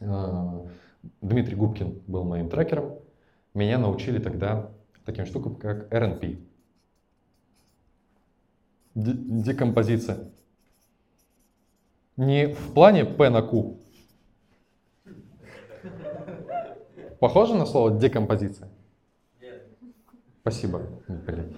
[0.00, 0.66] А,
[1.20, 2.96] Дмитрий Губкин был моим трекером.
[3.54, 4.70] Меня научили тогда
[5.04, 6.38] таким штукам, как RNP.
[8.94, 10.30] Декомпозиция.
[12.20, 13.76] Не в плане P на Q.
[17.18, 18.68] Похоже на слово декомпозиция?
[20.42, 20.82] Спасибо.
[21.08, 21.56] Блин.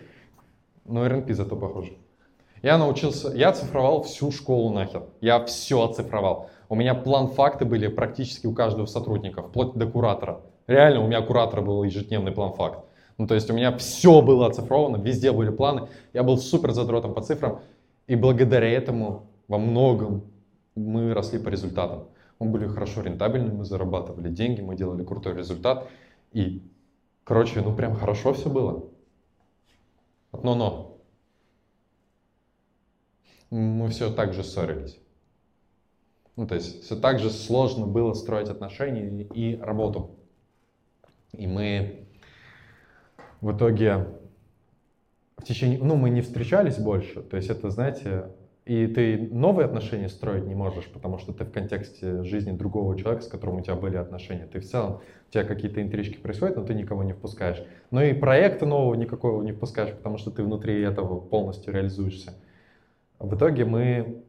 [0.85, 1.95] Но РНП зато похоже.
[2.63, 5.03] Я научился, я оцифровал всю школу нахер.
[5.21, 6.49] Я все оцифровал.
[6.69, 10.43] У меня план факты были практически у каждого сотрудника, вплоть до куратора.
[10.69, 12.85] Реально, у меня куратора был ежедневный план факт.
[13.19, 15.89] Ну, то есть у меня все было оцифровано, везде были планы.
[16.13, 17.63] Я был супер задротом по цифрам.
[18.07, 20.32] И благодаря этому во многом
[20.75, 22.09] мы росли по результатам.
[22.39, 25.89] Мы были хорошо рентабельны, мы зарабатывали деньги, мы делали крутой результат.
[26.33, 26.63] И
[27.25, 28.89] Короче, ну прям хорошо все было.
[30.33, 31.01] Но-но.
[33.51, 34.99] Мы все так же ссорились.
[36.37, 40.17] Ну, то есть все так же сложно было строить отношения и работу.
[41.33, 42.09] И мы
[43.43, 44.09] в итоге
[45.37, 47.23] в течение, ну, мы не встречались больше.
[47.23, 48.31] То есть это, знаете,
[48.65, 53.25] и ты новые отношения строить не можешь, потому что ты в контексте жизни другого человека,
[53.25, 54.47] с которым у тебя были отношения.
[54.47, 57.61] Ты в целом, у тебя какие-то интрижки происходят, но ты никого не впускаешь.
[57.91, 62.35] Но и проекта нового никакого не впускаешь, потому что ты внутри этого полностью реализуешься.
[63.19, 64.23] В итоге мы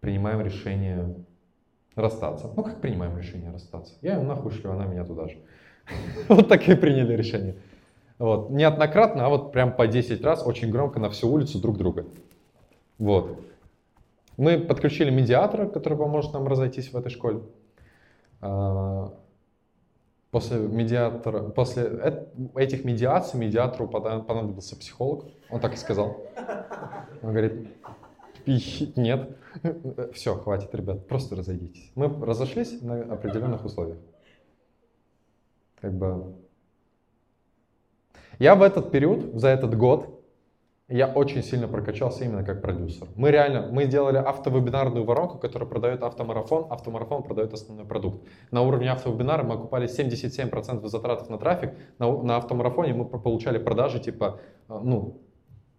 [0.00, 1.14] принимаем решение
[1.94, 2.50] расстаться.
[2.56, 3.94] Ну, как принимаем решение расстаться?
[4.00, 5.36] Я ее нахуй шлю, она меня туда же.
[6.28, 7.56] Вот так и приняли решение.
[8.18, 8.50] Вот.
[8.50, 12.06] Неоднократно, а вот прям по 10 раз очень громко на всю улицу друг друга.
[12.98, 13.40] Вот.
[14.36, 17.40] Мы подключили медиатора, который поможет нам разойтись в этой школе.
[18.40, 19.14] А,
[20.30, 21.84] после медиатора, после
[22.54, 25.24] этих медиаций медиатору понадобился психолог.
[25.50, 26.22] Он так и сказал.
[27.22, 27.68] Он говорит,
[28.46, 29.36] нет,
[30.12, 31.90] все, хватит, ребят, просто разойдитесь.
[31.94, 33.98] Мы разошлись на определенных условиях.
[35.80, 36.34] Как бы...
[38.38, 40.15] Я в этот период, за этот год,
[40.88, 43.08] я очень сильно прокачался именно как продюсер.
[43.16, 48.24] Мы реально, мы делали автовебинарную воронку, которая продает автомарафон, автомарафон продает основной продукт.
[48.52, 53.98] На уровне автовебинара мы окупали 77% затратов на трафик, на, на автомарафоне мы получали продажи
[53.98, 55.20] типа, э, ну,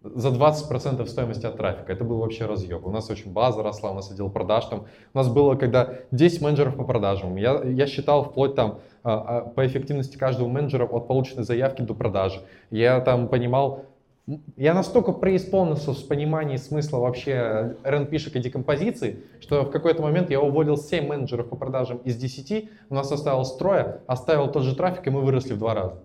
[0.02, 1.90] за 20% стоимости от трафика.
[1.90, 2.86] Это был вообще разъеб.
[2.86, 4.86] У нас очень база росла, у нас отдел продаж там.
[5.14, 7.36] У нас было, когда 10 менеджеров по продажам.
[7.36, 11.94] Я, я считал вплоть там а, а, по эффективности каждого менеджера от полученной заявки до
[11.94, 12.42] продажи.
[12.70, 13.86] Я там понимал,
[14.56, 20.40] я настолько преисполнился в понимании смысла вообще РНПшек и декомпозиции, что в какой-то момент я
[20.40, 25.06] уволил 7 менеджеров по продажам из 10, у нас осталось трое, оставил тот же трафик,
[25.06, 26.02] и мы выросли в два раза.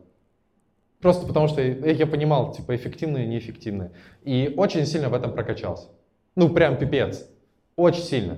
[1.01, 3.91] Просто потому что я понимал, типа, эффективные и неэффективные.
[4.23, 5.89] И очень сильно в этом прокачался.
[6.35, 7.27] Ну, прям пипец.
[7.75, 8.37] Очень сильно.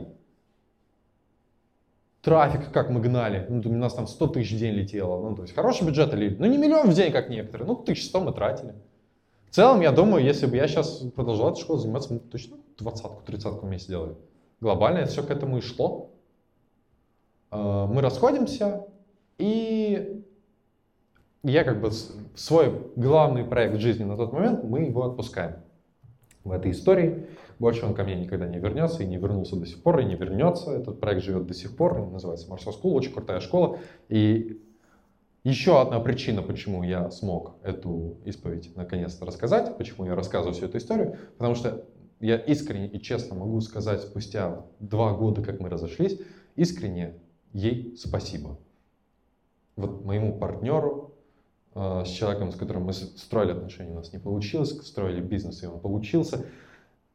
[2.23, 3.45] Трафик, как мы гнали.
[3.49, 5.29] Ну, у нас там 100 тысяч в день летело.
[5.29, 6.35] Ну, то есть хороший бюджет или...
[6.39, 7.67] Ну, не миллион в день, как некоторые.
[7.67, 8.73] Ну, 1100 мы тратили.
[9.55, 13.23] В целом, я думаю, если бы я сейчас продолжал эту школу заниматься, мы точно двадцатку,
[13.25, 14.15] тридцатку вместе делали.
[14.59, 16.09] Глобально это все к этому и шло.
[17.51, 18.85] А, мы расходимся,
[19.37, 20.25] и
[21.43, 21.89] я как бы
[22.35, 25.55] свой главный проект жизни на тот момент, мы его отпускаем
[26.43, 27.25] в этой истории.
[27.57, 30.15] Больше он ко мне никогда не вернется, и не вернулся до сих пор, и не
[30.15, 30.73] вернется.
[30.73, 33.77] Этот проект живет до сих пор, называется Marshall School, очень крутая школа.
[34.09, 34.61] И
[35.45, 40.79] еще одна причина, почему я смог эту исповедь наконец-то рассказать, почему я рассказываю всю эту
[40.79, 41.85] историю, потому что
[42.19, 46.19] я искренне и честно могу сказать спустя два года, как мы разошлись,
[46.55, 47.13] искренне
[47.53, 48.57] ей спасибо.
[49.75, 51.13] Вот моему партнеру,
[51.75, 55.67] э, с человеком, с которым мы строили отношения, у нас не получилось, строили бизнес, и
[55.67, 56.43] он получился,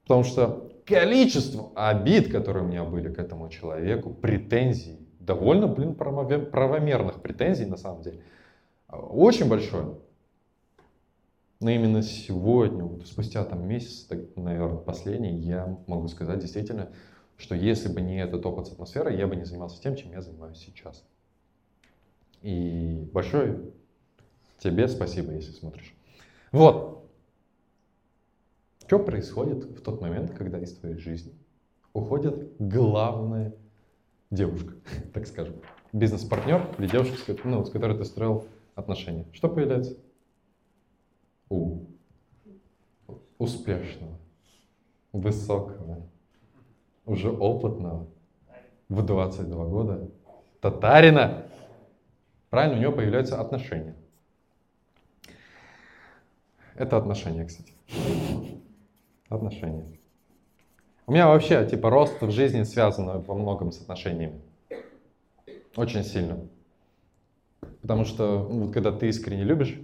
[0.02, 7.23] потому что количество обид, которые у меня были к этому человеку, претензий, довольно, блин, правомерных
[7.23, 8.23] претензий на самом деле.
[8.89, 9.99] Очень большое.
[11.61, 16.91] Но именно сегодня, вот спустя там месяц, наверное, последний, я могу сказать действительно,
[17.37, 20.23] что если бы не этот опыт с атмосферой, я бы не занимался тем, чем я
[20.23, 21.05] занимаюсь сейчас.
[22.41, 23.61] И большое
[24.59, 25.95] тебе спасибо, если смотришь.
[26.51, 27.05] Вот.
[28.87, 31.35] Что происходит в тот момент, когда из твоей жизни
[31.93, 33.55] уходит главная
[34.31, 34.75] девушка,
[35.12, 35.57] так скажем,
[35.92, 39.26] бизнес-партнер или девушка, ну, с которой ты строил отношения?
[39.33, 39.97] Что появляется?
[41.49, 41.86] У
[43.39, 44.18] успешного,
[45.12, 46.07] высокого,
[47.07, 48.07] уже опытного,
[48.89, 50.10] в 22 года,
[50.60, 51.47] татарина.
[52.50, 53.97] Правильно, у него появляются отношения.
[56.75, 57.73] Это отношения, кстати.
[59.28, 60.00] Отношения.
[61.11, 64.41] У меня вообще, типа, рост в жизни связан во многом с отношениями.
[65.75, 66.39] Очень сильно.
[67.83, 69.77] Потому что, ну, вот, когда ты искренне любишь...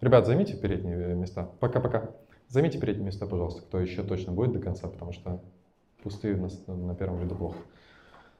[0.00, 1.50] Ребят, займите передние места.
[1.60, 2.12] Пока-пока.
[2.48, 5.42] Займите передние места, пожалуйста, кто еще точно будет до конца, потому что
[6.02, 7.58] пустые на, на первом ряду плохо.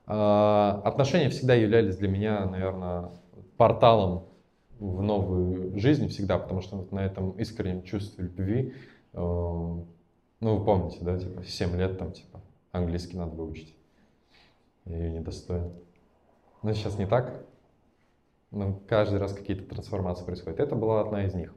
[0.06, 3.10] А, отношения всегда являлись для меня, наверное,
[3.58, 4.24] порталом
[4.78, 8.72] в новую жизнь всегда, потому что на этом искреннем чувстве любви,
[9.12, 9.76] э,
[10.44, 12.38] ну, вы помните, да, типа, 7 лет там, типа,
[12.70, 13.74] английский надо выучить.
[14.84, 15.72] Я ее недостоин.
[16.62, 17.42] Но сейчас не так.
[18.50, 20.60] Но каждый раз какие-то трансформации происходят.
[20.60, 21.54] Это была одна из них.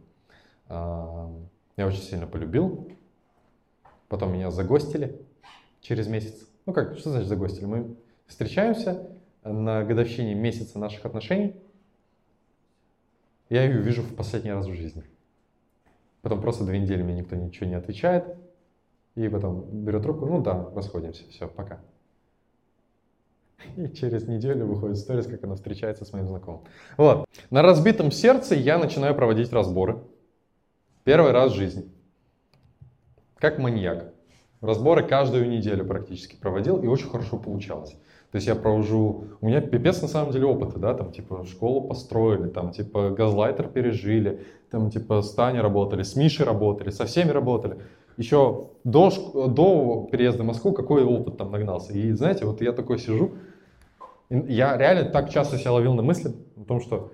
[0.69, 2.90] Я очень сильно полюбил.
[4.07, 5.22] Потом меня загостили
[5.82, 6.48] через месяц.
[6.66, 7.66] Ну как, что значит загостили?
[7.66, 9.11] Мы встречаемся
[9.43, 11.61] на годовщине месяца наших отношений.
[13.49, 15.03] Я ее вижу в последний раз в жизни.
[16.22, 18.38] Потом просто две недели мне никто ничего не отвечает.
[19.18, 21.80] И потом берет руку, ну да, расходимся, все, пока.
[23.76, 26.62] И через неделю выходит сторис, как она встречается с моим знакомым.
[26.98, 27.26] Вот.
[27.50, 29.98] На разбитом сердце я начинаю проводить разборы.
[31.04, 31.92] Первый раз в жизни.
[33.38, 34.14] Как маньяк.
[34.62, 37.98] Разборы каждую неделю практически проводил, и очень хорошо получалось.
[38.32, 41.88] То есть я провожу, у меня пипец на самом деле опыта, да, там типа школу
[41.88, 47.32] построили, там типа газлайтер пережили, там типа с Таней работали, с Мишей работали, со всеми
[47.32, 47.80] работали.
[48.18, 49.12] Еще до,
[49.48, 51.94] до переезда в Москву какой опыт там нагнался.
[51.94, 53.34] И знаете, вот я такой сижу,
[54.30, 57.12] я реально так часто себя ловил на мысли о том, что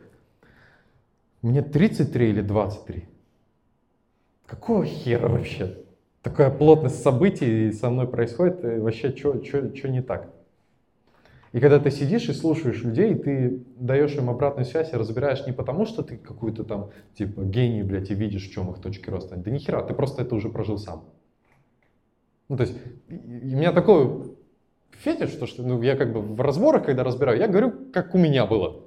[1.41, 3.05] мне 33 или 23.
[4.45, 5.77] Какого хера вообще?
[6.21, 10.29] Такая плотность событий со мной происходит, и вообще что не так?
[11.53, 15.53] И когда ты сидишь и слушаешь людей, ты даешь им обратную связь и разбираешь не
[15.53, 19.35] потому, что ты какую-то там, типа, гений, блядь, и видишь, в чем их точки роста.
[19.35, 21.05] Да нихера, ты просто это уже прожил сам.
[22.49, 22.75] Ну, то есть,
[23.07, 24.35] у меня такой
[24.89, 28.17] фетиш, что, что ну, я как бы в разборах, когда разбираю, я говорю, как у
[28.17, 28.81] меня было.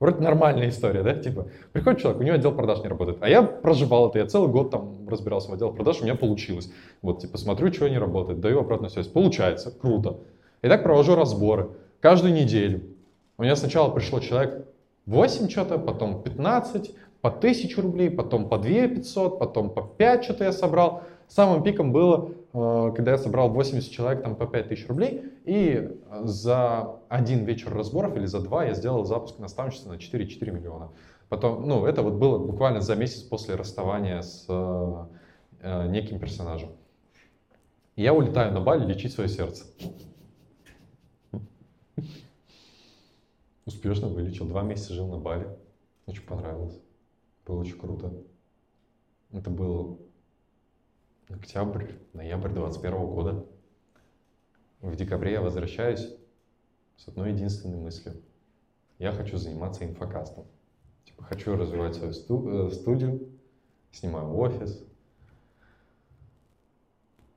[0.00, 3.42] Вроде нормальная история, да, типа, приходит человек, у него отдел продаж не работает, а я
[3.42, 6.70] проживал это, я целый год там разбирался в отдел продаж, у меня получилось.
[7.02, 10.20] Вот, типа, смотрю, что не работает, даю обратную связь, получается, круто.
[10.62, 11.68] И так провожу разборы
[12.00, 12.82] каждую неделю.
[13.38, 14.66] У меня сначала пришло человек
[15.06, 20.44] 8 что-то, потом 15, по 1000 рублей, потом по 2 500, потом по 5 что-то
[20.44, 21.02] я собрал.
[21.28, 25.90] Самым пиком было, э, когда я собрал 80 человек там по 5000 рублей, и
[26.22, 30.90] за один вечер разборов или за два я сделал запуск наставничества на 4,4 миллиона.
[31.28, 35.04] Потом, ну, это вот было буквально за месяц после расставания с э,
[35.62, 36.70] э неким персонажем.
[37.96, 39.64] Я улетаю на Бали лечить свое сердце.
[43.66, 44.46] Успешно вылечил.
[44.46, 45.48] Два месяца жил на Бали.
[46.06, 46.80] Очень понравилось.
[47.44, 48.14] Было очень круто.
[49.32, 50.08] Это был
[51.28, 53.44] октябрь, ноябрь 21 года.
[54.80, 56.08] В декабре я возвращаюсь
[56.96, 58.22] с одной единственной мыслью.
[58.98, 60.46] Я хочу заниматься инфокастом.
[61.04, 63.32] Типа, хочу развивать свою сту- э, студию,
[63.90, 64.80] снимаю офис.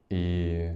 [0.09, 0.75] И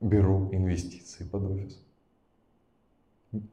[0.00, 1.85] беру инвестиции под офис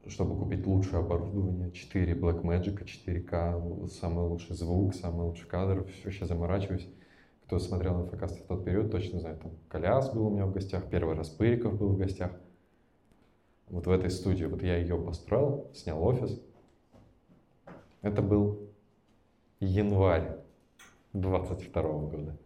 [0.08, 6.88] чтобы купить лучшее оборудование, 4 Blackmagic, 4К, самый лучший звук, самый лучший кадр, сейчас заморачиваюсь.
[7.46, 10.88] Кто смотрел инфокаст в тот период, точно знает, там Коляс был у меня в гостях,
[10.88, 12.32] первый раз Пыриков был в гостях.
[13.68, 16.40] Вот в этой студии, вот я ее построил, снял офис.
[18.02, 18.70] Это был
[19.60, 20.36] январь
[21.12, 22.36] 22 года.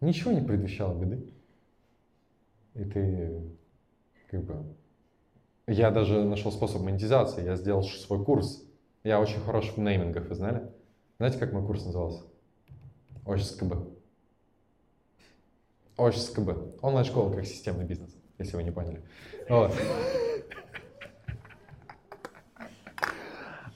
[0.00, 1.26] Ничего не предвещало беды.
[2.74, 3.42] И ты
[4.30, 4.76] как бы...
[5.66, 7.44] Я даже нашел способ монетизации.
[7.44, 8.64] Я сделал свой курс.
[9.02, 10.70] Я очень хорош в неймингах, вы знали?
[11.18, 12.24] Знаете, как мой курс назывался?
[13.24, 13.74] ОШСКБ.
[15.96, 16.82] ОШСКБ.
[16.82, 19.02] Онлайн-школа как системный бизнес, если вы не поняли.
[19.48, 19.72] Вот.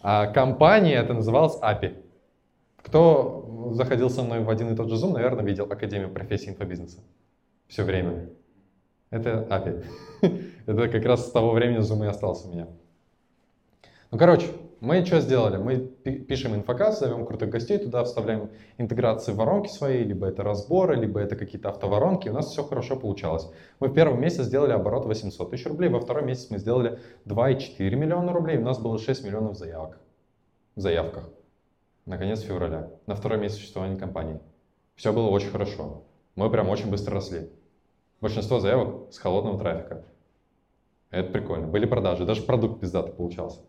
[0.02, 2.02] А компания это называлась API.
[2.90, 6.98] Кто заходил со мной в один и тот же Zoom, наверное, видел Академию профессии инфобизнеса.
[7.68, 8.30] Все время.
[9.10, 9.84] Это API.
[10.66, 12.66] это как раз с того времени Zoom и остался у меня.
[14.10, 14.48] Ну, короче,
[14.80, 15.56] мы что сделали?
[15.56, 15.78] Мы
[16.26, 21.36] пишем инфоказ, зовем крутых гостей туда, вставляем интеграции воронки свои, либо это разборы, либо это
[21.36, 22.28] какие-то автоворонки.
[22.28, 23.48] У нас все хорошо получалось.
[23.78, 27.94] Мы в первом месяце сделали оборот 800 тысяч рублей, во втором месяце мы сделали 2,4
[27.94, 30.00] миллиона рублей, у нас было 6 миллионов заявок.
[30.74, 31.30] В заявках.
[32.06, 34.40] Наконец февраля, на второй месяц существования компании.
[34.94, 36.04] Все было очень хорошо.
[36.34, 37.50] Мы прям очень быстро росли.
[38.20, 40.04] Большинство заявок с холодного трафика.
[41.10, 41.66] Это прикольно.
[41.66, 43.60] Были продажи, даже продукт пиздатый получался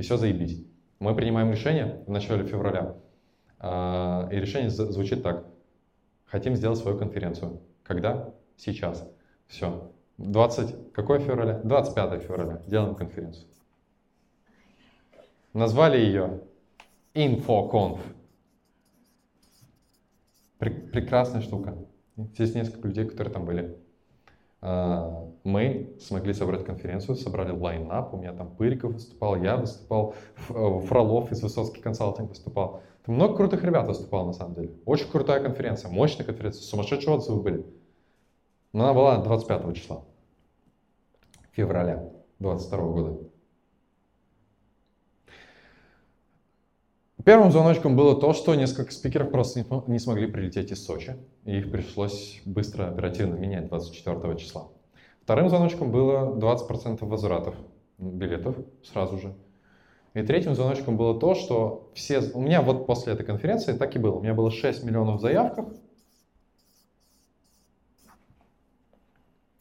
[0.00, 0.64] и все заебись.
[0.98, 2.96] Мы принимаем решение в начале февраля,
[3.58, 5.44] а, и решение звучит так.
[6.24, 7.60] Хотим сделать свою конференцию.
[7.82, 8.32] Когда?
[8.56, 9.06] Сейчас.
[9.46, 9.92] Все.
[10.16, 11.60] 20, какое февраля?
[11.64, 12.62] 25 февраля.
[12.66, 13.46] Делаем конференцию.
[15.52, 16.40] Назвали ее
[17.14, 17.98] InfoConf.
[20.58, 21.76] Прекрасная штука.
[22.16, 23.78] Здесь несколько людей, которые там были.
[24.62, 30.14] А, мы смогли собрать конференцию, собрали лайнап, у меня там Пыриков выступал, я выступал,
[30.50, 32.82] э, Фролов из Высоцкий консалтинг выступал.
[33.06, 34.74] Там много крутых ребят выступало на самом деле.
[34.84, 37.66] Очень крутая конференция, мощная конференция, сумасшедшие отзывы были.
[38.74, 40.04] Но она была 25 числа,
[41.52, 43.29] февраля 22 года.
[47.24, 51.70] Первым звоночком было то, что несколько спикеров просто не смогли прилететь из Сочи, и их
[51.70, 54.68] пришлось быстро, оперативно менять 24 числа.
[55.22, 57.54] Вторым звоночком было 20% возвратов
[57.98, 59.34] билетов сразу же.
[60.14, 62.20] И третьим звоночком было то, что все...
[62.34, 64.16] У меня вот после этой конференции так и было.
[64.16, 65.66] У меня было 6 миллионов в заявках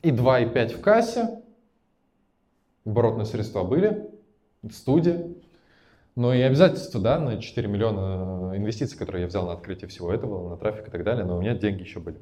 [0.02, 1.42] и 2,5 в кассе.
[2.86, 4.10] Оборотные средства были,
[4.72, 5.36] студия,
[6.20, 10.50] но и обязательства, да, на 4 миллиона инвестиций, которые я взял на открытие всего этого,
[10.50, 12.20] на трафик и так далее, но у меня деньги еще были.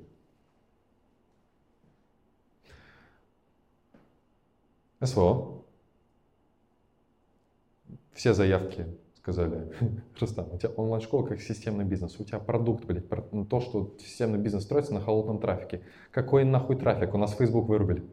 [5.01, 5.63] СВО.
[8.13, 8.85] Все заявки
[9.15, 9.67] сказали,
[10.19, 14.37] Рустам, у тебя онлайн-школа как системный бизнес, у тебя продукт, блядь, ну, то, что системный
[14.37, 15.81] бизнес строится на холодном трафике.
[16.11, 17.15] Какой нахуй трафик?
[17.15, 18.03] У нас Facebook вырубили.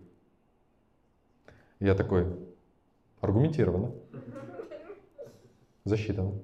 [1.79, 2.25] Я такой,
[3.21, 3.93] аргументированно
[5.85, 6.43] засчитано.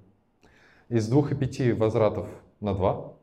[0.89, 2.28] Из двух и пяти возвратов
[2.60, 3.15] на два.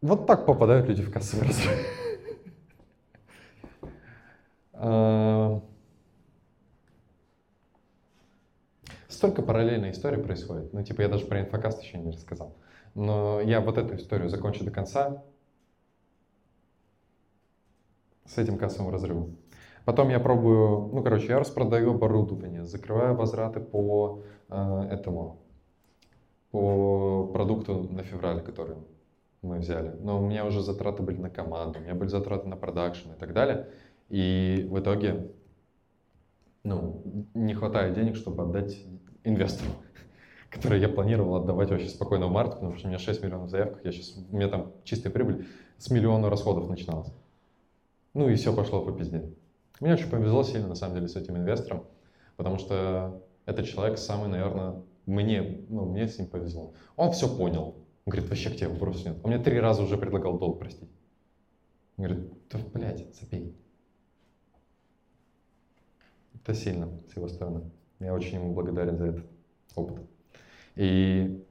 [0.00, 1.86] Вот так попадают люди в кассовый разрыв.
[4.80, 5.60] А,
[9.08, 10.72] столько параллельной истории происходит.
[10.72, 12.56] Ну, типа, я даже про инфокаст еще не рассказал.
[12.94, 15.24] Но я вот эту историю закончу до конца
[18.24, 19.36] с этим кассовым разрывом.
[19.84, 25.40] Потом я пробую, ну, короче, я распродаю оборудование, закрываю возвраты по э, этому,
[26.50, 28.76] по продукту на февраль, который
[29.42, 29.94] мы взяли.
[30.00, 33.16] Но у меня уже затраты были на команду, у меня были затраты на продакшн и
[33.18, 33.68] так далее.
[34.08, 35.30] И в итоге,
[36.64, 37.02] ну,
[37.34, 38.76] не хватает денег, чтобы отдать
[39.24, 39.70] инвестору,
[40.50, 43.80] который я планировал отдавать вообще спокойно в март, потому что у меня 6 миллионов заявок,
[43.84, 45.46] я сейчас, у меня там чистая прибыль
[45.78, 47.12] с миллиона расходов начиналась.
[48.14, 49.30] Ну и все пошло по пизде.
[49.80, 51.84] Мне очень повезло сильно, на самом деле, с этим инвестором,
[52.36, 56.74] потому что этот человек самый, наверное, мне, ну, мне с ним повезло.
[56.96, 57.76] Он все понял.
[58.04, 59.16] Он говорит, вообще к тебе вопросов нет.
[59.22, 60.90] Он мне три раза уже предлагал долг простить.
[61.96, 63.56] Он говорит, да, блядь, запей.
[66.34, 67.70] Это сильно с его стороны.
[68.00, 69.26] Я очень ему благодарен за этот
[69.74, 70.02] опыт.
[70.76, 71.44] И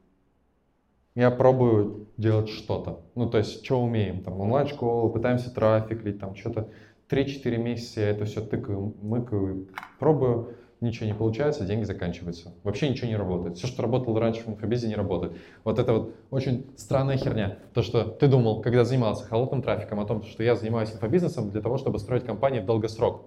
[1.16, 3.02] я пробую делать что-то.
[3.16, 4.24] Ну, то есть, что умеем?
[4.24, 6.70] Там онлайн-школу, пытаемся трафик лить, там что-то
[7.10, 9.68] 3-4 месяца я это все тыкаю, мыкаю,
[10.00, 12.53] пробую, ничего не получается, деньги заканчиваются.
[12.64, 13.58] Вообще ничего не работает.
[13.58, 15.34] Все, что работало раньше в инфобизе, не работает.
[15.64, 17.58] Вот это вот очень странная херня.
[17.74, 21.61] То, что ты думал, когда занимался холодным трафиком, о том, что я занимаюсь инфобизнесом для
[21.61, 23.24] того, чтобы строить компании в долгосрок.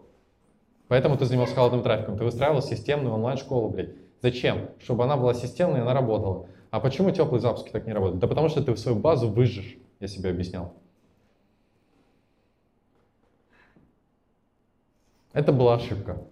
[0.89, 2.18] Поэтому ты занимался холодным трафиком.
[2.18, 3.91] Ты выстраивал системную онлайн-школу, блядь.
[4.23, 4.70] Зачем?
[4.78, 6.47] Чтобы она была системной и она работала.
[6.70, 8.20] А почему теплые запуски так не работают?
[8.20, 10.75] Да потому что ты свою базу выжжешь, я себе объяснял.
[15.33, 16.26] Это была ошибка.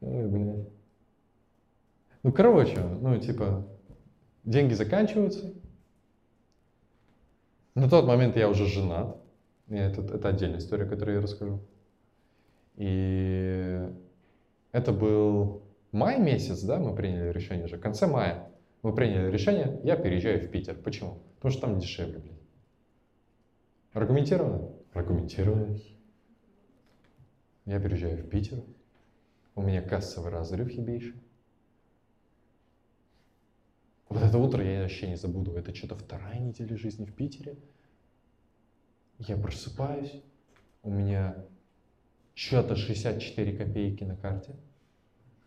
[0.00, 0.72] Ну,
[2.32, 3.66] короче, ну, типа,
[4.44, 5.52] деньги заканчиваются.
[7.74, 9.16] На тот момент я уже женат.
[9.68, 11.60] Это, это отдельная история, которую я расскажу.
[12.76, 13.80] И
[14.72, 17.76] это был май месяц, да, мы приняли решение же.
[17.76, 18.50] В конце мая
[18.82, 20.76] мы приняли решение, я переезжаю в Питер.
[20.76, 21.18] Почему?
[21.36, 22.37] Потому что там дешевле, блин.
[23.92, 24.72] Аргументированно?
[24.92, 25.78] Аргументированно.
[27.64, 28.62] Я переезжаю в Питер.
[29.54, 31.14] У меня кассовый разрыв ебейший.
[34.08, 35.52] Вот это утро я вообще не забуду.
[35.52, 37.56] Это что-то вторая неделя жизни в Питере.
[39.18, 40.22] Я просыпаюсь,
[40.82, 41.44] у меня
[42.34, 44.54] что-то 64 копейки на карте.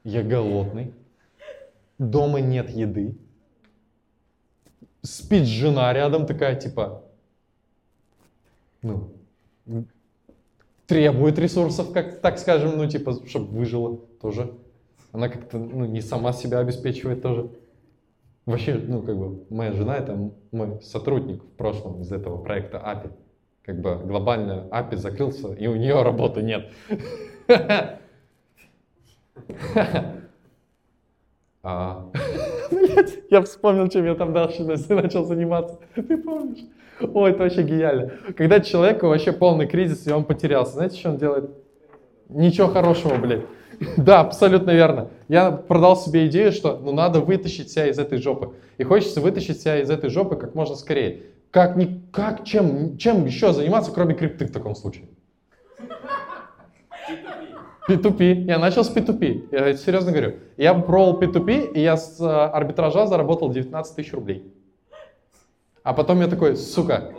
[0.04, 0.94] Я голодный.
[1.98, 3.18] Дома нет еды.
[5.02, 7.04] Спит жена рядом такая, типа,
[8.82, 9.12] ну,
[10.88, 14.54] требует ресурсов, как, так скажем, ну, типа, чтобы выжила тоже.
[15.12, 17.50] Она как-то, ну, не сама себя обеспечивает тоже.
[18.46, 23.12] Вообще, ну, как бы, моя жена это мой сотрудник в прошлом из этого проекта API.
[23.64, 26.72] Как бы глобально API закрылся, и у нее работы нет.
[31.64, 32.10] А,
[32.72, 35.78] блядь, я вспомнил, чем я там дальше начал заниматься.
[35.94, 36.66] Ты помнишь?
[37.14, 38.12] Ой, это вообще гениально.
[38.36, 41.50] Когда человеку вообще полный кризис, и он потерялся, знаете, что он делает?
[42.30, 43.44] Ничего хорошего, блядь.
[43.98, 45.10] Да, абсолютно верно.
[45.28, 48.54] Я продал себе идею, что ну, надо вытащить себя из этой жопы.
[48.78, 51.24] И хочется вытащить себя из этой жопы как можно скорее.
[51.50, 55.06] Как, не, как чем, чем еще заниматься, кроме крипты в таком случае?
[57.90, 58.46] P2P.
[58.46, 59.48] Я начал с P2P.
[59.52, 60.36] Я серьезно говорю.
[60.58, 64.54] Я пробовал P2P, и я с э, арбитража заработал 19 тысяч рублей.
[65.84, 67.14] А потом я такой, сука,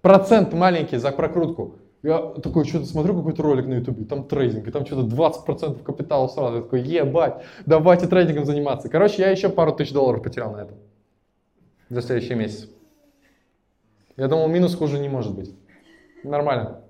[0.00, 1.76] процент маленький за прокрутку.
[2.02, 6.26] Я такой что-то смотрю какой-то ролик на ютубе, там трейдинг, и там что-то 20% капитала
[6.26, 6.56] сразу.
[6.56, 8.88] Я такой, ебать, давайте трейдингом заниматься.
[8.88, 10.78] Короче, я еще пару тысяч долларов потерял на этом
[11.88, 12.68] за следующий месяц.
[14.16, 15.54] Я думал, минус хуже не может быть.
[16.24, 16.82] Нормально.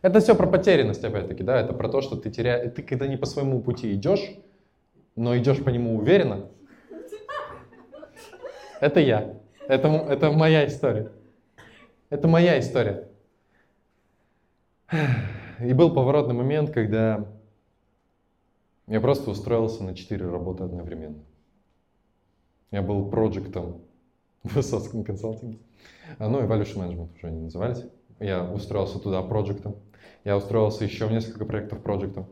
[0.00, 3.18] Это все про потерянность, опять-таки, да, это про то, что ты теряешь, ты когда не
[3.18, 4.34] по своему пути идешь,
[5.14, 6.48] но идешь по нему уверенно,
[8.80, 9.39] это я.
[9.70, 11.12] Это, это моя история.
[12.08, 13.08] Это моя история.
[15.60, 17.28] И был поворотный момент, когда
[18.88, 21.22] я просто устроился на четыре работы одновременно.
[22.72, 23.82] Я был проектом
[24.42, 25.60] в Высоцком консалтинге.
[26.18, 27.84] Ну, Evaluation Management уже они назывались.
[28.18, 29.76] Я устроился туда проектом.
[30.24, 32.26] Я устроился еще в несколько проектов проектом.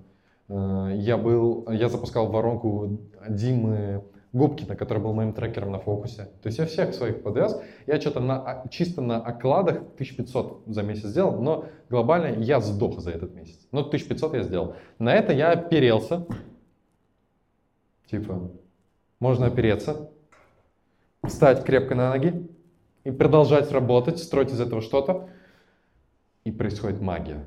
[0.49, 4.03] Э, я был, я запускал воронку Димы
[4.33, 6.25] Губкина, который был моим трекером на фокусе.
[6.43, 7.59] То есть я всех своих подвез.
[7.87, 13.01] Я что-то на, а, чисто на окладах 1500 за месяц сделал, но глобально я сдох
[13.01, 13.67] за этот месяц.
[13.73, 14.75] Но 1500 я сделал.
[14.99, 16.27] На это я оперелся.
[18.11, 18.51] Типа,
[19.19, 20.11] можно опереться,
[21.23, 22.49] встать крепко на ноги
[23.05, 25.31] и продолжать работать, строить из этого что-то.
[26.45, 27.47] И происходит магия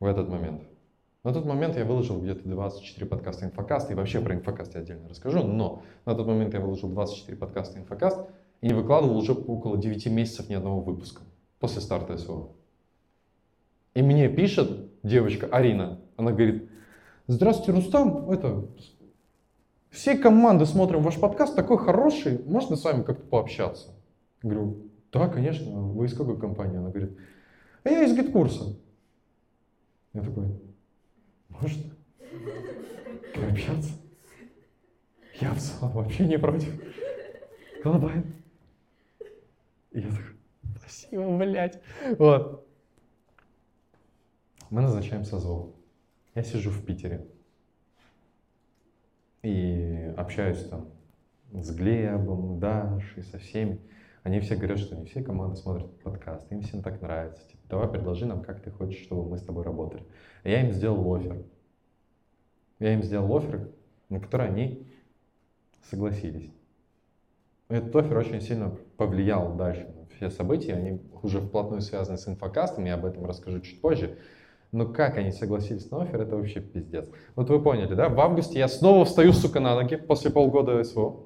[0.00, 0.67] в этот момент.
[1.28, 5.10] На тот момент я выложил где-то 24 подкаста инфокаста, и вообще про инфокаст я отдельно
[5.10, 8.18] расскажу, но на тот момент я выложил 24 подкаста инфокаст
[8.62, 11.20] и не выкладывал уже около 9 месяцев ни одного выпуска
[11.58, 12.52] после старта СВО.
[13.92, 16.70] И мне пишет девочка Арина, она говорит,
[17.26, 18.64] здравствуйте, Рустам, это,
[19.90, 23.90] все команды смотрим ваш подкаст, такой хороший, можно с вами как-то пообщаться?
[24.42, 24.78] Говорю,
[25.12, 26.78] да, конечно, вы из какой компании?
[26.78, 27.18] Она говорит,
[27.84, 28.78] а я из GetCourse а.
[30.14, 30.46] Я такой,
[31.60, 31.82] можно
[33.34, 33.92] пообщаться?
[35.40, 36.72] Я в целом вообще не против.
[39.92, 40.36] И я такой,
[40.78, 41.80] спасибо, блядь.
[42.18, 42.66] Вот.
[44.70, 45.74] Мы назначаем созвон.
[46.34, 47.26] Я сижу в Питере
[49.42, 50.88] и общаюсь там
[51.52, 53.80] с Глебом, Дашей, со всеми.
[54.22, 57.42] Они все говорят, что не все команды смотрят подкаст, им всем так нравится.
[57.68, 60.02] Давай предложи нам, как ты хочешь, чтобы мы с тобой работали.
[60.44, 61.44] Я им сделал офер.
[62.78, 63.68] Я им сделал офер,
[64.08, 64.86] на который они
[65.82, 66.50] согласились.
[67.68, 72.86] Этот офер очень сильно повлиял дальше на все события, они уже вплотную связаны с инфокастом,
[72.86, 74.18] я об этом расскажу чуть позже.
[74.72, 77.08] Но как они согласились на оффер, это вообще пиздец.
[77.36, 78.08] Вот вы поняли, да?
[78.08, 81.24] В августе я снова встаю, сука, на ноги после полгода СВО.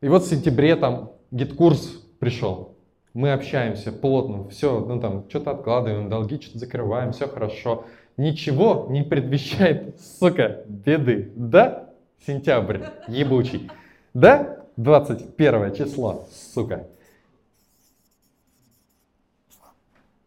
[0.00, 2.71] И вот в сентябре там GetCourse пришел.
[3.14, 7.84] Мы общаемся плотно, все, ну там, что-то откладываем, долги что-то закрываем, все хорошо.
[8.16, 11.32] Ничего не предвещает, сука, беды.
[11.36, 11.90] Да?
[12.26, 13.70] Сентябрь, ебучий.
[14.14, 14.64] Да?
[14.76, 16.88] 21 число, сука.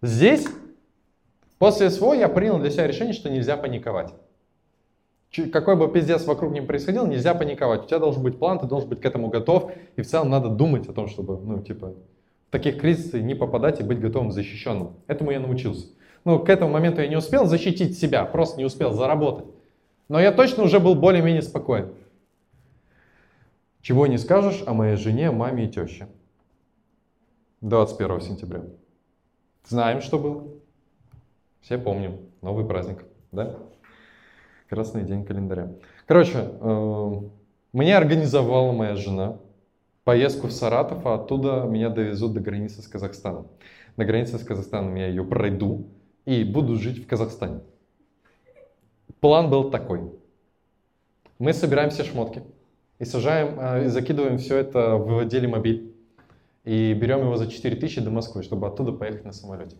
[0.01, 0.45] Здесь,
[1.57, 4.13] после СВО, я принял для себя решение, что нельзя паниковать
[5.51, 7.83] какой бы пиздец вокруг не происходил, нельзя паниковать.
[7.83, 9.71] У тебя должен быть план, ты должен быть к этому готов.
[9.95, 11.93] И в целом надо думать о том, чтобы, ну, типа,
[12.55, 14.93] таких кризисах не попадать и быть готовым защищенным.
[15.07, 15.87] Этому я научился.
[16.23, 19.45] Ну, к этому моменту я не успел защитить себя, просто не успел заработать.
[20.07, 21.93] Но я точно уже был более-менее спокоен.
[23.81, 26.07] Чего не скажешь о моей жене, маме и теще.
[27.59, 28.61] 21 сентября.
[29.67, 30.47] Знаем, что было.
[31.59, 32.19] Все помним.
[32.41, 33.03] Новый праздник,
[33.33, 33.57] да?
[34.69, 35.73] Красный день календаря.
[36.05, 37.11] Короче, э,
[37.73, 39.39] мне организовала моя жена
[40.05, 43.47] поездку в Саратов, а оттуда меня довезут до границы с Казахстаном.
[43.97, 45.87] На границе с Казахстаном я ее пройду
[46.25, 47.61] и буду жить в Казахстане.
[49.19, 50.11] План был такой.
[51.39, 52.43] Мы собираем все шмотки
[52.99, 55.91] и сажаем, э, и закидываем все это в делимобиль.
[56.63, 59.75] И берем его за 4000 до Москвы, чтобы оттуда поехать на самолете.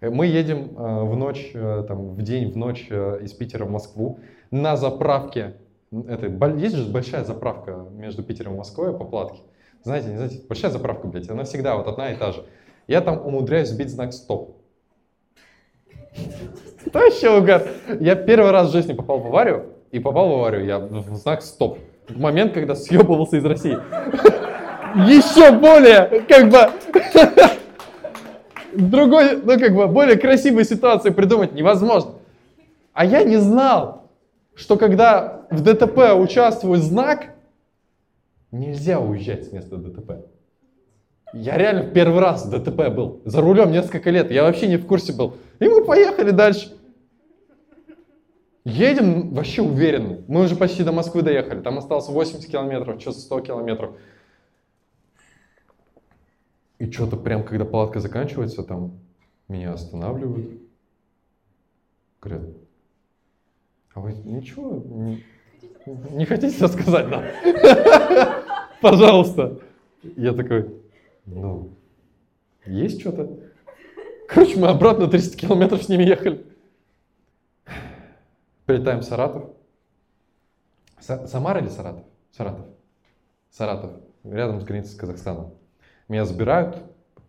[0.00, 4.20] Э, мы едем э, в ночь, там, в день, в ночь из Питера в Москву
[4.50, 5.54] на заправке.
[5.90, 6.26] Это,
[6.56, 9.40] есть же большая заправка между Питером и Москвой по платке.
[9.84, 12.46] Знаете, не знаете, большая заправка, блядь, она всегда вот одна и та же.
[12.86, 14.56] Я там умудряюсь сбить знак стоп.
[16.86, 17.68] Это вообще угар.
[18.00, 21.42] Я первый раз в жизни попал в аварию, и попал в аварию я в знак
[21.42, 21.78] стоп.
[22.08, 23.78] Момент, когда съебывался из России.
[25.06, 26.70] Еще более, как бы,
[28.72, 32.12] другой, ну как бы, более красивой ситуации придумать невозможно.
[32.94, 34.08] А я не знал,
[34.54, 37.33] что когда в ДТП участвует знак,
[38.54, 40.26] нельзя уезжать с места ДТП.
[41.32, 43.20] Я реально первый раз в ДТП был.
[43.24, 44.30] За рулем несколько лет.
[44.30, 45.36] Я вообще не в курсе был.
[45.58, 46.76] И мы поехали дальше.
[48.64, 50.24] Едем вообще уверенно.
[50.28, 51.60] Мы уже почти до Москвы доехали.
[51.60, 53.96] Там осталось 80 километров, что-то 100 километров.
[56.78, 59.00] И что-то прям, когда палатка заканчивается, там
[59.48, 60.60] меня останавливают.
[62.20, 62.48] Говорят,
[63.92, 64.82] а вы ничего
[65.86, 67.24] не хотите рассказать нам?
[68.80, 69.60] Пожалуйста.
[70.16, 70.70] Я такой,
[71.26, 71.70] ну,
[72.66, 73.38] есть что-то.
[74.28, 76.44] Короче, мы обратно 300 километров с ними ехали.
[78.66, 79.50] Прилетаем в Саратов.
[81.00, 82.04] Самара или Саратов?
[82.32, 82.66] Саратов.
[83.50, 83.92] Саратов.
[84.24, 85.54] Рядом с границей с Казахстаном.
[86.08, 86.82] Меня забирают,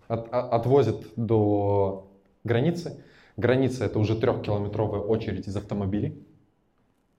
[0.08, 2.10] от, отвозят до
[2.44, 3.04] границы.
[3.36, 6.26] Граница это уже трехкилометровая очередь из автомобилей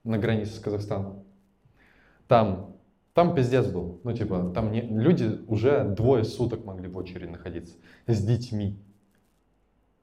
[0.03, 1.26] на границе с Казахстаном.
[2.27, 2.77] Там
[3.17, 3.99] там пиздец был.
[4.03, 7.73] Ну, типа, там не, люди уже двое суток могли в очереди находиться
[8.05, 8.77] с детьми.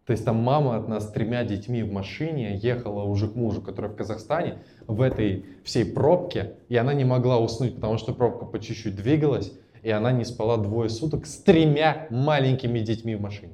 [0.05, 3.63] То есть там мама от нас с тремя детьми в машине ехала уже к мужу,
[3.63, 8.47] который в Казахстане, в этой всей пробке, и она не могла уснуть, потому что пробка
[8.47, 9.53] по чуть-чуть двигалась,
[9.85, 13.53] и она не спала двое суток с тремя маленькими детьми в машине.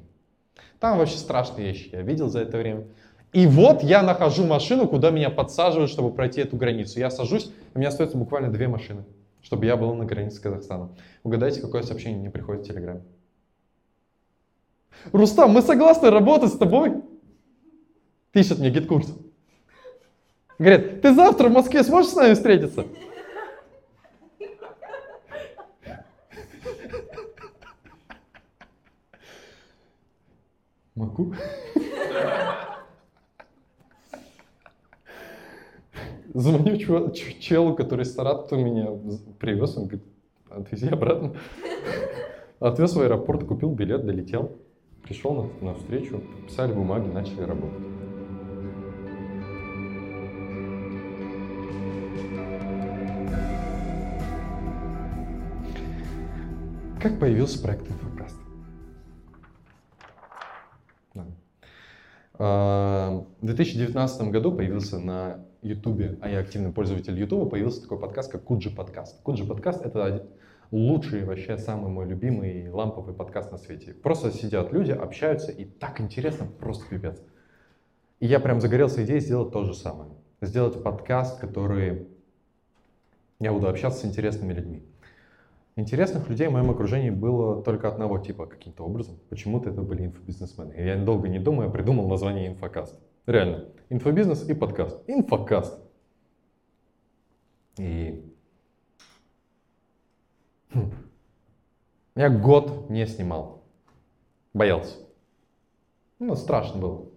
[0.79, 2.87] Там вообще страшные вещи я видел за это время.
[3.33, 6.99] И вот я нахожу машину, куда меня подсаживают, чтобы пройти эту границу.
[6.99, 9.05] Я сажусь, у меня остается буквально две машины
[9.41, 10.95] чтобы я был на границе с Казахстаном.
[11.23, 13.01] Угадайте, какое сообщение мне приходит в Телеграме.
[15.11, 17.01] Рустам, мы согласны работать с тобой.
[18.31, 19.13] Пишет мне GetCourse.
[20.59, 22.85] Говорит, ты завтра в Москве сможешь с нами встретиться?
[30.93, 31.33] Могу.
[36.33, 38.87] Звоню челу, который из Саратова меня
[39.37, 40.03] привез, он говорит,
[40.49, 41.33] отвези обратно.
[42.59, 44.57] Отвез в аэропорт, купил билет, долетел.
[45.03, 47.85] Пришел на, на встречу, писали бумаги, начали работать.
[57.01, 58.37] Как появился проект Инфокаст?
[62.35, 68.31] А, в 2019 году появился на Ютубе, а я активный пользователь Ютуба, появился такой подкаст,
[68.31, 69.21] как Куджи подкаст.
[69.21, 70.27] Куджи подкаст— это
[70.71, 73.93] лучший, вообще самый мой любимый ламповый подкаст на свете.
[73.93, 77.21] Просто сидят люди, общаются, и так интересно, просто пипец.
[78.19, 80.09] И я прям загорелся идеей сделать то же самое.
[80.41, 82.07] Сделать подкаст, который
[83.39, 84.83] я буду общаться с интересными людьми.
[85.75, 89.19] Интересных людей в моем окружении было только одного типа каким-то образом.
[89.29, 90.73] Почему-то это были инфобизнесмены.
[90.73, 92.99] Я долго не думая придумал название инфокаст.
[93.25, 93.69] Реально.
[93.89, 94.99] Инфобизнес и подкаст.
[95.07, 95.79] Инфокаст.
[97.77, 98.23] И
[100.73, 100.91] хм.
[102.15, 103.63] я год не снимал.
[104.53, 104.97] Боялся.
[106.19, 107.09] Ну, страшно было.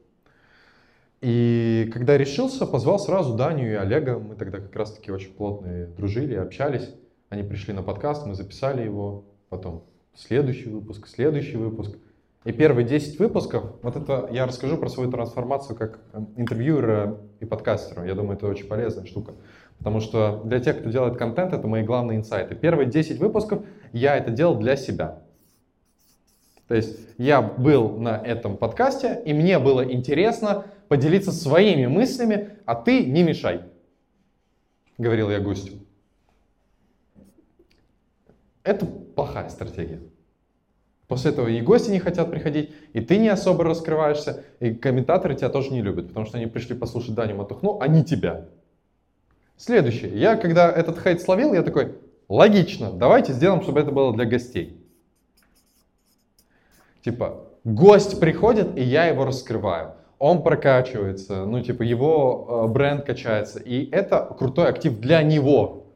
[1.21, 4.19] И когда решился, позвал сразу Даню и Олега.
[4.19, 6.95] Мы тогда как раз-таки очень плотно дружили, общались.
[7.31, 9.25] Они пришли на подкаст, мы записали его.
[9.49, 9.85] Потом
[10.15, 11.97] следующий выпуск, следующий выпуск.
[12.45, 17.47] И первые 10 выпусков, вот это я расскажу про свою трансформацию как эм, интервьюера и
[17.47, 18.05] подкастера.
[18.05, 19.33] Я думаю, это очень полезная штука.
[19.79, 22.55] Потому что для тех, кто делает контент, это мои главные инсайты.
[22.55, 25.23] Первые 10 выпусков я это делал для себя.
[26.69, 32.75] То есть я был на этом подкасте, и мне было интересно поделиться своими мыслями, а
[32.75, 33.63] ты не мешай,
[34.99, 35.75] говорил я гостю.
[38.63, 40.01] Это плохая стратегия.
[41.09, 45.51] После этого и гости не хотят приходить, и ты не особо раскрываешься, и комментаторы тебя
[45.51, 48.47] тоже не любят, потому что они пришли послушать Даню Матухну, а не тебя.
[49.57, 50.19] Следующее.
[50.19, 51.95] Я, когда этот хейт словил, я такой,
[52.29, 54.81] логично, давайте сделаем, чтобы это было для гостей.
[57.05, 59.93] Типа, гость приходит, и я его раскрываю.
[60.19, 63.59] Он прокачивается, ну, типа, его э, бренд качается.
[63.59, 65.89] И это крутой актив для него.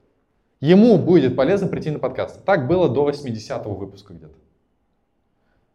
[0.60, 2.44] Ему будет полезно прийти на подкаст.
[2.44, 4.34] Так было до 80-го выпуска где-то.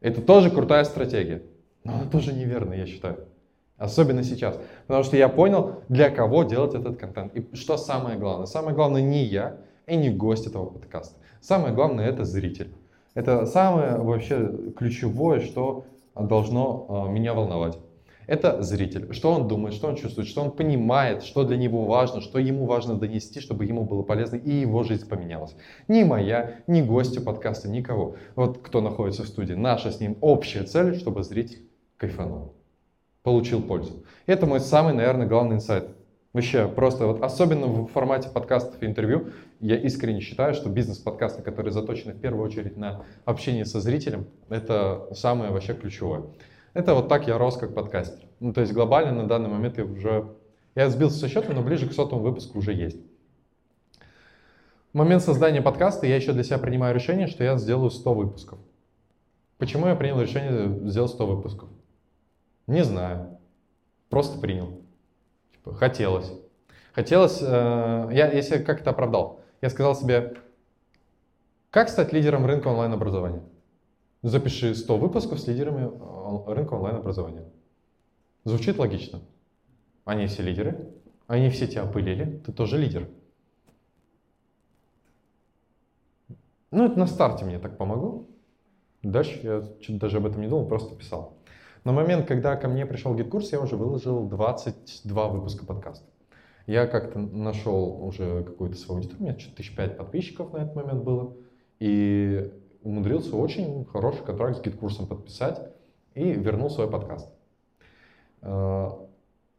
[0.04, 1.42] Это тоже крутая стратегия.
[1.84, 3.26] Но она тоже неверная, я считаю.
[3.78, 4.60] Особенно сейчас.
[4.86, 7.34] Потому что я понял, для кого делать этот контент.
[7.36, 8.46] И что самое главное.
[8.46, 9.58] Самое главное не я
[9.88, 11.16] и не гость этого подкаста.
[11.42, 12.74] Самое главное это зритель.
[13.14, 17.78] Это самое вообще ключевое, что должно э, меня волновать.
[18.28, 19.14] Это зритель.
[19.14, 22.66] Что он думает, что он чувствует, что он понимает, что для него важно, что ему
[22.66, 25.56] важно донести, чтобы ему было полезно и его жизнь поменялась.
[25.88, 28.16] Ни моя, ни гостю подкаста, никого.
[28.36, 29.54] Вот кто находится в студии.
[29.54, 32.54] Наша с ним общая цель, чтобы зритель кайфанул,
[33.24, 34.04] получил пользу.
[34.26, 35.88] Это мой самый, наверное, главный инсайт.
[36.34, 39.28] Вообще, просто вот особенно в формате подкастов и интервью,
[39.60, 45.10] я искренне считаю, что бизнес-подкасты, которые заточены в первую очередь на общение со зрителем, это
[45.14, 46.24] самое вообще ключевое.
[46.74, 48.28] Это вот так я рос как подкастер.
[48.40, 50.36] Ну, то есть глобально на данный момент я уже...
[50.76, 52.98] Я сбился со счета, но ближе к сотому выпуску уже есть.
[54.92, 58.60] В момент создания подкаста я еще для себя принимаю решение, что я сделаю 100 выпусков.
[59.60, 61.70] Почему я принял решение сделать 100 выпусков?
[62.66, 63.38] Не знаю.
[64.10, 64.82] Просто принял.
[65.52, 66.32] Типа, хотелось.
[66.94, 67.40] Хотелось...
[67.42, 69.42] Э, я, я себя как это оправдал.
[69.62, 70.36] Я сказал себе,
[71.70, 73.44] как стать лидером рынка онлайн-образования?
[74.22, 77.46] Запиши 100 выпусков с лидерами э, рынка онлайн-образования.
[78.46, 79.22] Звучит логично.
[80.06, 80.90] Они все лидеры,
[81.28, 83.10] они все тебя опылили, ты тоже лидер.
[86.72, 88.28] Ну, это на старте мне так помогло.
[89.04, 91.38] Дальше я чуть даже об этом не думал, просто писал.
[91.84, 96.06] На момент, когда ко мне пришел GetCourse, я уже выложил 22 выпуска подкаста.
[96.66, 100.76] Я как-то нашел уже какую-то свою аудиторию, у меня что-то тысяч пять подписчиков на этот
[100.76, 101.36] момент было.
[101.80, 105.60] И умудрился очень хороший контракт с GetCourse ом подписать
[106.16, 107.30] и вернул свой подкаст.
[108.42, 108.90] Э,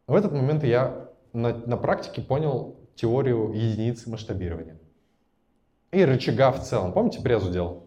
[0.07, 4.79] в этот момент я на, на практике понял теорию единицы масштабирования.
[5.93, 6.93] И рычага в целом.
[6.93, 7.85] Помните, презу делал?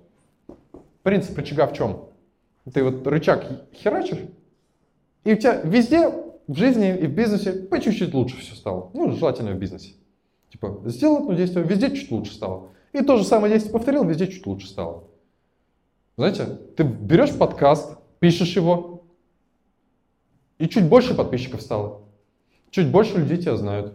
[1.03, 2.09] Принцип рычага в чем?
[2.73, 4.19] Ты вот рычаг херачишь,
[5.23, 6.09] и у тебя везде
[6.47, 8.91] в жизни и в бизнесе по чуть-чуть лучше все стало.
[8.93, 9.93] Ну, желательно в бизнесе.
[10.49, 12.69] Типа, сделал одно действие, везде чуть лучше стало.
[12.93, 15.03] И то же самое действие повторил, везде чуть лучше стало.
[16.15, 19.03] Знаете, ты берешь подкаст, пишешь его,
[20.57, 22.01] и чуть больше подписчиков стало.
[22.71, 23.93] Чуть больше людей тебя знают.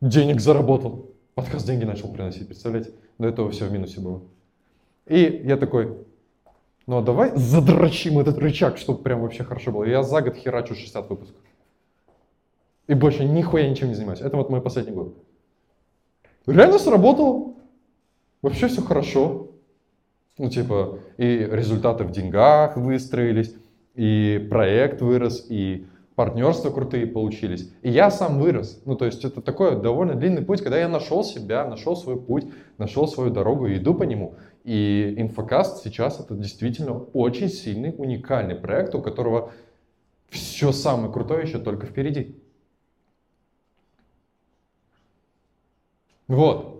[0.00, 1.10] Денег заработал.
[1.34, 2.92] Подкаст деньги начал приносить, представляете?
[3.18, 4.22] До этого все в минусе было.
[5.06, 5.98] И я такой,
[6.86, 9.84] ну а давай задрочим этот рычаг, чтобы прям вообще хорошо было.
[9.84, 11.42] Я за год херачу 60 выпусков.
[12.86, 14.20] И больше нихуя ничем не занимаюсь.
[14.20, 15.16] Это вот мой последний год.
[16.46, 17.54] Реально сработало.
[18.42, 19.43] Вообще все хорошо.
[20.36, 23.54] Ну, типа, и результаты в деньгах выстроились,
[23.94, 27.70] и проект вырос, и партнерства крутые получились.
[27.82, 28.82] И я сам вырос.
[28.84, 32.46] Ну, то есть это такой довольно длинный путь, когда я нашел себя, нашел свой путь,
[32.78, 34.34] нашел свою дорогу и иду по нему.
[34.64, 39.52] И Инфокаст сейчас это действительно очень сильный, уникальный проект, у которого
[40.30, 42.36] все самое крутое еще только впереди.
[46.26, 46.73] Вот.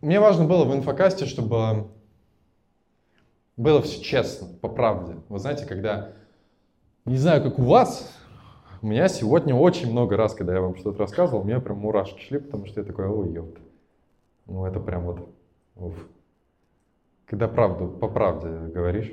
[0.00, 1.88] Мне важно было в инфокасте, чтобы
[3.58, 5.16] было все честно, по правде.
[5.28, 6.12] Вы знаете, когда,
[7.04, 8.10] не знаю, как у вас,
[8.80, 12.18] у меня сегодня очень много раз, когда я вам что-то рассказывал, у меня прям мурашки
[12.22, 13.60] шли, потому что я такой, ой, ёпта.
[14.46, 15.28] Ну, это прям вот,
[15.76, 15.94] уф.
[17.26, 19.12] Когда правду, по правде говоришь.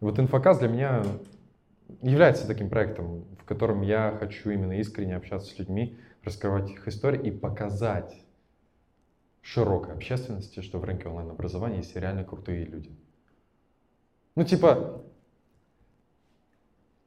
[0.00, 1.02] Вот инфоказ для меня
[2.02, 7.28] является таким проектом, в котором я хочу именно искренне общаться с людьми, раскрывать их истории
[7.28, 8.21] и показать
[9.42, 12.90] широкой общественности, что в рынке онлайн-образования есть реально крутые люди.
[14.34, 15.02] Ну, типа,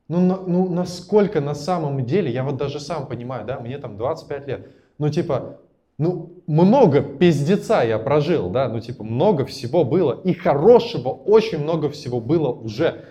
[0.07, 3.97] ну, на, ну, насколько на самом деле, я вот даже сам понимаю, да, мне там
[3.97, 5.59] 25 лет, ну, типа,
[5.97, 11.89] ну, много пиздеца я прожил, да, ну, типа, много всего было, и хорошего очень много
[11.89, 13.05] всего было уже.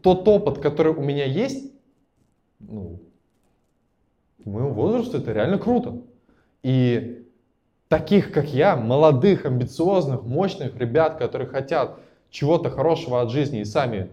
[0.00, 1.72] Тот опыт, который у меня есть,
[2.60, 3.00] ну,
[4.42, 6.00] к моему возрасту это реально круто.
[6.62, 7.17] И
[7.88, 11.98] таких, как я, молодых, амбициозных, мощных ребят, которые хотят
[12.30, 14.10] чего-то хорошего от жизни и сами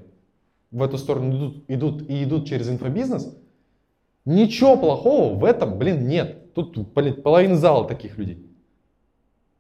[0.72, 3.36] в эту сторону идут, идут и идут через инфобизнес,
[4.26, 6.54] ничего плохого в этом, блин, нет.
[6.54, 8.46] Тут, блин, половина зала таких людей.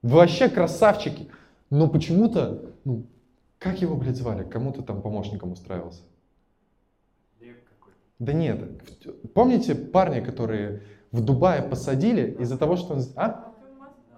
[0.01, 1.27] Вы вообще красавчики.
[1.69, 3.05] Но почему-то, ну,
[3.59, 4.43] как его, блядь, звали?
[4.43, 6.03] Кому-то там помощником устраивался.
[8.19, 8.59] Да нет.
[9.33, 13.01] Помните парня, которые в Дубае посадили из-за того, что он...
[13.15, 13.53] А?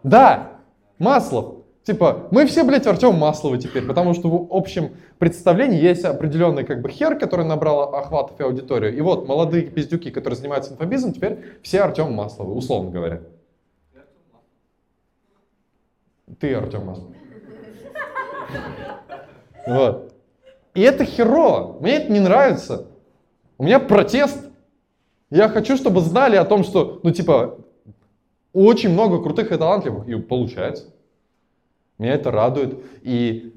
[0.03, 0.53] Да,
[0.99, 1.57] Маслов.
[1.83, 6.81] Типа, мы все, блядь, Артем Масловы теперь, потому что в общем представлении есть определенный как
[6.81, 8.93] бы хер, который набрал охватов и аудиторию.
[8.93, 13.21] И вот молодые пиздюки, которые занимаются инфобизом, теперь все Артем Масловы, условно говоря.
[16.39, 17.07] Ты Артем Маслов.
[19.65, 20.13] Вот.
[20.73, 21.79] И это херово.
[21.79, 22.87] Мне это не нравится.
[23.57, 24.37] У меня протест.
[25.29, 27.59] Я хочу, чтобы знали о том, что, ну, типа,
[28.65, 30.07] очень много крутых и талантливых.
[30.07, 30.85] И получается.
[31.97, 32.79] Меня это радует.
[33.01, 33.55] И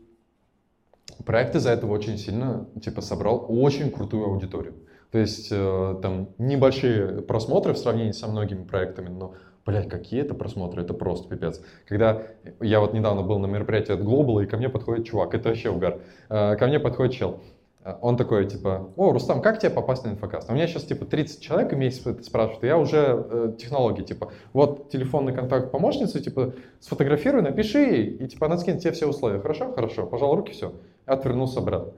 [1.25, 4.75] проект из-за этого очень сильно, типа, собрал очень крутую аудиторию.
[5.11, 9.35] То есть, э, там, небольшие просмотры в сравнении со многими проектами, но
[9.67, 11.61] Блять, какие это просмотры, это просто пипец.
[11.87, 12.23] Когда
[12.61, 15.71] я вот недавно был на мероприятии от Global, и ко мне подходит чувак, это вообще
[15.71, 16.01] угар.
[16.31, 17.41] Э, ко мне подходит чел.
[17.83, 20.49] Э, он такой, типа, о, Рустам, как тебе попасть на инфокаст?
[20.49, 24.03] А у меня сейчас, типа, 30 человек в месяц это спрашивают, я уже э, технологии,
[24.03, 29.41] типа, вот телефонный контакт помощницы, типа, сфотографируй, напиши и, типа, она скинет тебе все условия.
[29.41, 29.73] Хорошо?
[29.73, 30.07] Хорошо.
[30.07, 30.75] Пожал руки, все.
[31.07, 31.93] Отвернулся обратно.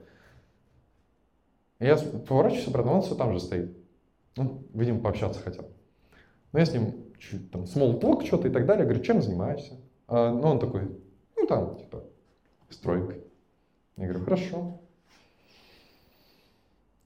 [1.79, 3.77] Я поворачиваюсь обратно, он все там же стоит.
[4.37, 5.65] Он, видимо, пообщаться хотел.
[6.53, 8.85] Но я с ним чуть там small talk что-то и так далее.
[8.85, 9.79] Говорю, чем занимаешься?
[10.07, 10.89] А, ну, он такой,
[11.35, 12.03] ну, там, типа,
[12.69, 13.23] стройкой.
[13.97, 14.79] Я говорю, хорошо.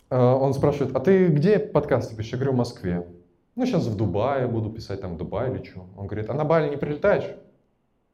[0.10, 2.34] А, он спрашивает, а ты где подкасты пишешь?
[2.34, 3.08] Я говорю, в Москве.
[3.56, 5.88] Ну, сейчас в Дубае буду писать, там, в Дубае что.
[5.98, 7.36] Он говорит, а на Бали не прилетаешь?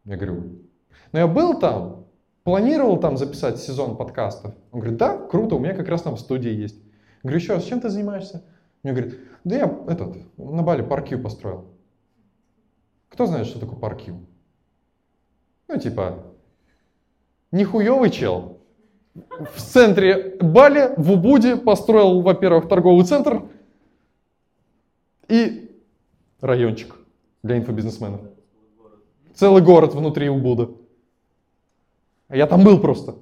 [0.05, 0.43] Я говорю,
[1.11, 2.05] ну, я был там,
[2.43, 4.53] планировал там записать сезон подкастов.
[4.71, 6.77] Он говорит, да, круто, у меня как раз там студия есть.
[6.77, 8.43] Я говорю, еще раз, чем ты занимаешься?
[8.83, 11.65] Мне говорит, да я этот, на Бали паркью построил.
[13.09, 14.25] Кто знает, что такое паркью?
[15.67, 16.23] Ну, типа,
[17.51, 18.52] нихуевый чел.
[19.15, 23.43] В центре Бали, в Убуде, построил, во-первых, торговый центр
[25.27, 25.79] и
[26.41, 26.95] райончик
[27.43, 28.21] для инфобизнесменов.
[29.35, 30.71] Целый город внутри Убуда.
[32.27, 33.15] А я там был просто.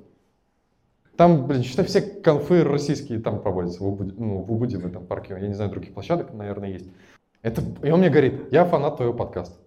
[1.18, 5.06] Там, блин, считай, все конфы российские там проводятся в Убуде, ну, в Убуде, в этом
[5.06, 5.38] парке.
[5.40, 6.90] Я не знаю, других площадок, наверное, есть.
[7.42, 9.58] Это, и он мне говорит, я фанат твоего подкаста.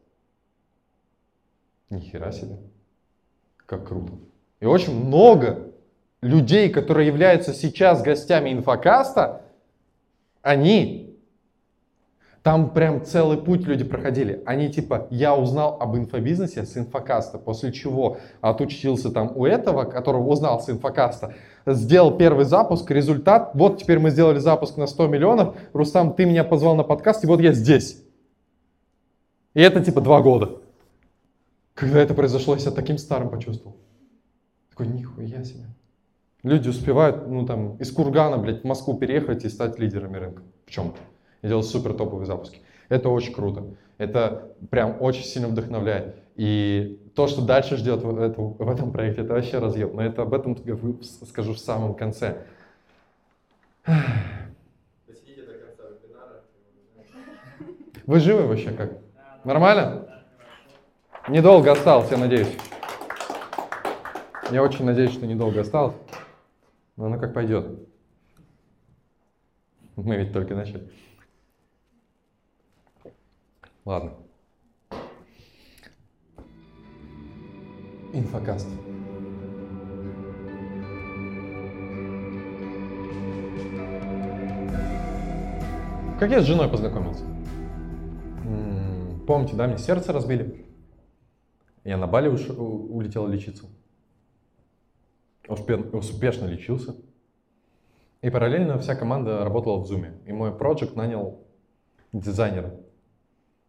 [1.90, 2.56] Нихера себе.
[3.66, 4.12] Как круто.
[4.60, 5.63] И очень много
[6.24, 9.42] людей, которые являются сейчас гостями инфокаста,
[10.40, 11.18] они
[12.42, 14.42] там прям целый путь люди проходили.
[14.46, 20.28] Они типа, я узнал об инфобизнесе с инфокаста, после чего отучился там у этого, которого
[20.28, 21.34] узнал с инфокаста,
[21.66, 26.44] сделал первый запуск, результат, вот теперь мы сделали запуск на 100 миллионов, Рустам, ты меня
[26.44, 28.02] позвал на подкаст, и вот я здесь.
[29.52, 30.58] И это типа два года.
[31.74, 33.76] Когда это произошло, я себя таким старым почувствовал.
[34.70, 35.64] Такой, нихуя себе.
[36.44, 40.70] Люди успевают, ну там, из Кургана, блядь, в Москву переехать и стать лидерами рынка в
[40.70, 40.98] чем-то.
[41.40, 42.58] И делать супер топовые запуски.
[42.90, 43.64] Это очень круто.
[43.96, 46.16] Это прям очень сильно вдохновляет.
[46.36, 49.96] И то, что дальше ждет в, это, в этом проекте, это вообще разъем.
[49.96, 50.54] Но это об этом
[51.02, 52.42] скажу в самом конце.
[58.04, 58.98] Вы живы вообще как?
[59.44, 60.08] Нормально?
[61.26, 62.54] Недолго осталось, я надеюсь.
[64.50, 65.94] Я очень надеюсь, что недолго осталось.
[66.96, 67.88] Но оно как пойдет.
[69.96, 70.90] Мы ведь только начали.
[73.84, 74.14] Ладно.
[78.12, 78.68] Инфокаст.
[86.18, 87.24] Как я с женой познакомился?
[89.26, 90.64] Помните, да, мне сердце разбили?
[91.82, 92.48] Я на Бали уш...
[92.48, 93.66] улетел лечиться.
[95.48, 96.96] Успешно лечился.
[98.22, 100.12] И параллельно вся команда работала в Zoom.
[100.26, 101.44] И мой проект нанял
[102.12, 102.74] дизайнера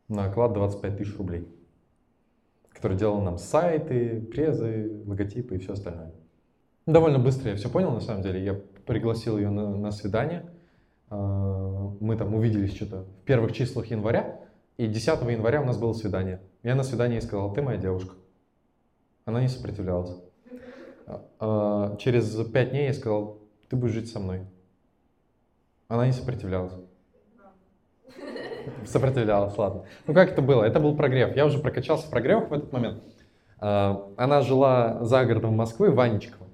[0.08, 1.48] на оклад 25 тысяч рублей,
[2.70, 6.14] который делал нам сайты, презы, логотипы и все остальное.
[6.86, 8.44] Довольно быстро я все понял, на самом деле.
[8.44, 8.54] Я
[8.86, 10.46] пригласил ее на, на свидание.
[11.10, 14.40] А, мы там увиделись что-то в первых числах января.
[14.78, 16.42] И 10 января у нас было свидание.
[16.62, 18.16] Я на свидании сказал, ты моя девушка.
[19.26, 20.16] Она не сопротивлялась.
[21.40, 24.42] А, через 5 дней я сказал, ты будешь жить со мной.
[25.88, 26.74] Она не сопротивлялась.
[28.86, 29.86] Сопротивлялась, ладно.
[30.08, 30.64] Ну как это было?
[30.64, 31.36] Это был прогрев.
[31.36, 33.04] Я уже прокачался в прогревах в этот момент.
[33.60, 36.48] А, она жила за городом Москвы, Ванечкова.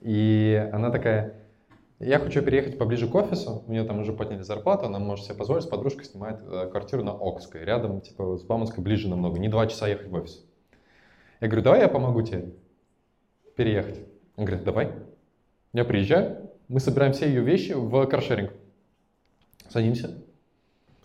[0.00, 1.34] И она такая,
[1.98, 5.34] я хочу переехать поближе к офису, у нее там уже подняли зарплату, она может себе
[5.34, 9.48] позволить, с подружкой снимает э, квартиру на Окской, рядом, типа, с Бауманской ближе намного, не
[9.48, 10.44] два часа ехать в офис.
[11.40, 12.52] Я говорю, давай я помогу тебе
[13.58, 13.98] переехать.
[14.36, 14.92] Он говорит, давай.
[15.72, 18.52] Я приезжаю, мы собираем все ее вещи в каршеринг.
[19.68, 20.22] Садимся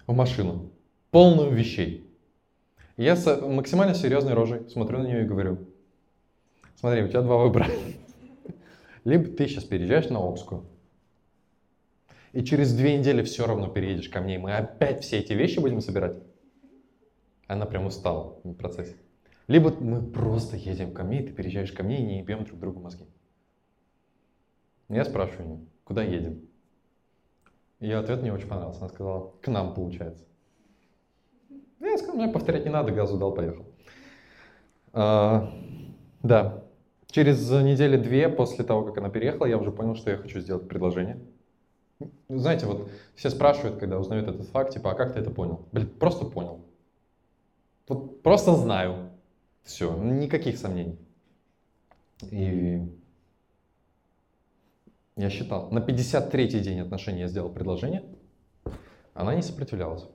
[0.05, 0.71] в машину,
[1.09, 2.07] полную вещей.
[2.95, 5.67] Я с максимально серьезной рожей смотрю на нее и говорю,
[6.75, 7.65] смотри, у тебя два выбора.
[9.03, 10.63] Либо ты сейчас переезжаешь на Окскую,
[12.33, 15.59] и через две недели все равно переедешь ко мне, и мы опять все эти вещи
[15.59, 16.17] будем собирать.
[17.47, 18.95] Она прям устала в процессе.
[19.47, 22.59] Либо мы просто едем ко мне, и ты переезжаешь ко мне, и не ебем друг
[22.59, 23.05] другу мозги.
[24.89, 26.47] Я спрашиваю, куда едем?
[27.79, 28.79] Ее ответ мне очень понравился.
[28.79, 30.23] Она сказала, к нам получается.
[31.79, 33.65] Я сказал, мне повторять не надо, газу дал, поехал.
[34.93, 35.51] А,
[36.21, 36.63] да.
[37.07, 40.67] Через недели две после того, как она переехала, я уже понял, что я хочу сделать
[40.67, 41.19] предложение.
[42.29, 45.67] Знаете, вот все спрашивают, когда узнают этот факт, типа, а как ты это понял?
[45.71, 46.61] Блин, просто понял.
[47.87, 49.12] Вот просто знаю.
[49.63, 50.97] Все, никаких сомнений.
[52.31, 52.81] И
[55.15, 58.03] я считал, на 53-й день отношений я сделал предложение,
[59.13, 60.07] она не сопротивлялась.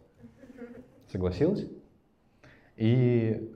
[1.11, 1.67] Согласилась.
[2.77, 3.53] И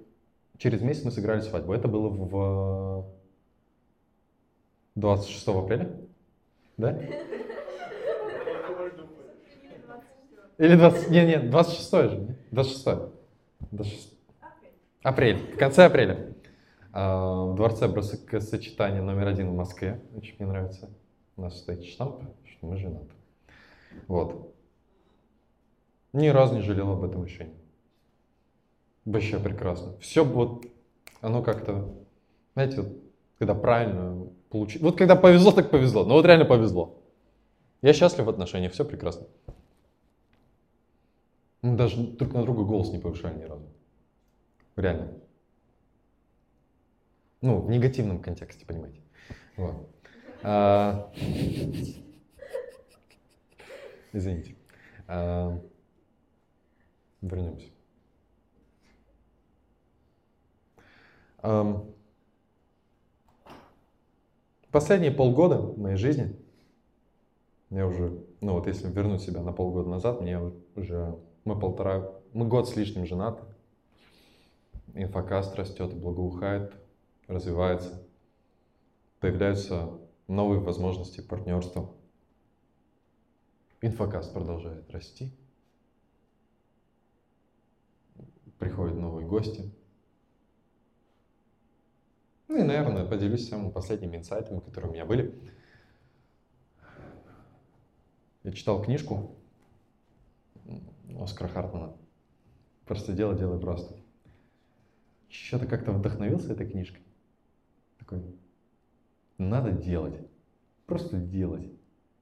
[0.58, 1.72] через месяц мы сыграли свадьбу.
[1.72, 3.12] Это было в
[4.94, 5.96] 26 апреля.
[6.76, 6.98] Да?
[10.58, 11.10] Или 20...
[11.10, 12.36] Не, не, 26 же.
[12.50, 13.12] 26.
[13.72, 14.11] 26.
[15.02, 15.52] Апрель.
[15.54, 16.34] В конце апреля.
[16.92, 20.00] А, в дворце бракосочетания номер один в Москве.
[20.16, 20.90] Очень мне нравится.
[21.36, 23.10] У нас стоит штамп, что мы женаты.
[24.06, 24.54] Вот.
[26.12, 27.54] Ни разу не жалел об этом решении.
[29.04, 29.96] Вообще прекрасно.
[29.98, 30.66] Все вот,
[31.20, 31.92] оно как-то,
[32.54, 32.92] знаете, вот,
[33.38, 34.82] когда правильно получилось.
[34.82, 36.04] Вот когда повезло, так повезло.
[36.04, 36.98] Но вот реально повезло.
[37.80, 39.26] Я счастлив в отношениях, все прекрасно.
[41.62, 43.66] Мы даже друг на друга голос не повышали ни разу.
[44.76, 45.12] Реально.
[47.40, 49.00] Ну, в негативном контексте, понимаете.
[49.56, 49.88] Вот.
[50.42, 51.12] А...
[54.12, 54.56] Извините.
[55.06, 55.60] А...
[57.20, 57.68] Вернемся.
[61.38, 61.84] А...
[64.70, 66.34] Последние полгода моей жизни,
[67.68, 70.40] я уже, ну вот если вернуть себя на полгода назад, мне
[70.76, 73.42] уже, мы полтора, мы год с лишним женаты,
[74.94, 76.74] инфокаст растет, благоухает,
[77.26, 78.06] развивается,
[79.20, 79.98] появляются
[80.28, 81.94] новые возможности партнерства.
[83.80, 85.32] Инфокаст продолжает расти.
[88.58, 89.72] Приходят новые гости.
[92.48, 95.34] Ну и, наверное, поделюсь самыми последними инсайтами, которые у меня были.
[98.44, 99.36] Я читал книжку
[101.18, 101.96] Оскара Хартмана.
[102.84, 104.01] Просто дело, делай просто.
[105.32, 107.02] Что-то как-то вдохновился этой книжкой.
[107.98, 108.22] Такой,
[109.38, 110.20] надо делать.
[110.84, 111.72] Просто делать.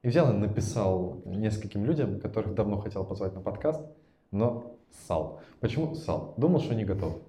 [0.02, 3.84] И взял и написал нескольким людям, которых давно хотел позвать на подкаст,
[4.30, 5.40] но ссал.
[5.58, 6.34] Почему ссал?
[6.36, 7.20] Думал, что не готов.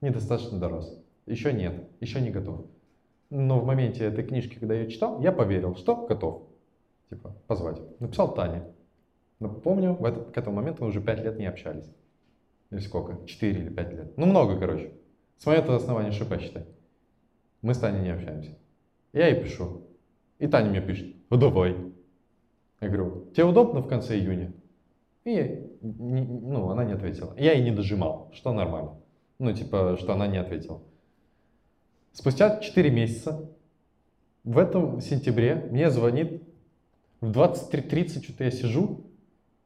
[0.00, 1.00] Недостаточно дорос.
[1.26, 2.66] Еще нет, еще не готов.
[3.30, 6.42] Но в моменте этой книжки, когда я читал, я поверил, что готов.
[7.10, 7.80] Типа, позвать.
[8.00, 8.64] Написал Тане.
[9.38, 11.88] Но помню, в этот, к этому моменту мы уже пять лет не общались.
[12.70, 13.24] Или сколько?
[13.24, 14.18] Четыре или пять лет.
[14.18, 14.92] Ну, много, короче.
[15.42, 16.64] С момента основания ШП, считай.
[17.62, 18.56] Мы с Таней не общаемся.
[19.12, 19.88] Я ей пишу.
[20.38, 21.74] И Таня мне пишет, давай.
[22.80, 24.52] Я говорю, тебе удобно в конце июня?
[25.24, 27.34] И ну, она не ответила.
[27.36, 29.00] Я ей не дожимал, что нормально.
[29.40, 30.80] Ну, типа, что она не ответила.
[32.12, 33.50] Спустя 4 месяца,
[34.44, 36.40] в этом сентябре, мне звонит,
[37.20, 39.06] в 23.30 что-то я сижу,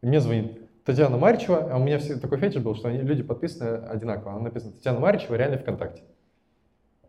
[0.01, 3.87] мне звонит Татьяна Маричева, а у меня все такой фетиш был, что они, люди подписаны
[3.89, 4.35] одинаково.
[4.35, 6.05] Она написана Татьяна Маричева, реально ВКонтакте.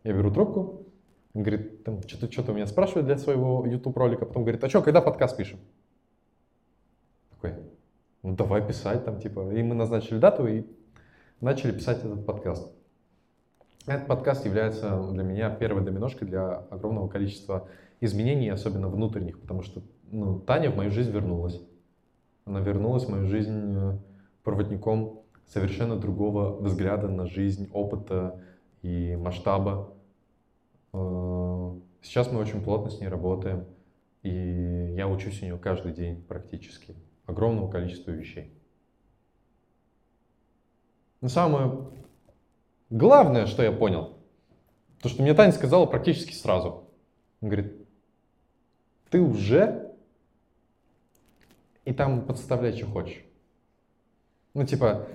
[0.03, 0.87] Я беру трубку,
[1.35, 4.81] он говорит, там что-то что меня спрашивает для своего YouTube ролика, потом говорит, а что,
[4.81, 5.59] когда подкаст пишем?
[7.29, 7.53] Такой,
[8.23, 9.53] ну давай писать там, типа.
[9.53, 10.65] И мы назначили дату и
[11.39, 12.71] начали писать этот подкаст.
[13.85, 17.67] Этот подкаст является для меня первой доминошкой для огромного количества
[18.01, 21.61] изменений, особенно внутренних, потому что ну, Таня в мою жизнь вернулась.
[22.47, 23.97] Она вернулась в мою жизнь э,
[24.43, 28.41] проводником совершенно другого взгляда на жизнь, опыта
[28.81, 29.93] и масштаба.
[30.93, 33.65] Э, сейчас мы очень плотно с ней работаем,
[34.23, 36.95] и я учусь у нее каждый день практически.
[37.25, 38.53] Огромного количества вещей.
[41.19, 41.89] Но самое
[42.89, 44.17] главное, что я понял,
[45.01, 46.85] то, что мне Таня сказала практически сразу.
[47.41, 47.73] Он говорит,
[49.09, 49.86] ты уже
[51.87, 53.23] и там подставляй, что хочешь.
[54.53, 55.07] Ну, типа,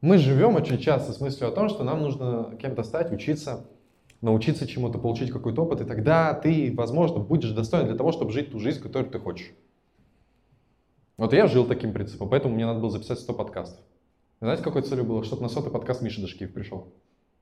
[0.00, 3.64] Мы живем очень часто с мыслью о том, что нам нужно кем-то стать, учиться,
[4.20, 8.50] научиться чему-то, получить какой-то опыт, и тогда ты, возможно, будешь достоин для того, чтобы жить
[8.50, 9.52] ту жизнь, которую ты хочешь.
[11.16, 13.80] Вот я жил таким принципом, поэтому мне надо было записать 100 подкастов.
[14.40, 15.22] Знаете, какой целью было?
[15.22, 16.92] Чтобы на сотый подкаст Миша Дашкиев пришел.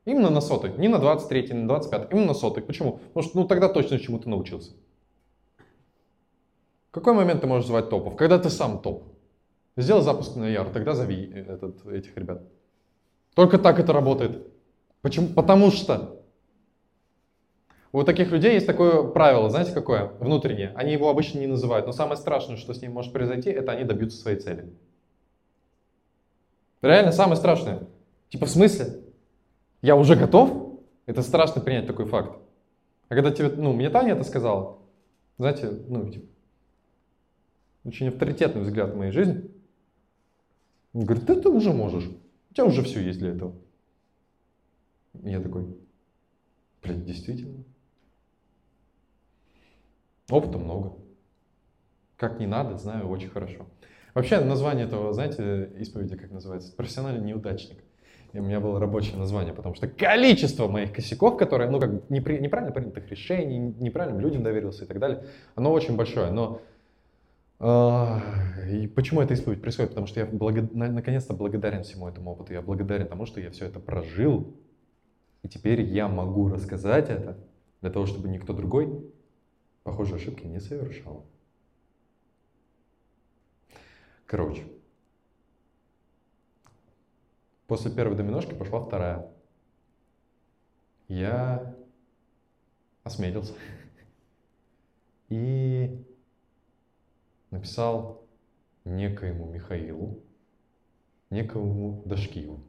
[0.05, 2.63] Именно на сотый, не на 23, не на 25, именно на сотый.
[2.63, 2.99] Почему?
[3.15, 4.73] Потому что ну, тогда точно чему-то научился.
[6.91, 8.17] Какой момент ты можешь звать топов?
[8.17, 9.05] Когда ты сам топ.
[9.77, 12.43] Сделай запуск на яр, тогда зови этот, этих ребят.
[13.35, 14.47] Только так это работает.
[15.01, 15.29] Почему?
[15.29, 16.21] Потому что
[17.93, 20.13] у таких людей есть такое правило, знаете какое?
[20.21, 20.73] Внутреннее.
[20.77, 23.85] Они его обычно не называют, но самое страшное, что с ним может произойти, это они
[23.85, 24.73] добьются своей цели.
[26.83, 27.87] Реально самое страшное.
[28.29, 29.01] Типа в смысле?
[29.83, 30.79] Я уже готов?
[31.07, 32.39] Это страшно принять такой факт.
[33.09, 34.79] А когда тебе, ну, мне Таня это сказала,
[35.37, 36.27] знаете, ну, типа,
[37.85, 39.51] очень авторитетный взгляд в моей жизни.
[40.93, 42.07] Он говорит, ты, ты уже можешь.
[42.51, 43.55] У тебя уже все есть для этого.
[45.15, 45.67] Я такой,
[46.83, 47.65] блин, действительно.
[50.29, 50.97] Опыта много.
[52.17, 53.67] Как не надо, знаю очень хорошо.
[54.15, 56.75] Вообще название этого, знаете, исповеди как называется?
[56.75, 57.79] Профессиональный неудачник.
[58.33, 62.39] И у меня было рабочее название, потому что количество моих косяков, которые, ну, как непри,
[62.39, 65.25] неправильно принятых решений, неправильным людям доверился и так далее,
[65.57, 66.31] оно очень большое.
[66.31, 66.61] Но
[67.61, 69.91] и почему эта исповедь происходит?
[69.91, 72.55] Потому что я благо, наконец-то благодарен всему этому опыту.
[72.55, 74.57] Я благодарен тому, что я все это прожил.
[75.43, 77.39] И теперь я могу рассказать это
[77.83, 79.13] для того, чтобы никто другой
[79.83, 81.27] похожие ошибки не совершал.
[84.25, 84.63] Короче,
[87.67, 89.31] после первой доминошки пошла вторая.
[91.09, 91.77] Я
[93.03, 93.55] осмелился
[95.29, 96.07] и
[97.51, 98.27] написал
[98.85, 100.23] некоему Михаилу,
[101.31, 102.61] некому Дашкиеву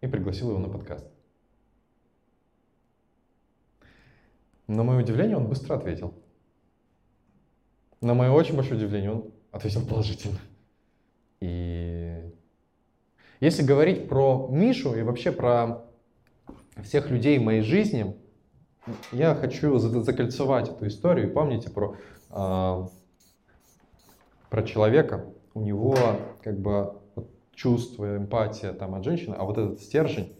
[0.00, 1.06] и пригласил его на подкаст.
[4.66, 6.14] На мое удивление, он быстро ответил.
[8.00, 10.38] На мое очень большое удивление, он ответил положительно.
[11.40, 12.22] И
[13.40, 15.84] если говорить про Мишу и вообще про
[16.82, 18.16] всех людей в моей жизни,
[19.12, 21.32] я хочу закольцевать эту историю.
[21.32, 21.96] Помните про,
[22.30, 22.88] э,
[24.54, 25.26] про человека.
[25.52, 25.96] У него
[26.44, 30.32] как бы вот, чувство, эмпатия там от женщины, а вот этот стержень,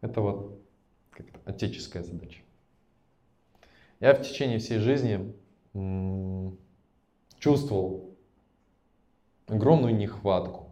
[0.00, 0.58] это вот
[1.10, 2.40] как-то отеческая задача.
[4.00, 5.34] Я в течение всей жизни
[7.38, 8.16] чувствовал
[9.48, 10.70] огромную нехватку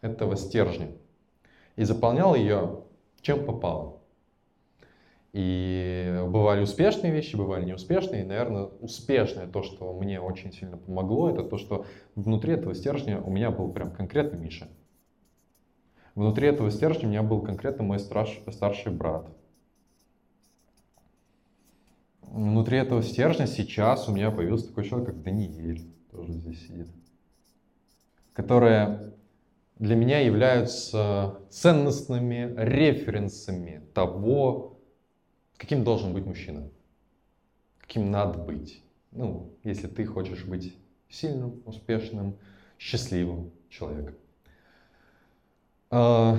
[0.00, 0.88] этого стержня
[1.76, 2.82] и заполнял ее
[3.20, 3.95] чем попало.
[5.38, 8.22] И бывали успешные вещи, бывали неуспешные.
[8.22, 11.84] И, наверное, успешное, то, что мне очень сильно помогло, это то, что
[12.14, 14.66] внутри этого стержня у меня был прям конкретно Миша.
[16.14, 19.28] Внутри этого стержня у меня был конкретно мой старш, старший брат.
[22.22, 26.88] Внутри этого стержня сейчас у меня появился такой человек, как Даниэль, тоже здесь сидит,
[28.32, 29.12] которые
[29.78, 34.75] для меня являются ценностными референсами того,
[35.56, 36.70] каким должен быть мужчина,
[37.78, 38.82] каким надо быть.
[39.12, 40.76] Ну, если ты хочешь быть
[41.08, 42.36] сильным, успешным,
[42.78, 44.14] счастливым человеком.
[45.90, 46.38] А,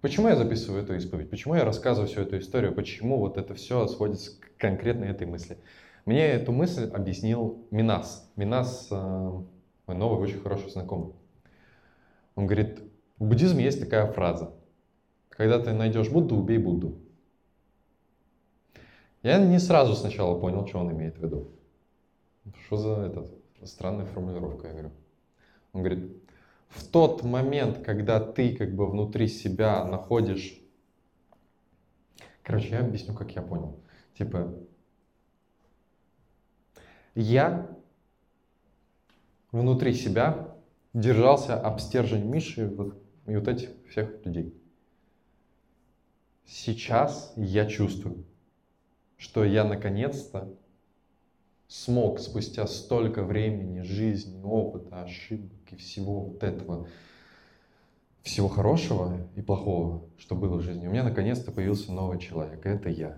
[0.00, 1.28] Почему я записываю эту исповедь?
[1.28, 2.74] Почему я рассказываю всю эту историю?
[2.74, 5.58] Почему вот это все сводится к конкретно этой мысли?
[6.06, 8.30] Мне эту мысль объяснил Минас.
[8.34, 11.12] Минас э, мой новый очень хороший знакомый.
[12.34, 12.80] Он говорит,
[13.18, 14.54] в буддизме есть такая фраза.
[15.40, 16.98] Когда ты найдешь Будду, убей Будду.
[19.22, 21.48] Я не сразу сначала понял, что он имеет в виду.
[22.66, 23.32] Что за этот,
[23.64, 24.90] странная формулировка, я говорю.
[25.72, 26.12] Он говорит,
[26.68, 30.60] в тот момент, когда ты как бы внутри себя находишь...
[32.42, 33.80] Короче, я объясню, как я понял.
[34.18, 34.54] Типа,
[37.14, 37.66] я
[39.52, 40.54] внутри себя
[40.92, 44.59] держался об стержень Миши вот, и вот этих всех людей.
[46.52, 48.24] Сейчас я чувствую,
[49.16, 50.52] что я наконец-то
[51.68, 56.88] смог спустя столько времени, жизни, опыта, ошибок и всего вот этого,
[58.22, 62.68] всего хорошего и плохого, что было в жизни, у меня наконец-то появился новый человек, и
[62.68, 63.16] это я.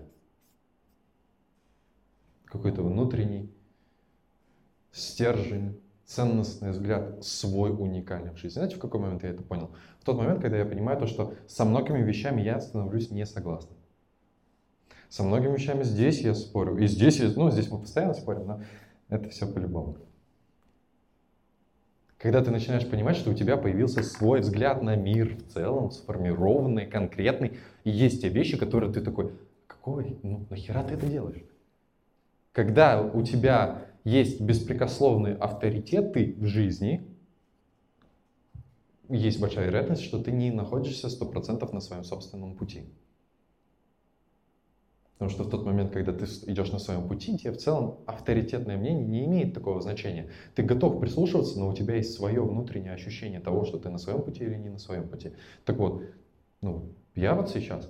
[2.45, 3.51] Какой-то внутренний
[4.91, 5.81] стержень,
[6.13, 8.55] ценностный взгляд, свой уникальный в жизни.
[8.55, 9.71] Знаете, в какой момент я это понял?
[9.99, 13.77] В тот момент, когда я понимаю то, что со многими вещами я становлюсь не согласным.
[15.09, 16.77] Со многими вещами здесь я спорю.
[16.77, 18.61] И здесь, ну, здесь мы постоянно спорим, но
[19.09, 19.97] это все по-любому.
[22.17, 26.85] Когда ты начинаешь понимать, что у тебя появился свой взгляд на мир в целом, сформированный,
[26.85, 29.33] конкретный, и есть те вещи, которые ты такой,
[29.67, 31.43] какой, ну нахера ты это делаешь?
[32.53, 37.07] Когда у тебя есть беспрекословные авторитеты в жизни,
[39.09, 42.83] есть большая вероятность, что ты не находишься 100% на своем собственном пути.
[45.13, 48.77] Потому что в тот момент, когда ты идешь на своем пути, тебе в целом авторитетное
[48.77, 50.29] мнение не имеет такого значения.
[50.55, 54.21] Ты готов прислушиваться, но у тебя есть свое внутреннее ощущение того, что ты на своем
[54.21, 55.31] пути или не на своем пути.
[55.63, 56.03] Так вот,
[56.61, 57.89] ну, я вот сейчас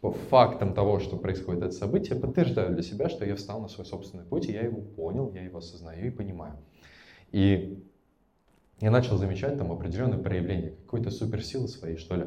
[0.00, 3.86] по фактам того, что происходит это событие, подтверждаю для себя, что я встал на свой
[3.86, 6.56] собственный путь, и я его понял, я его осознаю и понимаю.
[7.32, 7.82] И
[8.80, 12.26] я начал замечать там определенные проявления какой-то суперсилы своей, что ли,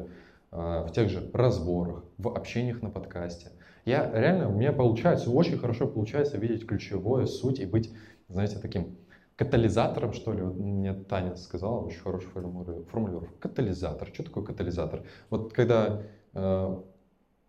[0.50, 3.52] а, в тех же разборах, в общениях на подкасте.
[3.84, 7.92] Я реально, у меня получается, очень хорошо получается видеть ключевое суть и быть,
[8.28, 8.96] знаете, таким
[9.36, 10.42] катализатором, что ли.
[10.42, 12.30] Вот мне Таня сказала, очень хорошую
[12.90, 13.32] формулировку.
[13.38, 14.08] Катализатор.
[14.12, 15.04] Что такое катализатор?
[15.30, 16.02] Вот когда
[16.34, 16.76] э,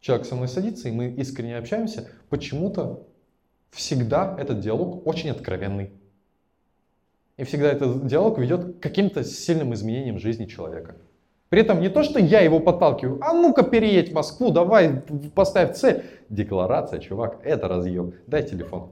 [0.01, 3.07] человек со мной садится, и мы искренне общаемся, почему-то
[3.69, 5.91] всегда этот диалог очень откровенный.
[7.37, 10.97] И всегда этот диалог ведет к каким-то сильным изменениям жизни человека.
[11.49, 15.01] При этом не то, что я его подталкиваю, а ну-ка переедь в Москву, давай
[15.35, 16.03] поставь цель.
[16.29, 18.13] Декларация, чувак, это разъем.
[18.27, 18.91] Дай телефон,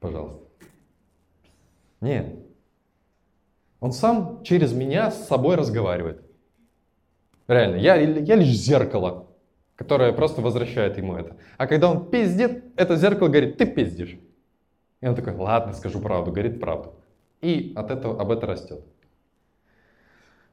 [0.00, 0.40] пожалуйста.
[2.00, 2.34] Нет.
[3.80, 6.22] Он сам через меня с собой разговаривает.
[7.46, 9.26] Реально, я, я лишь зеркало,
[9.76, 11.36] которое просто возвращает ему это.
[11.58, 14.18] А когда он пиздит, это зеркало говорит, ты пиздишь.
[15.00, 16.94] И он такой, ладно, скажу правду, говорит правду.
[17.42, 18.80] И от этого, об этом растет.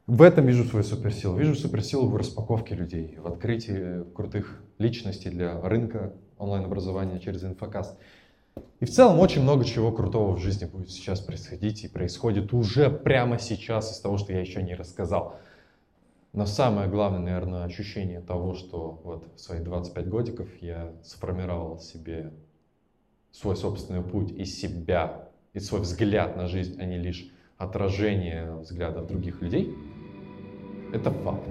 [0.06, 1.38] В этом вижу свою суперсилу.
[1.38, 7.98] Вижу суперсилу в распаковке людей, в открытии крутых личностей для рынка онлайн-образования через инфокаст.
[8.82, 12.90] И в целом очень много чего крутого в жизни будет сейчас происходить и происходит уже
[12.90, 15.40] прямо сейчас из того, что я еще не рассказал.
[16.34, 22.34] Но самое главное, наверное, ощущение того, что вот в свои 25 годиков я сформировал себе
[23.32, 29.06] свой собственный путь и себя и свой взгляд на жизнь, а не лишь отражение взглядов
[29.08, 29.76] других людей,
[30.92, 31.48] это факт.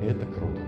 [0.00, 0.60] И это круто.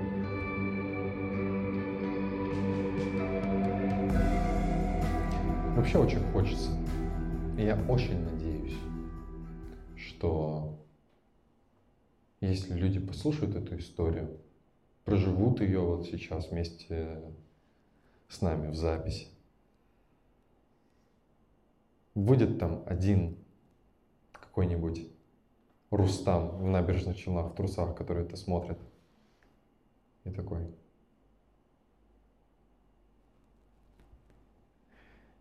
[5.77, 6.71] Вообще очень хочется.
[7.57, 8.77] И я очень надеюсь,
[9.97, 10.74] что
[12.47, 14.39] если люди послушают эту историю,
[15.05, 17.23] проживут ее вот сейчас вместе
[18.29, 19.29] с нами в записи,
[22.15, 23.37] будет там один
[24.33, 25.09] какой-нибудь
[25.91, 28.79] Рустам в набережных Челнах в трусах, который это смотрит.
[30.25, 30.67] И такой.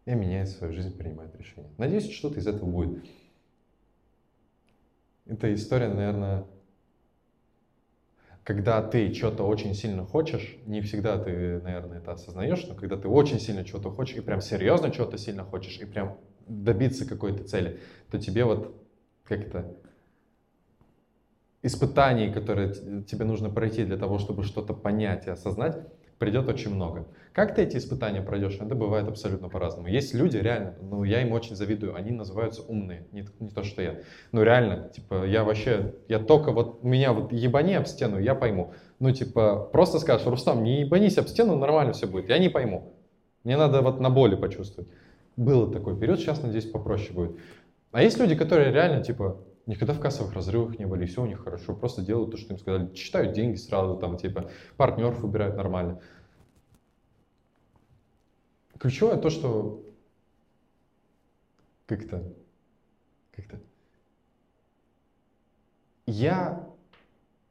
[0.05, 1.71] И меняет свою жизнь, принимает решение.
[1.77, 3.03] Надеюсь, что-то из этого будет.
[5.25, 6.45] Эта история, наверное,
[8.43, 13.07] когда ты что-то очень сильно хочешь, не всегда ты, наверное, это осознаешь, но когда ты
[13.07, 17.79] очень сильно чего-то хочешь, и прям серьезно чего-то сильно хочешь, и прям добиться какой-то цели,
[18.11, 18.75] то тебе вот
[19.23, 19.77] как это
[21.61, 25.77] испытаний, которые тебе нужно пройти для того, чтобы что-то понять и осознать,
[26.19, 27.05] придет очень много.
[27.33, 29.87] Как ты эти испытания пройдешь, это бывает абсолютно по-разному.
[29.87, 33.81] Есть люди, реально, ну я им очень завидую, они называются умные, не, не то, что
[33.81, 33.99] я.
[34.31, 38.73] Ну реально, типа, я вообще, я только вот, меня вот ебани об стену, я пойму.
[38.99, 42.93] Ну типа, просто скажешь, Рустам, не ебанись об стену, нормально все будет, я не пойму.
[43.43, 44.89] Мне надо вот на боли почувствовать.
[45.35, 47.37] Было такой период, сейчас, надеюсь, попроще будет.
[47.91, 51.43] А есть люди, которые реально, типа, никогда в кассовых разрывах не были, все у них
[51.43, 56.01] хорошо, просто делают то, что им сказали, читают деньги сразу, там, типа, партнеров выбирают нормально.
[58.79, 59.83] Ключевое то, что
[61.85, 62.33] как-то,
[63.31, 63.59] как-то,
[66.05, 66.67] я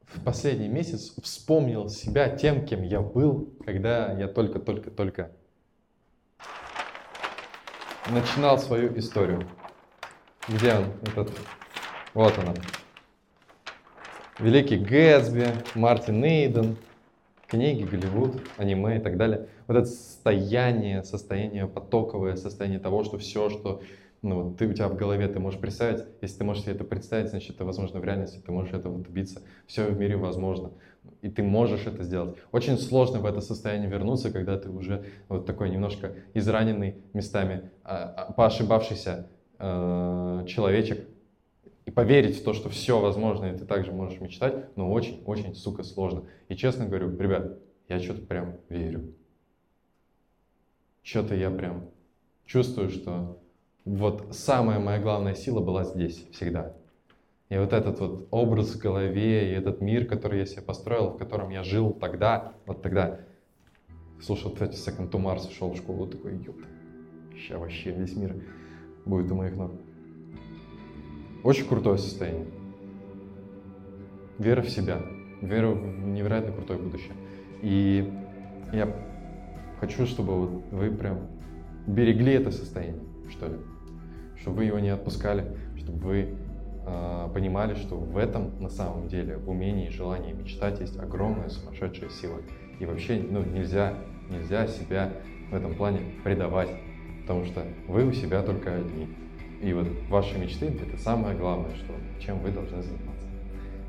[0.03, 5.31] в последний месяц вспомнил себя тем, кем я был, когда я только-только-только
[8.11, 9.47] начинал свою историю.
[10.47, 11.31] Где он, этот?
[12.13, 12.53] Вот она.
[14.37, 16.75] Великий Гэтсби, Мартин Эйден,
[17.47, 19.47] книги, Голливуд, аниме и так далее.
[19.65, 23.81] Вот это состояние, состояние потоковое, состояние того, что все, что
[24.21, 26.83] ну, вот ты у тебя в голове, ты можешь представить, если ты можешь себе это
[26.83, 29.41] представить, значит, это возможно в реальности, ты можешь этого добиться.
[29.65, 30.71] Все в мире возможно.
[31.21, 32.35] И ты можешь это сделать.
[32.51, 38.27] Очень сложно в это состояние вернуться, когда ты уже вот такой немножко израненный местами, а,
[38.29, 39.27] а, поошибавшийся
[39.57, 41.07] э, человечек,
[41.85, 45.83] и поверить в то, что все возможно, и ты также можешь мечтать, но очень-очень, сука,
[45.83, 46.25] сложно.
[46.47, 49.13] И честно говорю, ребят, я что-то прям верю.
[51.01, 51.89] Что-то я прям
[52.45, 53.41] чувствую, что
[53.83, 56.73] вот самая моя главная сила была здесь всегда.
[57.49, 61.17] И вот этот вот образ в голове, и этот мир, который я себе построил, в
[61.17, 63.19] котором я жил тогда, вот тогда.
[64.21, 66.65] Слушал, кстати, Second to Mars, шел в школу, такой, ёпта,
[67.33, 68.41] сейчас вообще весь мир
[69.05, 69.71] будет у моих ног.
[71.43, 72.47] Очень крутое состояние.
[74.39, 75.01] Вера в себя,
[75.41, 77.13] вера в невероятно крутое будущее.
[77.61, 78.11] И
[78.71, 78.95] я
[79.81, 81.27] хочу, чтобы вот вы прям
[81.85, 83.55] берегли это состояние, что ли.
[84.37, 85.45] Чтобы вы его не отпускали,
[85.77, 86.35] чтобы вы
[86.85, 92.09] э, понимали, что в этом на самом деле, в умении, желании мечтать есть огромная сумасшедшая
[92.09, 92.37] сила.
[92.79, 93.95] И вообще ну, нельзя,
[94.29, 95.11] нельзя себя
[95.51, 96.69] в этом плане предавать,
[97.21, 99.09] потому что вы у себя только одни.
[99.63, 103.27] И вот ваши мечты— это самое главное, что, чем вы должны заниматься.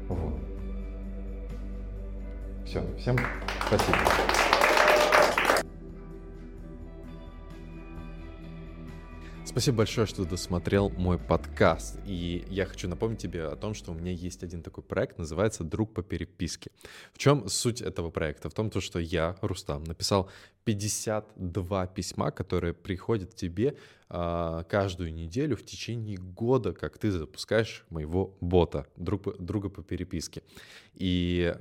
[0.09, 0.35] Вот.
[2.65, 3.19] Все, всем
[3.67, 3.99] спасибо.
[9.45, 12.01] Спасибо большое, что досмотрел мой подкаст.
[12.05, 15.63] И я хочу напомнить тебе о том, что у меня есть один такой проект, называется
[15.63, 16.71] «Друг по переписке».
[17.13, 18.49] В чем суть этого проекта?
[18.49, 20.29] В том, что я, Рустам, написал
[20.65, 23.77] 52 письма, которые приходят тебе
[24.69, 30.43] каждую неделю в течение года, как ты запускаешь моего бота, друг, друга по переписке.
[30.95, 31.55] И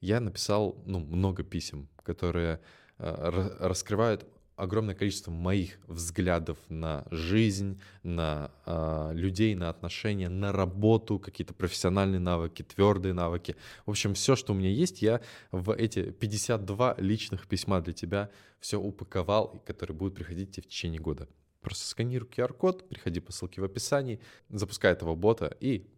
[0.00, 2.60] я написал ну, много писем, которые
[2.98, 4.26] а, раскрывают
[4.56, 12.20] огромное количество моих взглядов на жизнь, на э, людей, на отношения, на работу, какие-то профессиональные
[12.20, 13.56] навыки, твердые навыки.
[13.84, 18.30] В общем, все, что у меня есть, я в эти 52 личных письма для тебя
[18.60, 21.28] все упаковал, которые будут приходить тебе в течение года.
[21.64, 24.20] Просто сканируй QR-код, приходи по ссылке в описании,
[24.50, 25.88] запускай этого бота и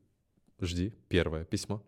[0.60, 1.82] жди первое письмо.